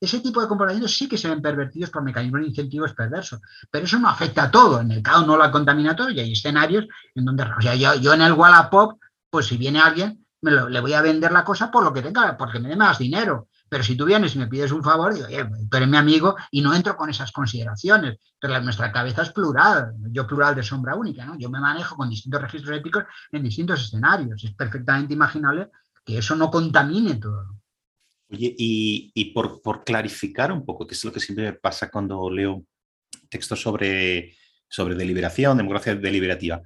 ese 0.00 0.20
tipo 0.20 0.40
de 0.40 0.48
comportamientos 0.48 0.96
sí 0.96 1.08
que 1.08 1.16
se 1.16 1.28
ven 1.28 1.40
pervertidos 1.40 1.90
por 1.90 2.02
mecanismos 2.02 2.40
de 2.40 2.48
incentivos 2.48 2.94
perversos, 2.94 3.40
pero 3.70 3.84
eso 3.84 3.98
no 3.98 4.08
afecta 4.08 4.44
a 4.44 4.50
todo. 4.50 4.80
En 4.80 4.90
el 4.90 5.02
caso 5.02 5.26
no 5.26 5.36
la 5.36 5.50
contamina 5.50 5.94
todo 5.94 6.10
y 6.10 6.20
hay 6.20 6.32
escenarios 6.32 6.86
en 7.14 7.24
donde, 7.24 7.44
o 7.44 7.60
sea, 7.60 7.74
yo, 7.74 8.12
en 8.12 8.22
el 8.22 8.32
Wallapop, 8.32 9.00
pues 9.30 9.46
si 9.46 9.56
viene 9.56 9.80
alguien, 9.80 10.24
me 10.40 10.50
le 10.52 10.80
voy 10.80 10.92
a 10.92 11.02
vender 11.02 11.32
la 11.32 11.44
cosa 11.44 11.70
por 11.70 11.84
lo 11.84 11.92
que 11.92 12.02
tenga, 12.02 12.36
porque 12.36 12.60
me 12.60 12.68
dé 12.68 12.76
más 12.76 12.98
dinero. 12.98 13.48
Pero 13.68 13.84
si 13.84 13.96
tú 13.96 14.06
vienes 14.06 14.34
y 14.34 14.38
me 14.38 14.46
pides 14.46 14.72
un 14.72 14.82
favor, 14.82 15.12
digo, 15.12 15.26
oye, 15.26 15.44
tú 15.70 15.76
eres 15.76 15.88
mi 15.88 15.98
amigo 15.98 16.36
y 16.50 16.62
no 16.62 16.74
entro 16.74 16.96
con 16.96 17.10
esas 17.10 17.32
consideraciones. 17.32 18.18
Pero 18.40 18.58
nuestra 18.62 18.90
cabeza 18.90 19.22
es 19.22 19.30
plural, 19.30 19.92
yo 20.10 20.26
plural 20.26 20.54
de 20.54 20.62
sombra 20.62 20.94
única. 20.94 21.34
Yo 21.38 21.50
me 21.50 21.60
manejo 21.60 21.96
con 21.96 22.08
distintos 22.08 22.40
registros 22.40 22.78
éticos 22.78 23.04
en 23.30 23.42
distintos 23.42 23.82
escenarios. 23.82 24.42
Es 24.42 24.54
perfectamente 24.54 25.12
imaginable 25.12 25.70
que 26.08 26.18
eso 26.18 26.34
no 26.34 26.50
contamine 26.50 27.16
todo. 27.16 27.60
Oye, 28.30 28.54
y, 28.56 29.32
por, 29.32 29.84
clarificar 29.84 30.50
un 30.50 30.64
poco, 30.64 30.86
que 30.86 30.94
es 30.94 31.04
lo 31.04 31.12
que 31.12 31.20
siempre 31.20 31.52
pasa 31.52 31.90
cuando 31.90 32.30
leo 32.30 32.64
textos 33.28 33.60
sobre, 33.60 34.34
sobre 34.68 34.94
deliberación, 34.94 35.58
democracia 35.58 35.94
deliberativa. 35.94 36.62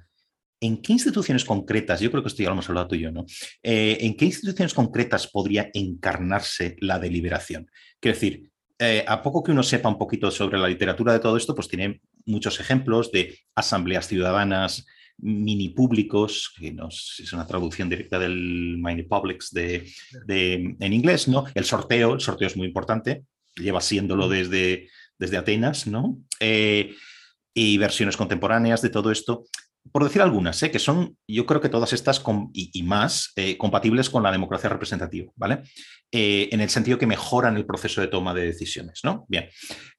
¿En 0.61 0.81
qué 0.81 0.93
instituciones 0.93 1.43
concretas, 1.43 1.99
yo 1.99 2.09
creo 2.09 2.23
que 2.23 2.29
esto 2.29 2.41
ya 2.41 2.49
lo 2.49 2.53
hemos 2.53 2.69
hablado 2.69 2.87
tú 2.87 2.95
y 2.95 3.01
yo, 3.01 3.11
¿no? 3.11 3.25
Eh, 3.61 3.97
¿En 3.99 4.15
qué 4.15 4.25
instituciones 4.25 4.73
concretas 4.73 5.27
podría 5.27 5.69
encarnarse 5.73 6.77
la 6.79 6.97
deliberación? 6.99 7.69
Quiero 7.99 8.15
decir, 8.15 8.49
eh, 8.79 9.03
a 9.05 9.21
poco 9.21 9.43
que 9.43 9.51
uno 9.51 9.61
sepa 9.61 9.89
un 9.89 9.97
poquito 9.97 10.31
sobre 10.31 10.57
la 10.57 10.69
literatura 10.69 11.11
de 11.11 11.19
todo 11.19 11.35
esto, 11.35 11.53
pues 11.53 11.67
tiene 11.67 12.01
muchos 12.25 12.61
ejemplos 12.61 13.11
de 13.11 13.37
asambleas 13.55 14.07
ciudadanas, 14.07 14.85
mini 15.17 15.69
públicos, 15.69 16.53
que 16.57 16.71
no 16.71 16.89
es 16.89 17.31
una 17.33 17.47
traducción 17.47 17.89
directa 17.89 18.19
del 18.19 18.77
mini 18.77 19.03
publics 19.03 19.51
de, 19.51 19.85
en 20.27 20.93
inglés, 20.93 21.27
¿no? 21.27 21.45
El 21.53 21.65
sorteo, 21.65 22.13
el 22.13 22.19
sorteo 22.19 22.47
es 22.47 22.57
muy 22.57 22.67
importante, 22.67 23.23
lleva 23.55 23.81
siéndolo 23.81 24.27
desde, 24.27 24.89
desde 25.17 25.37
Atenas, 25.37 25.87
¿no? 25.87 26.19
Eh, 26.39 26.95
y 27.53 27.77
versiones 27.77 28.17
contemporáneas 28.17 28.81
de 28.81 28.89
todo 28.89 29.11
esto. 29.11 29.45
Por 29.91 30.03
decir 30.05 30.21
algunas, 30.21 30.63
¿eh? 30.63 30.71
que 30.71 30.79
son, 30.79 31.17
yo 31.27 31.45
creo 31.45 31.59
que 31.59 31.67
todas 31.67 31.91
estas 31.91 32.23
y, 32.53 32.83
más 32.83 33.33
eh, 33.35 33.57
compatibles 33.57 34.09
con 34.09 34.23
la 34.23 34.31
democracia 34.31 34.69
representativa, 34.69 35.31
¿vale? 35.35 35.61
en 36.15 36.61
el 36.61 36.69
sentido 36.69 36.99
que 36.99 37.07
mejoran 37.07 37.57
el 37.57 37.65
proceso 37.65 37.99
de 37.99 38.07
toma 38.07 38.35
de 38.35 38.45
decisiones, 38.45 38.99
¿no? 39.03 39.25
Bien, 39.27 39.49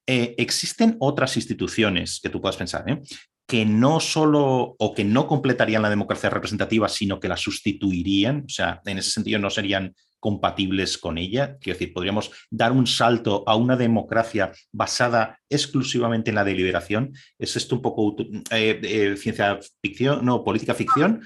existen 0.05 0.95
otras 1.01 1.35
instituciones 1.35 2.21
que 2.23 2.29
tú 2.29 2.39
puedas 2.39 2.55
pensar, 2.55 2.89
¿eh? 2.89 3.01
Que 3.47 3.65
no 3.65 3.99
solo 3.99 4.75
o 4.79 4.93
que 4.95 5.03
no 5.03 5.27
completarían 5.27 5.83
la 5.83 5.89
democracia 5.89 6.29
representativa, 6.29 6.89
sino 6.89 7.19
que 7.19 7.27
la 7.27 7.37
sustituirían, 7.37 8.45
o 8.45 8.49
sea, 8.49 8.81
en 8.85 8.97
ese 8.97 9.11
sentido 9.11 9.39
no 9.39 9.49
serían 9.49 9.95
compatibles 10.19 10.97
con 10.97 11.19
ella. 11.19 11.57
Quiero 11.59 11.77
decir, 11.77 11.93
podríamos 11.93 12.31
dar 12.49 12.71
un 12.71 12.87
salto 12.87 13.43
a 13.45 13.55
una 13.55 13.75
democracia 13.75 14.51
basada 14.71 15.39
exclusivamente 15.47 16.31
en 16.31 16.35
la 16.35 16.43
deliberación. 16.43 17.13
¿Es 17.37 17.55
esto 17.55 17.75
un 17.75 17.83
poco 17.83 18.15
eh, 18.49 18.79
eh, 18.81 19.17
ciencia 19.17 19.59
ficción, 19.79 20.25
no, 20.25 20.43
política 20.43 20.73
ficción? 20.73 21.21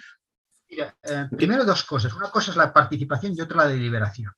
Mira, 0.70 0.98
eh, 1.04 1.28
primero 1.36 1.64
dos 1.64 1.86
cosas. 1.86 2.14
Una 2.14 2.30
cosa 2.30 2.52
es 2.52 2.58
la 2.58 2.74
participación 2.74 3.34
y 3.36 3.40
otra 3.40 3.64
la 3.64 3.68
deliberación. 3.70 4.34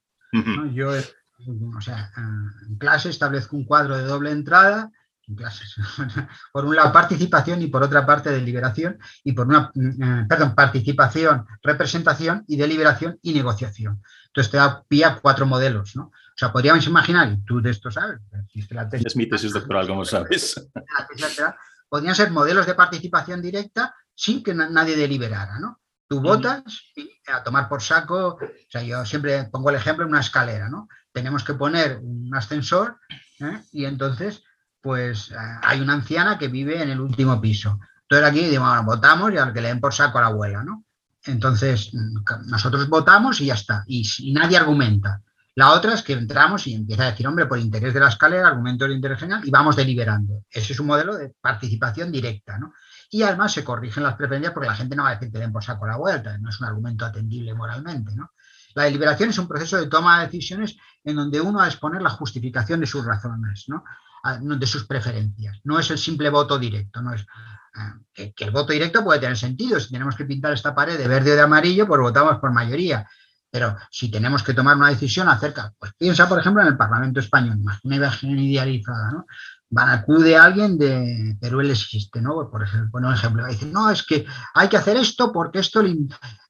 Yo, 0.73 0.91
o 0.91 1.81
sea, 1.81 2.11
en 2.15 2.77
clase 2.77 3.09
establezco 3.09 3.57
un 3.57 3.65
cuadro 3.65 3.97
de 3.97 4.03
doble 4.03 4.29
entrada 4.29 4.91
clases. 5.35 5.75
por 6.53 6.65
un 6.65 6.75
lado, 6.75 6.91
participación 6.91 7.61
y 7.61 7.67
por 7.67 7.83
otra 7.83 8.05
parte, 8.05 8.31
deliberación. 8.31 8.99
Y 9.23 9.33
por 9.33 9.47
una, 9.47 9.71
mm, 9.73 10.27
perdón, 10.27 10.55
participación, 10.55 11.45
representación 11.61 12.43
y 12.47 12.57
deliberación 12.57 13.19
y 13.21 13.33
negociación. 13.33 14.01
Entonces 14.27 14.51
te 14.51 14.57
da 14.57 14.83
pie 14.87 15.05
a 15.05 15.19
cuatro 15.19 15.45
modelos, 15.45 15.95
¿no? 15.95 16.03
O 16.03 16.37
sea, 16.37 16.51
podríamos 16.51 16.85
imaginar, 16.87 17.31
y 17.31 17.43
tú 17.43 17.61
de 17.61 17.71
esto 17.71 17.91
sabes, 17.91 18.19
la 18.69 18.89
tesis, 18.89 19.07
es 19.07 19.15
mi 19.15 19.27
tesis 19.27 19.51
doctoral, 19.51 19.87
como 19.87 20.05
sabes. 20.05 20.69
Podrían 21.89 22.15
ser 22.15 22.31
modelos 22.31 22.65
de 22.65 22.73
participación 22.73 23.41
directa 23.41 23.93
sin 24.15 24.41
que 24.41 24.53
nadie 24.53 24.95
deliberara, 24.95 25.59
¿no? 25.59 25.81
Tú 26.07 26.21
votas 26.21 26.63
y 26.95 27.09
a 27.27 27.43
tomar 27.43 27.69
por 27.69 27.81
saco, 27.81 28.35
o 28.35 28.39
sea, 28.69 28.83
yo 28.83 29.05
siempre 29.05 29.45
pongo 29.45 29.69
el 29.69 29.77
ejemplo 29.77 30.03
en 30.03 30.11
una 30.11 30.19
escalera, 30.19 30.67
¿no? 30.67 30.87
Tenemos 31.11 31.43
que 31.43 31.53
poner 31.53 31.99
un 31.99 32.29
ascensor 32.35 32.99
¿eh? 33.39 33.63
y 33.71 33.85
entonces 33.85 34.43
pues 34.81 35.31
eh, 35.31 35.35
hay 35.61 35.79
una 35.81 35.93
anciana 35.93 36.37
que 36.37 36.47
vive 36.47 36.81
en 36.81 36.89
el 36.89 36.99
último 36.99 37.39
piso. 37.39 37.79
Entonces 38.01 38.27
aquí 38.27 38.49
digo, 38.49 38.65
bueno, 38.65 38.83
votamos 38.83 39.31
y 39.31 39.37
al 39.37 39.53
que 39.53 39.61
le 39.61 39.69
den 39.69 39.79
por 39.79 39.93
saco 39.93 40.17
a 40.17 40.21
la 40.21 40.27
abuela, 40.27 40.63
¿no? 40.63 40.83
Entonces, 41.25 41.91
nosotros 42.47 42.89
votamos 42.89 43.39
y 43.41 43.45
ya 43.45 43.53
está, 43.53 43.83
y, 43.87 44.33
nadie 44.33 44.57
argumenta. 44.57 45.21
La 45.53 45.71
otra 45.73 45.93
es 45.93 46.01
que 46.01 46.13
entramos 46.13 46.65
y 46.65 46.73
empieza 46.73 47.03
a 47.03 47.11
decir, 47.11 47.27
hombre, 47.27 47.45
por 47.45 47.59
interés 47.59 47.93
de 47.93 47.99
la 47.99 48.07
escalera, 48.07 48.47
argumento 48.47 48.85
del 48.85 48.95
interés 48.95 49.19
general, 49.19 49.45
y 49.45 49.51
vamos 49.51 49.75
deliberando. 49.75 50.45
Ese 50.49 50.73
es 50.73 50.79
un 50.79 50.87
modelo 50.87 51.15
de 51.15 51.33
participación 51.39 52.11
directa, 52.11 52.57
¿no? 52.57 52.73
Y 53.11 53.21
además 53.23 53.51
se 53.51 53.63
corrigen 53.63 54.03
las 54.03 54.15
preferencias 54.15 54.53
porque 54.53 54.69
la 54.69 54.75
gente 54.75 54.95
no 54.95 55.03
va 55.03 55.09
a 55.09 55.13
decir 55.15 55.31
que 55.31 55.37
den 55.37 55.51
por 55.51 55.63
saco 55.63 55.85
la 55.85 55.97
vuelta, 55.97 56.37
no 56.37 56.49
es 56.49 56.59
un 56.59 56.67
argumento 56.67 57.05
atendible 57.05 57.53
moralmente, 57.53 58.15
¿no? 58.15 58.31
La 58.73 58.83
deliberación 58.83 59.29
es 59.29 59.37
un 59.37 59.47
proceso 59.47 59.77
de 59.77 59.87
toma 59.87 60.19
de 60.19 60.25
decisiones 60.27 60.77
en 61.03 61.17
donde 61.17 61.41
uno 61.41 61.59
va 61.59 61.65
a 61.65 61.67
exponer 61.67 62.01
la 62.01 62.09
justificación 62.09 62.79
de 62.79 62.87
sus 62.87 63.05
razones, 63.05 63.65
¿no? 63.67 63.83
De 64.23 64.67
sus 64.67 64.85
preferencias. 64.85 65.59
No 65.63 65.79
es 65.79 65.89
el 65.91 65.97
simple 65.97 66.29
voto 66.29 66.59
directo. 66.59 67.01
No 67.01 67.13
es, 67.13 67.21
eh, 68.15 68.33
que, 68.35 68.43
el 68.43 68.51
voto 68.51 68.73
directo 68.73 69.03
puede 69.03 69.19
tener 69.19 69.37
sentido. 69.37 69.79
Si 69.79 69.91
tenemos 69.91 70.15
que 70.15 70.25
pintar 70.25 70.53
esta 70.53 70.75
pared 70.75 70.97
de 70.97 71.07
verde 71.07 71.33
o 71.33 71.35
de 71.35 71.41
amarillo, 71.41 71.87
pues 71.87 72.01
votamos 72.01 72.37
por 72.39 72.51
mayoría. 72.51 73.07
Pero 73.49 73.75
si 73.89 74.09
tenemos 74.09 74.43
que 74.43 74.53
tomar 74.53 74.77
una 74.77 74.89
decisión 74.89 75.27
acerca, 75.27 75.73
pues 75.77 75.91
piensa, 75.97 76.27
por 76.29 76.39
ejemplo, 76.39 76.61
en 76.61 76.69
el 76.69 76.77
Parlamento 76.77 77.19
español, 77.19 77.59
más 77.59 77.83
una 77.83 77.97
imagen 77.97 78.39
idealizada, 78.39 79.11
¿no? 79.11 79.25
Van 79.69 79.89
acude 79.89 80.37
alguien 80.37 80.77
de 80.77 81.37
Perú 81.39 81.59
el 81.59 81.71
existe, 81.71 82.21
¿no? 82.21 82.49
Por 82.49 82.63
ejemplo, 82.63 83.11
ejemplo, 83.11 83.45
decir, 83.45 83.69
no, 83.69 83.89
es 83.89 84.03
que 84.03 84.25
hay 84.53 84.69
que 84.69 84.77
hacer 84.77 84.97
esto 84.97 85.31
porque 85.31 85.59
esto 85.59 85.81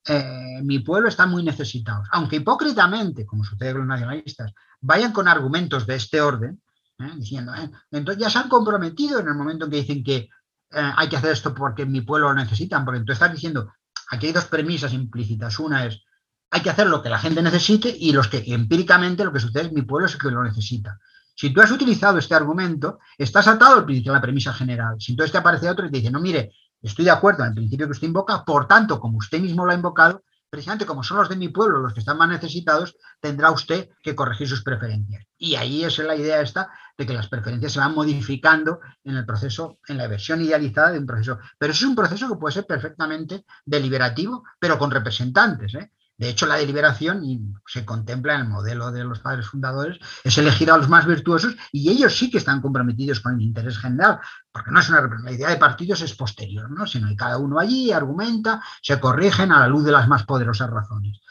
eh, 0.07 0.59
mi 0.63 0.79
pueblo 0.79 1.07
está 1.07 1.25
muy 1.25 1.43
necesitado. 1.43 2.03
Aunque 2.11 2.37
hipócritamente, 2.37 3.25
como 3.25 3.43
sucede 3.43 3.71
con 3.71 3.81
los 3.81 3.87
nacionalistas, 3.87 4.53
vayan 4.79 5.11
con 5.11 5.27
argumentos 5.27 5.85
de 5.87 5.95
este 5.95 6.21
orden, 6.21 6.61
¿eh? 7.03 7.11
diciendo, 7.15 7.53
¿eh? 7.53 7.69
entonces 7.91 8.21
ya 8.21 8.29
se 8.29 8.39
han 8.39 8.49
comprometido 8.49 9.19
en 9.19 9.27
el 9.27 9.35
momento 9.35 9.65
en 9.65 9.71
que 9.71 9.77
dicen 9.77 10.03
que 10.03 10.15
eh, 10.15 10.29
hay 10.71 11.09
que 11.09 11.17
hacer 11.17 11.31
esto 11.31 11.53
porque 11.53 11.85
mi 11.85 12.01
pueblo 12.01 12.29
lo 12.29 12.35
necesitan, 12.35 12.85
porque 12.85 13.01
tú 13.01 13.11
estás 13.11 13.31
diciendo, 13.31 13.73
aquí 14.09 14.27
hay 14.27 14.33
dos 14.33 14.45
premisas 14.45 14.93
implícitas. 14.93 15.59
Una 15.59 15.85
es, 15.85 16.01
hay 16.49 16.61
que 16.61 16.69
hacer 16.69 16.87
lo 16.87 17.01
que 17.01 17.09
la 17.09 17.19
gente 17.19 17.41
necesite 17.41 17.93
y 17.97 18.11
los 18.11 18.27
que 18.27 18.43
empíricamente 18.47 19.23
lo 19.23 19.33
que 19.33 19.39
sucede 19.39 19.67
es 19.67 19.71
mi 19.73 19.81
pueblo 19.81 20.07
es 20.07 20.13
el 20.13 20.19
que 20.19 20.31
lo 20.31 20.43
necesita. 20.43 20.99
Si 21.35 21.51
tú 21.51 21.61
has 21.61 21.71
utilizado 21.71 22.17
este 22.17 22.35
argumento, 22.35 22.99
estás 23.17 23.47
atado 23.47 23.77
al 23.77 23.85
principio, 23.85 24.11
a 24.11 24.15
la 24.15 24.21
premisa 24.21 24.53
general. 24.53 24.95
Si 24.99 25.11
entonces 25.11 25.31
te 25.31 25.37
aparece 25.37 25.69
otro 25.69 25.85
y 25.85 25.91
te 25.91 25.97
dice, 25.97 26.11
no, 26.11 26.19
mire, 26.19 26.53
estoy 26.81 27.05
de 27.05 27.11
acuerdo 27.11 27.43
en 27.43 27.49
el 27.49 27.55
principio 27.55 27.87
que 27.87 27.93
usted 27.93 28.07
invoca, 28.07 28.43
por 28.43 28.67
tanto, 28.67 28.99
como 28.99 29.17
usted 29.17 29.39
mismo 29.39 29.65
lo 29.65 29.71
ha 29.71 29.75
invocado, 29.75 30.23
precisamente 30.51 30.85
como 30.85 31.01
son 31.01 31.17
los 31.17 31.29
de 31.29 31.37
mi 31.37 31.47
pueblo 31.47 31.79
los 31.79 31.93
que 31.93 32.01
están 32.01 32.17
más 32.17 32.27
necesitados, 32.27 32.97
tendrá 33.21 33.51
usted 33.51 33.89
que 34.03 34.13
corregir 34.13 34.49
sus 34.49 34.63
preferencias. 34.63 35.25
Y 35.37 35.55
ahí 35.55 35.85
es 35.85 35.97
la 35.99 36.15
idea 36.15 36.41
esta 36.41 36.69
de 36.97 37.07
que 37.07 37.13
las 37.13 37.29
preferencias 37.29 37.71
se 37.71 37.79
van 37.79 37.95
modificando 37.95 38.81
en 39.05 39.15
el 39.15 39.25
proceso, 39.25 39.79
en 39.87 39.97
la 39.97 40.07
versión 40.07 40.41
idealizada 40.41 40.91
de 40.91 40.99
un 40.99 41.05
proceso. 41.05 41.39
Pero 41.57 41.71
es 41.71 41.81
un 41.83 41.95
proceso 41.95 42.27
que 42.27 42.35
puede 42.35 42.53
ser 42.53 42.65
perfectamente 42.67 43.45
deliberativo, 43.65 44.43
pero 44.59 44.77
con 44.77 44.91
representantes. 44.91 45.73
¿eh? 45.75 45.93
De 46.21 46.29
hecho, 46.29 46.45
la 46.45 46.57
deliberación, 46.57 47.25
y 47.25 47.41
se 47.65 47.83
contempla 47.83 48.35
en 48.35 48.41
el 48.41 48.47
modelo 48.47 48.91
de 48.91 49.03
los 49.03 49.21
padres 49.21 49.47
fundadores, 49.47 49.97
es 50.23 50.37
elegir 50.37 50.69
a 50.69 50.77
los 50.77 50.87
más 50.87 51.07
virtuosos 51.07 51.55
y 51.71 51.89
ellos 51.89 52.15
sí 52.15 52.29
que 52.29 52.37
están 52.37 52.61
comprometidos 52.61 53.21
con 53.21 53.33
el 53.33 53.41
interés 53.41 53.79
general, 53.79 54.19
porque 54.51 54.69
no 54.69 54.79
es 54.81 54.89
una 54.89 55.01
la 55.23 55.31
idea 55.31 55.49
de 55.49 55.57
partidos 55.57 55.99
es 56.03 56.13
posterior, 56.13 56.69
¿no? 56.69 56.85
sino 56.85 57.07
que 57.07 57.15
cada 57.15 57.39
uno 57.39 57.57
allí 57.57 57.91
argumenta, 57.91 58.61
se 58.83 58.99
corrigen 58.99 59.51
a 59.51 59.61
la 59.61 59.67
luz 59.67 59.83
de 59.83 59.93
las 59.93 60.07
más 60.07 60.23
poderosas 60.23 60.69
razones. 60.69 61.21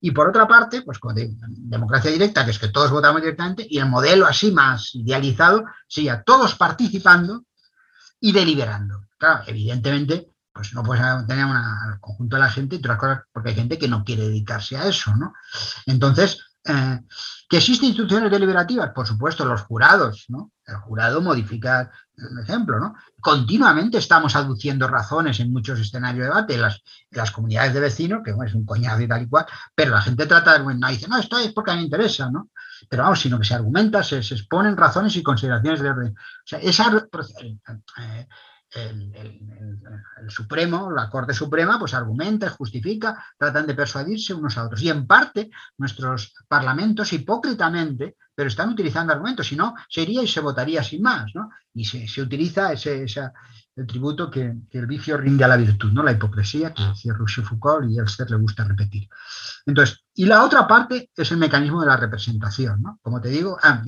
Y 0.00 0.12
por 0.12 0.30
otra 0.30 0.48
parte, 0.48 0.80
pues 0.80 0.98
con 0.98 1.14
democracia 1.14 2.10
directa, 2.10 2.46
que 2.46 2.52
es 2.52 2.58
que 2.58 2.68
todos 2.68 2.90
votamos 2.90 3.20
directamente, 3.20 3.66
y 3.68 3.80
el 3.80 3.90
modelo 3.90 4.26
así 4.26 4.50
más 4.50 4.94
idealizado 4.94 5.66
sería 5.86 6.22
todos 6.22 6.54
participando 6.54 7.44
y 8.18 8.32
deliberando. 8.32 9.08
Claro, 9.18 9.44
evidentemente 9.46 10.31
pues 10.52 10.74
no 10.74 10.82
puedes 10.82 11.02
tener 11.26 11.46
al 11.46 12.00
conjunto 12.00 12.36
de 12.36 12.42
la 12.42 12.50
gente 12.50 12.76
y 12.76 12.78
otras 12.78 12.98
cosas, 12.98 13.20
porque 13.32 13.50
hay 13.50 13.54
gente 13.54 13.78
que 13.78 13.88
no 13.88 14.04
quiere 14.04 14.24
dedicarse 14.24 14.76
a 14.76 14.86
eso, 14.86 15.14
¿no? 15.16 15.32
Entonces, 15.86 16.40
eh, 16.64 17.00
¿que 17.48 17.56
existen 17.56 17.88
instituciones 17.88 18.30
deliberativas? 18.30 18.90
Por 18.90 19.06
supuesto, 19.06 19.44
los 19.44 19.62
jurados, 19.62 20.26
¿no? 20.28 20.52
El 20.64 20.76
jurado 20.76 21.20
modifica 21.20 21.90
el 22.16 22.38
ejemplo, 22.38 22.78
¿no? 22.78 22.94
Continuamente 23.20 23.98
estamos 23.98 24.36
aduciendo 24.36 24.86
razones 24.86 25.40
en 25.40 25.52
muchos 25.52 25.80
escenarios 25.80 26.24
de 26.24 26.28
debate, 26.28 26.54
en 26.54 26.62
las, 27.10 27.30
comunidades 27.32 27.74
de 27.74 27.80
vecinos, 27.80 28.20
que 28.24 28.30
es 28.30 28.54
un 28.54 28.64
coñazo 28.64 29.00
y 29.02 29.08
tal 29.08 29.22
y 29.22 29.28
cual, 29.28 29.46
pero 29.74 29.92
la 29.92 30.02
gente 30.02 30.26
trata 30.26 30.54
de, 30.54 30.62
bueno, 30.62 30.86
dice, 30.88 31.08
no, 31.08 31.18
esto 31.18 31.38
es 31.38 31.52
porque 31.52 31.74
me 31.74 31.82
interesa, 31.82 32.30
¿no? 32.30 32.50
Pero 32.88 33.04
vamos, 33.04 33.20
sino 33.20 33.38
que 33.38 33.44
se 33.44 33.54
argumenta, 33.54 34.02
se, 34.02 34.18
exponen 34.18 34.76
razones 34.76 35.16
y 35.16 35.22
consideraciones 35.22 35.80
de 35.80 35.90
orden. 35.90 36.14
O 36.16 36.46
sea, 36.46 36.58
esa, 36.60 37.06
eh, 37.98 38.28
el, 38.74 40.30
Supremo, 40.30 40.90
la 40.90 41.10
Corte 41.10 41.34
Suprema, 41.34 41.78
pues 41.78 41.94
argumenta, 41.94 42.48
justifica, 42.50 43.24
tratan 43.36 43.66
de 43.66 43.74
persuadirse 43.74 44.34
unos 44.34 44.56
a 44.56 44.64
otros. 44.64 44.82
Y 44.82 44.88
en 44.88 45.06
parte 45.06 45.50
nuestros 45.78 46.34
parlamentos 46.48 47.12
hipócritamente, 47.12 48.16
pero 48.34 48.48
están 48.48 48.70
utilizando 48.70 49.12
argumentos, 49.12 49.46
si 49.46 49.56
no, 49.56 49.74
se 49.88 50.02
iría 50.02 50.22
y 50.22 50.28
se 50.28 50.40
votaría 50.40 50.82
sin 50.82 51.02
más, 51.02 51.30
¿no? 51.34 51.50
Y 51.74 51.84
se, 51.84 52.22
utiliza 52.22 52.72
ese, 52.72 53.04
el 53.76 53.86
tributo 53.86 54.30
que, 54.30 54.54
el 54.70 54.86
vicio 54.86 55.16
rinde 55.16 55.44
a 55.44 55.48
la 55.48 55.56
virtud, 55.56 55.92
¿no? 55.92 56.02
La 56.02 56.12
hipocresía, 56.12 56.72
que 56.72 56.82
decía 56.82 57.12
Rousseau 57.12 57.44
Foucault 57.44 57.90
y 57.90 57.98
a 57.98 58.04
usted 58.04 58.28
le 58.28 58.36
gusta 58.36 58.64
repetir. 58.64 59.08
Entonces, 59.66 60.04
y 60.14 60.24
la 60.24 60.44
otra 60.44 60.66
parte 60.66 61.10
es 61.14 61.30
el 61.30 61.38
mecanismo 61.38 61.80
de 61.80 61.88
la 61.88 61.96
representación, 61.96 62.82
¿no? 62.82 62.98
Como 63.02 63.20
te 63.20 63.28
digo, 63.28 63.58
ah, 63.62 63.82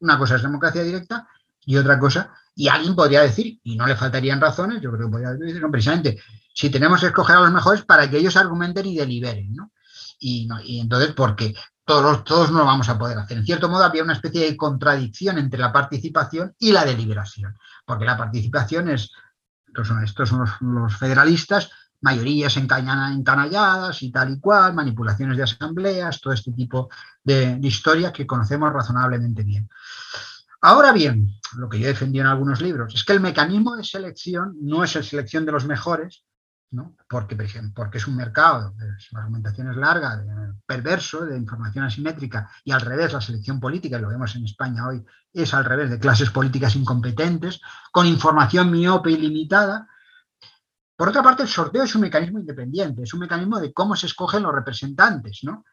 una 0.00 0.18
cosa 0.18 0.36
es 0.36 0.42
democracia 0.42 0.82
directa 0.82 1.26
y 1.64 1.76
otra 1.76 1.98
cosa 1.98 2.32
y 2.58 2.66
alguien 2.66 2.96
podría 2.96 3.22
decir, 3.22 3.60
y 3.62 3.76
no 3.76 3.86
le 3.86 3.94
faltarían 3.94 4.40
razones, 4.40 4.82
yo 4.82 4.90
creo 4.90 5.06
que 5.06 5.12
podría 5.12 5.30
decir, 5.30 5.62
no, 5.62 5.70
precisamente, 5.70 6.20
si 6.52 6.68
tenemos 6.70 7.00
que 7.00 7.06
escoger 7.06 7.36
a 7.36 7.42
los 7.42 7.52
mejores 7.52 7.82
para 7.82 8.10
que 8.10 8.18
ellos 8.18 8.36
argumenten 8.36 8.84
y 8.86 8.96
deliberen, 8.96 9.54
¿no? 9.54 9.70
Y, 10.18 10.48
entonces, 10.80 11.12
porque 11.14 11.54
todos, 11.84 12.24
todos 12.24 12.50
no 12.50 12.58
lo 12.58 12.64
vamos 12.64 12.88
a 12.88 12.98
poder 12.98 13.16
hacer. 13.16 13.38
En 13.38 13.46
cierto 13.46 13.68
modo, 13.68 13.84
había 13.84 14.02
una 14.02 14.14
especie 14.14 14.40
de 14.40 14.56
contradicción 14.56 15.38
entre 15.38 15.60
la 15.60 15.72
participación 15.72 16.52
y 16.58 16.72
la 16.72 16.84
deliberación, 16.84 17.56
porque 17.86 18.04
la 18.04 18.16
participación 18.16 18.88
es, 18.88 19.12
estos 19.68 19.86
son, 19.86 20.02
estos 20.02 20.28
son 20.28 20.44
los, 20.60 20.96
federalistas, 20.96 21.70
mayorías 22.00 22.56
encanalladas 22.56 24.02
y 24.02 24.10
tal 24.10 24.32
y 24.32 24.40
cual, 24.40 24.74
manipulaciones 24.74 25.36
de 25.36 25.44
asambleas, 25.44 26.20
todo 26.20 26.32
este 26.32 26.50
tipo 26.50 26.90
de, 27.22 27.54
de 27.54 27.68
historias 27.68 28.10
que 28.10 28.26
conocemos 28.26 28.72
razonablemente 28.72 29.44
bien. 29.44 29.70
Ahora 30.60 30.92
bien, 30.92 31.28
lo 31.56 31.68
que 31.68 31.78
yo 31.78 31.86
he 31.86 31.88
defendido 31.88 32.24
en 32.24 32.30
algunos 32.30 32.60
libros 32.60 32.94
es 32.94 33.04
que 33.04 33.12
el 33.12 33.20
mecanismo 33.20 33.76
de 33.76 33.84
selección 33.84 34.56
no 34.60 34.82
es 34.82 34.94
la 34.96 35.02
selección 35.02 35.46
de 35.46 35.52
los 35.52 35.66
mejores, 35.66 36.24
¿no? 36.70 36.96
porque, 37.08 37.36
por 37.36 37.44
ejemplo, 37.44 37.72
porque 37.74 37.98
es 37.98 38.06
un 38.08 38.16
mercado, 38.16 38.74
la 39.12 39.20
argumentación 39.20 39.70
es 39.70 39.76
larga, 39.76 40.22
perverso, 40.66 41.24
de 41.24 41.38
información 41.38 41.84
asimétrica, 41.84 42.50
y 42.64 42.72
al 42.72 42.80
revés, 42.80 43.12
la 43.12 43.20
selección 43.20 43.60
política, 43.60 43.98
y 43.98 44.02
lo 44.02 44.08
vemos 44.08 44.34
en 44.34 44.44
España 44.44 44.86
hoy, 44.86 45.04
es 45.32 45.54
al 45.54 45.64
revés, 45.64 45.90
de 45.90 45.98
clases 45.98 46.30
políticas 46.30 46.74
incompetentes, 46.74 47.60
con 47.92 48.06
información 48.06 48.70
miope 48.70 49.12
y 49.12 49.16
limitada. 49.16 49.88
Por 50.96 51.08
otra 51.08 51.22
parte, 51.22 51.44
el 51.44 51.48
sorteo 51.48 51.84
es 51.84 51.94
un 51.94 52.02
mecanismo 52.02 52.40
independiente, 52.40 53.04
es 53.04 53.14
un 53.14 53.20
mecanismo 53.20 53.60
de 53.60 53.72
cómo 53.72 53.94
se 53.94 54.06
escogen 54.06 54.42
los 54.42 54.52
representantes, 54.52 55.40
¿no? 55.44 55.64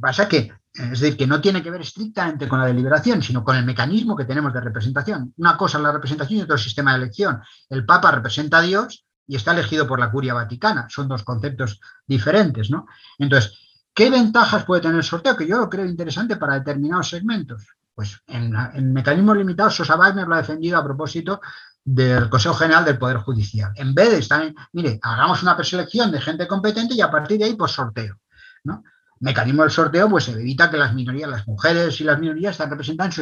Pasa 0.00 0.28
que, 0.28 0.52
es 0.72 1.00
decir, 1.00 1.16
que 1.16 1.26
no 1.26 1.40
tiene 1.40 1.62
que 1.62 1.70
ver 1.70 1.82
estrictamente 1.82 2.48
con 2.48 2.58
la 2.58 2.66
deliberación, 2.66 3.22
sino 3.22 3.44
con 3.44 3.56
el 3.56 3.64
mecanismo 3.64 4.16
que 4.16 4.24
tenemos 4.24 4.52
de 4.52 4.60
representación. 4.60 5.32
Una 5.36 5.56
cosa 5.56 5.78
es 5.78 5.84
la 5.84 5.92
representación 5.92 6.38
y 6.38 6.42
otro 6.42 6.56
el 6.56 6.60
sistema 6.60 6.92
de 6.92 7.04
elección. 7.04 7.40
El 7.68 7.86
Papa 7.86 8.10
representa 8.10 8.58
a 8.58 8.62
Dios 8.62 9.04
y 9.26 9.36
está 9.36 9.52
elegido 9.52 9.86
por 9.86 10.00
la 10.00 10.10
curia 10.10 10.34
vaticana. 10.34 10.86
Son 10.88 11.08
dos 11.08 11.22
conceptos 11.22 11.80
diferentes, 12.06 12.70
¿no? 12.70 12.86
Entonces, 13.18 13.58
¿qué 13.94 14.10
ventajas 14.10 14.64
puede 14.64 14.82
tener 14.82 14.96
el 14.96 15.04
sorteo? 15.04 15.36
Que 15.36 15.46
yo 15.46 15.58
lo 15.58 15.70
creo 15.70 15.86
interesante 15.86 16.36
para 16.36 16.54
determinados 16.54 17.08
segmentos. 17.08 17.66
Pues 17.94 18.20
en, 18.26 18.92
mecanismos 18.92 19.36
limitados, 19.36 19.76
Sosa 19.76 19.96
Wagner 19.96 20.26
lo 20.26 20.34
ha 20.34 20.38
defendido 20.38 20.78
a 20.78 20.84
propósito 20.84 21.40
del 21.84 22.28
Consejo 22.28 22.54
General 22.54 22.84
del 22.84 22.98
Poder 22.98 23.18
Judicial. 23.18 23.72
En 23.76 23.94
vez 23.94 24.10
de 24.10 24.18
estar, 24.18 24.52
mire, 24.72 24.98
hagamos 25.00 25.42
una 25.42 25.56
preselección 25.56 26.10
de 26.10 26.20
gente 26.20 26.48
competente 26.48 26.94
y 26.94 27.00
a 27.00 27.10
partir 27.10 27.38
de 27.38 27.44
ahí, 27.44 27.54
pues 27.54 27.70
sorteo. 27.70 28.18
¿no? 28.64 28.82
Mecanismo 29.24 29.62
del 29.62 29.70
sorteo, 29.70 30.08
pues 30.08 30.28
evita 30.28 30.70
que 30.70 30.76
las 30.76 30.94
minorías, 30.94 31.30
las 31.30 31.48
mujeres 31.48 31.98
y 32.00 32.04
las 32.04 32.20
minorías 32.20 32.52
están 32.52 32.70
representadas. 32.70 33.18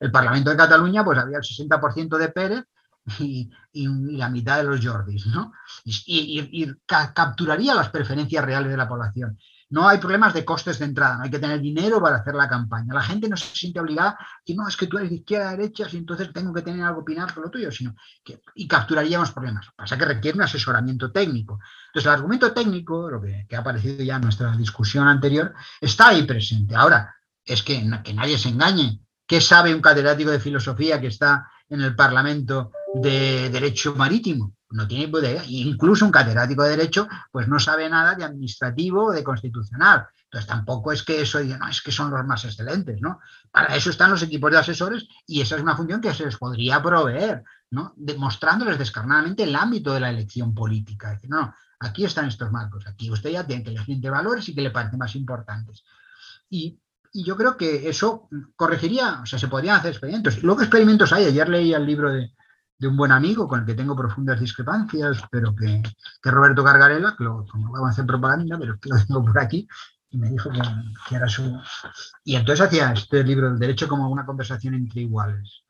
el 0.00 0.10
Parlamento 0.10 0.50
de 0.50 0.56
Cataluña, 0.56 1.04
pues 1.04 1.18
había 1.18 1.38
el 1.38 1.44
60% 1.44 2.18
de 2.18 2.28
Pérez 2.30 2.64
y, 3.20 3.48
la 3.72 4.28
mitad 4.28 4.58
de 4.58 4.64
los 4.64 4.84
Jordis, 4.84 5.26
¿no? 5.26 5.52
Y, 5.84 6.66
capturaría 6.84 7.74
las 7.74 7.90
preferencias 7.90 8.44
reales 8.44 8.72
de 8.72 8.76
la 8.76 8.88
población. 8.88 9.38
No 9.70 9.88
hay 9.88 9.98
problemas 9.98 10.34
de 10.34 10.44
costes 10.44 10.80
de 10.80 10.84
entrada, 10.84 11.16
no 11.16 11.22
hay 11.22 11.30
que 11.30 11.38
tener 11.38 11.60
dinero 11.60 12.00
para 12.02 12.16
hacer 12.16 12.34
la 12.34 12.48
campaña. 12.48 12.92
La 12.92 13.02
gente 13.02 13.28
no 13.28 13.36
se 13.36 13.54
siente 13.54 13.78
obligada 13.78 14.18
y 14.44 14.54
no, 14.54 14.66
es 14.66 14.76
que 14.76 14.88
tú 14.88 14.98
eres 14.98 15.10
de 15.10 15.16
izquierda, 15.16 15.52
derecha, 15.52 15.86
y 15.92 15.96
entonces 15.96 16.32
tengo 16.32 16.52
que 16.52 16.62
tener 16.62 16.84
algo 16.84 17.02
opinar 17.02 17.32
con 17.32 17.44
lo 17.44 17.50
tuyo, 17.50 17.70
sino 17.70 17.94
que, 18.24 18.42
y 18.56 18.66
capturaríamos 18.66 19.30
problemas. 19.30 19.68
Pasa 19.76 19.96
que 19.96 20.04
requiere 20.04 20.36
un 20.36 20.42
asesoramiento 20.42 21.12
técnico. 21.12 21.60
Entonces, 21.86 22.06
el 22.06 22.14
argumento 22.14 22.52
técnico, 22.52 23.08
lo 23.08 23.22
que, 23.22 23.46
ha 23.54 23.60
aparecido 23.60 24.02
ya 24.02 24.16
en 24.16 24.22
nuestra 24.22 24.56
discusión 24.56 25.06
anterior, 25.06 25.54
está 25.80 26.08
ahí 26.08 26.24
presente. 26.24 26.74
Ahora, 26.74 27.14
es 27.44 27.62
que, 27.62 27.88
que 28.02 28.12
nadie 28.12 28.38
se 28.38 28.48
engañe. 28.48 29.00
¿Qué 29.24 29.40
sabe 29.40 29.72
un 29.72 29.80
catedrático 29.80 30.32
de 30.32 30.40
filosofía 30.40 31.00
que 31.00 31.06
está 31.06 31.48
en 31.68 31.80
el 31.82 31.94
Parlamento 31.94 32.72
de 32.94 33.48
Derecho 33.50 33.94
Marítimo? 33.94 34.56
No 34.70 34.86
tiene 34.86 35.18
idea. 35.18 35.42
Incluso 35.46 36.04
un 36.04 36.12
catedrático 36.12 36.62
de 36.62 36.70
Derecho, 36.70 37.08
pues 37.32 37.48
no 37.48 37.58
sabe 37.58 37.88
nada 37.88 38.14
de 38.14 38.24
administrativo 38.24 39.06
o 39.06 39.12
de 39.12 39.24
constitucional. 39.24 40.06
Entonces 40.24 40.48
tampoco 40.48 40.92
es 40.92 41.02
que 41.02 41.20
eso 41.20 41.40
no, 41.42 41.68
es 41.68 41.82
que 41.82 41.90
son 41.90 42.10
los 42.10 42.24
más 42.24 42.44
excelentes, 42.44 43.00
¿no? 43.00 43.18
Para 43.50 43.74
eso 43.74 43.90
están 43.90 44.12
los 44.12 44.22
equipos 44.22 44.50
de 44.52 44.58
asesores 44.58 45.08
y 45.26 45.40
esa 45.40 45.56
es 45.56 45.62
una 45.62 45.76
función 45.76 46.00
que 46.00 46.14
se 46.14 46.24
les 46.24 46.36
podría 46.36 46.80
proveer, 46.80 47.42
¿no? 47.70 47.92
Demostrándoles 47.96 48.78
descarnadamente 48.78 49.42
el 49.42 49.56
ámbito 49.56 49.92
de 49.92 50.00
la 50.00 50.10
elección 50.10 50.54
política. 50.54 51.10
decir, 51.10 51.30
no, 51.30 51.52
aquí 51.80 52.04
están 52.04 52.28
estos 52.28 52.52
marcos, 52.52 52.86
aquí 52.86 53.10
usted 53.10 53.30
ya 53.30 53.44
tiene 53.44 53.64
que 53.64 53.70
elegir 53.70 54.00
valores 54.08 54.48
y 54.48 54.54
que 54.54 54.60
le 54.60 54.70
parecen 54.70 55.00
más 55.00 55.16
importantes. 55.16 55.82
Y, 56.48 56.78
y, 57.12 57.24
yo 57.24 57.36
creo 57.36 57.56
que 57.56 57.88
eso 57.88 58.28
corregiría, 58.54 59.20
o 59.22 59.26
sea, 59.26 59.38
se 59.38 59.48
podrían 59.48 59.76
hacer 59.76 59.90
experimentos. 59.90 60.42
Luego 60.44 60.60
experimentos 60.60 61.12
hay, 61.12 61.24
ayer 61.24 61.48
leí 61.48 61.74
el 61.74 61.86
libro 61.86 62.12
de, 62.12 62.32
de 62.80 62.88
un 62.88 62.96
buen 62.96 63.12
amigo 63.12 63.46
con 63.46 63.60
el 63.60 63.66
que 63.66 63.74
tengo 63.74 63.94
profundas 63.94 64.40
discrepancias, 64.40 65.22
pero 65.30 65.54
que, 65.54 65.82
Roberto 66.22 66.64
Gargarela, 66.64 67.14
que 67.16 67.24
lo, 67.24 67.44
no 67.54 67.70
vamos 67.72 67.88
a 67.88 67.90
hacer 67.90 68.06
propaganda, 68.06 68.58
pero 68.58 68.78
lo 68.82 69.06
tengo 69.06 69.22
por 69.22 69.38
aquí, 69.38 69.68
y 70.08 70.16
me 70.16 70.30
dijo 70.30 70.50
que, 70.50 71.14
era 71.14 71.28
su... 71.28 71.60
Y 72.24 72.36
entonces 72.36 72.66
hacía 72.66 72.92
este 72.92 73.22
libro, 73.22 73.50
del 73.50 73.58
derecho 73.58 73.86
como 73.86 74.08
una 74.08 74.24
conversación 74.24 74.74
entre 74.74 75.02
iguales. 75.02 75.62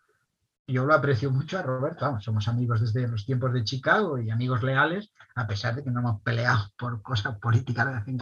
Yo 0.68 0.86
lo 0.86 0.94
aprecio 0.94 1.32
mucho 1.32 1.58
a 1.58 1.62
Roberto, 1.62 2.20
somos 2.20 2.46
amigos 2.46 2.80
desde 2.80 3.08
los 3.08 3.26
tiempos 3.26 3.52
de 3.52 3.64
Chicago 3.64 4.16
y 4.16 4.30
amigos 4.30 4.62
leales, 4.62 5.10
a 5.34 5.48
pesar 5.48 5.74
de 5.74 5.82
que 5.82 5.90
no 5.90 5.98
hemos 5.98 6.22
peleado 6.22 6.70
por 6.78 7.02
cosas 7.02 7.36
políticas 7.38 7.86
de 7.86 7.94
vez 7.94 8.06
en. 8.06 8.18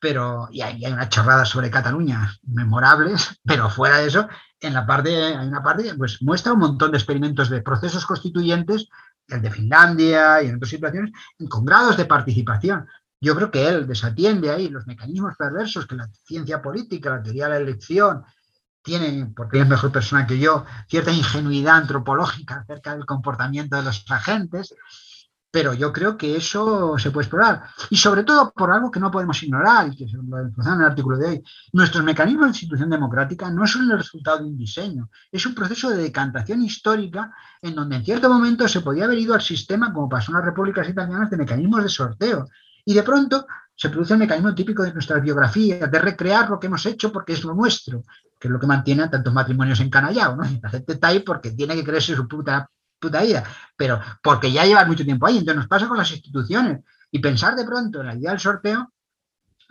Pero 0.00 0.48
y 0.50 0.60
hay, 0.60 0.84
hay 0.84 0.92
una 0.92 1.08
chorrada 1.08 1.44
sobre 1.44 1.70
Cataluña 1.70 2.32
memorables, 2.44 3.40
pero 3.44 3.70
fuera 3.70 3.98
de 3.98 4.08
eso, 4.08 4.28
en 4.60 4.74
la 4.74 4.86
parte, 4.86 5.14
hay 5.24 5.46
una 5.46 5.62
parte 5.62 5.94
pues 5.94 6.22
muestra 6.22 6.52
un 6.52 6.60
montón 6.60 6.90
de 6.90 6.98
experimentos 6.98 7.50
de 7.50 7.62
procesos 7.62 8.06
constituyentes, 8.06 8.88
el 9.28 9.42
de 9.42 9.50
Finlandia 9.50 10.42
y 10.42 10.48
en 10.48 10.56
otras 10.56 10.70
situaciones, 10.70 11.12
con 11.48 11.64
grados 11.64 11.96
de 11.96 12.04
participación. 12.04 12.86
Yo 13.20 13.34
creo 13.34 13.50
que 13.50 13.68
él 13.68 13.86
desatiende 13.86 14.50
ahí 14.50 14.68
los 14.68 14.86
mecanismos 14.86 15.36
perversos 15.36 15.86
que 15.86 15.96
la 15.96 16.08
ciencia 16.24 16.62
política, 16.62 17.10
la 17.10 17.22
teoría 17.22 17.44
de 17.44 17.50
la 17.50 17.56
elección, 17.58 18.24
tiene, 18.82 19.32
porque 19.34 19.60
es 19.60 19.68
mejor 19.68 19.90
persona 19.90 20.26
que 20.26 20.38
yo, 20.38 20.64
cierta 20.88 21.10
ingenuidad 21.10 21.76
antropológica 21.76 22.60
acerca 22.60 22.94
del 22.94 23.04
comportamiento 23.04 23.76
de 23.76 23.82
los 23.82 24.04
agentes, 24.08 24.74
pero 25.56 25.72
yo 25.72 25.90
creo 25.90 26.18
que 26.18 26.36
eso 26.36 26.98
se 26.98 27.10
puede 27.10 27.24
explorar. 27.24 27.62
Y 27.88 27.96
sobre 27.96 28.24
todo 28.24 28.52
por 28.52 28.70
algo 28.70 28.90
que 28.90 29.00
no 29.00 29.10
podemos 29.10 29.42
ignorar, 29.42 29.88
y 29.88 29.96
que 29.96 30.06
se 30.06 30.18
lo 30.18 30.38
en 30.38 30.52
el 30.54 30.84
artículo 30.84 31.16
de 31.16 31.28
hoy. 31.28 31.44
Nuestros 31.72 32.04
mecanismos 32.04 32.44
de 32.44 32.50
institución 32.50 32.90
democrática 32.90 33.48
no 33.48 33.66
son 33.66 33.90
el 33.90 33.96
resultado 33.96 34.40
de 34.40 34.44
un 34.44 34.58
diseño, 34.58 35.08
es 35.32 35.46
un 35.46 35.54
proceso 35.54 35.88
de 35.88 35.96
decantación 35.96 36.60
histórica 36.60 37.32
en 37.62 37.74
donde 37.74 37.96
en 37.96 38.04
cierto 38.04 38.28
momento 38.28 38.68
se 38.68 38.82
podía 38.82 39.06
haber 39.06 39.16
ido 39.16 39.32
al 39.32 39.40
sistema, 39.40 39.94
como 39.94 40.10
pasó 40.10 40.30
en 40.30 40.36
las 40.36 40.44
repúblicas 40.44 40.86
italianas, 40.90 41.30
de 41.30 41.38
mecanismos 41.38 41.82
de 41.84 41.88
sorteo. 41.88 42.46
Y 42.84 42.92
de 42.92 43.02
pronto 43.02 43.46
se 43.74 43.88
produce 43.88 44.12
el 44.12 44.18
mecanismo 44.18 44.54
típico 44.54 44.82
de 44.82 44.92
nuestras 44.92 45.22
biografías, 45.22 45.90
de 45.90 45.98
recrear 45.98 46.50
lo 46.50 46.60
que 46.60 46.66
hemos 46.66 46.84
hecho 46.84 47.10
porque 47.10 47.32
es 47.32 47.42
lo 47.44 47.54
nuestro, 47.54 48.02
que 48.38 48.48
es 48.48 48.52
lo 48.52 48.60
que 48.60 48.66
mantiene 48.66 49.04
a 49.04 49.10
tantos 49.10 49.32
matrimonios 49.32 49.80
encanallados. 49.80 50.36
¿no? 50.36 50.42
la 50.62 50.68
gente 50.68 51.20
porque 51.24 51.52
tiene 51.52 51.74
que 51.74 51.82
creerse 51.82 52.14
su 52.14 52.28
puta 52.28 52.68
puta 53.06 53.22
vida, 53.22 53.44
pero 53.76 54.00
porque 54.22 54.52
ya 54.52 54.64
lleva 54.64 54.84
mucho 54.84 55.04
tiempo 55.04 55.26
ahí. 55.26 55.38
Entonces 55.38 55.56
nos 55.56 55.68
pasa 55.68 55.88
con 55.88 55.98
las 55.98 56.10
instituciones. 56.10 56.84
Y 57.10 57.18
pensar 57.20 57.54
de 57.54 57.64
pronto 57.64 58.00
en 58.00 58.06
la 58.06 58.14
idea 58.14 58.30
del 58.30 58.40
sorteo, 58.40 58.92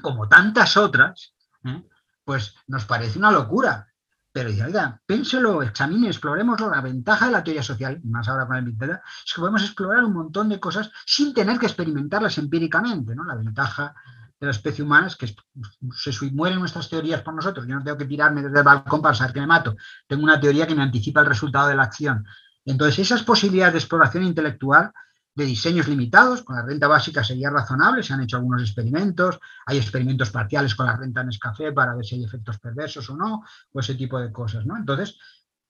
como 0.02 0.28
tantas 0.28 0.78
otras, 0.78 1.34
¿eh? 1.66 1.84
pues 2.24 2.56
nos 2.68 2.86
parece 2.86 3.20
una 3.20 3.32
locura. 3.32 3.88
Pero 4.32 4.50
ya, 4.50 4.66
oiga, 4.66 5.02
pénselo, 5.06 5.64
examine, 5.64 6.08
exploremoslo. 6.08 6.70
La 6.70 6.82
ventaja 6.82 7.28
de 7.28 7.32
la 7.32 7.44
teoría 7.44 7.64
social, 7.64 8.02
más 8.04 8.28
ahora 8.28 8.46
con 8.46 8.58
el 8.58 8.66
Big 8.66 8.84
es 8.84 9.34
que 9.34 9.40
podemos 9.40 9.64
explorar 9.64 10.04
un 10.04 10.12
montón 10.12 10.50
de 10.50 10.60
cosas 10.60 10.92
sin 11.06 11.34
tener 11.34 11.58
que 11.58 11.68
experimentarlas 11.68 12.38
empíricamente. 12.38 13.16
¿no? 13.16 13.24
La 13.24 13.36
ventaja 13.36 13.96
de 14.38 14.48
la 14.48 14.52
especie 14.52 14.84
humana 14.84 15.08
es 15.08 15.16
que 15.16 15.28
se 15.28 16.32
mueren 16.32 16.60
nuestras 16.60 16.90
teorías 16.90 17.22
por 17.22 17.34
nosotros. 17.34 17.66
Yo 17.66 17.76
no 17.76 17.84
tengo 17.84 17.98
que 17.98 18.06
tirarme 18.06 18.42
desde 18.42 18.58
el 18.58 18.64
balcón 18.66 19.02
para 19.02 19.16
saber 19.16 19.34
que 19.34 19.40
me 19.40 19.48
mato. 19.48 19.78
Tengo 20.06 20.24
una 20.24 20.40
teoría 20.40 20.68
que 20.68 20.76
me 20.76 20.84
anticipa 20.84 21.22
el 21.22 21.28
resultado 21.28 21.70
de 21.70 21.76
la 21.76 21.84
acción. 21.84 22.26
Entonces, 22.66 23.00
esas 23.00 23.24
posibilidades 23.24 23.74
de 23.74 23.80
exploración 23.80 24.24
intelectual 24.24 24.92
de 25.36 25.46
diseños 25.46 25.88
limitados, 25.88 26.44
con 26.44 26.56
la 26.56 26.66
renta 26.66 26.88
básica 26.88 27.24
sería 27.24 27.50
razonable, 27.50 28.02
se 28.02 28.14
han 28.14 28.22
hecho 28.22 28.38
algunos 28.38 28.62
experimentos, 28.62 29.40
hay 29.66 29.78
experimentos 29.78 30.32
parciales 30.32 30.76
con 30.76 30.86
la 30.86 30.96
renta 30.96 31.22
en 31.22 31.30
escafé 31.30 31.74
para 31.74 31.94
ver 31.94 32.06
si 32.06 32.16
hay 32.16 32.24
efectos 32.24 32.58
perversos 32.58 33.10
o 33.10 33.18
no, 33.18 33.44
o 33.74 33.80
ese 33.80 33.96
tipo 33.96 34.18
de 34.20 34.32
cosas, 34.32 34.66
¿no? 34.66 34.78
Entonces, 34.78 35.18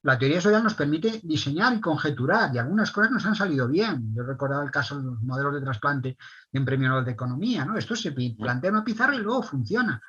la 0.04 0.20
teoría 0.20 0.40
social 0.40 0.64
nos 0.64 0.76
permite 0.76 1.20
diseñar 1.24 1.74
y 1.74 1.82
conjeturar, 1.82 2.54
y 2.54 2.60
algunas 2.60 2.92
cosas 2.92 3.10
nos 3.10 3.26
han 3.26 3.34
salido 3.34 3.68
bien. 3.68 4.14
Yo 4.14 4.22
he 4.22 4.28
recordado 4.28 4.62
el 4.62 4.70
caso 4.70 5.00
de 5.00 5.04
los 5.04 5.20
modelos 5.24 5.56
de 5.56 5.62
trasplante 5.62 6.16
de 6.52 6.60
un 6.60 6.66
premio 6.66 6.90
Nobel 6.90 7.06
de 7.06 7.12
Economía, 7.14 7.66
¿no? 7.66 7.76
Esto 7.76 7.96
se 7.96 8.12
plantea 8.12 8.70
en 8.70 8.76
una 8.76 8.86
pizarra 8.86 9.16
y 9.16 9.20
luego 9.20 9.42
funciona. 9.42 10.00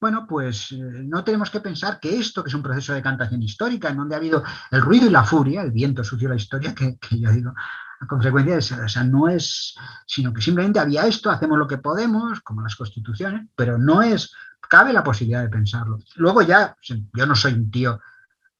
Bueno, 0.00 0.26
pues 0.28 0.70
eh, 0.70 0.76
no 0.78 1.24
tenemos 1.24 1.50
que 1.50 1.60
pensar 1.60 1.98
que 1.98 2.18
esto, 2.18 2.44
que 2.44 2.48
es 2.48 2.54
un 2.54 2.62
proceso 2.62 2.94
de 2.94 3.02
cantación 3.02 3.42
histórica, 3.42 3.88
en 3.88 3.96
donde 3.96 4.14
ha 4.14 4.18
habido 4.18 4.44
el 4.70 4.80
ruido 4.80 5.06
y 5.06 5.10
la 5.10 5.24
furia, 5.24 5.62
el 5.62 5.72
viento 5.72 6.04
sucio 6.04 6.28
la 6.28 6.36
historia, 6.36 6.72
que, 6.72 6.96
yo 7.18 7.32
digo, 7.32 7.52
a 8.00 8.06
consecuencia 8.06 8.52
de 8.52 8.60
eso, 8.60 8.76
o 8.80 8.88
sea, 8.88 9.02
no 9.02 9.28
es, 9.28 9.74
sino 10.06 10.32
que 10.32 10.40
simplemente 10.40 10.78
había 10.78 11.06
esto, 11.06 11.30
hacemos 11.30 11.58
lo 11.58 11.66
que 11.66 11.78
podemos, 11.78 12.40
como 12.42 12.62
las 12.62 12.76
constituciones, 12.76 13.48
pero 13.56 13.76
no 13.76 14.00
es, 14.00 14.32
cabe 14.68 14.92
la 14.92 15.02
posibilidad 15.02 15.42
de 15.42 15.48
pensarlo. 15.48 15.98
Luego 16.14 16.42
ya, 16.42 16.76
yo 16.80 17.26
no 17.26 17.34
soy 17.34 17.54
un 17.54 17.68
tío 17.68 18.00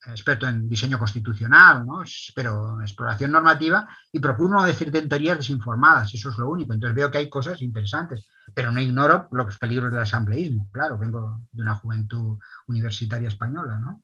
experto 0.07 0.47
en 0.47 0.69
diseño 0.69 0.99
constitucional, 0.99 1.85
¿no? 1.85 2.03
pero 2.35 2.81
exploración 2.81 3.33
normativa, 3.33 3.89
y 4.13 4.21
procuro 4.21 4.55
no 4.55 4.65
decir 4.65 4.91
teorías 4.93 5.39
desinformadas, 5.39 6.15
eso 6.15 6.31
es 6.31 6.39
lo 6.39 6.49
único. 6.49 6.73
Entonces 6.73 6.95
veo 6.95 7.11
que 7.11 7.19
hay 7.19 7.29
cosas 7.29 7.61
interesantes, 7.63 8.27
pero 8.55 8.71
no 8.71 8.81
ignoro 8.81 9.29
los 9.33 9.59
peligros 9.59 9.91
del 9.91 10.03
asambleísmo. 10.03 10.69
Claro, 10.73 10.99
vengo 10.99 11.41
de 11.51 11.63
una 11.63 11.75
juventud 11.75 12.39
universitaria 12.69 13.29
española. 13.29 13.79
¿no? 13.79 14.03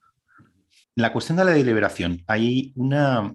La 0.97 1.13
cuestión 1.13 1.37
de 1.39 1.45
la 1.45 1.53
deliberación, 1.53 2.23
hay 2.27 2.73
una... 2.77 3.35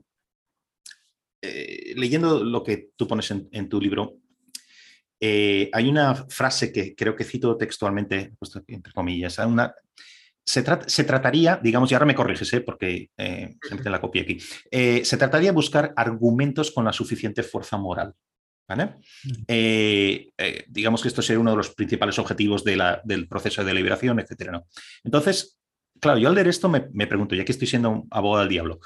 Eh, 1.42 1.94
leyendo 1.96 2.44
lo 2.44 2.64
que 2.64 2.90
tú 2.98 3.08
pones 3.08 3.32
en, 3.32 3.70
tu 3.70 3.80
libro, 3.80 4.18
eh, 5.22 5.70
hay 5.72 5.88
una 5.88 6.14
frase 6.14 6.70
que 6.74 6.94
creo 6.96 7.16
que 7.16 7.24
cito 7.24 7.56
textualmente, 7.56 8.34
entre 8.68 8.92
comillas, 8.92 9.38
una, 9.38 9.74
se, 10.46 11.04
trataría, 11.04 11.60
digamos, 11.62 11.92
y 11.92 11.94
ahora 11.94 12.06
me 12.06 12.16
corriges, 12.16 12.52
¿eh? 12.54 12.62
porque 12.62 13.10
eh, 13.18 13.56
siempre 13.62 13.90
la 13.90 14.02
copia 14.02 14.24
aquí, 14.24 14.38
eh, 14.72 15.06
se 15.06 15.18
trataría 15.18 15.50
de 15.50 15.56
buscar 15.56 15.94
argumentos 15.96 16.72
con 16.72 16.86
la 16.86 16.94
suficiente 16.94 17.44
fuerza 17.44 17.78
moral. 17.78 18.14
¿vale? 18.68 18.98
digamos 20.68 21.02
que 21.02 21.08
esto 21.08 21.24
sería 21.24 21.40
uno 21.40 21.50
de 21.50 21.58
los 21.58 21.74
principales 21.74 22.20
objetivos 22.20 22.64
del 22.64 23.28
proceso 23.28 23.64
de 23.64 23.68
deliberación, 23.68 24.20
etc. 24.20 24.52
¿no? 24.52 24.68
Entonces, 25.04 25.60
claro, 26.00 26.20
yo 26.20 26.30
al 26.30 26.36
leer 26.36 26.50
esto 26.50 26.70
me, 26.70 26.88
me 26.94 27.08
pregunto, 27.08 27.34
ya 27.34 27.44
que 27.44 27.52
estoy 27.52 27.68
siendo 27.68 27.90
un 27.90 28.08
abogado 28.12 28.42
del 28.42 28.50
diablo, 28.50 28.80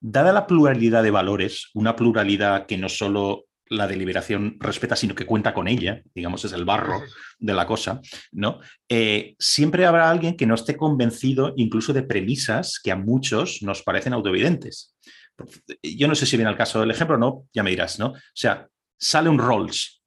dada 0.00 0.32
la 0.32 0.46
pluralidad 0.46 1.02
de 1.02 1.10
valores, 1.10 1.70
una 1.74 1.96
pluralidad 1.96 2.66
que 2.66 2.78
no 2.78 2.88
solo 2.88 3.47
la 3.70 3.86
deliberación 3.86 4.56
respeta, 4.60 4.96
sino 4.96 5.14
que 5.14 5.26
cuenta 5.26 5.54
con 5.54 5.68
ella, 5.68 6.02
digamos, 6.14 6.44
es 6.44 6.52
el 6.52 6.64
barro 6.64 7.02
de 7.38 7.54
la 7.54 7.66
cosa, 7.66 8.00
¿no? 8.32 8.60
Eh, 8.88 9.34
siempre 9.38 9.86
habrá 9.86 10.10
alguien 10.10 10.36
que 10.36 10.46
no 10.46 10.54
esté 10.54 10.76
convencido 10.76 11.52
incluso 11.56 11.92
de 11.92 12.02
premisas 12.02 12.80
que 12.82 12.92
a 12.92 12.96
muchos 12.96 13.62
nos 13.62 13.82
parecen 13.82 14.12
autoevidentes. 14.12 14.94
Yo 15.82 16.08
no 16.08 16.14
sé 16.14 16.26
si 16.26 16.36
viene 16.36 16.50
al 16.50 16.56
caso 16.56 16.80
del 16.80 16.90
ejemplo, 16.90 17.16
¿no? 17.16 17.44
Ya 17.52 17.62
me 17.62 17.70
dirás, 17.70 17.98
¿no? 17.98 18.08
O 18.08 18.18
sea, 18.34 18.66
sale 18.98 19.28
un 19.28 19.38
Rolls 19.38 20.02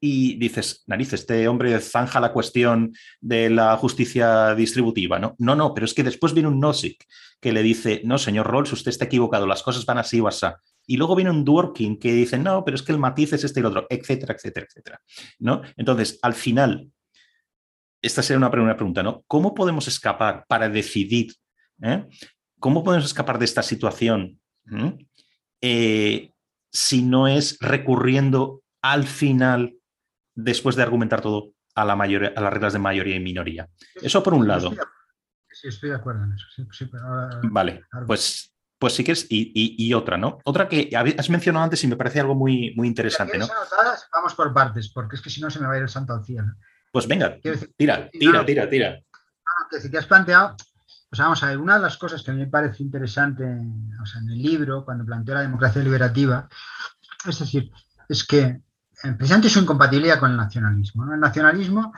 y 0.00 0.36
dices, 0.36 0.84
narices, 0.86 1.20
este 1.20 1.48
hombre 1.48 1.78
zanja 1.80 2.20
la 2.20 2.32
cuestión 2.32 2.94
de 3.20 3.50
la 3.50 3.76
justicia 3.76 4.54
distributiva, 4.54 5.18
¿no? 5.18 5.34
No, 5.38 5.56
no, 5.56 5.74
pero 5.74 5.86
es 5.86 5.94
que 5.94 6.04
después 6.04 6.34
viene 6.34 6.48
un 6.48 6.60
Nozick 6.60 7.04
que 7.40 7.52
le 7.52 7.62
dice, 7.62 8.02
no, 8.04 8.18
señor 8.18 8.46
Rolls, 8.46 8.72
usted 8.72 8.90
está 8.90 9.06
equivocado, 9.06 9.46
las 9.46 9.62
cosas 9.62 9.84
van 9.86 9.98
así 9.98 10.20
o 10.20 10.28
así. 10.28 10.46
Y 10.90 10.96
luego 10.96 11.14
viene 11.14 11.30
un 11.30 11.44
Dworkin 11.44 11.98
que 11.98 12.14
dice, 12.14 12.38
no, 12.38 12.64
pero 12.64 12.74
es 12.74 12.82
que 12.82 12.92
el 12.92 12.98
matiz 12.98 13.34
es 13.34 13.44
este 13.44 13.60
y 13.60 13.62
el 13.62 13.66
otro, 13.66 13.86
etcétera, 13.90 14.34
etcétera, 14.34 14.66
etcétera. 14.66 15.02
¿no? 15.38 15.60
Entonces, 15.76 16.18
al 16.22 16.32
final, 16.32 16.90
esta 18.00 18.22
sería 18.22 18.38
una 18.38 18.50
primera 18.50 18.74
pregunta, 18.74 19.02
¿no? 19.02 19.22
¿Cómo 19.26 19.54
podemos 19.54 19.86
escapar 19.86 20.46
para 20.48 20.70
decidir? 20.70 21.34
¿eh? 21.82 22.06
¿Cómo 22.58 22.82
podemos 22.82 23.04
escapar 23.04 23.38
de 23.38 23.44
esta 23.44 23.62
situación 23.62 24.40
eh, 25.60 26.32
si 26.72 27.02
no 27.02 27.28
es 27.28 27.58
recurriendo 27.60 28.62
al 28.80 29.04
final, 29.04 29.76
después 30.34 30.74
de 30.74 30.84
argumentar 30.84 31.20
todo, 31.20 31.52
a, 31.74 31.84
la 31.84 31.96
mayoría, 31.96 32.32
a 32.34 32.40
las 32.40 32.52
reglas 32.52 32.72
de 32.72 32.78
mayoría 32.78 33.16
y 33.16 33.20
minoría? 33.20 33.68
Eso 34.00 34.22
por 34.22 34.32
un 34.32 34.48
lado. 34.48 34.72
Sí, 35.50 35.68
estoy 35.68 35.90
de 35.90 35.96
acuerdo 35.96 36.24
en 36.24 36.32
eso. 36.32 36.46
vale, 37.50 37.84
pues 38.06 38.54
pues 38.78 38.94
sí 38.94 39.02
que 39.02 39.12
es, 39.12 39.26
y, 39.28 39.92
otra, 39.92 40.16
¿no? 40.16 40.38
Otra 40.44 40.68
que 40.68 40.90
has 40.94 41.30
mencionado 41.30 41.64
antes 41.64 41.82
y 41.82 41.88
me 41.88 41.96
parece 41.96 42.20
algo 42.20 42.34
muy, 42.34 42.72
muy 42.76 42.86
interesante, 42.86 43.38
¿no? 43.38 43.48
vamos 44.12 44.34
por 44.34 44.54
partes, 44.54 44.88
porque 44.88 45.16
es 45.16 45.22
que 45.22 45.30
si 45.30 45.40
no 45.40 45.50
se 45.50 45.58
me 45.58 45.66
va 45.66 45.74
a 45.74 45.76
ir 45.76 45.82
el 45.82 45.88
santo 45.88 46.12
al 46.12 46.24
cielo. 46.24 46.54
Pues 46.92 47.06
venga, 47.06 47.36
tira, 47.76 48.08
tira, 48.10 48.44
tira, 48.44 48.68
tira. 48.68 49.00
que 49.70 49.80
si 49.80 49.90
te 49.90 49.98
has 49.98 50.06
planteado, 50.06 50.56
pues 51.10 51.18
vamos 51.18 51.42
a 51.42 51.48
ver, 51.48 51.58
una 51.58 51.76
de 51.76 51.82
las 51.82 51.96
cosas 51.96 52.22
que 52.22 52.30
a 52.30 52.34
mí 52.34 52.40
me 52.40 52.46
parece 52.46 52.82
interesante 52.82 53.44
o 53.44 54.06
sea, 54.06 54.20
en 54.20 54.30
el 54.30 54.42
libro, 54.42 54.84
cuando 54.84 55.04
planteo 55.04 55.34
la 55.34 55.42
democracia 55.42 55.82
liberativa, 55.82 56.48
es 57.26 57.38
decir, 57.38 57.70
es 58.08 58.24
que 58.24 58.42
eh, 58.42 59.12
precisamente 59.16 59.48
su 59.48 59.60
incompatibilidad 59.60 60.18
con 60.18 60.30
el 60.30 60.36
nacionalismo. 60.36 61.04
¿no? 61.04 61.14
El 61.14 61.20
nacionalismo 61.20 61.92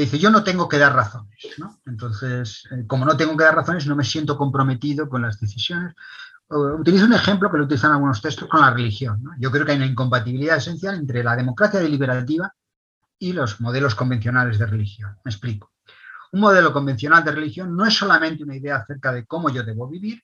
dice, 0.00 0.18
yo 0.18 0.30
no 0.30 0.42
tengo 0.42 0.68
que 0.68 0.78
dar 0.78 0.94
razones. 0.94 1.38
Entonces, 1.86 2.64
eh, 2.70 2.86
como 2.86 3.04
no 3.04 3.16
tengo 3.16 3.36
que 3.36 3.44
dar 3.44 3.54
razones, 3.54 3.86
no 3.86 3.96
me 3.96 4.04
siento 4.04 4.36
comprometido 4.36 5.08
con 5.08 5.22
las 5.22 5.40
decisiones. 5.40 5.94
Utilizo 6.50 7.04
un 7.04 7.12
ejemplo 7.12 7.50
que 7.50 7.58
lo 7.58 7.64
utilizan 7.64 7.92
algunos 7.92 8.22
textos 8.22 8.48
con 8.48 8.60
la 8.60 8.70
religión. 8.70 9.22
Yo 9.38 9.50
creo 9.50 9.66
que 9.66 9.72
hay 9.72 9.78
una 9.78 9.86
incompatibilidad 9.86 10.56
esencial 10.56 10.94
entre 10.94 11.22
la 11.22 11.36
democracia 11.36 11.80
deliberativa 11.80 12.54
y 13.18 13.32
los 13.32 13.60
modelos 13.60 13.94
convencionales 13.94 14.58
de 14.58 14.66
religión. 14.66 15.16
Me 15.24 15.30
explico. 15.30 15.72
Un 16.32 16.40
modelo 16.40 16.72
convencional 16.72 17.24
de 17.24 17.32
religión 17.32 17.76
no 17.76 17.84
es 17.86 17.94
solamente 17.94 18.44
una 18.44 18.56
idea 18.56 18.76
acerca 18.76 19.12
de 19.12 19.26
cómo 19.26 19.50
yo 19.50 19.62
debo 19.62 19.88
vivir, 19.88 20.22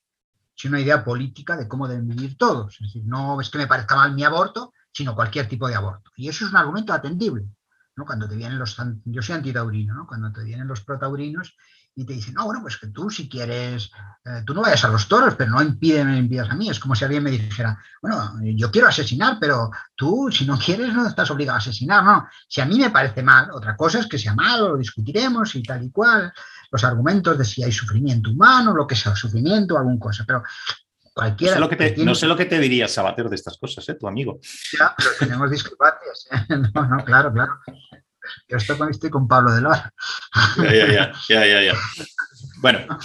sino 0.55 0.73
una 0.73 0.81
idea 0.81 1.05
política 1.05 1.57
de 1.57 1.67
cómo 1.67 1.89
deben 1.89 2.09
vivir 2.09 2.37
todos. 2.37 2.75
Es 2.75 2.89
decir, 2.89 3.03
no 3.05 3.41
es 3.41 3.51
que 3.51 3.59
me 3.59 3.67
parezca 3.67 3.97
mal 3.97 4.15
mi 4.15 4.25
aborto, 4.25 4.73
sino 4.93 5.15
cualquier 5.15 5.49
tipo 5.49 5.69
de 5.69 5.75
aborto. 5.75 6.11
Y 6.17 6.29
eso 6.29 6.45
es 6.45 6.51
un 6.51 6.57
argumento 6.57 6.93
atendible. 6.93 7.45
Cuando 7.97 8.29
te 8.29 8.35
vienen 8.35 8.59
los, 8.59 8.77
yo 9.05 9.23
soy 9.23 9.37
antitaurino, 9.37 9.95
¿no? 9.95 10.07
Cuando 10.07 10.33
te 10.33 10.43
vienen 10.43 10.67
los 10.67 10.81
protaurinos 10.81 11.55
y 11.97 12.05
te 12.05 12.15
dicen, 12.15 12.35
no, 12.35 12.45
bueno, 12.47 12.61
pues 12.61 12.77
que 12.77 12.89
tú 12.89 13.09
si 13.09 13.29
quieres, 13.29 13.93
eh, 14.25 14.43
tú 14.45 14.53
no 14.53 14.63
vayas 14.63 14.85
a 14.85 14.89
los 14.89 15.07
toros, 15.07 15.37
pero 15.37 15.53
no 15.53 15.63
impide, 15.63 16.05
me 16.05 16.19
impidas 16.19 16.51
a 16.51 16.55
mí. 16.55 16.69
Es 16.69 16.81
como 16.81 16.97
si 16.97 17.05
alguien 17.05 17.23
me 17.23 17.31
dijera, 17.31 17.79
bueno, 18.03 18.33
yo 18.43 18.71
quiero 18.71 18.89
asesinar, 18.89 19.39
pero 19.41 19.71
tú 19.95 20.29
si 20.33 20.45
no 20.45 20.59
quieres 20.59 20.93
no 20.93 21.07
estás 21.07 21.31
obligado 21.31 21.57
a 21.57 21.59
asesinar, 21.59 22.03
no. 22.03 22.29
Si 22.49 22.61
a 22.61 22.67
mí 22.67 22.81
me 22.81 22.91
parece 22.91 23.23
mal, 23.23 23.51
otra 23.53 23.77
cosa 23.77 24.01
es 24.01 24.07
que 24.09 24.19
sea 24.19 24.35
malo, 24.35 24.71
lo 24.71 24.77
discutiremos 24.77 25.55
y 25.55 25.63
tal 25.63 25.85
y 25.85 25.91
cual, 25.91 26.33
los 26.73 26.83
argumentos 26.83 27.39
de 27.39 27.45
si 27.45 27.63
hay 27.63 27.71
sufrimiento 27.71 28.31
humano, 28.31 28.75
lo 28.75 28.89
que 28.89 28.97
sea 28.97 29.15
sufrimiento, 29.15 29.79
alguna 29.79 30.01
cosa, 30.01 30.25
pero 30.27 30.43
cualquiera... 31.15 31.55
No 31.55 31.57
sé 31.57 31.61
lo 31.61 31.69
que 31.69 31.77
te, 31.77 32.05
no 32.05 32.15
sé 32.15 32.27
lo 32.27 32.37
que 32.37 32.45
te 32.45 32.59
diría 32.59 32.89
Sabater 32.89 33.29
de 33.29 33.37
estas 33.37 33.57
cosas, 33.57 33.89
¿eh? 33.89 33.95
tu 33.95 34.07
amigo. 34.07 34.41
Ya, 34.79 34.95
pero 34.97 35.11
tenemos 35.19 35.51
discrepancias. 35.51 36.29
¿eh? 36.31 36.37
No, 36.75 36.87
no, 36.87 37.05
claro, 37.05 37.33
claro. 37.33 37.53
Yo 38.49 38.57
estoy 38.57 39.11
con, 39.11 39.29
Pablo 39.29 39.53
de 39.53 39.61
Lora. 39.61 39.93
Ya, 40.57 40.73
ya, 40.73 41.13
ya, 41.29 41.47
ya, 41.47 41.63
ya. 41.63 41.75
Bueno. 42.61 42.99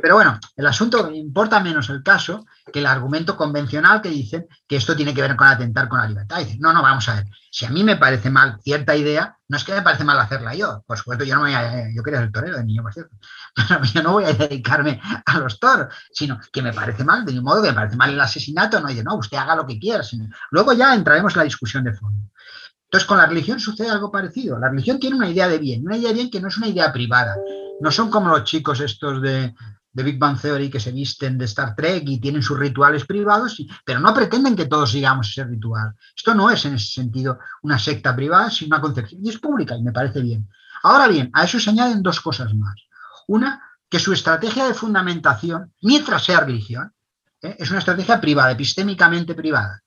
Pero 0.00 0.16
bueno, 0.16 0.38
el 0.56 0.66
asunto 0.66 1.10
importa 1.12 1.60
menos 1.60 1.88
el 1.88 2.02
caso 2.02 2.46
que 2.72 2.80
el 2.80 2.86
argumento 2.86 3.36
convencional 3.36 4.02
que 4.02 4.08
dicen 4.08 4.48
que 4.66 4.76
esto 4.76 4.96
tiene 4.96 5.14
que 5.14 5.20
ver 5.20 5.36
con 5.36 5.46
atentar 5.46 5.88
con 5.88 6.00
la 6.00 6.08
libertad. 6.08 6.38
Dicen, 6.38 6.58
no, 6.60 6.72
no, 6.72 6.82
vamos 6.82 7.08
a 7.08 7.16
ver. 7.16 7.26
Si 7.50 7.64
a 7.64 7.70
mí 7.70 7.84
me 7.84 7.96
parece 7.96 8.30
mal 8.30 8.58
cierta 8.62 8.96
idea, 8.96 9.38
no 9.46 9.56
es 9.56 9.62
que 9.62 9.72
me 9.72 9.82
parece 9.82 10.02
mal 10.02 10.18
hacerla 10.18 10.54
yo. 10.54 10.82
Por 10.86 10.98
supuesto, 10.98 11.24
yo 11.24 11.36
no 11.36 11.42
voy 11.42 11.54
a, 11.54 11.92
yo 11.94 12.02
quería 12.02 12.20
ser 12.20 12.32
torero 12.32 12.56
de 12.56 12.64
niño, 12.64 12.82
por 12.82 12.92
cierto. 12.92 13.16
Pero 13.68 13.84
yo 13.84 14.02
no 14.02 14.12
voy 14.12 14.24
a 14.24 14.32
dedicarme 14.32 15.00
a 15.24 15.38
los 15.38 15.60
toros, 15.60 15.94
sino 16.12 16.40
que 16.52 16.62
me 16.62 16.72
parece 16.72 17.04
mal, 17.04 17.24
de 17.24 17.32
ningún 17.32 17.44
modo 17.44 17.62
que 17.62 17.68
me 17.68 17.74
parece 17.74 17.96
mal 17.96 18.10
el 18.10 18.20
asesinato, 18.20 18.80
no 18.80 18.88
dice, 18.88 19.04
no, 19.04 19.14
usted 19.14 19.36
haga 19.36 19.54
lo 19.54 19.66
que 19.66 19.78
quiera. 19.78 20.02
Luego 20.50 20.72
ya 20.72 20.94
entraremos 20.94 21.34
en 21.34 21.38
la 21.38 21.44
discusión 21.44 21.84
de 21.84 21.94
fondo. 21.94 22.30
Entonces, 22.86 23.06
con 23.06 23.18
la 23.18 23.26
religión 23.26 23.60
sucede 23.60 23.90
algo 23.90 24.10
parecido. 24.10 24.58
La 24.58 24.68
religión 24.68 24.98
tiene 24.98 25.16
una 25.16 25.28
idea 25.28 25.48
de 25.48 25.58
bien, 25.58 25.84
una 25.84 25.96
idea 25.96 26.08
de 26.08 26.14
bien 26.14 26.30
que 26.30 26.40
no 26.40 26.48
es 26.48 26.56
una 26.56 26.68
idea 26.68 26.92
privada. 26.92 27.36
No 27.80 27.90
son 27.90 28.10
como 28.10 28.28
los 28.28 28.44
chicos 28.44 28.80
estos 28.80 29.20
de, 29.20 29.54
Big 30.02 30.18
Bang 30.18 30.40
Theory 30.40 30.70
que 30.70 30.80
se 30.80 30.92
visten 30.92 31.38
de 31.38 31.44
Star 31.44 31.74
Trek 31.74 32.02
y 32.06 32.20
tienen 32.20 32.42
sus 32.42 32.58
rituales 32.58 33.04
privados, 33.04 33.56
pero 33.84 34.00
no 34.00 34.12
pretenden 34.12 34.56
que 34.56 34.66
todos 34.66 34.90
sigamos 34.90 35.30
ese 35.30 35.44
ritual. 35.44 35.94
Esto 36.16 36.34
no 36.34 36.50
es 36.50 36.64
en 36.64 36.74
ese 36.74 36.88
sentido 36.88 37.38
una 37.62 37.78
secta 37.78 38.14
privada, 38.16 38.50
sino 38.50 38.76
una 38.76 38.82
concepción. 38.82 39.24
Y 39.24 39.28
es 39.30 39.38
pública 39.38 39.76
y 39.76 39.82
me 39.82 39.92
parece 39.92 40.20
bien. 40.20 40.48
Ahora 40.82 41.06
bien, 41.08 41.30
a 41.32 41.44
eso 41.44 41.60
se 41.60 41.70
añaden 41.70 42.02
dos 42.02 42.20
cosas 42.20 42.52
más. 42.54 42.74
Una, 43.28 43.62
que 43.88 44.00
su 44.00 44.12
estrategia 44.12 44.66
de 44.66 44.74
fundamentación, 44.74 45.72
mientras 45.82 46.24
sea 46.24 46.40
religión, 46.40 46.92
¿eh? 47.40 47.56
es 47.58 47.70
una 47.70 47.78
estrategia 47.78 48.20
privada, 48.20 48.50
epistémicamente 48.50 49.34
privada 49.34 49.84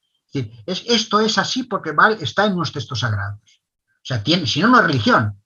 es, 0.65 0.84
esto 0.88 1.19
es 1.19 1.38
así 1.38 1.63
porque 1.63 1.93
está 2.19 2.45
en 2.45 2.53
unos 2.53 2.71
textos 2.71 2.99
sagrados. 2.99 3.61
O 3.97 4.05
sea, 4.07 4.23
tiene, 4.23 4.47
si 4.47 4.61
no, 4.61 4.67
no 4.69 4.79
es 4.79 4.85
religión. 4.85 5.41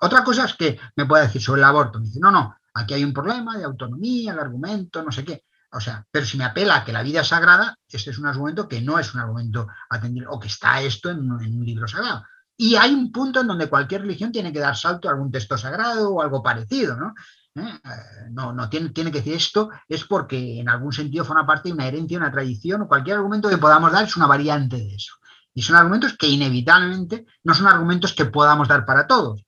Otra 0.00 0.24
cosa 0.24 0.46
es 0.46 0.54
que 0.54 0.78
me 0.96 1.06
pueda 1.06 1.24
decir 1.24 1.40
sobre 1.40 1.60
el 1.60 1.66
aborto. 1.66 2.00
Me 2.00 2.06
dice, 2.06 2.20
no, 2.20 2.30
no, 2.30 2.56
aquí 2.74 2.94
hay 2.94 3.04
un 3.04 3.12
problema 3.12 3.56
de 3.56 3.64
autonomía, 3.64 4.32
el 4.32 4.38
argumento, 4.38 5.02
no 5.02 5.12
sé 5.12 5.24
qué. 5.24 5.44
O 5.72 5.80
sea, 5.80 6.04
pero 6.10 6.26
si 6.26 6.36
me 6.36 6.44
apela 6.44 6.76
a 6.76 6.84
que 6.84 6.92
la 6.92 7.02
vida 7.02 7.20
es 7.20 7.28
sagrada, 7.28 7.76
este 7.88 8.10
es 8.10 8.18
un 8.18 8.26
argumento 8.26 8.68
que 8.68 8.80
no 8.80 8.98
es 8.98 9.14
un 9.14 9.20
argumento 9.20 9.68
atendido, 9.88 10.30
o 10.30 10.40
que 10.40 10.48
está 10.48 10.82
esto 10.82 11.10
en, 11.10 11.30
un 11.30 11.64
libro 11.64 11.86
sagrado. 11.86 12.24
Y 12.56 12.74
hay 12.74 12.92
un 12.92 13.12
punto 13.12 13.40
en 13.40 13.46
donde 13.46 13.68
cualquier 13.68 14.02
religión 14.02 14.32
tiene 14.32 14.52
que 14.52 14.58
dar 14.58 14.76
salto 14.76 15.08
a 15.08 15.12
algún 15.12 15.30
texto 15.30 15.56
sagrado 15.56 16.10
o 16.10 16.22
algo 16.22 16.42
parecido, 16.42 16.96
¿no? 16.96 17.14
¿eh? 17.54 17.78
No, 18.32 18.52
no 18.52 18.68
tiene, 18.68 18.90
tiene, 18.90 19.12
que 19.12 19.18
decir 19.18 19.34
esto, 19.34 19.70
es 19.88 20.04
porque 20.04 20.60
en 20.60 20.68
algún 20.68 20.92
sentido 20.92 21.24
forma 21.24 21.46
parte 21.46 21.68
de 21.68 21.74
una 21.74 21.86
herencia, 21.86 22.18
una 22.18 22.32
tradición, 22.32 22.82
o 22.82 22.88
cualquier 22.88 23.16
argumento 23.16 23.48
que 23.48 23.58
podamos 23.58 23.92
dar 23.92 24.04
es 24.04 24.16
una 24.16 24.26
variante 24.26 24.76
de 24.76 24.94
eso. 24.94 25.14
Y 25.54 25.62
son 25.62 25.76
argumentos 25.76 26.16
que 26.16 26.28
inevitablemente 26.28 27.26
no 27.44 27.54
son 27.54 27.66
argumentos 27.66 28.12
que 28.12 28.26
podamos 28.26 28.68
dar 28.68 28.84
para 28.84 29.06
todos. 29.06 29.44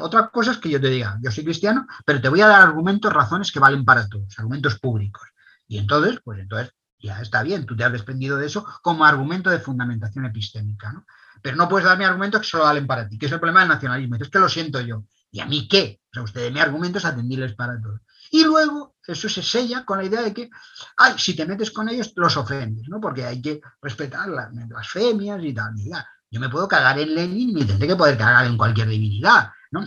Otra 0.00 0.28
cosa 0.28 0.52
es 0.52 0.58
que 0.58 0.70
yo 0.70 0.80
te 0.80 0.88
diga, 0.88 1.18
yo 1.20 1.30
soy 1.30 1.44
cristiano, 1.44 1.86
pero 2.04 2.20
te 2.20 2.28
voy 2.28 2.40
a 2.40 2.46
dar 2.46 2.62
argumentos, 2.62 3.12
razones 3.12 3.50
que 3.50 3.58
valen 3.58 3.84
para 3.84 4.08
todos, 4.08 4.38
argumentos 4.38 4.78
públicos. 4.78 5.22
Y 5.66 5.78
entonces, 5.78 6.20
pues 6.22 6.38
entonces 6.38 6.72
ya 7.00 7.20
está 7.20 7.42
bien, 7.42 7.66
tú 7.66 7.76
te 7.76 7.84
has 7.84 7.92
desprendido 7.92 8.36
de 8.36 8.46
eso 8.46 8.64
como 8.80 9.04
argumento 9.04 9.50
de 9.50 9.58
fundamentación 9.58 10.24
epistémica, 10.24 10.92
¿no? 10.92 11.04
Pero 11.42 11.56
no 11.56 11.68
puedes 11.68 11.86
darme 11.86 12.04
argumentos 12.04 12.42
que 12.42 12.46
solo 12.46 12.64
valen 12.64 12.86
para 12.86 13.08
ti, 13.08 13.18
que 13.18 13.26
es 13.26 13.32
el 13.32 13.40
problema 13.40 13.60
del 13.60 13.70
nacionalismo. 13.70 14.14
Es 14.14 14.28
que 14.28 14.38
lo 14.38 14.48
siento 14.48 14.80
yo. 14.80 15.04
¿Y 15.32 15.40
a 15.40 15.46
mí 15.46 15.66
qué? 15.66 16.00
O 16.10 16.14
sea, 16.14 16.22
ustedes 16.22 16.52
mi 16.52 16.60
argumento 16.60 16.98
es 16.98 17.04
atendibles 17.04 17.54
para 17.54 17.80
todos. 17.80 18.00
Y 18.30 18.44
luego 18.44 18.94
eso 19.04 19.28
se 19.28 19.42
sella 19.42 19.84
con 19.84 19.98
la 19.98 20.04
idea 20.04 20.22
de 20.22 20.32
que, 20.32 20.50
ay, 20.96 21.14
si 21.16 21.34
te 21.34 21.44
metes 21.44 21.70
con 21.72 21.88
ellos, 21.88 22.12
los 22.16 22.36
ofendes, 22.36 22.88
¿no? 22.88 23.00
Porque 23.00 23.24
hay 23.24 23.42
que 23.42 23.60
respetar 23.80 24.28
las 24.28 24.50
blasfemias 24.68 25.42
y 25.42 25.52
tal. 25.52 25.72
Y 25.76 25.90
yo 26.30 26.40
me 26.40 26.48
puedo 26.48 26.68
cagar 26.68 26.98
en 26.98 27.14
Lenin 27.14 27.50
y 27.50 27.54
me 27.54 27.64
tendré 27.64 27.88
que 27.88 27.96
poder 27.96 28.16
cagar 28.16 28.46
en 28.46 28.56
cualquier 28.56 28.88
divinidad, 28.88 29.50
¿no? 29.72 29.84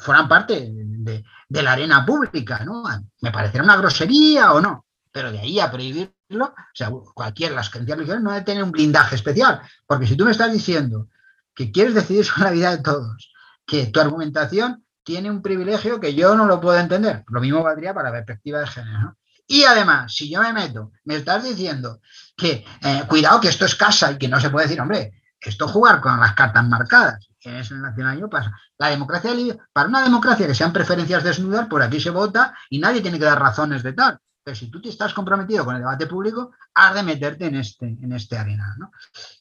Fueran 0.00 0.28
parte 0.28 0.68
de, 0.68 1.62
la 1.62 1.72
arena 1.72 2.04
pública, 2.04 2.64
¿no? 2.64 2.82
Me 3.20 3.30
parecerá 3.30 3.62
una 3.62 3.76
grosería 3.76 4.52
o 4.52 4.60
no, 4.60 4.86
pero 5.12 5.30
de 5.30 5.38
ahí 5.38 5.60
a 5.60 5.70
prohibirlo, 5.70 6.46
o 6.46 6.54
sea, 6.74 6.90
cualquier, 7.14 7.52
las 7.52 7.70
creencias 7.70 7.98
religiosas 7.98 8.24
no 8.24 8.32
debe 8.32 8.44
tener 8.44 8.64
un 8.64 8.72
blindaje 8.72 9.14
especial, 9.14 9.60
porque 9.86 10.06
si 10.06 10.16
tú 10.16 10.24
me 10.24 10.32
estás 10.32 10.52
diciendo 10.52 11.08
que 11.54 11.70
quieres 11.70 11.94
decidir 11.94 12.24
sobre 12.24 12.44
la 12.44 12.50
vida 12.50 12.76
de 12.76 12.82
todos, 12.82 13.32
que 13.66 13.86
tu 13.86 14.00
argumentación 14.00 14.84
tiene 15.04 15.30
un 15.30 15.42
privilegio 15.42 16.00
que 16.00 16.14
yo 16.14 16.34
no 16.34 16.46
lo 16.46 16.60
puedo 16.60 16.78
entender. 16.78 17.24
Lo 17.28 17.40
mismo 17.40 17.62
valdría 17.62 17.94
para 17.94 18.10
la 18.10 18.16
perspectiva 18.16 18.60
de 18.60 18.66
género. 18.66 19.16
Y 19.46 19.62
además, 19.62 20.12
si 20.12 20.28
yo 20.28 20.42
me 20.42 20.52
meto, 20.52 20.92
me 21.04 21.16
estás 21.16 21.44
diciendo 21.44 22.00
que 22.36 22.64
eh, 22.82 23.04
cuidado 23.06 23.40
que 23.40 23.48
esto 23.48 23.64
es 23.64 23.76
casa 23.76 24.10
y 24.10 24.18
que 24.18 24.28
no 24.28 24.40
se 24.40 24.50
puede 24.50 24.66
decir, 24.66 24.80
hombre, 24.80 25.22
esto 25.40 25.68
jugar 25.68 26.00
con 26.00 26.18
las 26.18 26.34
cartas 26.34 26.66
marcadas, 26.66 27.28
es 27.40 27.70
el 27.70 27.82
nacionalismo 27.82 28.28
pasa. 28.28 28.58
La 28.78 28.88
democracia 28.88 29.32
para 29.72 29.88
una 29.88 30.02
democracia 30.02 30.46
que 30.46 30.54
sean 30.54 30.72
preferencias 30.72 31.24
desnudas, 31.24 31.66
por 31.68 31.82
aquí 31.82 32.00
se 32.00 32.10
vota 32.10 32.54
y 32.70 32.78
nadie 32.78 33.00
tiene 33.00 33.18
que 33.18 33.24
dar 33.24 33.40
razones 33.40 33.82
de 33.82 33.92
tal. 33.92 34.18
Pero 34.46 34.54
si 34.54 34.70
tú 34.70 34.80
te 34.80 34.90
estás 34.90 35.12
comprometido 35.12 35.64
con 35.64 35.74
el 35.74 35.80
debate 35.80 36.06
público, 36.06 36.52
has 36.74 36.94
de 36.94 37.02
meterte 37.02 37.46
en 37.46 37.56
este, 37.56 37.86
en 37.86 38.12
este 38.12 38.38
arena. 38.38 38.76
¿no? 38.78 38.92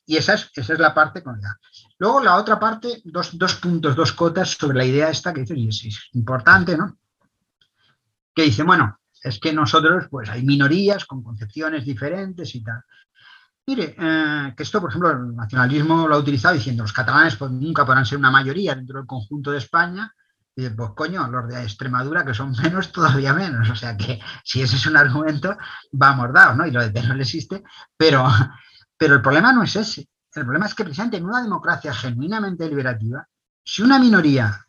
Y 0.05 0.17
esa 0.17 0.33
es, 0.33 0.49
esa 0.55 0.73
es 0.73 0.79
la 0.79 0.95
parte 0.95 1.21
con 1.21 1.39
la. 1.39 1.59
Luego 1.99 2.23
la 2.23 2.37
otra 2.37 2.59
parte, 2.59 3.03
dos, 3.03 3.29
puntos, 3.61 3.95
dos 3.95 4.13
cotas 4.13 4.49
sobre 4.49 4.77
la 4.77 4.85
idea 4.85 5.09
esta 5.09 5.31
que 5.31 5.41
dice, 5.41 5.55
y 5.55 5.67
es, 5.67 6.09
importante, 6.13 6.75
¿no? 6.75 6.97
Que 8.33 8.43
dice, 8.43 8.63
bueno, 8.63 8.99
es 9.21 9.39
que 9.39 9.53
nosotros, 9.53 10.05
pues 10.09 10.27
hay 10.29 10.43
minorías 10.43 11.05
con 11.05 11.21
concepciones 11.21 11.85
diferentes 11.85 12.55
y 12.55 12.63
tal. 12.63 12.81
Mire, 13.67 13.95
eh, 13.97 14.53
que 14.55 14.63
esto, 14.63 14.79
por 14.79 14.89
ejemplo, 14.89 15.11
el 15.11 15.35
nacionalismo 15.35 16.07
lo 16.07 16.15
ha 16.15 16.19
utilizado 16.19 16.53
diciendo 16.53 16.83
los 16.83 16.93
catalanes 16.93 17.35
pues, 17.35 17.49
nunca 17.51 17.85
podrán 17.85 18.05
ser 18.05 18.19
una 18.19 18.29
mayoría 18.29 18.75
dentro 18.75 18.99
del 18.99 19.07
conjunto 19.07 19.51
de 19.51 19.57
España, 19.57 20.13
y 20.57 20.69
pues 20.69 20.91
coño, 20.95 21.27
los 21.27 21.49
de 21.49 21.61
Extremadura, 21.63 22.23
que 22.25 22.33
son 22.33 22.51
menos, 22.63 22.91
todavía 22.91 23.33
menos. 23.33 23.69
O 23.69 23.75
sea 23.75 23.97
que 23.97 24.19
si 24.43 24.61
ese 24.61 24.77
es 24.77 24.85
un 24.85 24.97
argumento, 24.97 25.57
vamos 25.91 26.31
dados, 26.33 26.55
¿no? 26.57 26.65
Y 26.65 26.71
lo 26.71 26.87
de 26.87 27.03
no 27.03 27.15
existe. 27.15 27.63
Pero, 27.97 28.25
pero 28.97 29.15
el 29.15 29.21
problema 29.21 29.51
no 29.51 29.63
es 29.63 29.75
ese. 29.75 30.07
El 30.33 30.43
problema 30.43 30.65
es 30.65 30.75
que 30.75 30.83
precisamente 30.83 31.17
en 31.17 31.25
una 31.25 31.41
democracia 31.41 31.93
genuinamente 31.93 32.67
liberativa, 32.67 33.27
si 33.63 33.81
una 33.81 33.99
minoría 33.99 34.64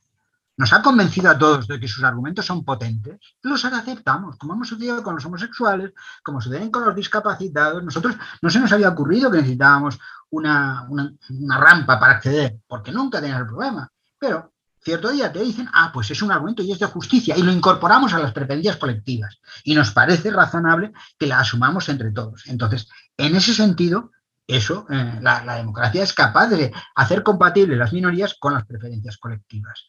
nos 0.57 0.73
ha 0.73 0.83
convencido 0.83 1.31
a 1.31 1.39
todos 1.39 1.69
de 1.69 1.79
que 1.79 1.89
sus 1.89 2.03
argumentos 2.03 2.47
son 2.47 2.65
potentes, 2.65 3.19
los 3.43 3.65
aceptamos, 3.65 4.37
como 4.37 4.55
hemos 4.55 4.69
sucedido 4.69 5.03
con 5.03 5.15
los 5.15 5.25
homosexuales, 5.25 5.93
como 6.23 6.41
suceden 6.41 6.71
con 6.71 6.85
los 6.85 6.95
discapacitados. 6.95 7.85
Nosotros 7.85 8.17
no 8.41 8.51
se 8.51 8.61
nos 8.61 8.73
había 8.73 8.89
ocurrido 8.89 9.31
que 9.31 9.39
necesitábamos 9.39 9.99
una, 10.31 10.87
una, 10.89 11.59
rampa 11.59 12.01
para 12.01 12.15
acceder, 12.15 12.59
porque 12.67 12.93
nunca 12.93 13.21
teníamos 13.21 13.43
el 13.43 13.49
problema. 13.49 13.93
Pero 14.19 14.53
cierto 14.81 15.11
día 15.11 15.33
te 15.33 15.41
dicen, 15.41 15.69
ah, 15.73 15.91
pues 15.93 16.11
es 16.11 16.23
un 16.23 16.33
argumento 16.33 16.63
y 16.63 16.73
es 16.73 16.79
de 16.79 16.87
justicia, 16.87 17.37
y 17.37 17.43
lo 17.43 17.53
incorporamos 17.53 18.15
a 18.15 18.19
las 18.19 18.33
preferencias 18.33 18.77
colectivas. 18.77 19.39
Y 19.65 19.75
nos 19.75 19.91
parece 19.91 20.31
razonable 20.31 20.93
que 21.19 21.27
la 21.27 21.41
asumamos 21.41 21.89
entre 21.89 22.13
todos. 22.13 22.45
Entonces, 22.47 22.89
en 23.17 23.37
ese 23.37 23.53
sentido, 23.53 24.13
eso, 24.47 24.87
eh, 24.91 25.19
la, 25.21 25.57
democracia 25.57 26.03
es 26.03 26.13
capaz 26.13 26.49
de 26.49 26.73
hacer 26.95 27.23
compatibles 27.23 27.79
las 27.79 27.93
minorías 27.93 28.37
con 28.39 28.55
las 28.55 28.65
preferencias 28.65 29.19
colectivas. 29.19 29.87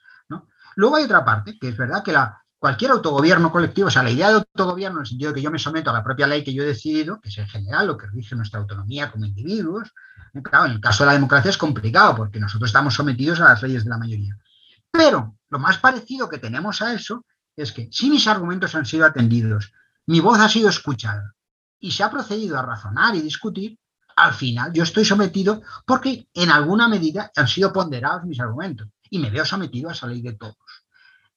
Luego 0.78 0.98
hay 0.98 1.06
otra 1.06 1.26
parte, 1.26 1.58
que 1.60 1.70
es 1.70 1.76
verdad 1.76 2.04
que 2.04 2.16
cualquier 2.60 2.92
autogobierno 2.92 3.52
colectivo, 3.52 3.88
o 3.88 3.92
sea, 3.92 4.04
la 4.04 4.12
idea 4.12 4.30
de 4.30 4.36
autogobierno 4.36 5.00
en 5.00 5.02
el 5.02 5.08
sentido 5.08 5.32
de 5.32 5.36
que 5.36 5.42
yo 5.42 5.50
me 5.50 5.58
someto 5.58 5.90
a 5.90 5.94
la 5.94 6.04
propia 6.04 6.28
ley 6.28 6.44
que 6.44 6.54
yo 6.54 6.62
he 6.62 6.68
decidido, 6.68 7.20
que 7.20 7.30
es 7.30 7.38
en 7.40 7.48
general 7.48 7.88
lo 7.88 7.98
que 7.98 8.06
rige 8.06 8.36
nuestra 8.36 8.60
autonomía 8.60 9.12
como 9.12 9.26
individuos, 9.26 9.92
claro, 10.44 10.68
en 10.68 10.74
el 10.74 10.80
caso 10.80 11.04
de 11.04 11.08
la 11.08 11.14
democracia 11.14 11.50
es 11.50 11.58
complicado 11.58 12.16
porque 12.16 12.40
nosotros 12.40 12.70
estamos 12.70 12.94
sometidos 12.94 13.42
a 13.42 13.46
las 13.46 13.64
leyes 13.64 13.86
de 13.86 13.90
la 13.90 13.98
mayoría. 13.98 14.38
Pero 14.92 15.36
lo 15.50 15.58
más 15.58 15.80
parecido 15.80 16.30
que 16.30 16.38
tenemos 16.38 16.80
a 16.84 16.94
eso 16.94 17.26
es 17.56 17.72
que 17.72 17.90
si 17.92 18.12
mis 18.12 18.28
argumentos 18.28 18.76
han 18.76 18.86
sido 18.86 19.08
atendidos, 19.08 19.74
mi 20.06 20.20
voz 20.20 20.38
ha 20.38 20.48
sido 20.48 20.70
escuchada 20.70 21.34
y 21.80 21.90
se 21.90 22.04
ha 22.04 22.12
procedido 22.12 22.56
a 22.60 22.62
razonar 22.62 23.16
y 23.16 23.22
discutir, 23.22 23.80
al 24.16 24.34
final 24.36 24.72
yo 24.74 24.84
estoy 24.84 25.06
sometido 25.06 25.64
porque 25.88 26.28
en 26.36 26.52
alguna 26.52 26.88
medida 26.88 27.32
han 27.36 27.48
sido 27.48 27.74
ponderados 27.74 28.26
mis 28.26 28.40
argumentos 28.40 28.88
y 29.10 29.20
me 29.20 29.30
veo 29.30 29.46
sometido 29.46 29.90
a 29.90 29.94
esa 29.94 30.08
ley 30.08 30.22
de 30.22 30.34
todos. 30.34 30.58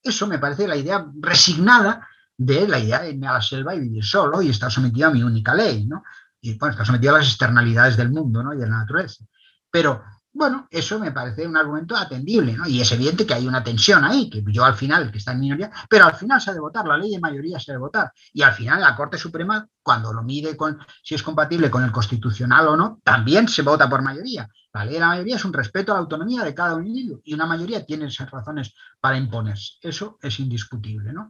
Eso 0.02 0.27
me 0.27 0.39
parece 0.39 0.66
la 0.66 0.77
idea 0.77 1.06
resignada 1.20 2.06
de 2.36 2.66
la 2.66 2.78
idea 2.78 3.02
de 3.02 3.10
irme 3.10 3.27
a 3.27 3.35
la 3.35 3.43
selva 3.43 3.74
y 3.74 3.81
vivir 3.81 4.05
solo 4.05 4.40
y 4.40 4.48
estar 4.48 4.70
sometido 4.70 5.09
a 5.09 5.12
mi 5.12 5.22
única 5.22 5.55
ley, 5.55 5.86
¿no? 5.86 6.02
Y 6.40 6.56
bueno, 6.59 6.72
estar 6.72 6.86
sometido 6.86 7.14
a 7.14 7.18
las 7.18 7.28
externalidades 7.28 7.97
del 7.97 8.10
mundo, 8.10 8.43
¿no? 8.43 8.55
Y 8.55 8.59
de 8.59 8.66
la 8.66 8.78
naturaleza. 8.78 9.24
Pero 9.70 10.02
Bueno, 10.32 10.69
eso 10.70 11.01
me 11.01 11.11
parece 11.11 11.47
un 11.47 11.57
argumento 11.57 11.97
atendible, 11.97 12.52
¿no? 12.52 12.66
Y 12.66 12.81
es 12.81 12.93
evidente 12.93 13.27
que 13.27 13.35
hay 13.35 13.48
una 13.48 13.65
tensión 13.65 14.05
ahí, 14.05 14.31
que 14.31 14.44
yo 14.47 14.65
al 14.65 14.77
final, 14.77 15.11
que 15.11 15.19
está 15.19 15.32
en 15.32 15.40
minoría, 15.40 15.70
pero 15.89 16.05
al 16.05 16.15
final 16.15 16.40
se 16.40 16.51
ha 16.51 16.55
de 16.55 16.61
votar, 16.61 16.86
la 16.86 16.97
ley 16.97 17.11
de 17.11 17.19
mayoría 17.19 17.59
se 17.59 17.73
ha 17.73 17.74
de 17.74 17.81
votar. 17.81 18.12
Y 18.32 18.43
al 18.43 18.52
final 18.55 18.81
la 18.81 18.94
Corte 18.94 19.19
Suprema, 19.19 19.66
cuando 19.82 20.12
lo 20.12 20.23
mide 20.23 20.57
con 20.57 20.78
si 21.02 21.16
es 21.16 21.23
compatible 21.24 21.69
con 21.69 21.82
el 21.82 21.90
constitucional 21.90 22.69
o 22.69 22.77
no, 22.77 23.01
también 23.02 23.48
se 23.48 23.62
vota 23.62 23.89
por 23.90 24.02
mayoría. 24.02 24.48
La 24.73 24.85
ley 24.85 24.94
de 24.94 25.01
la 25.01 25.09
mayoría 25.09 25.35
es 25.35 25.44
un 25.44 25.52
respeto 25.52 25.90
a 25.90 25.97
la 25.97 26.02
autonomía 26.02 26.44
de 26.44 26.55
cada 26.55 26.78
individuo 26.81 27.20
y 27.24 27.35
una 27.35 27.47
mayoría 27.47 27.85
tiene 27.85 28.07
esas 28.07 28.31
razones 28.31 28.73
para 29.01 29.16
imponerse. 29.16 29.78
Eso 29.82 30.16
es 30.23 30.39
indiscutible, 30.39 31.12
¿no? 31.12 31.28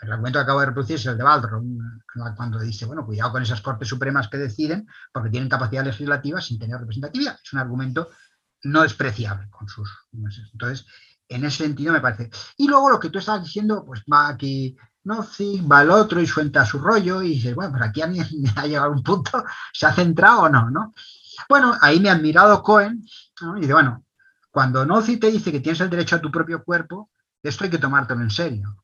El 0.00 0.12
argumento 0.12 0.38
que 0.38 0.42
acabo 0.44 0.60
de 0.60 0.66
reproducir 0.66 0.96
es 0.96 1.06
el 1.06 1.18
de 1.18 1.24
Baldro, 1.24 1.62
cuando 2.36 2.60
dice, 2.60 2.86
bueno, 2.86 3.04
cuidado 3.04 3.32
con 3.32 3.42
esas 3.42 3.60
Cortes 3.60 3.88
Supremas 3.88 4.28
que 4.28 4.36
deciden 4.36 4.86
porque 5.12 5.30
tienen 5.30 5.48
capacidad 5.48 5.84
legislativa 5.84 6.40
sin 6.40 6.58
tener 6.58 6.78
representatividad. 6.78 7.38
Es 7.42 7.52
un 7.52 7.58
argumento 7.58 8.10
no 8.64 8.82
despreciable 8.82 9.48
con 9.50 9.68
sus... 9.68 9.90
Entonces, 10.52 10.86
en 11.28 11.44
ese 11.44 11.64
sentido 11.64 11.92
me 11.92 12.00
parece. 12.00 12.30
Y 12.56 12.68
luego 12.68 12.90
lo 12.90 13.00
que 13.00 13.10
tú 13.10 13.18
estabas 13.18 13.42
diciendo, 13.42 13.84
pues 13.84 14.02
va 14.10 14.28
aquí, 14.28 14.76
no, 15.04 15.24
sí, 15.24 15.60
va 15.60 15.82
el 15.82 15.90
otro 15.90 16.20
y 16.20 16.26
suelta 16.26 16.64
su 16.64 16.78
rollo 16.78 17.20
y 17.22 17.30
dices, 17.30 17.54
bueno, 17.54 17.72
pues 17.72 17.82
aquí 17.82 18.00
a 18.00 18.06
mí 18.06 18.18
me 18.40 18.52
ha 18.54 18.66
llegado 18.66 18.92
un 18.92 19.02
punto, 19.02 19.44
¿se 19.72 19.86
ha 19.86 19.92
centrado 19.92 20.42
o 20.42 20.48
no? 20.48 20.70
¿no? 20.70 20.94
Bueno, 21.48 21.76
ahí 21.80 21.98
me 21.98 22.08
ha 22.08 22.12
admirado 22.12 22.62
Cohen 22.62 23.04
y 23.56 23.60
dice, 23.60 23.72
bueno, 23.72 24.04
cuando 24.50 24.86
Nozi 24.86 25.16
te 25.16 25.30
dice 25.30 25.50
que 25.50 25.60
tienes 25.60 25.80
el 25.80 25.90
derecho 25.90 26.16
a 26.16 26.20
tu 26.20 26.30
propio 26.30 26.62
cuerpo, 26.62 27.10
esto 27.42 27.64
hay 27.64 27.70
que 27.70 27.78
tomártelo 27.78 28.22
en 28.22 28.30
serio 28.30 28.76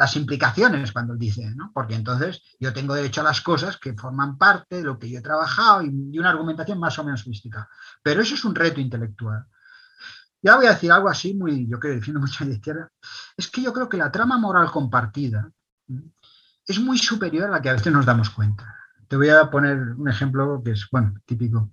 las 0.00 0.16
implicaciones 0.16 0.92
cuando 0.92 1.12
él 1.12 1.18
dice, 1.18 1.54
¿no? 1.54 1.72
Porque 1.74 1.94
entonces 1.94 2.42
yo 2.58 2.72
tengo 2.72 2.94
derecho 2.94 3.20
a 3.20 3.24
las 3.24 3.42
cosas 3.42 3.76
que 3.76 3.92
forman 3.92 4.38
parte 4.38 4.76
de 4.76 4.82
lo 4.82 4.98
que 4.98 5.10
yo 5.10 5.18
he 5.18 5.22
trabajado 5.22 5.82
y, 5.82 6.18
una 6.18 6.30
argumentación 6.30 6.80
más 6.80 6.98
o 6.98 7.04
menos 7.04 7.26
mística. 7.26 7.68
Pero 8.02 8.22
eso 8.22 8.34
es 8.34 8.42
un 8.46 8.54
reto 8.54 8.80
intelectual. 8.80 9.44
Ya 10.40 10.56
voy 10.56 10.64
a 10.64 10.70
decir 10.70 10.90
algo 10.90 11.10
así, 11.10 11.34
muy, 11.34 11.68
yo 11.68 11.78
creo 11.78 11.92
que 11.92 11.96
defiendo 11.96 12.18
mucho 12.22 12.44
a 12.44 12.46
izquierda, 12.46 12.90
es 13.36 13.48
que 13.48 13.60
yo 13.60 13.74
creo 13.74 13.90
que 13.90 13.98
la 13.98 14.10
trama 14.10 14.38
moral 14.38 14.70
compartida 14.70 15.50
es 16.66 16.80
muy 16.80 16.96
superior 16.96 17.48
a 17.48 17.50
la 17.50 17.60
que 17.60 17.68
a 17.68 17.74
veces 17.74 17.92
nos 17.92 18.06
damos 18.06 18.30
cuenta. 18.30 18.74
Te 19.06 19.16
voy 19.16 19.28
a 19.28 19.50
poner 19.50 19.76
un 19.76 20.08
ejemplo 20.08 20.62
que 20.64 20.70
es, 20.70 20.88
bueno, 20.90 21.12
típico. 21.26 21.72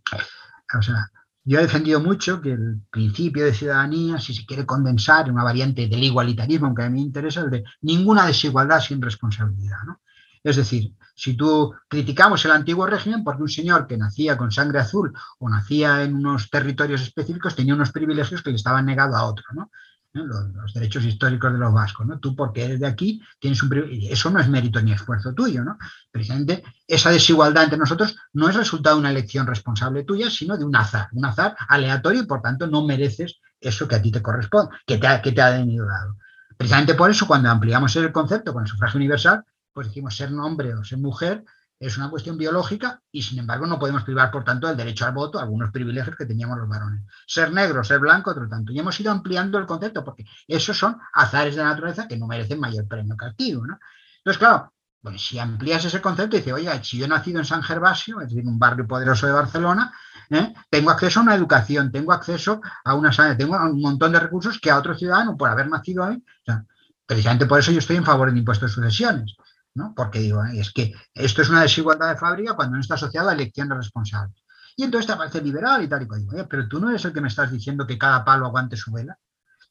O 0.78 0.82
sea, 0.82 1.10
yo 1.48 1.60
he 1.60 1.61
defendido 1.61 2.02
mucho 2.02 2.41
que 2.41 2.52
el 2.52 2.82
principio 2.90 3.45
de 3.45 3.53
ciudadanía, 3.53 4.19
si 4.19 4.34
se 4.34 4.45
quiere 4.45 4.65
condensar 4.65 5.28
en 5.28 5.34
una 5.34 5.45
variante 5.45 5.88
del 5.88 6.03
igualitarismo, 6.03 6.68
aunque 6.68 6.84
a 6.84 6.90
mí 6.90 6.99
me 6.99 7.06
interesa, 7.06 7.40
el 7.40 7.49
de 7.49 7.64
ninguna 7.82 8.28
desigualdad 8.28 8.82
sin 8.82 9.02
responsabilidad. 9.02 9.78
Es 10.44 10.57
decir, 10.57 10.94
si 11.15 11.38
tú 11.38 11.74
criticamos 11.88 12.44
el 12.44 12.52
antiguo 12.52 12.86
régimen 12.86 13.24
porque 13.24 13.44
un 13.44 13.49
señor 13.49 13.88
que 13.88 13.98
nacía 13.98 14.38
con 14.38 14.52
sangre 14.52 14.80
azul 14.80 15.14
o 15.40 15.49
nacía 15.49 16.03
en 16.03 16.15
unos 16.15 16.49
territorios 16.49 17.02
específicos 17.02 17.56
tenía 17.56 17.76
unos 17.76 17.94
privilegios 17.94 18.44
que 18.44 18.49
le 18.49 18.57
estaban 18.57 18.86
negados 18.86 19.15
a 19.15 19.24
otro. 19.24 19.45
¿no? 19.53 19.72
Los, 20.14 20.74
derechos 20.74 21.06
históricos 21.06 21.54
de 21.54 21.60
los 21.60 21.74
vascos, 21.74 22.06
¿no? 22.06 22.20
Tú 22.20 22.36
porque 22.36 22.66
eres 22.66 22.80
de 22.80 22.88
aquí 22.88 23.22
tienes 23.40 23.62
un 23.62 23.70
eso 24.10 24.30
no 24.30 24.40
es 24.40 24.50
mérito 24.50 24.82
ni 24.82 24.92
esfuerzo 24.92 25.34
tuyo, 25.34 25.64
¿no? 25.64 25.78
Precisamente 26.12 26.64
esa 26.88 27.12
desigualdad 27.12 27.66
entre 27.66 27.80
nosotros 27.80 28.16
no 28.34 28.50
es 28.50 28.56
resultado 28.56 28.96
de 28.96 29.02
una 29.02 29.12
elección 29.12 29.46
responsable 29.46 30.04
tuya, 30.04 30.30
sino 30.30 30.58
de 30.58 30.66
un 30.66 30.76
azar, 30.76 31.10
un 31.12 31.26
azar 31.26 31.56
aleatorio 31.68 32.22
y 32.22 32.26
por 32.26 32.42
tanto 32.42 32.68
no 32.68 32.86
mereces 32.86 33.40
eso 33.60 33.88
que 33.88 33.96
a 33.96 34.02
ti 34.02 34.12
te 34.12 34.22
corresponde, 34.22 34.76
que 34.86 34.98
te 34.98 35.08
ha, 35.08 35.22
que 35.22 35.32
te 35.32 35.42
ha 35.42 35.52
venido 35.52 35.86
dado. 35.86 36.18
Precisamente 36.58 36.96
por 36.96 37.12
eso 37.12 37.28
cuando 37.28 37.50
ampliamos 37.50 37.96
el 37.96 38.12
concepto 38.12 38.54
con 38.54 38.64
el 38.64 38.70
sufragio 38.70 38.98
universal, 38.98 39.44
pues 39.74 39.88
decimos 39.88 40.16
ser 40.16 40.34
hombre 40.34 40.74
o 40.74 40.84
ser 40.84 40.98
mujer, 40.98 41.44
es 41.80 41.98
una 41.98 42.10
cuestión 42.10 42.38
biológica 42.38 43.02
y 43.12 43.22
sin 43.22 43.40
embargo 43.40 43.68
no 43.68 43.78
podemos 43.78 44.04
privar, 44.04 44.32
por 44.32 44.44
tanto, 44.44 44.68
del 44.68 44.78
derecho 44.78 45.06
al 45.06 45.14
voto, 45.14 45.40
algunos 45.40 45.72
privilegios 45.72 46.16
que 46.16 46.26
teníamos 46.26 46.58
los 46.58 46.68
varones. 46.68 47.04
Ser 47.28 47.52
negro, 47.54 47.84
ser 47.84 47.99
blanco, 47.99 48.32
otro 48.32 48.48
tanto. 48.48 48.72
Y 48.72 48.80
hemos 48.80 48.99
ido 48.99 49.12
ampliando 49.12 49.60
el 49.60 49.68
concepto 49.68 50.04
porque 50.04 50.26
esos 50.48 50.78
son 50.78 50.98
azares 51.14 51.56
de 51.56 51.62
la 51.62 51.70
naturaleza 51.70 52.08
que 52.08 52.18
no 52.18 52.28
merecen 52.28 52.60
mayor 52.60 52.88
premio 52.88 53.16
que 53.16 53.54
¿no? 53.54 53.80
Entonces, 54.18 54.40
claro, 54.40 54.74
pues 55.02 55.22
si 55.22 55.38
amplías 55.38 55.86
ese 55.86 56.02
concepto 56.02 56.36
y 56.36 56.40
dices, 56.40 56.54
oye, 56.54 56.84
si 56.84 56.98
yo 56.98 57.06
he 57.06 57.10
nacido 57.10 57.40
en 57.40 57.45
San 57.45 57.62
Gervasio, 57.62 58.22
es 58.22 58.30
decir, 58.30 58.45
un 58.45 58.58
barrio 58.58 58.88
poderoso 58.88 59.28
de 59.28 59.34
Barcelona, 59.34 59.94
¿eh? 60.32 60.54
tengo 60.70 60.90
acceso 60.90 61.20
a 61.20 61.24
una 61.24 61.36
educación, 61.36 61.91
tengo 61.91 62.12
acceso 62.12 62.60
a 62.84 62.95
una 62.95 63.14
sanidad, 63.14 63.38
tengo 63.38 63.56
un 63.56 63.82
montón 63.82 64.12
de 64.12 64.20
recursos 64.20 64.60
que 64.60 64.72
a 64.72 64.78
otro 64.78 64.95
ciudadano, 64.95 65.38
por 65.38 65.49
haber 65.49 65.70
nacido 65.70 66.04
ahí, 66.04 66.22
precisamente 67.06 67.45
por 67.45 67.60
eso 67.60 67.72
yo 67.72 67.80
estoy 67.80 67.98
en 67.98 68.04
favor 68.04 68.30
del 68.30 68.40
impuesto 68.40 68.66
de 68.66 68.72
sucesiones 68.72 69.38
porque 69.95 70.20
digo, 70.20 70.44
es 70.45 70.72
que 70.72 70.94
esto 71.14 71.41
es 71.41 71.49
una 71.49 71.62
desigualdad 71.62 72.10
de 72.10 72.18
fábrica 72.18 72.56
cuando 72.56 72.76
no 72.76 72.82
está 72.82 72.95
asociado 72.95 73.30
a 73.30 73.34
elecciones 73.34 73.78
responsables. 73.78 74.44
Y 74.76 74.84
entonces 74.84 75.08
te 75.08 75.18
parece 75.18 75.41
liberal 75.41 75.84
y 75.84 75.88
tal 75.88 76.04
y 76.04 76.08
cual. 76.08 76.28
Digo, 76.28 76.48
pero 76.48 76.68
tú 76.68 76.80
no 76.80 76.90
eres 76.90 77.04
el 77.06 77.14
que 77.14 77.22
me 77.22 77.28
estás 77.28 77.52
diciendo 77.52 77.88
que 77.88 77.98
cada 77.98 78.24
palo 78.24 78.45
aguante 78.45 78.78
su 78.78 78.91
vela. 78.91 79.18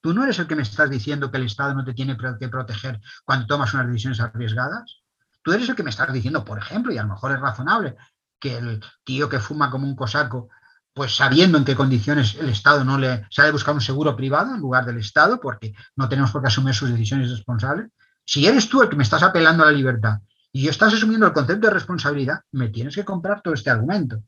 Tú 0.01 0.12
no 0.15 0.24
eres 0.24 0.39
el 0.39 0.47
que 0.47 0.57
me 0.57 0.62
estás 0.62 0.91
diciendo 0.91 1.31
que 1.31 1.37
el 1.37 1.47
Estado 1.47 1.74
no 1.74 1.85
te 1.85 1.95
tiene 1.95 2.16
que 2.39 2.49
proteger 2.49 3.01
cuando 3.24 3.47
tomas 3.47 3.73
unas 3.74 3.87
decisiones 3.87 4.20
arriesgadas. 4.20 5.03
Tú 5.43 5.53
eres 5.53 5.69
el 5.69 5.77
que 5.77 5.83
me 5.83 5.91
estás 5.91 6.12
diciendo, 6.12 6.45
por 6.45 6.59
ejemplo, 6.59 6.93
y 6.93 6.99
a 6.99 7.03
lo 7.03 7.11
mejor 7.11 7.33
es 7.33 7.41
razonable, 7.41 7.97
que 8.39 8.59
el 8.59 8.85
tío 9.05 9.28
que 9.28 9.39
fuma 9.39 9.70
como 9.70 9.87
un 9.87 9.97
cosaco, 9.97 10.49
pues 10.93 11.15
sabiendo 11.15 11.59
en 11.59 11.65
qué 11.65 11.74
condiciones 11.77 12.35
el 12.35 12.49
Estado 12.49 12.85
no 12.85 12.99
le 12.99 13.27
sale 13.31 13.49
a 13.49 13.53
buscar 13.53 13.74
un 13.74 13.81
seguro 13.81 14.16
privado 14.16 14.55
en 14.55 14.61
lugar 14.61 14.85
del 14.85 14.99
Estado, 14.99 15.41
porque 15.41 15.74
no 15.95 16.09
tenemos 16.09 16.31
por 16.33 16.43
qué 16.43 16.49
asumir 16.49 16.74
sus 16.74 16.91
decisiones 16.91 17.31
responsables, 17.31 17.91
si 18.27 18.47
eres 18.47 18.69
tú 18.69 18.82
el 18.82 18.89
que 18.89 18.97
me 18.97 19.05
estás 19.05 19.23
apelando 19.23 19.62
a 19.62 19.66
la 19.66 19.73
libertad 19.73 20.19
y 20.53 20.62
yo 20.62 20.70
estás 20.70 20.93
asumiendo 20.93 21.27
el 21.27 21.32
concepto 21.32 21.69
de 21.69 21.73
responsabilidad, 21.73 22.40
me 22.53 22.69
tienes 22.69 22.94
que 22.94 23.05
comprar 23.05 23.40
todo 23.40 23.55
este 23.55 23.70
argumento. 23.70 24.23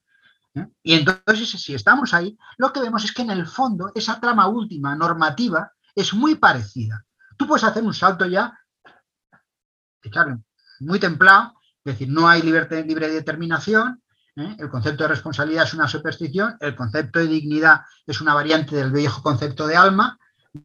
¿eh? 0.54 0.66
Y 0.82 0.94
entonces, 0.94 1.50
si 1.50 1.74
estamos 1.74 2.14
ahí, 2.14 2.38
lo 2.58 2.72
que 2.72 2.80
vemos 2.80 3.04
es 3.04 3.12
que 3.12 3.22
en 3.22 3.30
el 3.30 3.46
fondo 3.46 3.90
esa 3.94 4.20
trama 4.20 4.46
última 4.46 4.94
normativa 4.94 5.72
es 5.94 6.14
muy 6.14 6.36
parecida. 6.36 7.04
Tú 7.36 7.46
puedes 7.46 7.64
hacer 7.64 7.82
un 7.82 7.94
salto 7.94 8.26
ya, 8.26 8.56
muy 10.80 11.00
templado, 11.00 11.54
es 11.84 11.94
decir, 11.94 12.08
no 12.08 12.28
hay 12.28 12.42
libertad, 12.42 12.84
libre 12.84 13.10
determinación, 13.10 14.02
¿eh? 14.36 14.56
el 14.58 14.68
concepto 14.68 15.04
de 15.04 15.08
responsabilidad 15.08 15.64
es 15.64 15.74
una 15.74 15.88
superstición, 15.88 16.56
el 16.60 16.76
concepto 16.76 17.18
de 17.18 17.26
dignidad 17.26 17.80
es 18.06 18.20
una 18.20 18.34
variante 18.34 18.76
del 18.76 18.92
viejo 18.92 19.22
concepto 19.22 19.66
de 19.66 19.76
alma, 19.76 20.18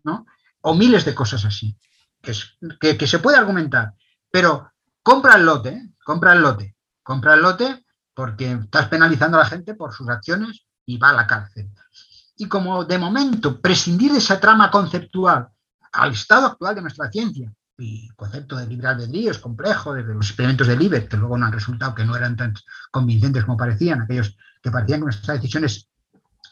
¿no? 0.03 0.27
o 0.61 0.75
miles 0.75 1.03
de 1.05 1.15
cosas 1.15 1.45
así 1.45 1.75
que, 2.23 3.07
se 3.07 3.19
puede 3.19 3.37
argumentar, 3.37 3.93
pero 4.31 4.71
compra 5.01 5.35
el 5.35 5.45
lote, 5.45 5.89
compra 6.03 6.33
el 6.33 6.41
lote, 6.41 6.75
compra 7.03 7.33
el 7.33 7.41
lote 7.41 7.85
porque 8.13 8.53
estás 8.53 8.87
penalizando 8.87 9.37
a 9.37 9.41
la 9.41 9.49
gente 9.49 9.75
por 9.75 9.93
sus 9.93 10.07
acciones 10.07 10.65
y 10.85 10.97
va 10.97 11.09
a 11.09 11.13
la 11.13 11.27
cárcel. 11.27 11.69
Y 12.37 12.47
como 12.47 12.85
de 12.85 12.97
momento 12.97 13.59
prescindir 13.59 14.13
de 14.13 14.19
esa 14.19 14.39
trama 14.39 14.71
conceptual 14.71 15.49
al 15.91 16.13
estado 16.13 16.47
actual 16.47 16.75
de 16.75 16.81
nuestra 16.81 17.11
ciencia, 17.11 17.51
y 17.77 18.07
concepto 18.09 18.55
de 18.55 18.67
libre 18.67 18.87
albedrío 18.87 19.31
es 19.31 19.39
complejo, 19.39 19.93
desde 19.93 20.13
los 20.13 20.27
experimentos 20.27 20.67
de 20.67 20.77
Libet, 20.77 21.09
que 21.09 21.17
luego 21.17 21.37
no 21.37 21.45
han 21.45 21.51
resultado 21.51 21.93
que 21.93 22.05
no 22.05 22.15
eran 22.15 22.37
tan 22.37 22.53
convincentes 22.91 23.43
como 23.43 23.57
parecían, 23.57 24.01
aquellos 24.01 24.37
que 24.61 24.71
parecían 24.71 24.99
que 25.01 25.05
nuestras 25.05 25.41
decisiones 25.41 25.89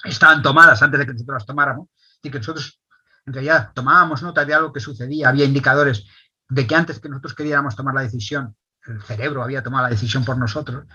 estaban 0.03 0.41
tomadas 0.41 0.81
antes 0.81 0.99
de 0.99 1.05
que 1.05 1.13
nosotros 1.13 1.35
las 1.35 1.45
tomáramos, 1.45 1.87
y 2.23 2.29
que 2.29 2.39
nosotros 2.39 2.80
en 3.25 3.33
realidad 3.33 3.71
tomábamos 3.73 4.21
nota 4.23 4.45
de 4.45 4.53
algo 4.53 4.73
que 4.73 4.79
sucedía, 4.79 5.29
había 5.29 5.45
indicadores 5.45 6.05
de 6.49 6.67
que 6.67 6.75
antes 6.75 6.99
que 6.99 7.09
nosotros 7.09 7.33
queríamos 7.33 7.75
tomar 7.75 7.93
la 7.93 8.01
decisión, 8.01 8.55
el 8.87 9.01
cerebro 9.01 9.43
había 9.43 9.63
tomado 9.63 9.83
la 9.83 9.91
decisión 9.91 10.25
por 10.25 10.37
nosotros, 10.37 10.85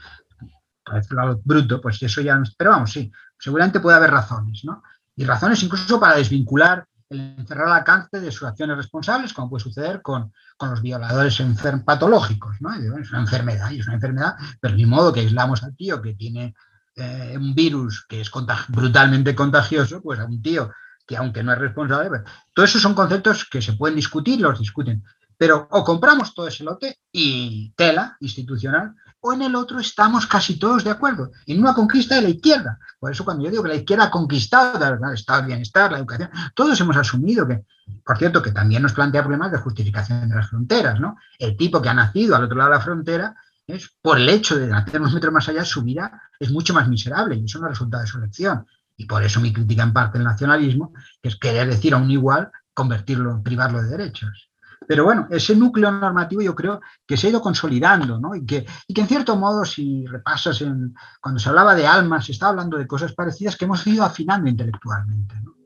para 0.85 0.99
decirlo 0.99 1.41
bruto, 1.45 1.81
pues 1.81 2.03
eso 2.03 2.21
ya, 2.21 2.41
pero 2.57 2.71
vamos, 2.71 2.93
sí, 2.93 3.11
seguramente 3.39 3.81
puede 3.81 3.97
haber 3.97 4.11
razones, 4.11 4.63
¿no? 4.65 4.83
Y 5.17 5.25
razones 5.25 5.63
incluso 5.63 5.99
para 5.99 6.17
desvincular 6.17 6.87
el 7.09 7.21
encerrar 7.39 7.69
al 7.69 7.85
cáncer 7.85 8.21
de 8.21 8.33
sus 8.33 8.49
acciones 8.49 8.77
responsables, 8.77 9.33
como 9.33 9.49
puede 9.49 9.63
suceder 9.63 10.03
con, 10.03 10.33
los 10.61 10.83
violadores 10.83 11.43
patológicos, 11.85 12.57
¿no? 12.61 12.73
Es 12.75 13.11
una 13.11 13.21
enfermedad, 13.21 13.71
y 13.71 13.81
es 13.81 13.87
una 13.87 13.95
enfermedad, 13.95 14.35
pero 14.61 14.75
ni 14.75 14.87
modo 14.87 15.13
que 15.13 15.21
aislamos 15.21 15.63
al 15.63 15.77
tío 15.77 16.03
que 16.03 16.15
tiene 16.15 16.55
eh, 16.97 17.37
un 17.39 17.55
virus 17.55 18.05
que 18.09 18.21
es 18.21 18.31
brutalmente 18.69 19.35
contagioso, 19.35 20.01
pues 20.03 20.19
a 20.19 20.25
un 20.25 20.43
tío 20.43 20.71
que 21.07 21.17
aunque 21.17 21.43
no 21.43 21.53
es 21.53 21.59
responsable, 21.59 22.11
pero, 22.55 22.65
esos 22.65 22.83
son 22.83 22.95
conceptos 22.95 23.45
que 23.49 23.63
se 23.63 23.75
pueden 23.75 23.97
discutir, 23.97 24.41
los 24.41 24.59
discuten. 24.59 25.05
Pero 25.39 25.69
o 25.71 25.85
compramos 25.85 26.35
todo 26.35 26.49
ese 26.49 26.65
lote 26.65 26.99
y 27.13 27.73
tela 27.77 28.17
institucional, 28.21 28.95
o 29.21 29.33
en 29.33 29.43
el 29.43 29.55
otro 29.55 29.79
estamos 29.81 30.27
casi 30.27 30.59
todos 30.59 30.85
de 30.85 30.91
acuerdo, 30.91 31.31
en 31.47 31.61
una 31.61 31.75
conquista 31.75 32.15
de 32.15 32.23
la 32.23 32.29
izquierda. 32.31 32.79
Por 32.99 33.13
eso 33.13 33.25
cuando 33.25 33.45
yo 33.45 33.51
digo 33.51 33.63
que 33.63 33.69
la 33.69 33.75
izquierda 33.77 34.05
ha 34.05 34.11
conquistado 34.11 34.83
el 34.83 35.15
estado 35.15 35.43
de 35.43 35.49
bienestar, 35.49 35.93
la 35.93 35.99
educación, 35.99 36.31
todos 36.55 36.81
hemos 36.81 36.97
asumido 36.97 37.47
que, 37.47 37.65
por 38.05 38.17
cierto, 38.17 38.43
que 38.43 38.53
también 38.53 38.83
nos 38.83 38.95
plantea 38.95 39.23
problemas 39.23 39.53
de 39.53 39.59
justificación 39.59 40.29
de 40.29 40.35
las 40.35 40.49
fronteras, 40.49 41.01
¿no? 41.01 41.17
El 41.39 41.57
tipo 41.57 41.83
que 41.83 41.89
ha 41.89 41.95
nacido 41.95 42.35
al 42.35 42.45
otro 42.45 42.57
lado 42.57 42.71
de 42.71 42.77
la 42.77 42.83
frontera, 42.83 43.35
es 43.67 43.91
por 44.01 44.19
el 44.19 44.29
hecho 44.29 44.57
de 44.57 44.69
nacer 44.69 45.01
unos 45.01 45.15
metros 45.15 45.33
más 45.33 45.49
allá, 45.49 45.65
su 45.65 45.83
vida 45.83 46.23
es 46.39 46.51
mucho 46.51 46.73
más 46.73 46.89
miserable 46.89 47.35
y 47.37 47.45
eso 47.45 47.59
no 47.59 47.67
es 47.67 47.71
resultado 47.71 48.03
de 48.03 48.09
su 48.09 48.19
elección. 48.19 48.67
Y 48.97 49.07
por 49.07 49.23
eso 49.23 49.41
mi 49.41 49.53
crítica 49.53 49.83
en 49.83 49.93
parte 49.93 50.19
del 50.19 50.27
nacionalismo, 50.27 50.93
que 51.23 51.29
es 51.29 51.37
querer 51.37 51.69
decir 51.69 51.95
a 51.95 51.99
un 51.99 52.11
igual, 52.11 52.51
convertirlo, 52.73 53.43
privarlo 53.43 53.83
de 53.83 53.89
derechos. 53.89 54.51
Pero 54.87 55.05
bueno, 55.05 55.27
ese 55.31 55.57
núcleo 55.57 55.91
normativo 55.91 56.43
yo 56.43 56.55
creo 56.55 56.81
que 57.07 57.17
se 57.17 57.27
ha 57.27 57.31
ido 57.31 57.41
consolidando, 57.41 58.21
¿no? 58.21 58.35
Y 58.35 58.45
que, 58.45 58.67
y 58.87 58.95
que 58.95 59.01
en 59.01 59.09
cierto 59.09 59.37
modo, 59.37 59.65
si 59.65 60.07
repasas 60.07 60.61
en, 60.61 60.95
cuando 61.21 61.41
se 61.41 61.49
hablaba 61.49 61.75
de 61.75 61.87
almas, 61.87 62.27
se 62.27 62.33
estaba 62.33 62.51
hablando 62.51 62.77
de 62.77 62.87
cosas 62.87 63.13
parecidas 63.13 63.57
que 63.57 63.65
hemos 63.65 63.87
ido 63.87 64.05
afinando 64.05 64.49
intelectualmente. 64.49 65.35
¿no? 65.43 65.57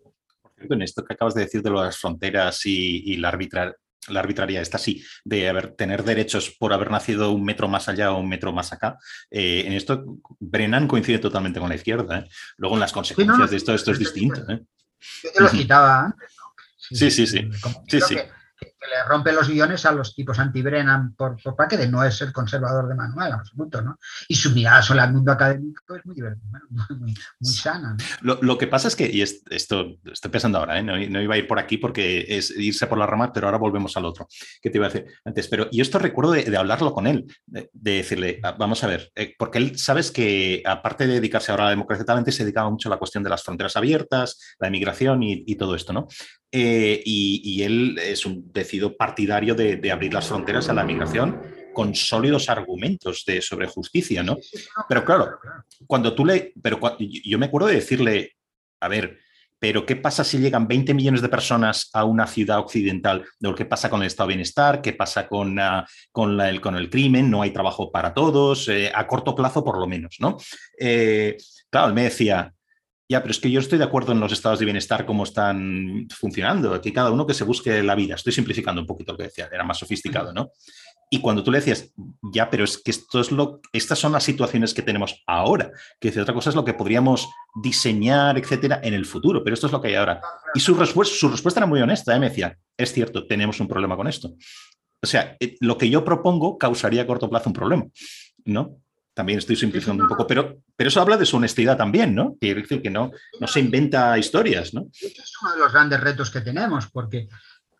Esto 0.83 1.05
que 1.05 1.15
acabas 1.15 1.35
de 1.35 1.43
decir 1.43 1.63
de 1.63 1.71
las 1.71 1.99
fronteras 1.99 2.65
y, 2.65 3.17
la 3.17 3.29
arbitrar, 3.29 3.77
la 4.11 4.21
arbitraria 4.21 4.61
está 4.61 4.77
así, 4.77 5.05
de 5.25 5.49
haber, 5.49 5.73
tener 5.73 6.05
derechos 6.05 6.51
por 6.59 6.73
haber 6.73 6.91
nacido 6.91 7.33
un 7.33 7.45
metro 7.45 7.69
más 7.69 7.89
allá 7.89 8.13
o 8.13 8.21
un 8.21 8.29
metro 8.29 8.53
más 8.53 8.73
acá. 8.73 8.99
Eh, 9.31 9.65
en 9.67 9.73
esto, 9.73 10.19
Brennan 10.39 10.89
coincide 10.89 11.19
totalmente 11.19 11.61
con 11.61 11.69
la 11.69 11.77
izquierda. 11.77 12.21
¿eh? 12.21 12.29
Luego, 12.57 12.77
en 12.77 12.81
las 12.81 12.93
consecuencias 12.93 13.51
de 13.51 13.57
esto, 13.57 13.75
esto 13.75 13.93
es 13.93 13.99
distinto. 13.99 14.41
¿eh? 14.49 14.61
Yo 15.23 15.33
te 15.33 15.43
lo 15.43 15.49
citaba 15.49 16.05
antes. 16.07 16.29
Sí, 16.93 17.11
sí, 17.11 17.27
sí. 17.27 17.49
sí, 17.89 18.01
sí 18.01 18.17
que 18.17 18.40
le 18.89 19.05
rompe 19.05 19.33
los 19.33 19.49
guiones 19.49 19.85
a 19.85 19.93
los 19.93 20.15
tipos 20.15 20.39
anti-Brennan 20.39 21.15
por, 21.15 21.41
por 21.43 21.55
parte 21.55 21.77
de 21.77 21.89
no 21.89 22.03
es 22.03 22.21
el 22.23 22.33
conservador 22.33 22.89
de 22.89 22.95
Manuel, 22.95 23.33
absoluto, 23.33 23.83
¿no? 23.83 23.99
Y 24.29 24.35
su 24.35 24.53
mirada 24.53 24.83
sobre 24.83 25.03
el 25.03 25.13
mundo 25.13 25.33
académico 25.33 25.97
es 25.97 26.07
muy 26.07 26.15
divertida, 26.15 26.61
muy, 26.71 27.15
muy, 27.41 27.53
sana. 27.53 27.97
Lo, 28.23 28.59
que 28.59 28.67
pasa 28.67 28.89
es 28.89 28.97
que, 28.97 29.11
y 29.11 29.23
esto 29.23 29.97
estoy 30.05 30.31
pensando 30.31 30.59
ahora, 30.59 30.79
¿eh? 30.79 30.83
no, 30.83 31.21
iba 31.21 31.35
a 31.35 31.39
ir 31.39 31.47
por 31.47 31.59
aquí 31.59 31.77
porque 31.77 32.25
es 32.29 32.51
irse 32.51 32.87
por 32.87 32.99
la 32.99 33.07
rama, 33.07 33.33
pero 33.33 33.47
ahora 33.47 33.59
volvemos 33.59 33.97
al 33.97 34.05
otro, 34.05 34.27
que 34.63 34.71
te 34.71 34.79
iba 34.79 34.87
a 34.87 34.91
decir 34.91 35.07
antes. 35.25 35.49
Pero, 35.49 35.69
y 35.71 35.81
esto 35.81 35.99
recuerdo 35.99 36.33
de, 36.33 36.57
hablarlo 36.57 36.93
con 36.93 37.07
él, 37.07 37.27
de, 37.47 37.71
decirle, 37.73 38.41
vamos 38.59 38.83
a 38.85 38.87
ver, 38.87 39.11
eh, 39.15 39.35
porque 39.39 39.59
él, 39.59 39.79
sabes 39.79 40.11
que 40.11 40.63
aparte 40.65 41.07
de 41.07 41.15
dedicarse 41.15 41.51
ahora 41.51 41.65
a 41.65 41.67
la 41.67 41.71
democracia, 41.73 42.05
talente, 42.05 42.33
se 42.33 42.45
dedicaba 42.45 42.71
mucho 42.71 42.89
a 42.89 42.91
la 42.91 42.99
cuestión 42.99 43.23
de 43.23 43.31
las 43.31 43.43
fronteras 43.43 43.77
abiertas, 43.77 44.57
la 44.59 44.69
inmigración 44.69 45.23
y, 45.23 45.45
y 45.47 45.57
todo 45.57 45.75
esto, 45.75 45.93
¿no? 45.93 46.09
Eh, 46.53 47.01
y, 47.05 47.63
él 47.63 47.99
es 48.03 48.27
un 48.27 48.51
decido 48.53 48.97
partidario 48.97 49.55
de, 49.55 49.91
abrir 49.91 50.13
las 50.13 50.29
fronteras 50.29 50.69
a 50.69 50.75
la 50.75 50.85
migración 50.85 51.41
con 51.73 51.95
sólidos 51.95 52.49
argumentos 52.49 53.25
de, 53.25 53.41
sobre 53.41 53.69
justicia, 53.69 54.23
¿no? 54.23 54.37
Pero 54.89 55.05
claro, 55.05 55.39
cuando 55.87 56.15
tú 56.15 56.25
le... 56.25 56.53
Pero 56.61 56.81
yo 56.99 57.39
me 57.39 57.47
acuerdo 57.47 57.69
de 57.69 57.77
decirle, 57.77 58.37
a 58.81 58.89
ver, 58.89 59.19
pero 59.61 59.85
¿qué 59.85 59.95
pasa 59.95 60.25
si 60.25 60.39
llegan 60.39 60.67
20 60.67 60.95
millones 60.95 61.21
de 61.21 61.29
personas 61.29 61.91
a 61.93 62.05
una 62.05 62.27
ciudad 62.27 62.59
occidental? 62.59 63.27
¿Qué 63.55 63.67
pasa 63.67 63.91
con 63.91 64.01
el 64.01 64.07
estado 64.07 64.29
de 64.29 64.35
bienestar? 64.35 64.81
¿Qué 64.81 64.95
pasa 64.95 65.29
con, 65.29 65.59
ah, 65.61 65.87
con, 66.11 66.41
el, 66.41 66.63
con 66.63 66.77
el, 66.77 66.89
crimen? 66.89 67.31
No 67.31 67.43
hay 67.43 67.51
trabajo 67.51 67.93
para 67.93 68.15
todos, 68.15 68.69
eh, 68.69 68.91
a 68.93 69.07
corto 69.07 69.35
plazo 69.35 69.63
por 69.63 69.79
lo 69.79 69.87
menos, 69.87 70.17
¿no? 70.19 70.39
Eh, 70.79 71.37
claro, 71.69 71.89
él 71.89 71.95
me 71.95 72.05
decía, 72.05 72.55
ya, 73.11 73.21
pero 73.23 73.33
es 73.33 73.41
que 73.41 73.51
yo 73.51 73.59
estoy 73.59 73.77
de 73.77 73.85
acuerdo 73.85 74.13
en 74.13 74.21
los 74.21 74.31
estados 74.31 74.61
de 74.61 74.65
bienestar 74.65 75.05
cómo 75.05 75.25
están 75.25 76.07
funcionando, 76.17 76.73
aquí 76.73 76.93
cada 76.93 77.11
uno 77.11 77.27
que 77.27 77.35
se 77.35 77.43
busque 77.43 77.83
la 77.83 77.97
vida. 77.97 78.15
Estoy 78.15 78.33
simplificando 78.33 78.81
un 78.81 78.87
poquito 78.87 79.11
lo 79.11 79.19
que 79.19 79.25
decía, 79.25 79.49
era 79.53 79.65
más 79.65 79.79
sofisticado, 79.79 80.33
¿no? 80.33 80.53
Y 81.13 81.19
cuando 81.21 81.43
tú 81.43 81.51
le 81.51 81.59
decías, 81.59 81.93
ya, 82.33 82.49
pero 82.49 82.63
es 82.63 82.79
que 82.79 82.93
esto 82.93 83.21
es 83.21 83.33
lo, 83.33 83.61
estas 83.73 83.99
son 83.99 84.13
las 84.13 84.23
situaciones 84.23 84.73
que 84.73 84.83
tenemos 84.83 85.25
ahora, 85.27 85.73
que 85.99 86.09
dice, 86.09 86.21
otra 86.21 86.35
cosa 86.35 86.51
es 86.51 86.57
lo 86.57 86.65
que 86.65 86.73
podríamos 86.73 87.29
diseñar, 87.61 88.39
etcétera, 88.39 88.79
en 88.81 88.95
el 88.95 89.05
futuro, 89.05 89.43
pero 89.43 89.55
esto 89.55 89.67
es 89.67 89.73
lo 89.73 89.83
que 89.83 89.89
hay 89.89 89.97
ahora. 89.97 90.21
Y 90.55 90.61
su, 90.61 90.77
respuesta, 90.77 91.17
su 91.17 91.29
respuesta 91.29 91.59
era 91.59 91.67
muy 91.67 91.81
honesta, 91.81 92.15
¿eh? 92.15 92.21
me 92.21 92.29
decía, 92.29 92.57
es 92.77 92.93
cierto, 92.93 93.27
tenemos 93.27 93.59
un 93.59 93.67
problema 93.67 93.97
con 93.97 94.07
esto. 94.07 94.37
O 95.03 95.07
sea, 95.09 95.37
eh, 95.41 95.57
lo 95.59 95.77
que 95.77 95.91
yo 95.91 96.05
propongo 96.05 96.57
causaría 96.57 97.03
a 97.03 97.07
corto 97.09 97.29
plazo 97.29 97.49
un 97.49 97.55
problema, 97.55 97.87
¿no? 98.45 98.77
También 99.21 99.39
estoy 99.39 99.55
simplificando 99.55 100.05
un 100.05 100.09
poco, 100.09 100.27
pero, 100.27 100.63
pero 100.75 100.89
eso 100.89 100.99
habla 100.99 101.19
de 101.19 101.27
su 101.27 101.37
honestidad 101.37 101.77
también, 101.77 102.15
¿no? 102.15 102.37
Quiere 102.41 102.63
decir 102.63 102.81
que 102.81 102.89
no, 102.89 103.11
no 103.39 103.47
se 103.47 103.61
inventa 103.61 104.17
historias, 104.17 104.73
¿no? 104.73 104.87
Este 104.95 105.21
es 105.21 105.35
uno 105.43 105.53
de 105.53 105.59
los 105.59 105.71
grandes 105.71 106.01
retos 106.01 106.31
que 106.31 106.41
tenemos, 106.41 106.87
porque 106.87 107.29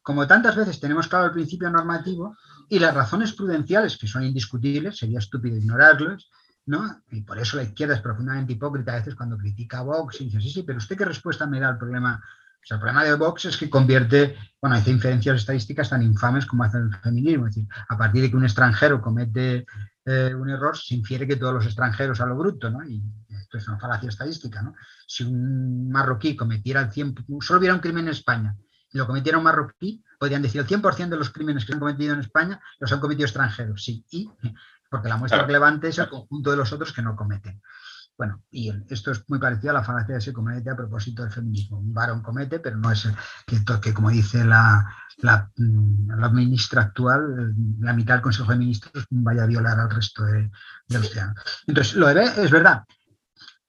como 0.03 0.27
tantas 0.27 0.55
veces 0.55 0.79
tenemos 0.79 1.09
claro 1.09 1.25
el 1.25 1.33
principio 1.33 1.71
normativo 1.71 2.37
y 2.69 2.79
las 2.79 2.95
razones 2.95 3.33
prudenciales, 3.33 3.97
que 3.97 4.07
son 4.07 4.23
indiscutibles, 4.23 4.99
sería 4.99 5.19
estúpido 5.19 5.57
ignorarlos, 5.57 6.31
¿no? 6.67 7.05
Y 7.11 7.23
por 7.23 7.39
eso 7.39 7.57
la 7.57 7.63
izquierda 7.63 7.95
es 7.95 8.03
profundamente 8.03 8.53
hipócrita 8.53 8.93
a 8.93 8.97
veces 8.97 9.15
cuando 9.15 9.39
critica 9.39 9.79
a 9.79 9.85
Vox 9.85 10.21
y 10.21 10.25
dice, 10.25 10.43
sí, 10.43 10.51
sí, 10.51 10.63
pero 10.63 10.77
usted 10.77 10.95
qué 10.95 11.07
respuesta 11.07 11.47
me 11.47 11.59
da 11.59 11.71
al 11.71 11.79
problema. 11.79 12.23
El 12.69 12.79
problema 12.79 13.05
de 13.05 13.15
Vox 13.15 13.47
es 13.47 13.57
que 13.57 13.71
convierte, 13.71 14.37
bueno, 14.61 14.77
hace 14.77 14.91
inferencias 14.91 15.37
estadísticas 15.37 15.91
tan 15.91 16.03
infames 16.03 16.47
como 16.47 16.63
hace 16.63 16.79
el 16.79 16.95
feminismo. 16.97 17.47
Es 17.47 17.55
decir, 17.55 17.69
a 17.89 17.99
partir 17.99 18.23
de 18.23 18.31
que 18.31 18.37
un 18.37 18.45
extranjero 18.45 19.01
comete 19.01 19.67
eh, 20.05 20.35
un 20.35 20.51
error, 20.51 20.77
se 20.77 20.95
infiere 20.95 21.27
que 21.27 21.37
todos 21.37 21.55
los 21.55 21.67
extranjeros 21.67 22.21
a 22.21 22.27
lo 22.27 22.37
bruto, 22.37 22.71
¿no? 22.71 22.85
Y 22.85 23.03
esto 23.29 23.59
es 23.59 23.69
una 23.69 23.79
falacia 23.79 24.09
estadística, 24.09 24.63
¿no? 24.63 24.75
Si 25.07 25.25
un 25.25 25.91
marroquí 25.91 26.37
cometiera 26.37 26.81
el 26.83 26.91
100, 26.91 27.15
solo 27.41 27.59
hubiera 27.59 27.75
un 27.75 27.81
crimen 27.81 28.05
en 28.05 28.13
España 28.13 28.57
y 28.93 28.99
lo 28.99 29.07
cometiera 29.07 29.39
un 29.39 29.45
marroquí, 29.45 30.03
podrían 30.19 30.43
decir 30.43 30.61
el 30.61 30.67
100% 30.67 31.09
de 31.09 31.17
los 31.17 31.31
crímenes 31.31 31.65
que 31.65 31.69
se 31.69 31.75
han 31.75 31.81
cometido 31.81 32.15
en 32.15 32.21
España 32.21 32.61
los 32.79 32.93
han 32.93 33.01
cometido 33.01 33.27
extranjeros, 33.27 33.85
sí, 33.85 34.05
y 34.11 34.31
porque 34.91 35.09
la 35.09 35.17
muestra 35.17 35.45
relevante 35.45 35.89
es 35.89 35.99
el 35.99 36.09
conjunto 36.09 36.51
de 36.51 36.57
los 36.57 36.73
otros 36.73 36.93
que 36.93 37.03
no 37.03 37.15
cometen. 37.15 37.63
Bueno, 38.21 38.43
y 38.51 38.71
esto 38.91 39.13
es 39.13 39.25
muy 39.31 39.39
parecido 39.39 39.71
a 39.71 39.81
la 39.81 39.83
falacia 39.83 40.17
de 40.17 40.21
se 40.21 40.35
comete 40.35 40.69
a 40.69 40.77
propósito 40.77 41.23
del 41.23 41.33
feminismo. 41.33 41.79
Un 41.79 41.95
varón 41.95 42.21
comete, 42.21 42.59
pero 42.59 42.77
no 42.77 42.93
es 42.93 43.09
que, 43.47 43.57
que 43.81 43.95
como 43.95 44.11
dice 44.11 44.45
la, 44.45 44.95
la, 45.23 45.51
mm, 45.57 46.35
ministra 46.35 46.83
actual, 46.83 47.55
la 47.79 47.95
mitad 47.95 48.17
del 48.17 48.23
Consejo 48.23 48.53
de 48.53 48.59
Ministros 48.59 49.07
vaya 49.09 49.45
a 49.45 49.47
violar 49.47 49.81
al 49.81 49.89
resto 49.89 50.23
de, 50.25 50.51
los 50.89 51.09
ciudadanos. 51.09 51.43
Entonces, 51.67 51.95
lo 51.95 52.09
de, 52.09 52.25
es 52.25 52.51
verdad. 52.51 52.85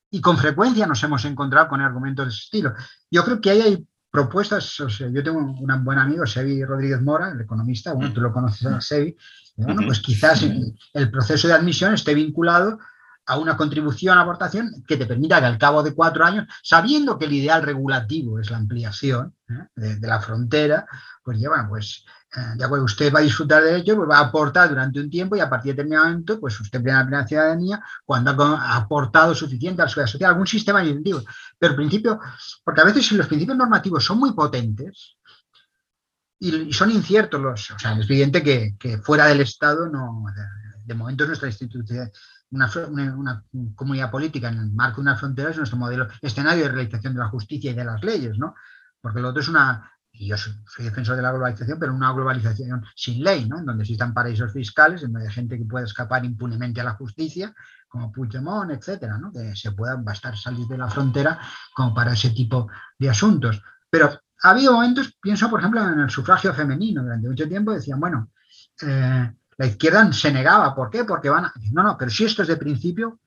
Y 0.10 0.20
con 0.20 0.38
frecuencia 0.38 0.86
nos 0.86 1.02
hemos 1.02 1.24
encontrado 1.24 1.70
con 1.70 1.80
argumentos 1.80 2.26
de 2.26 2.32
ese 2.32 2.44
estilo. 2.44 2.74
Yo 3.10 3.24
creo 3.24 3.40
que 3.40 3.52
ahí 3.52 3.62
hay 3.62 3.88
propuestas, 4.12 4.78
o 4.82 4.90
sea, 4.90 5.08
yo 5.08 5.24
tengo 5.24 5.40
un 5.40 5.86
buen 5.86 5.98
amigo, 5.98 6.26
Sevi 6.26 6.66
Rodríguez 6.66 7.02
Mora, 7.02 7.32
el 7.32 7.40
economista, 7.40 7.94
bueno, 7.94 8.12
tú 8.12 8.20
lo 8.20 8.34
conoces 8.34 8.66
a 8.66 8.82
Sevi, 8.82 9.16
bueno, 9.56 9.84
pues 9.86 10.02
quizás 10.02 10.44
el 10.44 11.10
proceso 11.10 11.48
de 11.48 11.54
admisión 11.54 11.94
esté 11.94 12.14
vinculado 12.14 12.78
a 13.26 13.38
una 13.38 13.56
contribución 13.56 14.18
a 14.18 14.22
aportación 14.22 14.84
que 14.88 14.98
te 14.98 15.06
permita 15.06 15.40
que 15.40 15.46
al 15.46 15.58
cabo 15.58 15.84
de 15.84 15.94
cuatro 15.94 16.26
años, 16.26 16.48
sabiendo 16.64 17.18
que 17.18 17.26
el 17.26 17.34
ideal 17.34 17.62
regulativo 17.62 18.40
es 18.40 18.50
la 18.50 18.58
ampliación 18.58 19.36
¿eh? 19.50 19.68
de, 19.76 20.08
la 20.08 20.20
frontera, 20.20 20.86
pues 21.24 21.40
ya 21.40 21.50
bueno, 21.50 21.68
pues 21.70 22.04
eh, 22.36 22.56
ya 22.58 22.68
pues 22.68 22.82
usted 22.82 23.14
va 23.14 23.20
a 23.20 23.24
disfrutar 23.24 23.64
de 23.64 23.78
ello, 23.78 23.96
pues 23.96 24.10
va 24.10 24.18
a 24.18 24.28
aportar 24.28 24.70
durante 24.70 25.00
un 25.00 25.10
tiempo 25.10 25.36
y 25.36 25.40
a 25.40 25.50
partir 25.50 25.72
de 25.72 25.84
determinado 25.84 26.06
momento, 26.08 26.40
pues 26.40 26.60
usted 26.60 26.82
tiene 26.82 26.98
la 26.98 27.06
plena 27.06 27.28
ciudadanía 27.28 27.84
cuando 28.06 28.32
ha 28.32 28.76
aportado 28.76 29.36
suficiente 29.36 29.82
a 29.82 29.86
la 29.86 29.90
sociedad 29.90 30.08
social, 30.08 30.32
algún 30.32 30.48
sistema 30.48 30.84
incentivo. 30.84 31.22
Pero 31.60 31.72
el 31.72 31.78
principio, 31.78 32.20
porque 32.64 32.82
a 32.82 32.86
veces 32.86 33.06
si 33.06 33.16
los 33.16 33.28
principios 33.28 33.58
normativos 33.58 34.04
son 34.04 34.20
muy 34.20 34.34
potentes, 34.34 35.18
y, 36.40 36.74
son 36.74 36.90
inciertos 36.90 37.40
los, 37.40 37.70
o 37.70 37.78
sea, 37.78 37.94
es 37.94 38.06
evidente 38.06 38.42
que, 38.42 38.98
fuera 39.04 39.28
del 39.28 39.42
Estado 39.42 39.88
no, 39.88 40.24
de, 40.36 40.42
de 40.86 40.94
momento 40.96 41.28
nuestra 41.28 41.48
institución, 41.48 42.12
una, 42.52 43.44
comunidad 43.76 44.12
política 44.12 44.50
en 44.50 44.60
el 44.60 44.72
marco 44.72 44.98
de 44.98 45.04
una 45.04 45.16
frontera 45.16 45.50
es 45.50 45.58
nuestro 45.58 45.78
modelo, 45.78 46.08
escenario 46.22 46.66
de 46.66 46.72
realización 46.72 47.14
de 47.14 47.20
la 47.20 47.30
justicia 47.30 47.72
y 47.72 47.74
de 47.74 47.86
las 47.86 48.04
leyes, 48.04 48.38
¿no? 48.38 48.56
Porque 49.00 49.22
lo 49.22 49.30
otro 49.30 49.42
es 49.42 49.48
una, 49.48 49.92
y 50.12 50.28
yo 50.28 50.38
soy, 50.38 50.54
defensor 50.80 51.16
de 51.16 51.22
la 51.22 51.32
globalización, 51.32 51.80
pero 51.80 51.94
una 51.94 52.12
globalización 52.12 52.86
sin 52.96 53.24
ley, 53.24 53.48
¿no? 53.48 53.60
En 53.60 53.66
donde 53.66 53.84
existan 53.84 54.14
paraísos 54.14 54.52
fiscales, 54.52 55.02
en 55.04 55.14
donde 55.14 55.28
hay 55.28 55.34
gente 55.34 55.58
que 55.58 55.66
puede 55.66 55.86
escapar 55.86 56.26
impunemente 56.26 56.82
a 56.82 56.84
la 56.84 56.94
justicia, 56.94 57.54
como 57.88 58.12
Puigdemont, 58.12 58.72
etcétera, 58.72 59.18
¿no? 59.18 59.32
Que 59.32 59.56
se 59.56 59.72
puedan 59.72 60.04
bastar 60.04 60.38
salir 60.38 60.68
de 60.68 60.78
la 60.78 60.90
frontera 60.90 61.40
como 61.74 61.94
para 61.94 62.14
ese 62.14 62.32
tipo 62.32 62.70
de 63.00 63.10
asuntos. 63.10 63.62
Pero 63.90 64.20
ha 64.44 64.50
habido 64.50 64.74
momentos, 64.74 65.18
pienso 65.22 65.50
por 65.50 65.60
ejemplo 65.60 65.82
en 65.88 66.00
el 66.00 66.10
sufragio 66.10 66.54
femenino, 66.54 67.02
durante 67.02 67.30
mucho 67.30 67.48
tiempo 67.48 67.74
decían, 67.74 68.00
bueno, 68.00 68.30
eh, 68.82 69.32
la 69.62 69.68
izquierda 69.68 70.12
se 70.12 70.32
negaba. 70.32 70.74
¿Por 70.74 70.90
qué? 70.90 71.04
Porque 71.04 71.30
van 71.30 71.46
a... 71.46 71.54
No, 71.72 71.84
no, 71.84 71.96
pero 71.96 72.10
si 72.10 72.26
esto 72.26 72.42
es 72.42 72.48
de 72.48 72.58
principio, 72.58 73.20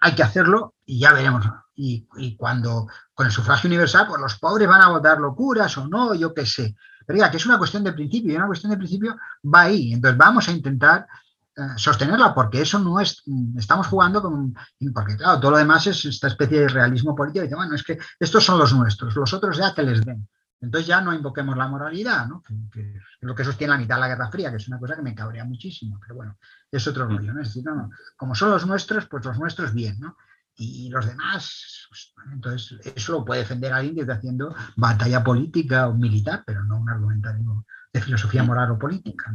hay 0.00 0.14
que 0.14 0.22
hacerlo 0.22 0.72
y 0.86 1.00
ya 1.00 1.12
veremos. 1.12 1.44
Y, 1.74 2.06
cuando 2.38 2.86
con 3.12 3.26
el 3.26 3.32
sufragio 3.32 3.68
universal, 3.68 4.06
pues 4.08 4.22
los 4.22 4.38
pobres 4.38 4.66
van 4.66 4.80
a 4.80 4.88
votar 4.88 5.18
locuras 5.18 5.76
o 5.76 5.86
no, 5.86 6.14
yo 6.14 6.32
qué 6.32 6.46
sé. 6.46 6.74
Pero 7.04 7.18
ya 7.18 7.30
que 7.30 7.36
es 7.36 7.44
una 7.44 7.58
cuestión 7.58 7.84
de 7.84 7.92
principio 7.92 8.32
y 8.32 8.36
una 8.36 8.46
cuestión 8.46 8.70
de 8.70 8.78
principio 8.78 9.18
va 9.44 9.62
ahí. 9.62 9.92
Entonces 9.92 10.16
vamos 10.16 10.48
a 10.48 10.52
intentar 10.52 11.06
eh, 11.54 11.62
sostenerla 11.76 12.34
porque 12.34 12.62
eso 12.62 12.78
no 12.78 12.98
es, 12.98 13.22
estamos 13.58 13.88
jugando 13.88 14.22
con, 14.22 14.54
porque 14.94 15.18
claro, 15.18 15.40
todo 15.40 15.50
lo 15.50 15.58
demás 15.58 15.86
es 15.86 16.06
esta 16.06 16.28
especie 16.28 16.60
de 16.60 16.68
realismo 16.68 17.14
político. 17.14 17.44
Y 17.44 17.54
bueno, 17.54 17.74
es 17.74 17.82
que 17.82 17.98
estos 18.18 18.42
son 18.42 18.58
los 18.58 18.72
nuestros, 18.72 19.14
los 19.14 19.34
otros 19.34 19.58
ya 19.58 19.74
que 19.74 19.82
les 19.82 20.02
den. 20.02 20.26
Entonces 20.60 20.86
ya 20.86 21.00
no 21.00 21.12
invoquemos 21.12 21.56
la 21.56 21.68
moralidad, 21.68 22.26
¿no? 22.26 22.42
que, 22.72 22.96
es 22.96 23.02
lo 23.20 23.34
que 23.34 23.44
sostiene 23.44 23.72
la 23.72 23.78
mitad 23.78 23.96
de 23.96 24.00
la 24.00 24.08
Guerra 24.08 24.30
Fría, 24.30 24.50
que 24.50 24.56
es 24.56 24.68
una 24.68 24.78
cosa 24.78 24.96
que 24.96 25.02
me 25.02 25.14
cabrea 25.14 25.44
muchísimo, 25.44 25.98
pero 26.00 26.14
bueno, 26.14 26.38
es 26.70 26.86
otro 26.86 27.06
rollo, 27.06 27.32
¿no? 27.34 27.40
Es 27.42 27.48
decir, 27.48 27.64
no, 27.64 27.74
no, 27.74 27.90
como 28.16 28.34
son 28.34 28.50
los 28.50 28.66
nuestros, 28.66 29.06
pues 29.06 29.24
los 29.24 29.38
nuestros 29.38 29.74
bien, 29.74 30.00
¿no? 30.00 30.16
Y 30.56 30.88
los 30.88 31.04
demás, 31.04 31.86
pues, 31.88 32.14
entonces 32.32 32.80
eso 32.96 33.12
lo 33.12 33.24
puede 33.24 33.40
defender 33.40 33.72
alguien 33.72 33.96
que 33.96 34.02
está 34.02 34.14
haciendo 34.14 34.54
batalla 34.76 35.22
política 35.24 35.88
o 35.88 35.94
militar, 35.94 36.44
pero 36.46 36.62
no 36.64 36.78
un 36.78 36.88
argumentario 36.88 37.66
de 37.92 38.00
filosofía 38.00 38.44
moral 38.44 38.70
o 38.70 38.78
política. 38.78 39.34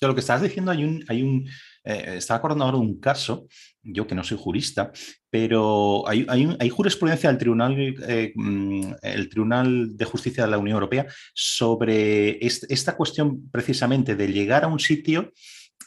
Lo 0.00 0.14
que 0.14 0.20
estás 0.20 0.42
diciendo, 0.42 0.70
hay 0.70 0.84
un, 0.84 1.04
hay 1.08 1.44
eh, 1.84 2.14
estaba 2.16 2.38
acordando 2.38 2.64
ahora 2.64 2.78
de 2.78 2.84
un 2.84 3.00
caso, 3.00 3.46
yo 3.82 4.06
que 4.06 4.14
no 4.14 4.24
soy 4.24 4.38
jurista, 4.38 4.92
pero 5.30 6.06
hay, 6.08 6.26
hay, 6.28 6.68
jurisprudencia 6.68 7.30
del 7.30 7.38
Tribunal, 7.38 7.74
eh, 7.78 8.32
mm, 8.34 8.92
el 9.02 9.28
Tribunal 9.28 9.96
de 9.96 10.04
Justicia 10.04 10.44
de 10.44 10.50
la 10.50 10.58
Unión 10.58 10.74
Europea 10.74 11.06
sobre 11.34 12.38
esta 12.44 12.96
cuestión 12.96 13.50
precisamente 13.50 14.16
de 14.16 14.32
llegar 14.32 14.64
a 14.64 14.68
un 14.68 14.78
sitio, 14.78 15.32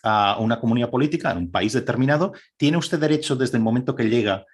a 0.04 0.38
una 0.40 0.60
comunidad 0.60 0.90
política, 0.90 1.32
en 1.32 1.38
un 1.38 1.52
país 1.52 1.74
determinado, 1.74 2.34
tiene 2.58 2.78
usted 2.78 3.00
derecho 3.00 3.36
desde 3.36 3.58
el 3.58 3.64
momento 3.64 3.96
que 3.96 4.10
llega 4.10 4.46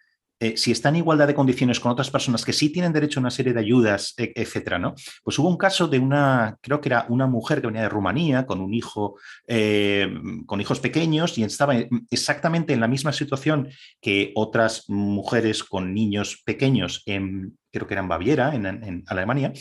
eh, 0.42 0.56
si 0.56 0.72
está 0.72 0.88
en 0.88 0.96
igualdad 0.98 1.28
de 1.28 1.36
condiciones 1.36 1.82
con 1.82 1.92
otras 1.92 2.10
personas 2.10 2.46
que 2.46 2.54
sí 2.54 2.70
tienen 2.70 2.94
derecho 2.94 3.20
a 3.20 3.22
una 3.22 3.32
serie 3.32 3.52
de 3.52 3.60
ayudas, 3.60 4.14
e, 4.18 4.32
etcétera, 4.34 4.80
¿no? 4.80 4.96
Pues 5.22 5.38
hubo 5.38 5.50
un 5.50 5.58
caso 5.58 5.88
de 5.90 6.00
una, 6.00 6.58
creo 6.62 6.80
que 6.80 6.88
era 6.88 7.06
una 7.10 7.28
mujer 7.28 7.60
que 7.60 7.68
venía 7.68 7.82
de 7.82 7.90
Rumanía 7.90 8.46
con 8.46 8.62
un 8.62 8.74
hijo, 8.74 9.18
eh, 9.48 10.10
con 10.46 10.62
hijos 10.62 10.80
pequeños 10.80 11.38
y 11.38 11.44
estaba 11.44 11.76
exactamente 12.10 12.74
en 12.74 12.80
la 12.80 12.88
misma 12.88 13.12
situación 13.12 13.68
que 14.00 14.32
otras 14.36 14.86
mujeres 14.88 15.64
con 15.64 15.94
niños 15.94 16.42
pequeños, 16.46 17.04
en, 17.06 17.58
creo 17.72 17.86
que 17.86 17.96
era 17.96 18.02
en 18.02 18.08
Baviera, 18.08 18.56
en, 18.56 19.04
Alemania, 19.08 19.52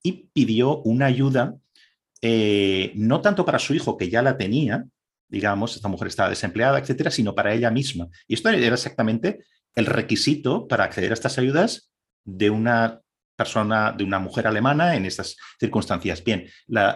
y 0.00 0.28
pidió 0.32 0.78
una 0.82 1.06
ayuda, 1.06 1.56
eh, 2.22 2.92
no 2.94 3.20
tanto 3.20 3.44
para 3.44 3.58
su 3.58 3.74
hijo, 3.74 3.96
que 3.96 4.08
ya 4.08 4.22
la 4.22 4.36
tenía, 4.36 4.84
digamos, 5.28 5.74
esta 5.74 5.88
mujer 5.88 6.08
estaba 6.08 6.28
desempleada, 6.28 6.78
etcétera, 6.78 7.10
sino 7.10 7.34
para 7.34 7.52
ella 7.52 7.70
misma. 7.70 8.08
Y 8.28 8.34
esto 8.34 8.48
era 8.48 8.74
exactamente 8.74 9.40
el 9.74 9.86
requisito 9.86 10.66
para 10.68 10.84
acceder 10.84 11.10
a 11.10 11.14
estas 11.14 11.38
ayudas 11.38 11.90
de 12.24 12.50
una 12.50 13.00
persona, 13.40 13.94
de 13.96 14.04
una 14.04 14.18
mujer 14.18 14.46
alemana 14.46 14.96
en 14.96 15.06
estas 15.06 15.38
circunstancias. 15.58 16.22
Bien, 16.22 16.46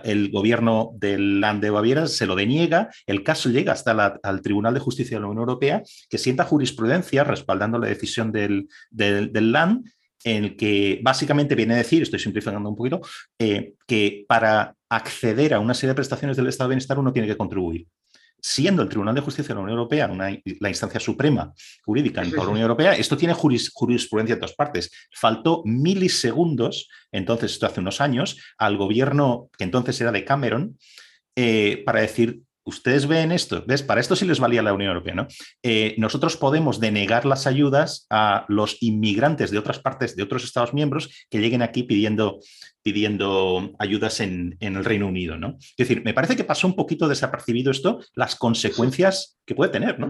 el 0.04 0.30
gobierno 0.30 0.90
del 0.96 1.40
Land 1.40 1.62
de 1.62 1.70
Baviera 1.70 2.06
se 2.06 2.26
lo 2.26 2.36
deniega, 2.36 2.90
el 3.06 3.22
caso 3.22 3.48
llega 3.48 3.72
hasta 3.72 4.20
el 4.22 4.42
Tribunal 4.42 4.74
de 4.74 4.80
Justicia 4.80 5.16
de 5.16 5.22
la 5.22 5.28
Unión 5.28 5.40
Europea, 5.40 5.82
que 6.10 6.18
sienta 6.18 6.44
jurisprudencia 6.44 7.24
respaldando 7.24 7.78
la 7.78 7.86
decisión 7.86 8.30
del, 8.30 8.68
del, 8.90 9.52
Land, 9.52 9.86
en 10.22 10.44
el 10.44 10.56
que 10.56 11.00
básicamente 11.02 11.54
viene 11.54 11.74
a 11.74 11.78
decir, 11.78 12.02
estoy 12.02 12.18
simplificando 12.18 12.68
un 12.68 12.76
poquito, 12.76 13.00
eh, 13.38 13.72
que 13.86 14.26
para 14.28 14.74
acceder 14.90 15.54
a 15.54 15.60
una 15.60 15.72
serie 15.72 15.92
de 15.92 15.96
prestaciones 15.96 16.36
del 16.36 16.48
Estado 16.48 16.68
de 16.68 16.74
Bienestar 16.74 16.98
uno 16.98 17.12
tiene 17.12 17.26
que 17.26 17.38
contribuir 17.38 17.86
siendo 18.44 18.82
el 18.82 18.90
Tribunal 18.90 19.14
de 19.14 19.22
Justicia 19.22 19.48
de 19.48 19.54
la 19.54 19.62
Unión 19.62 19.78
Europea 19.78 20.06
la 20.60 20.68
instancia 20.68 21.00
suprema 21.00 21.54
jurídica 21.82 22.22
en 22.22 22.30
toda 22.30 22.44
la 22.44 22.50
Unión 22.50 22.64
Europea, 22.64 22.92
esto 22.92 23.16
tiene 23.16 23.32
jurisprudencia 23.32 24.34
en 24.34 24.38
todas 24.38 24.54
partes. 24.54 24.90
Faltó 25.10 25.62
milisegundos, 25.64 26.90
entonces, 27.10 27.52
esto 27.52 27.64
hace 27.64 27.80
unos 27.80 28.02
años, 28.02 28.38
al 28.58 28.76
gobierno 28.76 29.48
que 29.56 29.64
entonces 29.64 29.98
era 29.98 30.12
de 30.12 30.26
Cameron, 30.26 30.78
eh, 31.34 31.82
para 31.86 32.02
decir, 32.02 32.42
ustedes 32.64 33.06
ven 33.06 33.32
esto, 33.32 33.62
¿ves? 33.66 33.82
Para 33.82 34.00
esto 34.00 34.16
sí 34.16 34.24
les 34.24 34.40
valía 34.40 34.62
la 34.62 34.72
Unión 34.72 34.90
Europea, 34.90 35.14
¿no? 35.14 35.26
Eh, 35.62 35.94
nosotros 35.98 36.36
podemos 36.36 36.80
denegar 36.80 37.26
las 37.26 37.46
ayudas 37.46 38.06
a 38.10 38.44
los 38.48 38.78
inmigrantes 38.82 39.50
de 39.50 39.58
otras 39.58 39.78
partes, 39.78 40.16
de 40.16 40.22
otros 40.22 40.44
Estados 40.44 40.74
miembros, 40.74 41.26
que 41.30 41.40
lleguen 41.40 41.62
aquí 41.62 41.82
pidiendo, 41.82 42.40
pidiendo 42.82 43.72
ayudas 43.78 44.20
en, 44.20 44.56
el 44.60 44.84
Reino 44.84 45.06
Unido, 45.06 45.36
¿no? 45.36 45.56
Es 45.58 45.76
decir, 45.76 46.02
me 46.04 46.14
parece 46.14 46.36
que 46.36 46.44
pasó 46.44 46.66
un 46.66 46.74
poquito 46.74 47.06
desapercibido 47.06 47.70
esto, 47.70 48.00
las 48.14 48.34
consecuencias 48.36 49.38
que 49.44 49.54
puede 49.54 49.70
tener, 49.70 49.98
¿no? 49.98 50.08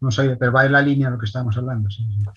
No, 0.00 0.10
sé, 0.10 0.36
pero 0.36 0.52
va 0.52 0.66
en 0.66 0.72
la 0.72 0.82
línea 0.82 1.08
de 1.08 1.12
lo 1.12 1.18
que 1.18 1.26
estábamos 1.26 1.56
hablando. 1.56 1.88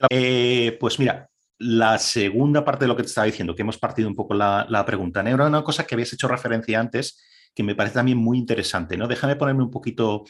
Eh, 0.09 0.77
pues 0.79 0.99
mira, 0.99 1.27
la 1.57 1.97
segunda 1.97 2.63
parte 2.63 2.83
de 2.83 2.89
lo 2.89 2.95
que 2.95 3.03
te 3.03 3.07
estaba 3.07 3.25
diciendo, 3.25 3.55
que 3.55 3.63
hemos 3.63 3.77
partido 3.77 4.07
un 4.07 4.15
poco 4.15 4.33
la, 4.33 4.67
la 4.69 4.85
pregunta, 4.85 5.21
era 5.21 5.47
una 5.47 5.63
cosa 5.63 5.85
que 5.85 5.95
habías 5.95 6.13
hecho 6.13 6.27
referencia 6.27 6.79
antes, 6.79 7.17
que 7.55 7.63
me 7.63 7.75
parece 7.75 7.95
también 7.95 8.17
muy 8.17 8.37
interesante. 8.37 8.97
¿no? 8.97 9.07
Déjame 9.07 9.35
ponerme 9.35 9.63
un 9.63 9.71
poquito, 9.71 10.25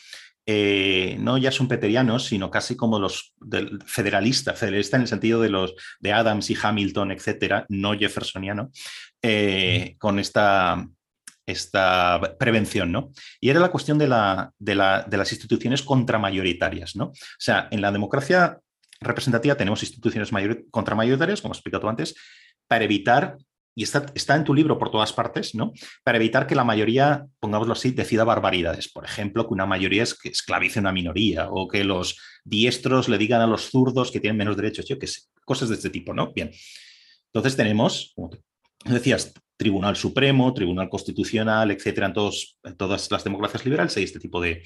eh, 0.46 1.18
no 1.20 1.38
ya 1.38 1.52
son 1.52 1.68
peterianos, 1.68 2.26
sino 2.26 2.52
casi 2.52 2.76
como 2.76 3.00
los 3.00 3.34
del 3.40 3.82
federalista, 3.86 4.54
federalista 4.54 4.98
en 4.98 5.02
el 5.02 5.08
sentido 5.08 5.42
de 5.42 5.50
los 5.50 5.74
de 6.00 6.14
Adams 6.14 6.50
y 6.50 6.58
Hamilton, 6.62 7.12
etcétera, 7.12 7.66
no 7.70 7.98
jeffersoniano, 7.98 8.70
eh, 9.22 9.96
con 9.98 10.20
esta, 10.20 10.88
esta 11.46 12.36
prevención, 12.40 12.92
¿no? 12.92 13.12
Y 13.40 13.50
era 13.50 13.60
la 13.60 13.72
cuestión 13.72 13.98
de, 13.98 14.08
la, 14.08 14.54
de, 14.60 14.76
las 14.76 15.32
instituciones 15.32 15.82
contramayoritarias, 15.82 16.96
¿no? 16.96 17.06
O 17.06 17.14
sea, 17.40 17.68
en 17.72 17.82
la 17.82 17.92
democracia 17.92 18.60
representativa 19.02 19.56
tenemos 19.56 19.84
instituciones 19.84 20.32
contramayoritarias, 20.72 21.42
como 21.42 21.54
he 21.54 21.58
explicado 21.58 21.90
antes, 21.90 22.16
para 22.68 22.86
evitar 22.86 23.38
y 23.76 23.84
está, 23.84 24.06
está, 24.16 24.36
en 24.36 24.46
tu 24.46 24.54
libro 24.54 24.80
por 24.80 24.90
todas 24.90 25.12
partes, 25.12 25.54
¿no? 25.54 25.74
Para 26.04 26.18
evitar 26.18 26.48
que 26.48 26.56
la 26.56 26.64
mayoría, 26.64 27.28
pongámoslo 27.40 27.74
así, 27.74 27.92
decida 27.92 28.24
barbaridades. 28.24 28.90
Por 28.90 29.04
ejemplo, 29.04 29.46
que 29.46 29.54
una 29.54 29.66
mayoría 29.66 30.04
es 30.04 30.14
que 30.14 30.30
esclavice 30.30 30.80
a 30.80 30.82
una 30.82 30.94
minoría 30.94 31.50
o 31.52 31.68
que 31.68 31.84
los 31.84 32.18
diestros 32.46 33.10
le 33.10 33.18
digan 33.18 33.42
a 33.42 33.48
los 33.48 33.70
zurdos 33.70 34.12
que 34.12 34.22
tienen 34.22 34.38
menos 34.38 34.56
derechos, 34.56 34.88
yo 34.88 34.98
qué 34.98 35.08
sé, 35.08 35.24
cosas 35.44 35.70
de 35.70 35.76
este 35.76 35.90
tipo, 35.90 36.14
¿no? 36.14 36.32
Bien. 36.32 36.52
Entonces 37.34 37.58
tenemos, 37.58 38.14
como 38.16 38.30
decías, 38.86 39.34
Tribunal 39.58 39.96
Supremo, 39.96 40.54
Tribunal 40.54 40.90
Constitucional, 40.90 41.72
etcétera, 41.72 42.08
en, 42.08 42.14
todos, 42.14 42.60
todas 42.78 43.10
las 43.12 43.24
democracias 43.24 43.66
liberales 43.66 43.96
hay 43.98 44.04
este 44.04 44.20
tipo 44.20 44.42
de, 44.42 44.64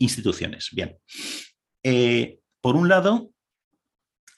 instituciones. 0.00 0.70
Bien. 0.72 0.96
Eh, 1.82 2.38
por 2.60 2.76
un 2.76 2.88
lado, 2.88 3.32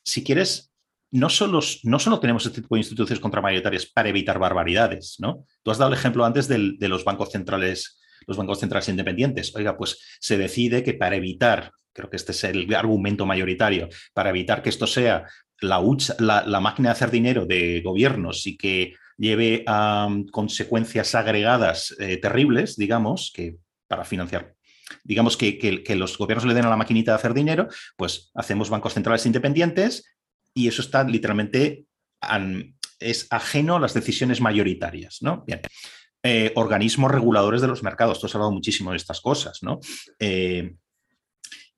si 0.05 0.23
quieres, 0.23 0.70
no 1.12 1.28
solo, 1.28 1.61
no 1.85 1.99
solo 1.99 2.20
tenemos 2.20 2.47
este 2.47 2.62
tipo 2.62 2.74
de 2.74 2.81
instituciones 2.81 3.20
contramayoritarias 3.20 3.87
para 3.87 4.09
evitar 4.09 4.39
barbaridades, 4.39 5.16
¿no? 5.19 5.45
Tú 5.62 5.70
has 5.70 5.78
dado 5.78 5.93
el 5.93 5.99
ejemplo 5.99 6.24
antes 6.24 6.47
de 6.47 6.89
los 6.89 7.05
bancos 7.05 7.32
centrales, 7.32 8.01
los 8.27 8.37
bancos 8.37 8.61
centrales 8.61 8.89
independientes. 8.89 9.55
Oiga, 9.57 9.77
pues 9.77 9.99
se 10.20 10.39
decide 10.39 10.85
que 10.85 10.95
para 10.95 11.16
evitar, 11.16 11.73
creo 11.93 12.09
que 12.09 12.16
este 12.16 12.32
es 12.32 12.45
el 12.45 12.73
argumento 12.74 13.27
mayoritario, 13.27 13.89
para 14.15 14.31
evitar 14.31 14.62
que 14.62 14.69
esto 14.69 14.87
sea 14.87 15.27
la, 15.61 15.81
la, 16.47 16.61
máquina 16.61 16.91
de 16.91 16.93
hacer 16.93 17.11
dinero 17.11 17.45
de 17.45 17.82
gobiernos 17.82 18.47
y 18.47 18.57
que 18.57 18.95
lleve 19.19 19.65
a 19.66 20.07
um, 20.09 20.27
consecuencias 20.27 21.15
agregadas 21.15 21.95
eh, 21.99 22.16
terribles, 22.16 22.77
digamos, 22.77 23.32
que 23.35 23.57
para 23.87 24.05
financiar 24.05 24.55
digamos 25.05 25.37
que, 25.37 25.57
que, 25.57 25.95
los 25.95 26.19
gobiernos 26.19 26.45
le 26.47 26.53
den 26.53 26.65
a 26.65 26.69
la 26.69 26.77
maquinita 26.77 27.12
de 27.12 27.16
hacer 27.16 27.32
dinero, 27.32 27.69
pues 27.97 28.32
hacemos 28.35 28.70
bancos 28.70 28.95
centrales 28.95 29.24
independientes 29.24 30.05
y 30.55 30.69
eso 30.69 30.83
está 30.83 31.05
literalmente, 31.05 31.85
es 32.99 33.27
ajeno 33.31 33.77
a 33.77 33.81
las 33.81 33.95
decisiones 33.95 34.41
mayoritarias, 34.41 35.19
¿no? 35.23 35.45
Bien. 35.47 35.61
Eh, 36.23 36.53
organismos 36.55 37.11
reguladores 37.11 37.63
de 37.63 37.69
los 37.69 37.83
mercados, 37.83 38.21
tú 38.21 38.27
has 38.27 38.35
hablado 38.35 38.53
muchísimo 38.53 38.91
de 38.91 38.99
estas 38.99 39.21
cosas, 39.21 39.63
¿no? 39.63 39.81
Eh, 40.19 40.75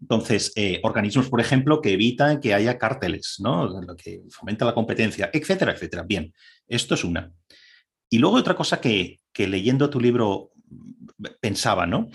entonces, 0.00 0.52
eh, 0.56 0.80
organismos, 0.82 1.28
por 1.28 1.40
ejemplo, 1.40 1.80
que 1.80 1.92
evitan 1.92 2.40
que 2.40 2.52
haya 2.52 2.76
cárteles, 2.76 3.36
¿no? 3.38 3.66
Lo 3.80 3.96
que 3.96 4.22
fomenta 4.30 4.64
la 4.64 4.74
competencia, 4.74 5.30
etcétera, 5.32 5.72
etcétera. 5.72 6.02
Bien, 6.02 6.34
esto 6.66 6.94
es 6.94 7.04
una. 7.04 7.32
Y 8.10 8.18
luego 8.18 8.36
otra 8.36 8.56
cosa 8.56 8.80
que, 8.80 9.20
que 9.32 9.46
leyendo 9.46 9.88
tu 9.88 10.00
libro 10.00 10.50
pensaba, 11.40 11.86
¿no? 11.86 12.10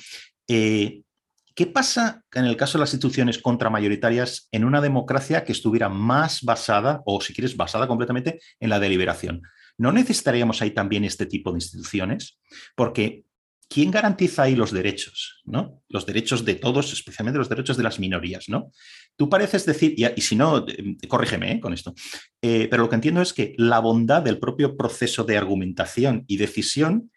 ¿Qué 1.57 1.65
pasa 1.65 2.23
en 2.35 2.45
el 2.45 2.55
caso 2.55 2.77
de 2.77 2.83
las 2.83 2.93
instituciones 2.93 3.39
contramayoritarias 3.39 4.47
en 4.51 4.63
una 4.63 4.79
democracia 4.79 5.43
que 5.43 5.53
estuviera 5.53 5.89
más 5.89 6.43
basada, 6.43 7.01
o 7.03 7.19
si 7.19 7.33
quieres, 7.33 7.57
basada 7.57 7.87
completamente 7.87 8.39
en 8.59 8.69
la 8.69 8.79
deliberación? 8.79 9.41
¿No 9.75 9.91
necesitaríamos 9.91 10.61
ahí 10.61 10.69
también 10.69 11.03
este 11.03 11.25
tipo 11.25 11.51
de 11.51 11.57
instituciones? 11.57 12.37
Porque 12.75 13.23
¿quién 13.67 13.89
garantiza 13.89 14.43
ahí 14.43 14.55
los 14.55 14.71
derechos? 14.71 15.41
¿no? 15.45 15.81
Los 15.89 16.05
derechos 16.05 16.45
de 16.45 16.53
todos, 16.53 16.93
especialmente 16.93 17.39
los 17.39 17.49
derechos 17.49 17.75
de 17.75 17.81
las 17.81 17.99
minorías. 17.99 18.49
¿no? 18.49 18.71
Tú 19.15 19.27
pareces 19.27 19.65
decir, 19.65 19.95
y, 19.97 20.21
si 20.21 20.35
no, 20.35 20.63
eh, 20.67 20.95
corrígeme 21.07 21.53
¿eh? 21.53 21.59
con 21.59 21.73
esto, 21.73 21.95
eh, 22.39 22.67
pero 22.69 22.83
lo 22.83 22.89
que 22.89 22.95
entiendo 22.97 23.23
es 23.23 23.33
que 23.33 23.55
la 23.57 23.79
bondad 23.79 24.21
del 24.21 24.37
propio 24.37 24.77
proceso 24.77 25.23
de 25.23 25.37
argumentación 25.37 26.23
y 26.27 26.37
decisión 26.37 27.09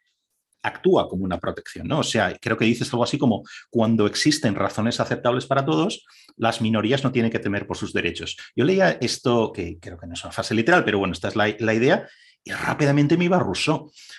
actúa 0.62 1.08
como 1.08 1.24
una 1.24 1.38
protección, 1.38 1.88
¿no? 1.88 2.00
O 2.00 2.04
sea, 2.04 2.36
creo 2.40 2.56
que 2.56 2.64
dices 2.64 2.92
algo 2.92 3.04
así 3.04 3.18
como 3.18 3.44
cuando 3.70 4.06
existen 4.06 4.54
razones 4.54 5.00
aceptables 5.00 5.46
para 5.46 5.64
todos, 5.64 6.04
las 6.36 6.60
minorías 6.60 7.04
no 7.04 7.12
tienen 7.12 7.30
que 7.30 7.38
temer 7.38 7.66
por 7.66 7.76
sus 7.76 7.92
derechos. 7.92 8.36
Yo 8.54 8.64
leía 8.64 8.92
esto, 9.00 9.52
que 9.52 9.78
creo 9.78 9.98
que 9.98 10.06
no 10.06 10.14
es 10.14 10.24
una 10.24 10.32
frase 10.32 10.54
literal, 10.54 10.84
pero 10.84 10.98
bueno, 10.98 11.12
esta 11.12 11.28
es 11.28 11.36
la, 11.36 11.48
idea, 11.48 12.08
y 12.42 12.52
rápidamente 12.52 13.16
me 13.16 13.26
iba 13.26 13.36
a 13.36 13.46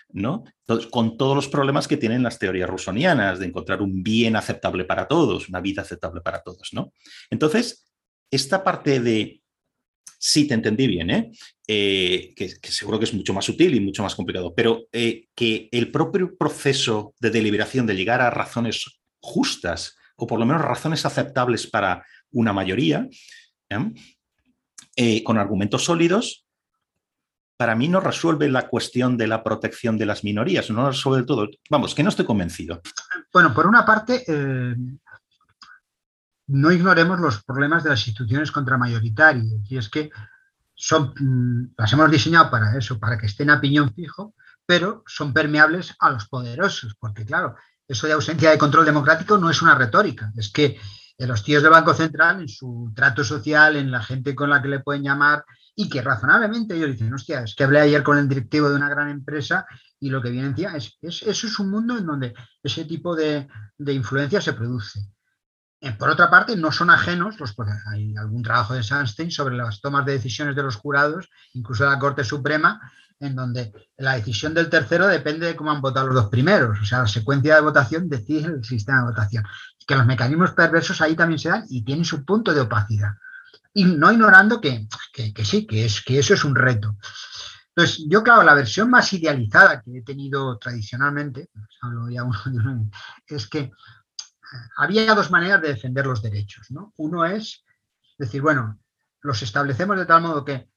¿no? 0.10 0.44
Entonces, 0.68 0.90
con 0.92 1.18
todos 1.18 1.36
los 1.36 1.48
problemas 1.48 1.88
que 1.88 1.98
tienen 1.98 2.24
las 2.24 2.38
teorías 2.38 2.70
rusonianas 2.70 3.40
de 3.40 3.48
encontrar 3.48 3.82
un 3.82 4.04
bien 4.04 4.36
aceptable 4.36 4.86
para 4.86 5.08
todos, 5.08 5.50
una 5.50 5.62
vida 5.62 5.82
aceptable 5.82 6.22
para 6.22 6.42
todos, 6.42 6.70
¿no? 6.74 6.94
Entonces, 7.30 7.88
esta 8.30 8.64
parte 8.64 9.00
de 9.00 9.41
sí 10.22 10.48
te 10.48 10.54
entendí 10.54 10.86
bien, 10.86 11.10
¿eh? 11.10 11.32
Eh, 11.68 12.34
que, 12.36 12.50
seguro 12.72 13.00
que 13.00 13.06
es 13.06 13.14
mucho 13.14 13.34
más 13.34 13.44
sutil 13.44 13.74
y 13.74 13.80
mucho 13.80 14.04
más 14.04 14.14
complicado, 14.14 14.54
pero 14.54 14.84
eh, 14.92 15.28
que 15.34 15.68
el 15.72 15.92
propio 15.92 16.38
proceso 16.38 17.16
de 17.20 17.32
deliberación, 17.32 17.88
de 17.88 17.96
llegar 17.96 18.22
a 18.22 18.30
razones 18.30 19.02
justas, 19.20 19.96
o 20.16 20.28
por 20.28 20.40
lo 20.40 20.46
menos 20.46 20.62
razones 20.62 21.06
aceptables 21.06 21.66
para 21.66 22.06
una 22.32 22.54
mayoría, 22.54 23.08
con 25.24 25.38
argumentos 25.38 25.86
sólidos, 25.86 26.46
para 27.62 27.76
mí 27.76 27.88
no 27.88 28.00
resuelve 28.00 28.50
la 28.50 28.68
cuestión 28.68 29.18
de 29.18 29.28
la 29.28 29.44
protección 29.44 29.98
de 29.98 30.08
las 30.08 30.24
minorías, 30.24 30.70
no 30.72 30.88
resuelve 30.88 31.26
todo. 31.26 31.48
Vamos, 31.70 31.96
que 31.96 32.04
no 32.04 32.10
estoy 32.10 32.26
convencido. 32.26 32.82
Bueno, 33.32 33.54
por 33.54 33.68
una 33.68 33.86
parte, 33.86 34.24
eh, 34.28 34.76
no 36.52 36.72
ignoremos 36.72 37.20
los 37.20 37.44
problemas 37.44 37.84
de 37.84 37.92
las 37.92 38.08
instituciones 38.08 38.52
contramayoritarias, 38.52 39.70
y 39.70 39.78
es 39.78 39.90
que 39.90 40.12
son, 40.76 41.14
mm, 41.18 41.74
las 41.78 41.94
hemos 41.94 42.12
diseñado 42.12 42.52
para 42.52 42.78
eso, 42.78 43.00
para 43.00 43.18
que 43.18 43.28
estén 43.28 43.50
a 43.50 43.62
piñón 43.62 43.94
fijo, 43.94 44.36
pero 44.66 45.04
son 45.08 45.34
permeables 45.34 45.96
a 46.00 46.10
los 46.10 46.28
poderosos, 46.28 46.96
porque 47.00 47.26
claro, 47.26 47.56
eso 47.88 48.08
de 48.08 48.14
ausencia 48.14 48.52
de 48.52 48.58
control 48.58 48.86
democrático 48.86 49.38
no 49.38 49.50
es 49.50 49.62
una 49.62 49.76
retórica, 49.76 50.32
es 50.36 50.52
que 50.52 50.80
los 51.18 51.44
tíos 51.44 51.62
del 51.62 51.72
Banco 51.72 51.94
Central, 51.94 52.42
en 52.42 52.48
su 52.48 52.92
trato 52.96 53.24
social, 53.24 53.76
en 53.76 53.92
la 53.92 54.02
gente 54.02 54.34
con 54.34 54.50
la 54.50 54.62
que 54.62 54.70
le 54.70 54.80
pueden 54.80 55.04
llamar, 55.04 55.46
y 55.76 55.88
que 55.88 56.02
razonablemente 56.02 56.76
ellos 56.76 56.92
dicen, 56.92 57.14
hostia, 57.14 57.44
es 57.44 57.56
que 57.56 57.64
hablé 57.64 57.80
ayer 57.80 58.04
con 58.04 58.18
el 58.18 58.28
directivo 58.28 58.70
de 58.70 58.76
una 58.76 58.90
gran 58.90 59.10
empresa 59.10 59.66
y 60.00 60.10
lo 60.10 60.22
que 60.22 60.30
viene 60.30 60.54
es, 60.76 60.98
es, 61.02 61.22
eso 61.22 61.48
es 61.48 61.60
un 61.60 61.70
mundo 61.70 61.98
en 61.98 62.06
donde 62.06 62.34
ese 62.62 62.86
tipo 62.86 63.16
de, 63.16 63.48
de 63.78 63.94
influencia 63.94 64.42
se 64.42 64.54
produce. 64.54 65.00
Por 65.98 66.10
otra 66.10 66.30
parte, 66.30 66.56
no 66.56 66.72
son 66.72 66.92
ajenos, 66.92 67.40
los, 67.40 67.56
hay 67.92 68.16
algún 68.16 68.44
trabajo 68.44 68.76
de 68.76 68.84
Sandstein 68.84 69.32
sobre 69.32 69.56
las 69.58 69.82
tomas 69.82 70.06
de 70.06 70.14
decisiones 70.14 70.56
de 70.56 70.62
los 70.62 70.76
jurados, 70.76 71.28
incluso 71.54 71.84
de 71.84 71.90
la 71.90 71.98
Corte 71.98 72.24
Suprema, 72.24 72.80
en 73.20 73.36
donde 73.36 73.74
la 73.98 74.14
decisión 74.14 74.54
del 74.54 74.70
tercero 74.70 75.08
depende 75.08 75.48
de 75.48 75.56
cómo 75.56 75.72
han 75.72 75.82
votado 75.82 76.08
los 76.08 76.16
dos 76.16 76.30
primeros. 76.30 76.80
O 76.82 76.86
sea, 76.86 77.00
la 77.00 77.08
secuencia 77.08 77.56
de 77.56 77.62
votación 77.62 78.10
decide 78.10 78.48
el 78.48 78.64
sistema 78.64 79.00
de 79.00 79.10
votación. 79.10 79.44
Que 79.88 79.96
los 79.96 80.06
mecanismos 80.06 80.52
perversos 80.52 81.02
ahí 81.02 81.16
también 81.16 81.40
se 81.40 81.50
dan 81.50 81.66
y 81.70 81.84
tienen 81.84 82.06
su 82.06 82.24
punto 82.26 82.54
de 82.54 82.62
opacidad. 82.62 83.14
Y 83.74 83.86
no 83.86 84.12
ignorando 84.12 84.62
que, 84.62 84.88
que, 85.14 85.46
sí, 85.46 85.66
que, 85.66 85.86
es, 85.86 86.04
que 86.04 86.20
eso 86.20 86.34
es 86.34 86.44
un 86.44 86.56
reto. 86.56 86.96
Entonces, 87.76 88.06
yo, 88.10 88.22
claro, 88.22 88.44
la 88.44 88.54
versión 88.54 88.90
más 88.90 89.14
idealizada 89.14 89.82
que 89.82 90.00
he 90.00 90.02
tenido 90.04 90.58
tradicionalmente, 90.58 91.50
hablo 91.82 92.10
ya 92.10 92.24
uno 92.24 92.38
de 93.28 93.36
es 93.36 93.48
que 93.48 93.72
había 94.78 95.14
dos 95.14 95.32
maneras 95.32 95.62
de 95.62 95.70
defender 95.70 96.06
los 96.06 96.22
derechos. 96.22 96.72
¿no? 96.72 96.94
Uno 96.98 97.26
es 97.26 97.64
decir, 98.18 98.42
bueno, 98.42 98.80
los 99.22 99.42
establecemos 99.42 99.98
de 99.98 100.06
tal 100.06 100.22
modo 100.22 100.46
que 100.46 100.70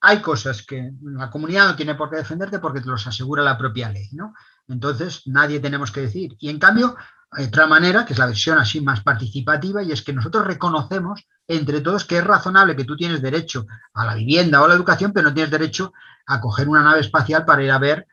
hay 0.00 0.20
cosas 0.20 0.64
que 0.64 0.92
la 1.02 1.30
comunidad 1.30 1.68
no 1.68 1.76
tiene 1.76 1.94
por 1.94 2.10
qué 2.10 2.16
defenderte 2.16 2.58
porque 2.58 2.80
te 2.80 2.88
los 2.88 3.06
asegura 3.06 3.42
la 3.42 3.58
propia 3.58 3.88
ley. 3.88 4.08
¿no? 4.12 4.34
Entonces, 4.68 5.22
nadie 5.26 5.60
tenemos 5.60 5.90
que 5.90 6.02
decir. 6.02 6.36
Y 6.38 6.50
en 6.50 6.58
cambio, 6.58 6.96
hay 7.30 7.46
otra 7.46 7.66
manera, 7.66 8.04
que 8.04 8.12
es 8.12 8.18
la 8.18 8.26
versión 8.26 8.58
así 8.58 8.80
más 8.80 9.02
participativa, 9.02 9.82
y 9.82 9.92
es 9.92 10.02
que 10.02 10.12
nosotros 10.12 10.46
reconocemos 10.46 11.26
entre 11.46 11.80
todos 11.80 12.04
que 12.04 12.18
es 12.18 12.24
razonable 12.24 12.76
que 12.76 12.84
tú 12.84 12.96
tienes 12.96 13.22
derecho 13.22 13.66
a 13.94 14.04
la 14.04 14.14
vivienda 14.14 14.60
o 14.60 14.64
a 14.64 14.68
la 14.68 14.74
educación, 14.74 15.12
pero 15.12 15.28
no 15.28 15.34
tienes 15.34 15.50
derecho 15.50 15.92
a 16.26 16.40
coger 16.40 16.68
una 16.68 16.82
nave 16.82 17.00
espacial 17.00 17.44
para 17.44 17.62
ir 17.62 17.70
a 17.70 17.78
ver. 17.78 18.06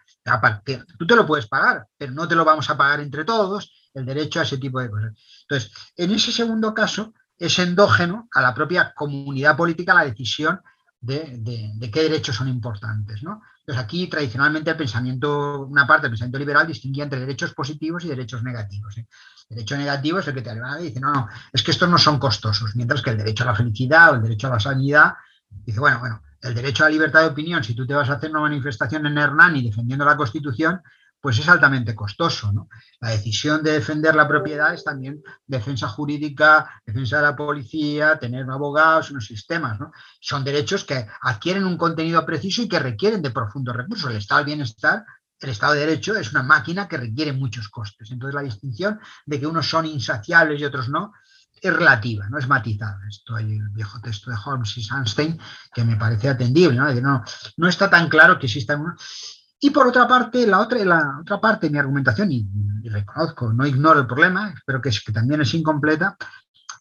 Tú 0.98 1.08
te 1.08 1.16
lo 1.16 1.26
puedes 1.26 1.48
pagar, 1.48 1.88
pero 1.98 2.14
no 2.14 2.28
te 2.28 2.36
lo 2.36 2.46
vamos 2.46 2.70
a 2.70 2.78
pagar 2.78 3.00
entre 3.00 3.26
todos 3.26 3.79
el 3.94 4.06
derecho 4.06 4.40
a 4.40 4.44
ese 4.44 4.58
tipo 4.58 4.80
de 4.80 4.90
cosas. 4.90 5.14
Entonces, 5.42 5.72
en 5.96 6.12
ese 6.12 6.32
segundo 6.32 6.74
caso, 6.74 7.14
es 7.38 7.58
endógeno 7.60 8.28
a 8.34 8.42
la 8.42 8.54
propia 8.54 8.94
comunidad 8.94 9.56
política 9.56 9.94
la 9.94 10.06
decisión 10.06 10.60
de, 11.02 11.90
qué 11.92 12.04
derechos 12.04 12.36
son 12.36 12.50
importantes. 12.50 13.24
¿no? 13.24 13.42
Entonces, 13.60 13.84
aquí 13.84 14.08
tradicionalmente 14.08 14.72
el 14.72 14.78
pensamiento, 14.78 15.62
una 15.62 15.88
parte 15.88 16.04
del 16.04 16.12
pensamiento 16.12 16.40
liberal 16.40 16.68
distinguía 16.68 17.06
entre 17.06 17.20
derechos 17.20 17.54
positivos 17.54 18.04
y 18.04 18.10
derechos 18.10 18.44
negativos. 18.44 18.98
¿eh? 18.98 19.08
El 19.50 19.56
derecho 19.56 19.78
negativo 19.78 20.20
es 20.20 20.28
el 20.28 20.34
que 20.34 20.42
te 20.42 20.52
y 20.52 20.84
dice, 20.84 21.00
no, 21.00 21.14
no, 21.14 21.28
es 21.52 21.64
que 21.64 21.72
estos 21.72 21.90
no 21.90 21.98
son 21.98 22.20
costosos, 22.20 22.76
mientras 22.76 23.02
que 23.02 23.12
el 23.12 23.18
derecho 23.18 23.44
a 23.44 23.48
la 23.48 23.56
felicidad 23.56 24.12
o 24.12 24.16
el 24.16 24.22
derecho 24.22 24.48
a 24.48 24.52
la 24.52 24.60
sanidad 24.60 25.14
dice, 25.50 25.80
bueno, 25.80 26.00
bueno, 26.00 26.22
el 26.42 26.54
derecho 26.54 26.84
a 26.84 26.88
la 26.88 26.92
libertad 26.92 27.22
de 27.22 27.28
opinión, 27.28 27.64
si 27.64 27.74
tú 27.74 27.88
te 27.88 27.94
vas 27.94 28.10
a 28.10 28.14
hacer 28.14 28.30
una 28.30 28.42
manifestación 28.42 29.06
en 29.06 29.18
Hernani 29.18 29.64
defendiendo 29.64 30.06
la 30.06 30.16
Constitución, 30.16 30.82
pues 31.22 31.40
es 31.40 31.48
altamente 31.50 31.96
costoso. 31.96 32.52
¿no? 32.52 32.70
La 33.00 33.10
decisión 33.10 33.64
de 33.64 33.74
defender 33.74 34.16
la 34.16 34.28
propiedad 34.28 34.74
es 34.74 34.84
también 34.84 35.22
defensa 35.46 35.88
jurídica, 35.88 36.82
defensa 36.86 37.18
de 37.18 37.24
la 37.24 37.36
policía, 37.36 38.18
tener 38.18 38.50
abogados, 38.50 39.12
unos 39.12 39.26
sistemas. 39.26 39.80
¿no? 39.80 39.92
Son 40.20 40.44
derechos 40.44 40.84
que 40.84 41.08
adquieren 41.22 41.66
un 41.66 41.78
contenido 41.78 42.26
preciso 42.26 42.62
y 42.62 42.70
que 42.70 42.80
requieren 42.80 43.22
de 43.22 43.32
profundos 43.32 43.76
recursos. 43.76 44.10
El 44.10 44.18
estado 44.18 44.40
del 44.40 44.46
bienestar, 44.46 45.06
el 45.40 45.50
estado 45.50 45.74
de 45.74 45.82
derecho 45.82 46.16
es 46.16 46.32
una 46.32 46.44
máquina 46.44 46.88
que 46.88 46.98
requiere 46.98 47.34
muchos 47.34 47.70
costes. 47.70 48.12
Entonces 48.12 48.36
la 48.36 48.42
distinción 48.42 49.00
de 49.26 49.40
que 49.40 49.48
unos 49.48 49.70
son 49.70 49.86
insaciables 49.86 50.62
y 50.62 50.66
otros 50.66 50.90
no 50.90 51.14
es 51.62 51.74
relativa, 51.74 52.30
no 52.30 52.38
es 52.38 52.48
matizada. 52.48 53.00
Esto 53.10 53.36
hay 53.36 53.58
el 53.58 53.70
viejo 53.70 54.00
texto 54.00 54.32
de 54.32 54.38
Holmes 54.46 54.78
y 54.78 54.84
Sandstein 54.84 55.38
que 55.74 55.84
me 55.84 55.98
parece 55.98 56.30
atendible. 56.30 56.78
¿no? 56.78 56.94
no, 57.02 57.24
no 57.58 57.68
está 57.68 57.90
tan 57.90 58.08
claro 58.08 58.40
que 58.40 58.46
existan 58.46 58.80
unos 58.82 59.39
y 59.60 59.70
por 59.72 59.88
otra 59.88 60.08
parte, 60.08 60.48
la 60.48 60.60
otra, 60.60 60.84
la 60.86 61.20
otra 61.22 61.42
parte 61.42 61.68
de 61.68 61.74
mi 61.74 61.80
argumentación, 61.80 62.32
y, 62.32 62.48
reconozco, 62.84 63.52
no 63.52 63.66
ignoro 63.66 64.00
el 64.00 64.08
problema, 64.08 64.52
espero 64.52 64.82
que, 64.82 64.90
que 64.90 65.12
también 65.12 65.42
es 65.42 65.54
incompleta, 65.54 66.18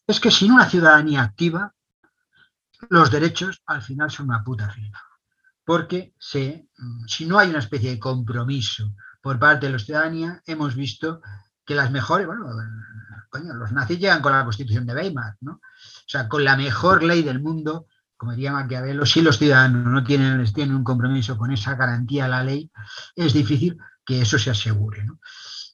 es 0.07 0.21
que 0.21 0.31
sin 0.31 0.53
una 0.53 0.69
ciudadanía 0.69 1.23
activa, 1.23 1.75
los 2.89 3.11
derechos 3.11 3.63
al 3.67 3.83
final 3.83 4.11
son 4.11 4.29
una 4.29 4.45
puta 4.45 4.69
rima. 4.69 5.03
Porque 5.65 6.15
si 6.19 7.27
no 7.27 7.39
hay 7.39 7.51
una 7.51 7.59
especie 7.59 7.91
de 7.91 7.99
compromiso 7.99 8.95
por 9.21 9.39
parte 9.39 9.67
de 9.67 9.73
la 9.73 9.79
ciudadanía, 9.79 10.43
hemos 10.47 10.75
visto 10.75 11.21
que 11.65 11.75
las 11.75 11.91
mejores, 11.91 12.27
bueno, 12.27 12.47
coño, 13.29 13.53
los 13.53 13.73
nazis 13.73 13.99
llegan 13.99 14.23
con 14.23 14.33
la 14.33 14.45
constitución 14.45 14.87
de 14.87 14.95
Weimar, 14.95 15.37
¿no? 15.41 15.53
O 15.53 16.09
sea, 16.09 16.27
con 16.29 16.43
la 16.43 16.57
mejor 16.57 17.03
ley 17.03 17.23
del 17.23 17.41
mundo, 17.41 17.87
como 18.19 18.33
diría 18.33 18.53
Maquiavelo, 18.53 19.07
si 19.07 19.23
los 19.23 19.39
ciudadanos 19.39 19.87
no 19.87 20.03
tienen, 20.03 20.39
les 20.39 20.53
tienen 20.53 20.75
un 20.75 20.85
compromiso 20.85 21.39
con 21.39 21.53
esa 21.53 21.77
garantía 21.77 22.25
de 22.25 22.31
la 22.31 22.43
ley, 22.43 22.71
es 23.15 23.33
difícil 23.33 23.79
que 24.05 24.21
eso 24.21 24.39
se 24.39 24.51
asegure. 24.51 25.07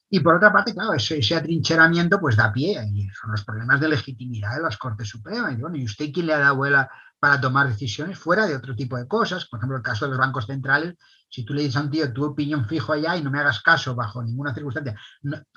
Y 0.09 0.19
por 0.19 0.35
otra 0.35 0.53
parte, 0.53 0.73
claro, 0.73 0.93
ese, 0.93 1.35
atrincheramiento 1.35 2.19
pues 2.19 2.35
da 2.35 2.53
pie, 2.53 2.79
y 2.93 3.09
son 3.09 3.31
los 3.31 3.43
problemas 3.43 3.81
de 3.81 3.89
legitimidad 3.89 4.55
de 4.55 4.61
las 4.61 4.77
Cortes 4.77 5.09
Supremas. 5.09 5.53
Y 5.53 5.61
bueno, 5.61 5.75
¿y 5.75 5.85
usted 5.85 6.11
quién 6.13 6.27
le 6.27 6.33
ha 6.35 6.39
dado 6.39 6.57
vuela 6.57 6.87
para 7.19 7.41
tomar 7.41 7.67
decisiones 7.67 8.19
fuera 8.19 8.45
de 8.45 8.55
otro 8.55 8.75
tipo 8.75 8.95
de 8.95 9.07
cosas? 9.07 9.45
Por 9.47 9.59
ejemplo, 9.59 9.77
el 9.77 9.83
caso 9.83 10.05
de 10.05 10.11
los 10.11 10.19
bancos 10.19 10.45
centrales, 10.45 10.93
si 11.27 11.43
tú 11.43 11.55
le 11.55 11.63
dices 11.63 11.77
a 11.77 11.81
un 11.81 11.89
tío, 11.89 12.13
tu 12.13 12.23
opinión 12.23 12.67
fijo 12.67 12.93
allá 12.93 13.17
y 13.17 13.23
no 13.23 13.31
me 13.31 13.39
hagas 13.39 13.61
caso 13.61 13.95
bajo 13.95 14.23
ninguna 14.23 14.53
circunstancia. 14.53 14.95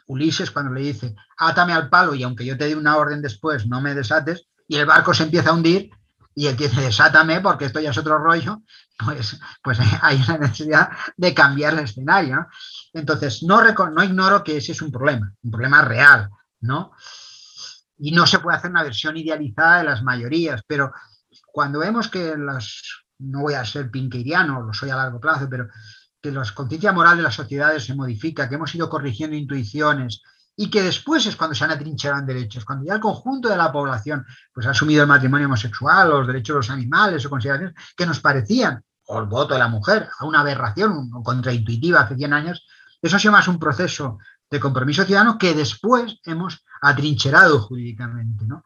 Ulises 0.06 0.50
cuando 0.50 0.72
le 0.72 0.80
dice, 0.80 1.14
átame 1.36 1.74
al 1.74 1.90
palo 1.90 2.14
y 2.14 2.22
aunque 2.22 2.46
yo 2.46 2.56
te 2.56 2.64
dé 2.64 2.74
una 2.74 2.96
orden 2.96 3.20
después, 3.20 3.66
no 3.66 3.82
me 3.82 3.94
desates, 3.94 4.48
y 4.66 4.76
el 4.76 4.86
barco 4.86 5.12
se 5.12 5.24
empieza 5.24 5.50
a 5.50 5.52
hundir, 5.52 5.90
y 6.38 6.46
él 6.46 6.56
dice, 6.56 6.80
desátame 6.80 7.40
porque 7.40 7.64
esto 7.64 7.80
ya 7.80 7.90
es 7.90 7.98
otro 7.98 8.16
rollo, 8.16 8.62
pues, 8.96 9.40
pues 9.60 9.76
hay 10.02 10.22
una 10.22 10.38
necesidad 10.38 10.88
de 11.16 11.34
cambiar 11.34 11.72
el 11.72 11.80
escenario. 11.80 12.46
Entonces, 12.92 13.42
no, 13.42 13.60
no 13.60 14.04
ignoro 14.04 14.44
que 14.44 14.58
ese 14.58 14.70
es 14.70 14.80
un 14.80 14.92
problema, 14.92 15.32
un 15.42 15.50
problema 15.50 15.82
real, 15.82 16.30
¿no? 16.60 16.92
Y 17.98 18.12
no 18.12 18.24
se 18.24 18.38
puede 18.38 18.56
hacer 18.56 18.70
una 18.70 18.84
versión 18.84 19.16
idealizada 19.16 19.78
de 19.78 19.84
las 19.84 20.04
mayorías, 20.04 20.62
pero 20.64 20.92
cuando 21.50 21.80
vemos 21.80 22.06
que 22.06 22.36
las, 22.36 22.82
no 23.18 23.40
voy 23.40 23.54
a 23.54 23.64
ser 23.64 23.90
pinqueriano, 23.90 24.62
lo 24.62 24.72
soy 24.72 24.90
a 24.90 24.96
largo 24.96 25.18
plazo, 25.18 25.48
pero 25.50 25.66
que 26.22 26.30
la 26.30 26.44
conciencia 26.54 26.92
moral 26.92 27.16
de 27.16 27.24
las 27.24 27.34
sociedades 27.34 27.84
se 27.84 27.96
modifica, 27.96 28.48
que 28.48 28.54
hemos 28.54 28.72
ido 28.76 28.88
corrigiendo 28.88 29.34
intuiciones, 29.34 30.22
y 30.60 30.68
que 30.70 30.82
después 30.82 31.24
es 31.24 31.36
cuando 31.36 31.54
se 31.54 31.62
han 31.62 31.70
atrincherado 31.70 32.18
en 32.20 32.26
derechos, 32.26 32.64
cuando 32.64 32.84
ya 32.84 32.94
el 32.94 33.00
conjunto 33.00 33.48
de 33.48 33.56
la 33.56 33.70
población 33.70 34.26
pues, 34.52 34.66
ha 34.66 34.70
asumido 34.70 35.02
el 35.02 35.08
matrimonio 35.08 35.46
homosexual, 35.46 36.08
los 36.08 36.26
derechos 36.26 36.54
de 36.54 36.58
los 36.58 36.70
animales 36.70 37.24
o 37.24 37.30
consideraciones 37.30 37.76
que 37.96 38.04
nos 38.04 38.18
parecían, 38.18 38.82
o 39.06 39.20
el 39.20 39.26
voto 39.26 39.54
de 39.54 39.60
la 39.60 39.68
mujer, 39.68 40.08
a 40.18 40.26
una 40.26 40.40
aberración 40.40 41.10
contraintuitiva 41.22 42.00
hace 42.00 42.16
100 42.16 42.32
años, 42.32 42.66
eso 43.00 43.14
ha 43.14 43.20
sido 43.20 43.30
más 43.30 43.46
un 43.46 43.60
proceso 43.60 44.18
de 44.50 44.58
compromiso 44.58 45.04
ciudadano 45.04 45.38
que 45.38 45.54
después 45.54 46.18
hemos 46.24 46.64
atrincherado 46.82 47.60
jurídicamente. 47.60 48.44
¿no? 48.44 48.64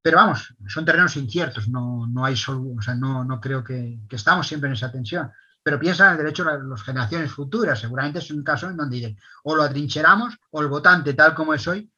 Pero 0.00 0.16
vamos, 0.16 0.54
son 0.66 0.86
terrenos 0.86 1.14
inciertos, 1.18 1.68
no, 1.68 2.06
no 2.06 2.24
hay 2.24 2.36
o 2.46 2.80
sea, 2.80 2.94
no, 2.94 3.22
no 3.22 3.38
creo 3.38 3.62
que, 3.62 4.00
que 4.08 4.16
estamos 4.16 4.48
siempre 4.48 4.68
en 4.68 4.76
esa 4.76 4.90
tensión 4.90 5.30
pero 5.62 5.78
piensa 5.78 6.06
en 6.06 6.12
el 6.12 6.16
derecho 6.18 6.44
de 6.44 6.58
las 6.64 6.82
generaciones 6.82 7.32
futuras. 7.32 7.80
Seguramente 7.80 8.18
es 8.18 8.30
un 8.30 8.42
caso 8.42 8.68
en 8.68 8.76
donde 8.76 8.96
dicen, 8.96 9.18
o 9.44 9.54
lo 9.54 9.62
atrincheramos, 9.62 10.36
o 10.50 10.60
el 10.60 10.68
votante, 10.68 11.14
tal 11.14 11.34
como 11.34 11.54
es 11.54 11.66
hoy, 11.68 11.90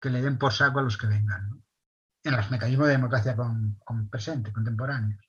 que 0.00 0.10
le 0.10 0.22
den 0.22 0.38
por 0.38 0.52
saco 0.52 0.78
a 0.78 0.82
los 0.82 0.96
que 0.96 1.08
vengan. 1.08 1.62
En 2.22 2.36
los 2.36 2.50
mecanismos 2.50 2.86
de 2.86 2.92
democracia 2.94 3.36
con, 3.36 4.08
presente, 4.10 4.52
contemporáneos. 4.52 5.20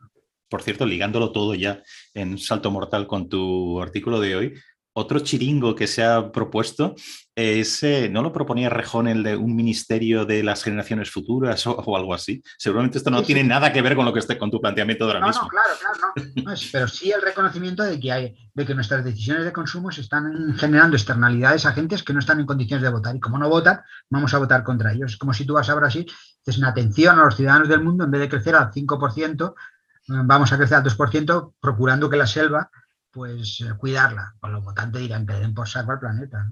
Por 0.49 0.61
cierto, 0.61 0.85
ligándolo 0.85 1.31
todo 1.31 1.53
ya 1.53 1.81
en 2.13 2.37
salto 2.37 2.71
mortal 2.71 3.07
con 3.07 3.29
tu 3.29 3.81
artículo 3.81 4.19
de 4.19 4.35
hoy, 4.35 4.53
otro 4.99 5.19
chiringo 5.19 5.75
que 5.75 5.87
se 5.87 6.03
ha 6.03 6.31
propuesto 6.31 6.95
es, 7.35 7.83
eh, 7.83 8.09
¿no 8.11 8.21
lo 8.21 8.33
proponía 8.33 8.69
Rejón 8.69 9.07
el 9.07 9.23
de 9.23 9.35
un 9.35 9.55
ministerio 9.55 10.25
de 10.25 10.43
las 10.43 10.63
generaciones 10.63 11.09
futuras 11.09 11.65
o, 11.65 11.95
algo 11.95 12.13
así? 12.13 12.43
Seguramente 12.57 12.97
esto 12.97 13.09
no 13.09 13.23
tiene 13.23 13.43
nada 13.43 13.71
que 13.71 13.81
ver 13.81 13.95
con 13.95 14.05
lo 14.05 14.13
que 14.13 14.19
esté 14.19 14.37
con 14.37 14.51
tu 14.51 14.59
planteamiento 14.59 15.07
de 15.07 15.13
ahora 15.13 15.27
mismo. 15.27 15.43
No, 15.43 15.49
claro, 15.49 15.73
claro, 15.79 16.33
no. 16.35 16.53
pero 16.71 16.87
sí 16.87 17.11
el 17.11 17.21
reconocimiento 17.21 17.83
de 17.83 17.99
que, 17.99 18.11
hay, 18.11 18.35
de 18.53 18.65
que 18.65 18.75
nuestras 18.75 19.03
decisiones 19.03 19.45
de 19.45 19.53
consumo 19.53 19.91
se 19.91 20.01
están 20.01 20.53
generando 20.57 20.97
externalidades 20.97 21.65
a 21.65 21.69
agentes 21.69 22.03
que 22.03 22.13
no 22.13 22.19
están 22.19 22.41
en 22.41 22.45
condiciones 22.45 22.83
de 22.83 22.89
votar 22.89 23.15
y 23.15 23.19
como 23.19 23.37
no 23.37 23.47
votan, 23.49 23.81
vamos 24.09 24.33
a 24.33 24.37
votar 24.39 24.63
contra 24.63 24.91
ellos. 24.91 25.13
Es 25.13 25.17
como 25.17 25.33
si 25.33 25.45
tú 25.45 25.53
vas 25.53 25.69
a 25.69 25.75
Brasil, 25.75 26.05
es 26.45 26.57
una 26.57 26.69
atención 26.69 27.17
a 27.19 27.23
los 27.23 27.35
ciudadanos 27.37 27.69
del 27.69 27.83
mundo, 27.83 28.03
en 28.03 28.11
vez 28.11 28.21
de 28.21 28.29
crecer 28.29 28.55
al 28.55 28.71
5%, 28.71 29.53
vamos 30.25 30.51
a 30.51 30.57
crecer 30.57 30.77
al 30.77 30.83
2%, 30.83 31.53
procurando 31.59 32.09
que 32.09 32.17
la 32.17 32.27
selva 32.27 32.69
pues 33.11 33.61
eh, 33.61 33.73
cuidarla. 33.77 34.35
Con 34.39 34.53
los 34.53 34.63
votantes 34.63 35.01
dirán 35.01 35.25
que 35.25 35.33
den 35.33 35.53
por 35.53 35.67
saco 35.67 35.91
al 35.91 35.99
planeta. 35.99 36.49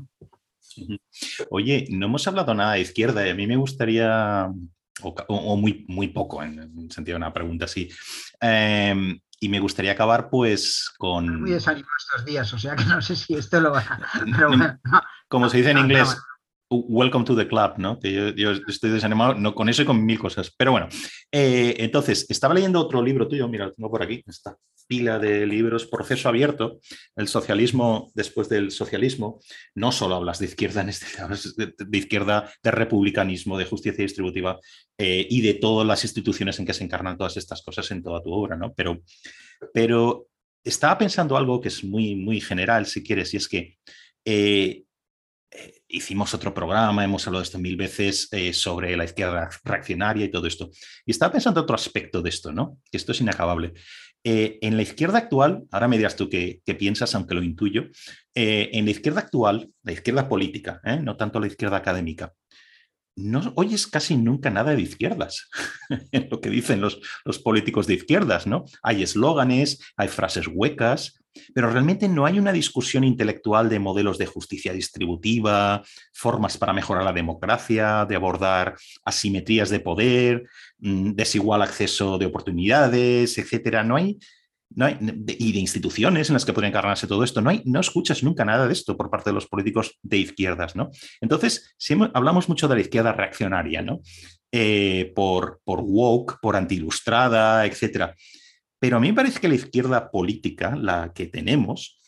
Oye, 1.49 1.87
no 1.89 2.05
hemos 2.05 2.27
hablado 2.27 2.53
nada 2.53 2.73
de 2.73 2.81
izquierda 2.81 3.25
y 3.25 3.31
a 3.31 3.35
mí 3.35 3.47
me 3.47 3.55
gustaría, 3.55 4.51
o, 5.01 5.57
muy, 5.57 5.85
muy 5.87 6.09
poco, 6.09 6.43
en 6.43 6.59
el 6.59 6.91
sentido 6.91 7.15
de 7.15 7.23
una 7.23 7.33
pregunta 7.33 7.65
así. 7.65 7.89
Em, 8.39 9.19
y 9.39 9.49
me 9.49 9.59
gustaría 9.59 9.91
acabar 9.91 10.29
pues 10.29 10.91
con... 10.97 11.41
Muy 11.41 11.51
desanimado 11.51 11.93
estos 11.99 12.25
días, 12.25 12.53
o 12.53 12.59
sea 12.59 12.75
que 12.75 12.85
no 12.85 13.01
sé 13.01 13.15
si 13.15 13.35
esto 13.35 13.59
lo 13.59 13.71
va 13.71 13.79
a... 13.79 14.79
Como 15.27 15.49
se 15.49 15.57
dice 15.57 15.71
en 15.71 15.79
inglés, 15.79 16.17
Welcome 16.69 17.25
to 17.25 17.35
the 17.35 17.47
club, 17.47 17.73
¿no? 17.77 17.99
Que 17.99 18.33
yo, 18.35 18.51
estoy 18.67 18.89
desanimado 18.89 19.35
no, 19.35 19.55
con 19.55 19.69
eso 19.69 19.83
y 19.83 19.85
con 19.85 20.05
mil 20.05 20.19
cosas. 20.19 20.53
Pero 20.57 20.71
bueno, 20.71 20.89
eh, 21.31 21.75
entonces, 21.79 22.25
estaba 22.29 22.53
leyendo 22.53 22.79
otro 22.79 23.01
libro 23.01 23.27
tuyo, 23.27 23.47
mira, 23.47 23.65
lo 23.65 23.73
tengo 23.73 23.89
por 23.89 24.03
aquí, 24.03 24.23
esta 24.27 24.57
pila 24.87 25.19
de 25.19 25.45
libros, 25.45 25.85
Proceso 25.85 26.29
Abierto, 26.29 26.79
el 27.15 27.27
socialismo 27.27 28.11
después 28.15 28.49
del 28.49 28.71
socialismo. 28.71 29.39
No 29.75 29.91
solo 29.91 30.15
hablas 30.15 30.39
de 30.39 30.45
izquierda 30.45 30.81
en 30.81 30.89
este 30.89 31.05
de, 31.85 31.97
izquierda, 31.97 32.51
de 32.63 32.71
republicanismo, 32.71 33.57
de 33.57 33.65
justicia 33.65 34.03
distributiva 34.03 34.59
eh, 34.97 35.27
y 35.29 35.41
de 35.41 35.55
todas 35.55 35.85
las 35.85 36.03
instituciones 36.03 36.57
en 36.59 36.65
que 36.65 36.73
se 36.73 36.83
encarnan 36.83 37.17
todas 37.17 37.37
estas 37.37 37.61
cosas 37.61 37.89
en 37.91 38.01
toda 38.01 38.23
tu 38.23 38.31
obra, 38.31 38.55
¿no? 38.55 38.73
Pero, 38.73 39.01
pero 39.73 40.27
estaba 40.63 40.97
pensando 40.97 41.37
algo 41.37 41.61
que 41.61 41.67
es 41.67 41.83
muy, 41.83 42.15
muy 42.15 42.41
general, 42.41 42.85
si 42.85 43.03
quieres, 43.03 43.33
y 43.33 43.37
es 43.37 43.47
que 43.47 43.77
eh, 44.25 44.83
hicimos 45.87 46.33
otro 46.33 46.53
programa, 46.53 47.03
hemos 47.03 47.25
hablado 47.27 47.41
de 47.41 47.45
esto 47.45 47.59
mil 47.59 47.77
veces 47.77 48.27
eh, 48.31 48.53
sobre 48.53 48.95
la 48.97 49.05
izquierda 49.05 49.49
reaccionaria 49.63 50.25
y 50.25 50.31
todo 50.31 50.47
esto. 50.47 50.69
Y 51.05 51.11
estaba 51.11 51.31
pensando 51.31 51.61
otro 51.61 51.75
aspecto 51.75 52.21
de 52.21 52.29
esto, 52.29 52.51
¿no? 52.51 52.79
Que 52.91 52.97
esto 52.97 53.11
es 53.11 53.21
inacabable. 53.21 53.73
Eh, 54.23 54.59
en 54.61 54.75
la 54.75 54.83
izquierda 54.83 55.19
actual, 55.19 55.63
ahora 55.71 55.87
me 55.87 55.97
dirás 55.97 56.15
tú 56.15 56.29
qué, 56.29 56.61
piensas, 56.77 57.15
aunque 57.15 57.35
lo 57.35 57.43
intuyo, 57.43 57.85
en 58.33 58.85
la 58.85 58.91
izquierda 58.91 59.21
actual, 59.21 59.71
la 59.81 59.93
izquierda 59.93 60.29
política, 60.29 60.79
no 61.01 61.17
tanto 61.17 61.39
la 61.39 61.47
izquierda 61.47 61.77
académica, 61.77 62.33
no 63.17 63.51
oyes 63.55 63.87
casi 63.87 64.15
nunca 64.15 64.51
nada 64.51 64.75
de 64.75 64.81
izquierdas, 64.81 65.49
lo 66.29 66.39
que 66.39 66.49
dicen 66.49 66.81
los, 66.81 66.99
los 67.25 67.39
políticos 67.39 67.87
de 67.87 67.95
izquierdas, 67.95 68.45
¿no? 68.45 68.65
Hay 68.83 69.01
eslóganes, 69.01 69.81
hay 69.97 70.07
frases 70.07 70.47
huecas, 70.47 71.19
pero 71.53 71.69
realmente 71.69 72.07
no 72.07 72.25
hay 72.25 72.39
una 72.39 72.51
discusión 72.51 73.03
intelectual 73.03 73.69
de 73.69 73.79
modelos 73.79 74.17
de 74.17 74.25
justicia 74.25 74.73
distributiva, 74.73 75.83
formas 76.13 76.57
para 76.57 76.73
mejorar 76.73 77.03
la 77.03 77.13
democracia, 77.13 78.05
de 78.07 78.15
abordar 78.15 78.75
asimetrías 79.05 79.69
de 79.69 79.79
poder, 79.79 80.43
mm, 80.79 81.11
desigual 81.11 81.61
acceso 81.61 82.17
de 82.17 82.25
oportunidades, 82.25 83.37
etcétera. 83.37 83.83
No 83.83 83.95
hay, 83.95 84.17
no 84.69 84.85
hay, 84.85 84.97
y 85.39 85.53
de 85.53 85.59
instituciones 85.59 86.29
en 86.29 86.33
las 86.33 86.45
que 86.45 86.53
pueden 86.53 86.69
encarnarse 86.69 87.07
todo 87.07 87.23
esto. 87.23 87.41
No, 87.41 87.49
hay, 87.49 87.61
no 87.65 87.79
escuchas 87.79 88.23
nunca 88.23 88.45
nada 88.45 88.67
de 88.67 88.73
esto 88.73 88.97
por 88.97 89.09
parte 89.09 89.29
de 89.29 89.35
los 89.35 89.47
políticos 89.47 89.97
de 90.01 90.17
izquierdas. 90.17 90.75
¿no? 90.75 90.89
Entonces, 91.21 91.73
si 91.77 91.95
hablamos 92.13 92.49
mucho 92.49 92.67
de 92.67 92.75
la 92.75 92.81
izquierda 92.81 93.13
reaccionaria, 93.13 93.81
¿no? 93.81 94.01
Eh, 94.51 95.11
por, 95.13 95.59
por 95.65 95.81
woke, 95.81 96.39
por 96.41 96.55
antiilustrada, 96.55 97.65
etcétera. 97.65 98.15
Pero 98.79 98.97
a 98.97 98.99
mí 98.99 99.09
me 99.09 99.15
parece 99.15 99.39
que 99.39 99.47
la 99.47 99.55
izquierda 99.55 100.11
política, 100.11 100.75
la 100.75 101.11
que 101.13 101.27
tenemos, 101.27 101.99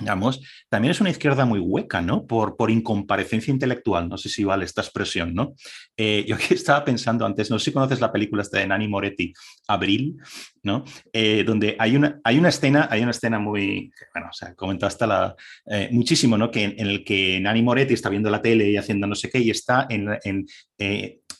digamos, 0.00 0.40
también 0.68 0.92
es 0.92 1.00
una 1.00 1.10
izquierda 1.10 1.44
muy 1.44 1.60
hueca, 1.60 2.00
¿no? 2.00 2.26
Por, 2.26 2.56
por 2.56 2.70
incomparecencia 2.70 3.52
intelectual, 3.52 4.08
no 4.08 4.18
sé 4.18 4.28
si 4.28 4.44
vale 4.44 4.64
esta 4.64 4.82
expresión, 4.82 5.34
¿no? 5.34 5.54
Eh, 5.96 6.24
yo 6.26 6.36
aquí 6.36 6.46
estaba 6.54 6.84
pensando 6.84 7.24
antes, 7.24 7.50
no 7.50 7.58
sé 7.58 7.66
si 7.66 7.72
conoces 7.72 8.00
la 8.00 8.12
película 8.12 8.42
esta 8.42 8.58
de 8.58 8.66
Nani 8.66 8.88
Moretti, 8.88 9.32
Abril, 9.66 10.16
¿no? 10.62 10.84
Eh, 11.12 11.44
donde 11.44 11.76
hay 11.78 11.96
una, 11.96 12.20
hay 12.24 12.38
una 12.38 12.48
escena, 12.48 12.88
hay 12.90 13.02
una 13.02 13.12
escena 13.12 13.38
muy, 13.38 13.90
bueno, 14.14 14.28
o 14.30 14.34
sea, 14.34 14.54
comentó 14.54 14.86
hasta 14.86 15.06
la, 15.06 15.36
eh, 15.66 15.88
muchísimo, 15.92 16.36
¿no? 16.36 16.50
Que 16.50 16.64
en, 16.64 16.86
el 16.86 17.04
que 17.04 17.40
Nani 17.40 17.62
Moretti 17.62 17.94
está 17.94 18.08
viendo 18.08 18.30
la 18.30 18.42
tele 18.42 18.70
y 18.70 18.76
haciendo 18.76 19.06
no 19.06 19.14
sé 19.14 19.30
qué 19.30 19.38
y 19.38 19.50
está 19.50 19.86
en, 19.88 20.08
en 20.24 20.46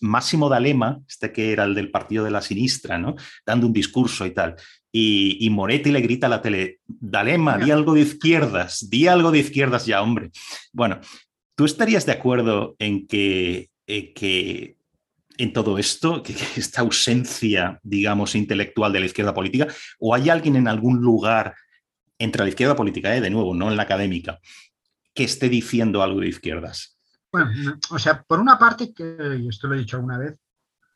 Máximo 0.01 0.49
D'Alema, 0.49 1.01
este 1.09 1.33
que 1.33 1.53
era 1.53 1.65
el 1.65 1.75
del 1.75 1.91
partido 1.91 2.25
de 2.25 2.31
la 2.31 2.43
sinistra, 2.43 2.99
¿no? 2.99 3.17
Dando 3.45 3.67
un 3.67 3.73
discurso 3.73 4.27
y 4.27 4.31
tal. 4.31 4.57
Y, 4.91 5.49
Moretti 5.51 5.91
le 5.93 6.01
grita 6.01 6.27
a 6.27 6.31
la 6.31 6.41
tele, 6.41 6.81
D'Alema, 6.87 7.59
di 7.59 7.71
algo 7.71 7.95
de 7.95 8.01
izquierdas, 8.01 8.89
di 8.89 9.07
algo 9.07 9.31
de 9.31 9.39
izquierdas 9.39 9.87
ya, 9.87 10.03
hombre. 10.03 10.31
Bueno, 10.73 11.01
¿tú 11.55 11.67
estarías 11.67 12.07
de 12.07 12.13
acuerdo 12.13 12.75
en 12.79 13.07
que, 13.07 13.71
que 13.87 14.77
en 15.39 15.53
todo 15.53 15.79
esto, 15.79 16.23
que, 16.23 16.35
esta 16.57 16.81
ausencia, 16.81 17.81
digamos, 17.83 18.35
intelectual 18.35 18.93
de 18.93 19.01
la 19.01 19.07
izquierda 19.07 19.35
política, 19.35 19.69
o 19.99 20.15
hay 20.15 20.29
alguien 20.29 20.57
en 20.57 20.69
algún 20.69 21.01
lugar 21.01 21.55
entre 22.19 22.43
la 22.43 22.49
izquierda 22.49 22.75
política, 22.75 23.15
eh, 23.15 23.21
de 23.21 23.31
nuevo, 23.31 23.55
no 23.55 23.71
en 23.71 23.77
la 23.77 23.85
académica, 23.85 24.41
que 25.15 25.25
esté 25.25 25.49
diciendo 25.49 26.03
algo 26.03 26.21
de 26.21 26.29
izquierdas? 26.29 26.99
Bueno, 27.31 27.51
o 27.91 27.99
sea, 27.99 28.23
por 28.23 28.41
una 28.41 28.59
parte, 28.59 28.93
que, 28.93 29.39
y 29.41 29.49
esto 29.49 29.69
lo 29.69 29.75
he 29.75 29.79
dicho 29.79 29.97
alguna 29.97 30.19
vez, 30.19 30.39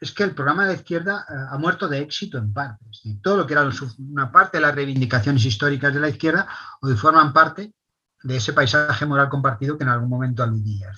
es 0.03 0.11
que 0.11 0.25
el 0.25 0.35
programa 0.35 0.67
de 0.67 0.75
izquierda 0.75 1.25
eh, 1.29 1.35
ha 1.51 1.57
muerto 1.59 1.87
de 1.87 2.01
éxito 2.01 2.37
en 2.37 2.53
parte. 2.53 2.85
todo 3.23 3.37
lo 3.37 3.47
que 3.47 3.53
era 3.53 3.71
una 3.99 4.33
parte 4.33 4.59
de 4.59 4.63
las 4.63 4.75
reivindicaciones 4.75 5.45
históricas 5.45 5.95
de 5.95 6.01
la 6.01 6.09
izquierda 6.09 6.49
hoy 6.81 6.97
forman 6.97 7.33
parte 7.33 7.73
de 8.21 8.37
ese 8.37 8.53
paisaje 8.53 9.07
moral 9.07 9.29
compartido 9.29 9.79
que 9.79 9.85
en 9.85 9.91
algún 9.91 10.09
momento 10.09 10.43
aludía. 10.43 10.91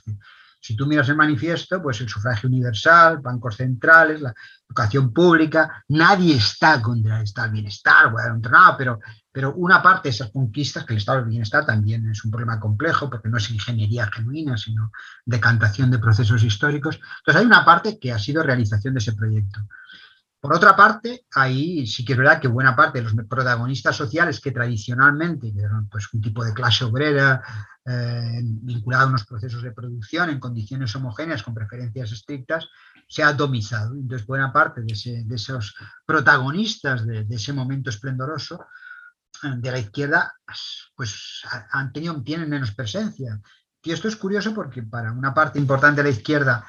Si 0.59 0.75
tú 0.75 0.87
miras 0.87 1.07
el 1.11 1.17
manifiesto, 1.17 1.83
pues 1.83 2.01
el 2.01 2.09
sufragio 2.09 2.49
universal, 2.49 3.19
bancos 3.19 3.57
centrales, 3.57 4.23
la 4.23 4.33
educación 4.67 5.13
pública, 5.13 5.85
nadie 5.89 6.37
está 6.37 6.81
contra 6.81 7.21
el 7.21 7.51
bienestar, 7.51 8.11
bueno, 8.11 8.39
nada, 8.51 8.75
pero, 8.75 9.01
pero 9.35 9.53
una 9.55 9.83
parte 9.83 10.09
de 10.09 10.15
esas 10.15 10.31
conquistas, 10.31 10.85
que 10.85 10.93
el 10.93 10.99
estado 10.99 11.19
del 11.19 11.29
bienestar 11.29 11.67
también 11.67 12.09
es 12.09 12.25
un 12.25 12.31
problema 12.31 12.61
complejo, 12.61 13.11
porque 13.11 13.29
no 13.29 13.37
es 13.37 13.51
ingeniería 13.51 14.07
genuina, 14.07 14.57
sino 14.57 14.93
decantación 15.27 15.91
de 15.91 15.99
procesos 15.99 16.45
históricos. 16.45 17.01
Entonces 17.19 17.41
hay 17.41 17.45
una 17.45 17.65
parte 17.65 17.99
que 17.99 18.13
ha 18.13 18.19
sido 18.21 18.45
realización 18.45 18.95
de 18.95 18.99
ese 18.99 19.13
proyecto. 19.13 19.59
Por 20.39 20.55
otra 20.55 20.77
parte, 20.77 21.25
ahí 21.35 21.85
sí 21.85 22.05
que 22.05 22.13
es 22.13 22.19
verdad 22.19 22.41
que 22.41 22.47
buena 22.47 22.77
parte 22.77 22.99
de 22.99 23.11
los 23.11 23.15
protagonistas 23.29 23.97
sociales 23.97 24.39
que 24.39 24.53
tradicionalmente, 24.53 25.53
eran 25.59 25.89
pues 25.89 26.07
un 26.13 26.21
tipo 26.21 26.45
de 26.45 26.55
clase 26.55 26.85
obrera, 26.85 27.43
eh, 27.85 28.41
vinculado 28.45 29.07
a 29.07 29.09
unos 29.09 29.25
procesos 29.25 29.65
de 29.65 29.73
producción 29.73 30.31
en 30.31 30.39
condiciones 30.39 30.95
homogéneas 30.95 31.43
con 31.43 31.55
preferencias 31.55 32.13
estrictas, 32.13 32.69
se 33.09 33.25
ha 33.25 33.29
atomizado. 33.29 33.95
Entonces, 33.95 34.27
buena 34.29 34.53
parte 34.53 34.83
de, 34.83 35.35
esos 35.35 35.75
protagonistas 36.07 37.05
de, 37.05 37.27
ese 37.29 37.53
momento 37.53 37.91
esplendoroso 37.91 38.65
de 39.43 39.71
la 39.71 39.79
izquierda, 39.79 40.35
pues 40.95 41.43
han 41.71 41.93
tenido, 41.93 42.23
tienen 42.23 42.49
menos 42.49 42.73
presencia. 42.73 43.41
Y 43.83 43.93
esto 43.93 44.09
es 44.09 44.17
curioso 44.17 44.55
porque 44.55 44.83
para 44.83 45.13
una 45.13 45.35
parte 45.35 45.59
importante 45.59 46.03
de 46.03 46.11
la 46.11 46.17
izquierda 46.17 46.65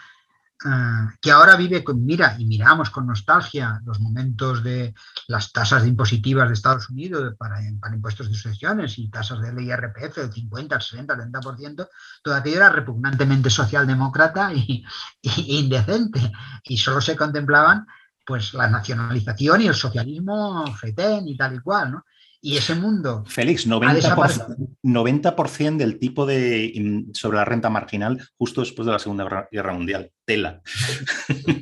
Ah, 0.63 1.11
que 1.21 1.31
ahora 1.31 1.57
vive 1.57 1.83
con, 1.83 2.05
mira, 2.05 2.35
y 2.39 2.45
miramos 2.45 2.89
con 2.89 3.05
nostalgia 3.05 3.81
los 3.85 3.99
momentos 3.99 4.63
de 4.63 4.93
las 5.27 5.51
tasas 5.51 5.83
de 5.83 5.89
impositivas 5.89 6.47
de 6.47 6.53
Estados 6.53 6.89
Unidos 6.89 7.35
para, 7.37 7.61
impuestos 7.61 8.29
de 8.29 8.35
sucesiones 8.35 8.97
y 8.97 9.09
tasas 9.09 9.41
del 9.41 9.59
IRPF 9.59 10.15
del 10.15 10.31
50, 10.31 10.79
60, 10.79 11.17
30%, 11.17 11.87
todo 12.23 12.35
aquello 12.35 12.55
era 12.55 12.69
repugnantemente 12.69 13.49
socialdemócrata 13.49 14.53
y, 14.53 14.85
indecente. 15.21 16.31
Y 16.63 16.77
solo 16.77 17.01
se 17.01 17.17
contemplaban 17.17 17.85
pues 18.25 18.53
la 18.53 18.69
nacionalización 18.69 19.61
y 19.61 19.67
el 19.67 19.75
socialismo 19.75 20.65
fetén 20.77 21.27
y 21.27 21.37
tal 21.37 21.55
y 21.55 21.59
cual, 21.59 21.91
¿no? 21.91 22.05
Y 22.45 22.57
ese 22.57 22.75
mundo. 22.75 23.23
Félix, 23.25 23.67
90%, 23.67 24.77
90 24.83 25.35
del 25.79 25.97
tipo 25.97 26.27
de 26.27 27.07
sobre 27.11 27.37
la 27.37 27.45
renta 27.45 27.71
marginal 27.71 28.21
justo 28.37 28.61
después 28.61 28.85
de 28.85 28.91
la 28.91 28.99
Segunda 28.99 29.47
Guerra 29.51 29.73
Mundial. 29.73 30.11
Tela. 30.25 30.61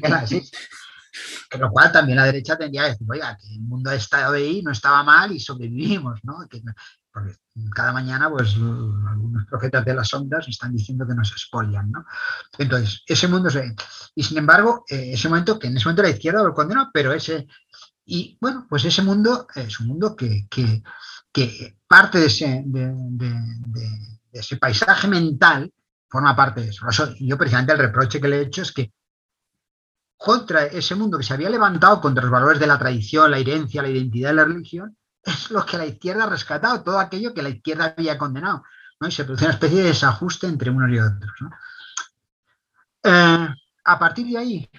Tela, 0.02 0.28
sí. 0.28 0.44
Con 1.50 1.62
lo 1.62 1.70
cual 1.70 1.90
también 1.94 2.18
la 2.18 2.26
derecha 2.26 2.58
tendría 2.58 2.84
que 2.84 2.90
decir, 2.90 3.08
oiga, 3.10 3.38
que 3.38 3.54
el 3.54 3.62
mundo 3.62 3.92
ha 3.92 3.96
estado 3.96 4.34
ahí, 4.34 4.62
no 4.62 4.72
estaba 4.74 5.04
mal 5.04 5.32
y 5.32 5.40
sobrevivimos, 5.40 6.20
¿no? 6.24 6.40
porque 7.14 7.36
cada 7.74 7.94
mañana, 7.94 8.30
pues, 8.30 8.56
algunos 8.56 9.46
profetas 9.46 9.86
de 9.86 9.94
las 9.94 10.14
ondas 10.14 10.48
están 10.50 10.74
diciendo 10.74 11.08
que 11.08 11.14
nos 11.14 11.32
expolian, 11.32 11.92
¿no? 11.92 12.04
Entonces, 12.58 13.04
ese 13.06 13.28
mundo 13.28 13.50
se... 13.50 13.74
Y 14.16 14.24
sin 14.24 14.40
embargo, 14.40 14.84
eh, 14.90 15.12
ese 15.14 15.30
momento, 15.30 15.60
que 15.60 15.68
en 15.68 15.78
ese 15.78 15.86
momento 15.86 16.02
la 16.02 16.10
izquierda 16.10 16.44
lo 16.44 16.54
condena, 16.54 16.90
pero 16.92 17.14
ese, 17.14 17.48
y 18.06 18.38
bueno, 18.42 18.66
pues 18.70 18.84
ese 18.86 19.02
mundo 19.02 19.48
es 19.56 19.80
un 19.80 19.88
mundo 19.88 20.16
que, 20.16 20.48
parte 21.88 22.20
de 22.20 22.26
ese, 22.26 22.64
de, 22.66 22.94
ese, 24.32 24.58
paisaje 24.58 25.08
mental 25.08 25.72
forma 26.10 26.36
parte 26.36 26.62
de 26.62 26.70
eso. 26.70 26.86
Yo 27.20 27.38
precisamente 27.38 27.74
el 27.74 27.80
reproche 27.80 28.20
que 28.20 28.28
le 28.28 28.38
he 28.38 28.42
hecho 28.42 28.62
es 28.62 28.72
que 28.72 28.92
contra 30.18 30.66
ese 30.66 30.96
mundo 30.96 31.18
que 31.18 31.24
se 31.24 31.34
había 31.34 31.50
levantado 31.50 32.02
contra 32.02 32.24
los 32.24 32.32
valores 32.32 32.60
de 32.60 32.68
la 32.68 32.80
tradición, 32.80 33.32
la 33.32 33.40
herencia, 33.40 33.82
la 33.82 33.90
identidad 33.90 34.30
de 34.30 34.36
la 34.36 34.46
religión, 34.46 34.98
es 35.24 35.52
lo 35.52 35.66
que 35.66 35.78
la 35.78 35.86
izquierda 35.86 36.26
ha 36.26 36.30
rescatado, 36.30 36.84
todo 36.84 37.00
aquello 37.00 37.34
que 37.34 37.42
la 37.42 37.50
izquierda 37.50 37.94
había 37.98 38.18
condenado. 38.18 38.64
¿no? 39.00 39.08
Y 39.08 39.12
se 39.12 39.24
produce 39.24 39.46
una 39.46 39.54
especie 39.54 39.82
de 39.82 39.88
desajuste 39.88 40.48
entre 40.48 40.70
unos 40.70 40.92
y 40.92 41.00
otros. 41.00 41.32
Eh, 43.04 43.48
a 43.86 44.00
partir 44.00 44.28
de 44.28 44.38
ahí, 44.38 44.70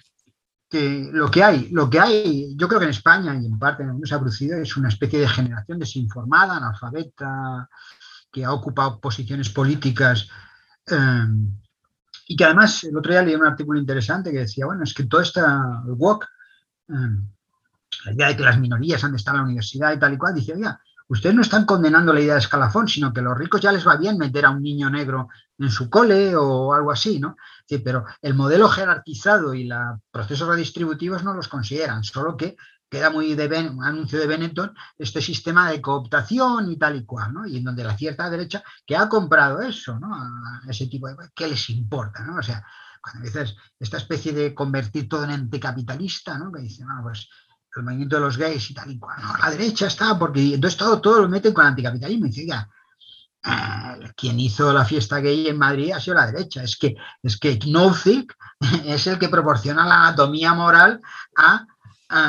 lo 0.74 1.30
que 1.30 1.42
hay, 1.42 1.68
lo 1.70 1.88
que 1.88 2.00
hay, 2.00 2.54
yo 2.56 2.68
creo 2.68 2.80
que 2.80 2.86
en 2.86 2.90
España 2.90 3.34
y 3.34 3.46
en 3.46 3.58
parte 3.58 3.82
en 3.82 3.88
el 3.88 3.92
mundo 3.94 4.06
se 4.06 4.14
ha 4.14 4.18
producido 4.18 4.58
es 4.58 4.76
una 4.76 4.88
especie 4.88 5.20
de 5.20 5.28
generación 5.28 5.78
desinformada, 5.78 6.56
analfabeta, 6.56 7.68
que 8.32 8.44
ha 8.44 8.52
ocupado 8.52 9.00
posiciones 9.00 9.48
políticas 9.50 10.28
eh, 10.90 11.26
y 12.26 12.36
que 12.36 12.44
además 12.44 12.84
el 12.84 12.96
otro 12.96 13.12
día 13.12 13.22
leí 13.22 13.34
un 13.34 13.46
artículo 13.46 13.78
interesante 13.78 14.32
que 14.32 14.40
decía, 14.40 14.66
bueno, 14.66 14.82
es 14.82 14.92
que 14.92 15.04
todo 15.04 15.20
este 15.20 15.40
WOC, 15.86 16.24
eh, 16.88 16.92
la 18.06 18.12
idea 18.12 18.28
de 18.28 18.36
que 18.36 18.42
las 18.42 18.58
minorías 18.58 19.04
han 19.04 19.12
de 19.12 19.18
estar 19.18 19.34
en 19.34 19.38
la 19.38 19.44
universidad 19.44 19.94
y 19.94 19.98
tal 19.98 20.14
y 20.14 20.18
cual, 20.18 20.34
dice, 20.34 20.54
oiga, 20.54 20.80
ustedes 21.08 21.34
no 21.34 21.42
están 21.42 21.64
condenando 21.64 22.12
la 22.12 22.20
idea 22.20 22.34
de 22.34 22.40
escalafón, 22.40 22.88
sino 22.88 23.12
que 23.12 23.20
a 23.20 23.22
los 23.22 23.38
ricos 23.38 23.60
ya 23.60 23.70
les 23.70 23.86
va 23.86 23.96
bien 23.96 24.18
meter 24.18 24.46
a 24.46 24.50
un 24.50 24.62
niño 24.62 24.90
negro 24.90 25.28
en 25.58 25.70
su 25.70 25.88
cole 25.88 26.34
o 26.34 26.72
algo 26.74 26.90
así, 26.90 27.20
¿no? 27.20 27.36
Sí, 27.66 27.78
pero 27.78 28.04
el 28.20 28.34
modelo 28.34 28.68
jerarquizado 28.68 29.54
y 29.54 29.64
los 29.64 30.00
procesos 30.10 30.48
redistributivos 30.48 31.24
no 31.24 31.32
los 31.32 31.48
consideran, 31.48 32.04
solo 32.04 32.36
que 32.36 32.56
queda 32.90 33.10
muy 33.10 33.34
de 33.34 33.48
ben, 33.48 33.76
un 33.76 33.84
anuncio 33.84 34.20
de 34.20 34.26
Benetton 34.26 34.72
este 34.98 35.20
sistema 35.20 35.70
de 35.70 35.80
cooptación 35.80 36.70
y 36.70 36.76
tal 36.76 36.96
y 36.96 37.04
cual, 37.04 37.32
¿no? 37.32 37.46
Y 37.46 37.56
en 37.56 37.64
donde 37.64 37.82
la 37.82 37.96
cierta 37.96 38.30
derecha 38.30 38.62
que 38.86 38.96
ha 38.96 39.08
comprado 39.08 39.60
eso, 39.62 39.98
¿no? 39.98 40.08
Ese 40.68 40.86
tipo 40.86 41.08
de 41.08 41.16
¿qué 41.34 41.48
les 41.48 41.70
importa, 41.70 42.24
¿no? 42.24 42.36
O 42.36 42.42
sea, 42.42 42.64
cuando 43.02 43.24
dices 43.24 43.56
esta 43.78 43.96
especie 43.96 44.32
de 44.32 44.54
convertir 44.54 45.08
todo 45.08 45.24
en 45.24 45.30
anticapitalista, 45.30 46.38
¿no? 46.38 46.52
Que 46.52 46.62
dicen, 46.62 46.86
bueno, 46.86 47.02
pues 47.02 47.28
el 47.76 47.82
movimiento 47.82 48.16
de 48.16 48.22
los 48.22 48.38
gays 48.38 48.70
y 48.70 48.74
tal 48.74 48.90
y 48.90 48.98
cual. 48.98 49.20
No, 49.20 49.36
la 49.36 49.50
derecha 49.50 49.88
está, 49.88 50.18
porque 50.18 50.54
entonces 50.54 50.78
todo, 50.78 51.00
todo 51.00 51.22
lo 51.22 51.28
meten 51.28 51.52
con 51.52 51.66
anticapitalismo. 51.66 52.26
Y 52.26 52.30
dice, 52.30 52.46
ya, 52.46 52.68
eh, 53.44 54.12
quien 54.16 54.40
hizo 54.40 54.72
la 54.72 54.84
fiesta 54.84 55.20
gay 55.20 55.48
en 55.48 55.58
Madrid 55.58 55.92
ha 55.92 56.00
sido 56.00 56.16
la 56.16 56.26
derecha. 56.26 56.62
Es 56.62 56.76
que, 56.76 56.94
es 57.22 57.36
que 57.38 57.58
es 58.86 59.06
el 59.06 59.18
que 59.18 59.28
proporciona 59.28 59.86
la 59.86 60.06
anatomía 60.06 60.54
moral 60.54 61.00
a, 61.36 61.66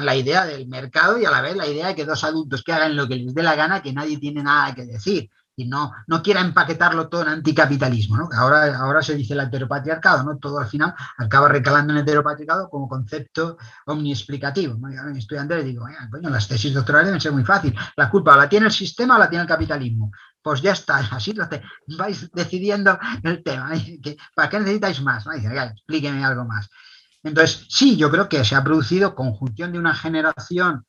la 0.02 0.16
idea 0.16 0.46
del 0.46 0.68
mercado 0.68 1.20
y 1.20 1.26
a 1.26 1.32
la 1.32 1.42
vez 1.42 1.56
la 1.56 1.68
idea 1.68 1.88
de 1.88 1.96
que 1.96 2.06
dos 2.06 2.24
adultos 2.24 2.64
que 2.64 2.74
hagan 2.74 2.96
lo 2.96 3.08
que 3.08 3.18
les 3.18 3.36
dé 3.36 3.44
la 3.44 3.56
gana, 3.56 3.84
que 3.84 3.94
nadie 3.94 4.18
tiene 4.18 4.42
nada 4.42 4.74
que 4.74 4.86
decir 4.86 5.30
y 5.56 5.66
no, 5.66 5.94
no 6.08 6.22
quiera 6.22 6.42
empaquetarlo 6.42 7.08
todo 7.08 7.22
en 7.22 7.30
anticapitalismo, 7.30 8.18
¿no? 8.18 8.30
Ahora, 8.34 8.78
ahora 8.78 9.02
se 9.02 9.16
dice 9.16 9.34
el 9.34 9.40
heteropatriarcado, 9.42 10.24
¿no? 10.24 10.38
Todo 10.38 10.60
al 10.60 10.68
final 10.68 10.94
acaba 11.18 11.48
recalando 11.48 11.94
en 11.94 11.98
el 11.98 12.04
heteropatriarcado 12.04 12.70
como 12.70 12.90
concepto 12.90 13.58
omniexplicativo. 13.86 14.76
¿no? 14.78 14.88
a 14.88 15.06
mi 15.06 15.20
estudiante 15.20 15.56
le 15.56 15.64
digo, 15.64 15.86
coño, 16.12 16.30
las 16.30 16.48
tesis 16.48 16.74
doctorales 16.74 17.08
deben 17.08 17.22
ser 17.22 17.32
muy 17.32 17.46
fácil. 17.46 17.76
La 17.96 18.10
culpa 18.10 18.36
la 18.36 18.50
tiene 18.50 18.66
el 18.66 18.72
sistema 18.72 19.16
o 19.16 19.20
la 19.20 19.30
tiene 19.30 19.44
el 19.44 19.48
capitalismo. 19.48 20.12
Pues 20.45 20.61
ya 20.61 20.73
está, 20.73 20.97
así 21.11 21.34
lo 21.34 21.47
vais 21.97 22.30
decidiendo 22.31 22.99
el 23.23 23.41
tema. 23.41 23.72
¿Para 24.35 24.47
qué 24.47 24.59
necesitáis 24.59 25.01
más? 25.01 25.26
Dice, 25.26 25.57
explíqueme 25.57 26.23
algo 26.23 26.45
más. 26.45 26.69
Entonces, 27.23 27.65
sí, 27.67 27.97
yo 27.97 28.11
creo 28.11 28.30
que 28.30 28.45
se 28.45 28.53
ha 28.53 28.63
producido 28.63 29.15
conjunción 29.15 29.72
de 29.72 29.80
una 29.80 29.95
generación 29.95 30.85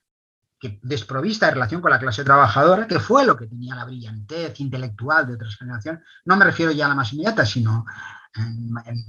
que 0.60 0.78
desprovista 0.82 1.46
de 1.46 1.52
relación 1.52 1.80
con 1.80 1.90
la 1.90 1.98
clase 1.98 2.22
trabajadora, 2.22 2.86
que 2.86 3.00
fue 3.00 3.24
lo 3.24 3.34
que 3.34 3.46
tenía 3.46 3.74
la 3.74 3.86
brillantez 3.86 4.60
intelectual 4.60 5.26
de 5.26 5.34
otras 5.36 5.56
generaciones. 5.56 6.02
No 6.26 6.36
me 6.36 6.44
refiero 6.44 6.70
ya 6.72 6.84
a 6.84 6.90
la 6.90 6.94
más 6.94 7.14
inmediata, 7.14 7.46
sino 7.46 7.86
el 8.36 9.04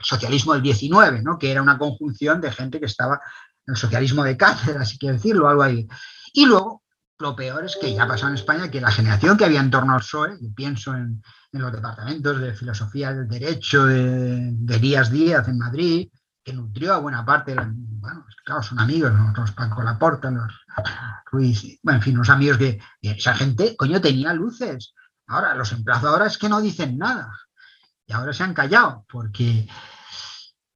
socialismo 0.00 0.54
del 0.54 0.62
19, 0.62 1.20
¿no? 1.20 1.38
que 1.38 1.50
era 1.50 1.60
una 1.60 1.76
conjunción 1.76 2.40
de 2.40 2.50
gente 2.50 2.80
que 2.80 2.86
estaba 2.86 3.20
en 3.66 3.74
el 3.74 3.76
socialismo 3.76 4.24
de 4.24 4.38
cátedra, 4.38 4.80
así 4.80 4.96
que 4.96 5.12
decirlo, 5.12 5.46
algo 5.46 5.62
ahí. 5.62 5.86
Y 6.32 6.46
luego, 6.46 6.83
lo 7.18 7.36
peor 7.36 7.64
es 7.64 7.76
que 7.80 7.94
ya 7.94 8.06
pasado 8.06 8.28
en 8.28 8.34
España 8.34 8.70
que 8.70 8.80
la 8.80 8.90
generación 8.90 9.36
que 9.36 9.44
había 9.44 9.60
en 9.60 9.70
torno 9.70 9.94
al 9.94 10.00
PSOE, 10.00 10.38
yo 10.40 10.52
pienso 10.54 10.94
en, 10.94 11.22
en 11.52 11.62
los 11.62 11.72
departamentos 11.72 12.40
de 12.40 12.54
filosofía 12.54 13.12
del 13.12 13.28
derecho 13.28 13.86
de, 13.86 14.50
de 14.52 14.78
Díaz 14.78 15.10
Díaz 15.10 15.46
en 15.48 15.58
Madrid, 15.58 16.08
que 16.44 16.52
nutrió 16.52 16.92
a 16.92 16.98
buena 16.98 17.24
parte, 17.24 17.54
bueno, 17.54 18.26
claro, 18.44 18.62
son 18.62 18.78
amigos, 18.78 19.12
los 19.36 19.52
Paco 19.52 19.82
Laporta, 19.82 20.30
los 20.30 20.52
Ruiz, 21.32 21.78
bueno, 21.82 21.98
en 21.98 22.02
fin, 22.02 22.16
los 22.16 22.28
amigos 22.28 22.58
que 22.58 22.78
esa 23.00 23.34
gente, 23.34 23.74
coño, 23.76 24.00
tenía 24.00 24.34
luces. 24.34 24.92
Ahora, 25.26 25.54
los 25.54 25.72
emplazo 25.72 26.08
ahora 26.08 26.26
es 26.26 26.36
que 26.36 26.50
no 26.50 26.60
dicen 26.60 26.98
nada. 26.98 27.32
Y 28.06 28.12
ahora 28.12 28.34
se 28.34 28.42
han 28.42 28.52
callado, 28.52 29.06
porque, 29.10 29.66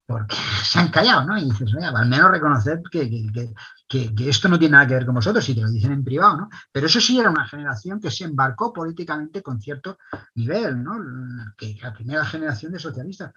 porque 0.09 0.37
se 0.65 0.79
han 0.79 0.89
callado, 0.89 1.25
¿no? 1.27 1.39
Y 1.39 1.45
dices, 1.45 1.73
oye, 1.75 1.85
al 1.85 2.09
menos 2.09 2.31
reconocer 2.31 2.81
que, 2.91 3.55
que, 3.87 4.29
esto 4.29 4.49
no 4.49 4.59
tiene 4.59 4.73
nada 4.73 4.87
que 4.87 4.95
ver 4.95 5.05
con 5.05 5.15
vosotros, 5.15 5.45
si 5.45 5.55
te 5.55 5.61
lo 5.61 5.71
dicen 5.71 5.93
en 5.93 6.03
privado, 6.03 6.39
¿no? 6.39 6.49
Pero 6.73 6.87
eso 6.87 6.99
sí 6.99 7.21
era 7.21 7.29
una 7.29 7.47
generación 7.47 8.01
que 8.01 8.11
se 8.11 8.25
embarcó 8.25 8.73
políticamente 8.73 9.43
con 9.43 9.61
cierto 9.61 9.99
nivel, 10.35 10.83
¿no? 10.83 10.97
Que 11.59 11.79
la 11.83 11.93
primera 11.93 12.25
generación 12.25 12.73
de 12.73 12.79
socialistas 12.79 13.33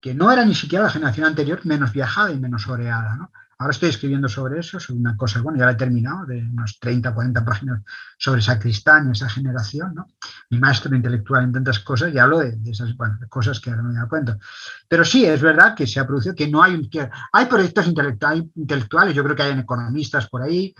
que 0.00 0.14
no 0.14 0.30
era 0.30 0.44
ni 0.44 0.54
siquiera 0.54 0.84
la 0.84 0.90
generación 0.90 1.26
anterior 1.26 1.60
menos 1.64 1.92
viajada 1.92 2.32
y 2.32 2.38
menos 2.38 2.66
oreada. 2.68 3.16
¿no? 3.16 3.32
Ahora 3.58 3.72
estoy 3.72 3.88
escribiendo 3.88 4.28
sobre 4.28 4.60
eso, 4.60 4.78
sobre 4.78 5.00
una 5.00 5.16
cosa, 5.16 5.40
bueno, 5.42 5.58
ya 5.58 5.66
la 5.66 5.72
he 5.72 5.76
terminado, 5.76 6.26
de 6.26 6.38
unos 6.38 6.78
30, 6.78 7.12
40 7.12 7.44
páginas 7.44 7.82
sobre 8.16 8.40
Sacristán 8.40 9.08
y 9.08 9.12
esa 9.12 9.28
generación, 9.28 9.94
¿no? 9.94 10.06
Mi 10.50 10.58
maestro 10.58 10.94
intelectual 10.94 11.44
en 11.44 11.52
tantas 11.52 11.80
cosas, 11.80 12.14
y 12.14 12.18
hablo 12.18 12.38
de, 12.38 12.56
esas 12.70 12.94
cosas 13.28 13.58
que 13.58 13.70
ahora 13.70 13.82
no 13.82 13.88
me 13.88 13.98
da 13.98 14.08
cuenta. 14.08 14.38
Pero 14.86 15.04
sí, 15.04 15.24
es 15.24 15.42
verdad 15.42 15.74
que 15.74 15.86
se 15.88 15.98
ha 15.98 16.06
producido, 16.06 16.36
que 16.36 16.46
no 16.48 16.62
hay, 16.62 16.88
que 16.88 17.10
hay 17.32 17.46
proyectos 17.46 17.88
intelectuales, 17.88 19.14
yo 19.14 19.24
creo 19.24 19.34
que 19.34 19.42
hay 19.42 19.58
economistas 19.58 20.28
por 20.28 20.42
ahí, 20.42 20.74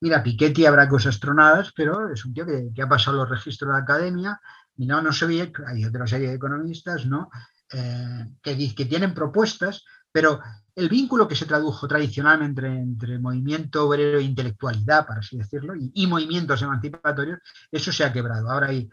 Mira, 0.00 0.22
Piketty 0.22 0.64
habrá 0.64 0.88
cosas 0.88 1.18
tronadas, 1.18 1.72
pero 1.74 2.12
es 2.12 2.24
un 2.24 2.32
tío 2.32 2.46
que, 2.46 2.82
ha 2.82 2.88
pasado 2.88 3.16
los 3.16 3.28
registros 3.28 3.68
de 3.68 3.72
la 3.72 3.82
academia, 3.82 4.40
y 4.76 4.86
no, 4.86 5.02
no 5.02 5.12
se 5.12 5.26
ve, 5.26 5.52
hay 5.66 5.84
otra 5.84 6.06
serie 6.06 6.28
de 6.28 6.34
economistas, 6.34 7.04
¿no? 7.06 7.30
Eh, 7.72 8.24
que, 8.40 8.84
tienen 8.86 9.12
propuestas, 9.12 9.84
pero 10.12 10.40
el 10.78 10.88
vínculo 10.88 11.26
que 11.26 11.34
se 11.34 11.46
tradujo 11.46 11.88
tradicionalmente 11.88 12.66
entre, 12.66 13.18
movimiento 13.18 13.86
obrero 13.86 14.18
e 14.18 14.22
intelectualidad, 14.22 15.06
para 15.06 15.20
así 15.20 15.36
decirlo, 15.36 15.74
y, 15.76 16.06
movimientos 16.06 16.62
emancipatorios, 16.62 17.40
eso 17.70 17.92
se 17.92 18.04
ha 18.04 18.12
quebrado. 18.12 18.50
Ahora 18.50 18.68
hay 18.68 18.88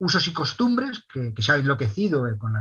usos 0.00 0.26
y 0.26 0.32
costumbres 0.32 1.04
que, 1.12 1.32
se 1.40 1.52
han 1.52 1.60
enloquecido 1.60 2.22
con, 2.38 2.54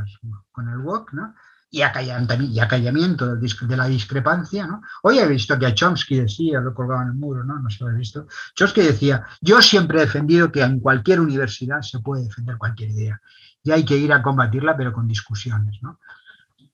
con 0.52 0.70
el 0.70 0.78
WOC, 0.78 1.14
¿no? 1.14 1.34
y, 1.72 1.82
acallamiento 1.82 3.36
de 3.36 3.78
la 3.78 3.88
discrepancia. 3.88 4.68
¿no? 4.68 4.82
Hoy 5.04 5.20
he 5.20 5.28
visto 5.28 5.58
que 5.58 5.66
a 5.66 5.74
Chomsky 5.74 6.20
decía, 6.20 6.60
lo 6.60 6.74
colgaba 6.74 7.04
en 7.04 7.10
el 7.10 7.14
muro, 7.16 7.44
¿no? 7.44 7.60
no 7.60 7.70
se 7.70 7.84
lo 7.84 7.90
he 7.90 7.96
visto, 7.96 8.28
Chomsky 8.54 8.82
decía, 8.82 9.26
yo 9.40 9.62
siempre 9.62 9.98
he 9.98 10.02
defendido 10.02 10.52
que 10.52 10.62
en 10.62 10.80
cualquier 10.80 11.22
universidad 11.22 11.82
se 11.82 12.00
puede 12.00 12.26
defender 12.26 12.58
cualquier 12.58 12.92
idea 12.92 13.22
y 13.64 13.72
hay 13.72 13.86
que 13.86 13.98
ir 13.98 14.12
a 14.12 14.22
combatirla, 14.22 14.76
pero 14.76 14.92
con 14.92 15.08
discusiones. 15.08 15.80
¿no? 15.82 16.00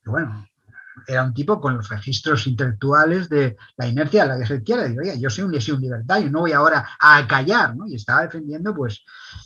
bueno, 0.05 0.47
era 1.05 1.23
un 1.23 1.33
tipo 1.33 1.59
con 1.59 1.75
los 1.75 1.89
registros 1.89 2.47
intelectuales 2.47 3.29
de 3.29 3.57
la 3.75 3.87
inercia 3.87 4.25
de 4.25 4.39
la 4.39 4.45
se 4.45 4.63
quiere. 4.63 4.89
Digo, 4.89 5.01
yo 5.19 5.29
soy 5.29 5.43
un, 5.43 5.53
un 5.53 5.81
libertario, 5.81 6.31
no 6.31 6.41
voy 6.41 6.53
ahora 6.53 6.87
a 6.99 7.27
callar, 7.27 7.75
¿no? 7.75 7.87
Y 7.87 7.95
estaba 7.95 8.23
defendiendo, 8.23 8.73
pues, 8.73 9.03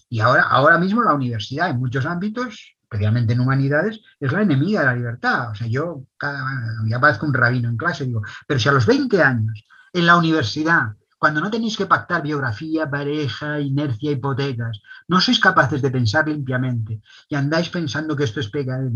y 0.09 0.19
ahora, 0.19 0.43
ahora 0.43 0.77
mismo 0.77 1.03
la 1.03 1.13
universidad 1.13 1.69
en 1.69 1.79
muchos 1.79 2.05
ámbitos, 2.05 2.75
especialmente 2.83 3.33
en 3.33 3.39
humanidades, 3.39 3.99
es 4.19 4.31
la 4.31 4.41
enemiga 4.41 4.81
de 4.81 4.85
la 4.85 4.95
libertad. 4.95 5.51
O 5.51 5.55
sea, 5.55 5.67
yo 5.67 6.03
cada, 6.17 6.43
ya 6.87 6.99
parezco 6.99 7.25
un 7.25 7.33
rabino 7.33 7.69
en 7.69 7.77
clase, 7.77 8.05
digo, 8.05 8.21
pero 8.47 8.59
si 8.59 8.69
a 8.69 8.73
los 8.73 8.85
20 8.85 9.21
años 9.21 9.65
en 9.93 10.05
la 10.05 10.17
universidad 10.17 10.93
cuando 11.21 11.39
no 11.39 11.51
tenéis 11.51 11.77
que 11.77 11.85
pactar 11.85 12.23
biografía, 12.23 12.89
pareja, 12.89 13.59
inercia, 13.59 14.09
hipotecas, 14.09 14.81
no 15.07 15.21
sois 15.21 15.39
capaces 15.39 15.79
de 15.79 15.91
pensar 15.91 16.27
limpiamente 16.27 16.99
y 17.29 17.35
andáis 17.35 17.69
pensando 17.69 18.15
que 18.15 18.23
esto 18.23 18.39
es 18.39 18.49
pecado, 18.49 18.89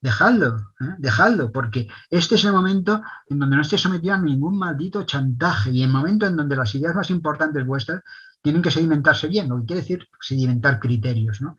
dejadlo, 0.00 0.72
¿eh? 0.80 0.94
dejadlo, 0.98 1.52
porque 1.52 1.88
este 2.08 2.36
es 2.36 2.44
el 2.44 2.52
momento 2.52 3.02
en 3.28 3.38
donde 3.38 3.56
no 3.56 3.62
estéis 3.62 3.82
sometido 3.82 4.14
a 4.14 4.18
ningún 4.18 4.58
maldito 4.58 5.04
chantaje 5.04 5.70
y 5.70 5.82
el 5.82 5.90
momento 5.90 6.26
en 6.26 6.36
donde 6.36 6.56
las 6.56 6.74
ideas 6.74 6.94
más 6.94 7.10
importantes 7.10 7.66
vuestras 7.66 8.02
tienen 8.42 8.62
que 8.62 8.70
sedimentarse 8.70 9.28
bien, 9.28 9.48
lo 9.48 9.58
que 9.60 9.66
quiere 9.66 9.82
decir 9.82 10.08
sedimentar 10.20 10.80
criterios, 10.80 11.40
¿no? 11.42 11.58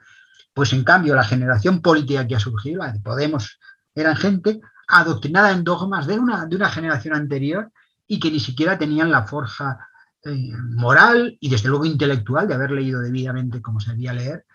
Pues 0.54 0.74
en 0.74 0.84
cambio, 0.84 1.16
la 1.16 1.24
generación 1.24 1.82
política 1.82 2.28
que 2.28 2.36
ha 2.36 2.40
surgido, 2.40 2.80
la 2.80 2.92
de 2.92 3.00
Podemos, 3.00 3.60
eran 3.96 4.16
gente 4.16 4.62
adoctrinada 4.88 5.52
en 5.52 5.64
dogmas 5.64 6.08
de 6.08 6.20
una, 6.20 6.46
de 6.46 6.56
una 6.56 6.70
generación 6.70 7.16
anterior 7.16 7.72
y 8.08 8.20
que 8.20 8.32
ni 8.32 8.40
siquiera 8.40 8.78
tenían 8.78 9.12
la 9.12 9.24
forja 9.24 9.88
eh, 10.24 10.52
moral 10.76 11.38
y 11.40 11.50
desde 11.50 11.70
luego 11.70 11.86
intelectual 11.86 12.48
de 12.48 12.54
haber 12.54 12.72
leído 12.72 13.02
debidamente 13.02 13.62
como 13.62 13.80
se 13.80 13.92
debía 13.92 14.14
leer. 14.14 14.46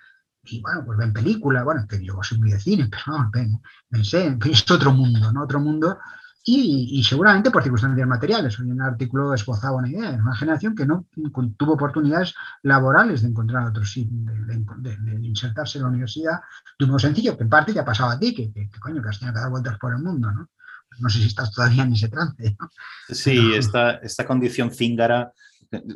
Y 0.46 0.60
bueno, 0.60 0.84
pues 0.84 0.98
ven 0.98 1.12
película, 1.12 1.64
bueno, 1.64 1.86
que 1.88 2.04
yo 2.04 2.18
soy 2.22 2.38
muy 2.38 2.50
de 2.50 2.60
cine, 2.60 2.88
pero 2.90 3.18
no, 3.18 3.30
ven, 3.32 3.60
pensé 3.88 4.36
que 4.40 4.50
es 4.52 4.70
otro 4.70 4.92
mundo, 4.92 5.32
¿no? 5.32 5.42
Otro 5.42 5.60
mundo. 5.60 5.98
Y, 6.48 7.00
y, 7.00 7.02
seguramente 7.02 7.50
por 7.50 7.64
circunstancias 7.64 8.06
materiales. 8.06 8.60
Hoy 8.60 8.70
un 8.70 8.80
artículo 8.80 9.34
esbozaba 9.34 9.78
una 9.78 9.88
idea. 9.88 10.10
Es 10.10 10.20
una 10.20 10.36
generación 10.36 10.76
que 10.76 10.86
no 10.86 11.04
tuvo 11.56 11.72
oportunidades 11.72 12.34
laborales 12.62 13.22
de 13.22 13.28
encontrar 13.28 13.66
otro 13.66 13.84
sitio, 13.84 14.16
de, 14.16 14.64
de, 14.78 14.96
de, 14.96 15.26
insertarse 15.26 15.78
en 15.78 15.82
la 15.82 15.90
universidad 15.90 16.38
de 16.78 16.84
un 16.84 16.90
modo 16.92 17.00
sencillo, 17.00 17.36
que 17.36 17.42
en 17.42 17.48
parte 17.48 17.72
te 17.72 17.80
ha 17.80 17.84
pasado 17.84 18.10
a 18.10 18.18
ti, 18.18 18.32
que, 18.32 18.52
que, 18.52 18.70
que 18.70 18.78
coño, 18.78 19.02
que 19.02 19.08
has 19.08 19.18
tenido 19.18 19.34
que 19.34 19.40
dar 19.40 19.50
vueltas 19.50 19.76
por 19.76 19.92
el 19.92 19.98
mundo, 19.98 20.30
¿no? 20.30 20.48
No 21.00 21.08
sé 21.08 21.18
si 21.18 21.26
estás 21.26 21.52
todavía 21.52 21.82
en 21.82 21.92
ese 21.92 22.08
trance. 22.08 22.56
¿no? 22.58 22.70
Sí, 23.08 23.52
esta, 23.54 23.96
esta 23.96 24.24
condición 24.24 24.70
cíngara 24.70 25.32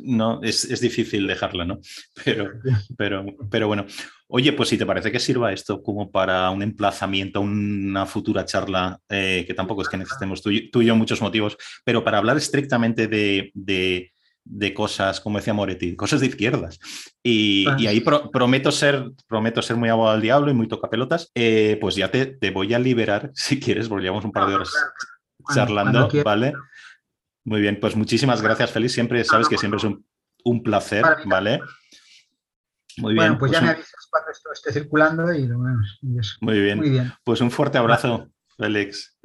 no, 0.01 0.41
es, 0.43 0.79
difícil 0.79 1.27
dejarla, 1.27 1.65
¿no? 1.65 1.79
Pero, 2.23 2.51
pero, 2.97 3.25
pero 3.49 3.67
bueno. 3.67 3.85
Oye, 4.33 4.53
pues 4.53 4.69
si 4.69 4.77
te 4.77 4.85
parece 4.85 5.11
que 5.11 5.19
sirva 5.19 5.51
esto 5.51 5.83
como 5.83 6.09
para 6.09 6.49
un 6.51 6.63
emplazamiento, 6.63 7.41
una 7.41 8.05
futura 8.05 8.45
charla, 8.45 8.97
eh, 9.09 9.43
que 9.45 9.53
tampoco 9.53 9.81
es 9.81 9.89
que 9.89 9.97
necesitemos 9.97 10.41
tú, 10.41 10.51
y 10.51 10.71
yo 10.71 10.95
muchos 10.95 11.21
motivos, 11.21 11.57
pero 11.83 12.01
para 12.05 12.17
hablar 12.17 12.37
estrictamente 12.37 13.09
de, 13.09 13.51
de, 13.53 14.73
cosas, 14.73 15.19
como 15.19 15.37
decía 15.37 15.53
Moretti, 15.53 15.97
cosas 15.97 16.21
de 16.21 16.27
izquierdas. 16.27 16.79
Y, 17.21 17.67
ahí 17.85 18.01
prometo, 18.31 18.71
ser, 18.71 19.11
prometo 19.27 19.61
ser 19.61 19.75
muy 19.75 19.89
abogado 19.89 20.13
del 20.13 20.21
diablo 20.21 20.49
y 20.49 20.53
muy 20.53 20.69
tocapelotas, 20.69 21.29
eh, 21.35 21.77
pues 21.81 21.95
ya 21.95 22.09
te, 22.09 22.25
te, 22.25 22.51
voy 22.51 22.73
a 22.73 22.79
liberar, 22.79 23.31
si 23.35 23.59
quieres, 23.59 23.89
porque 23.89 24.03
llevamos 24.03 24.23
un 24.23 24.31
par 24.31 24.47
de 24.47 24.55
horas 24.55 24.71
charlando, 25.53 26.07
¿vale? 26.23 26.53
Muy 27.43 27.59
bien, 27.59 27.79
pues 27.81 27.97
muchísimas 27.97 28.41
gracias, 28.41 28.71
Félix. 28.71 28.93
Siempre 28.93 29.23
sabes 29.25 29.49
que 29.49 29.57
siempre 29.57 29.79
es 29.79 29.83
un, 30.45 30.63
placer, 30.63 31.03
¿vale? 31.25 31.59
Muy 32.97 33.13
bien. 33.13 33.25
Bueno, 33.25 33.37
pues, 33.39 33.51
ya 33.51 33.61
me 33.61 33.69
avisas 33.69 34.07
cuando 34.09 34.31
esto 34.31 34.51
esté 34.53 34.73
circulando 34.73 35.31
y 35.33 35.47
lo 35.47 35.59
vemos. 35.59 35.99
Muy 36.41 36.59
bien. 36.59 36.77
Muy 36.77 36.89
bien. 36.89 37.13
Pues 37.23 37.41
un 37.41 37.51
fuerte 37.51 37.77
abrazo, 37.77 38.29
Félix. 38.57 39.17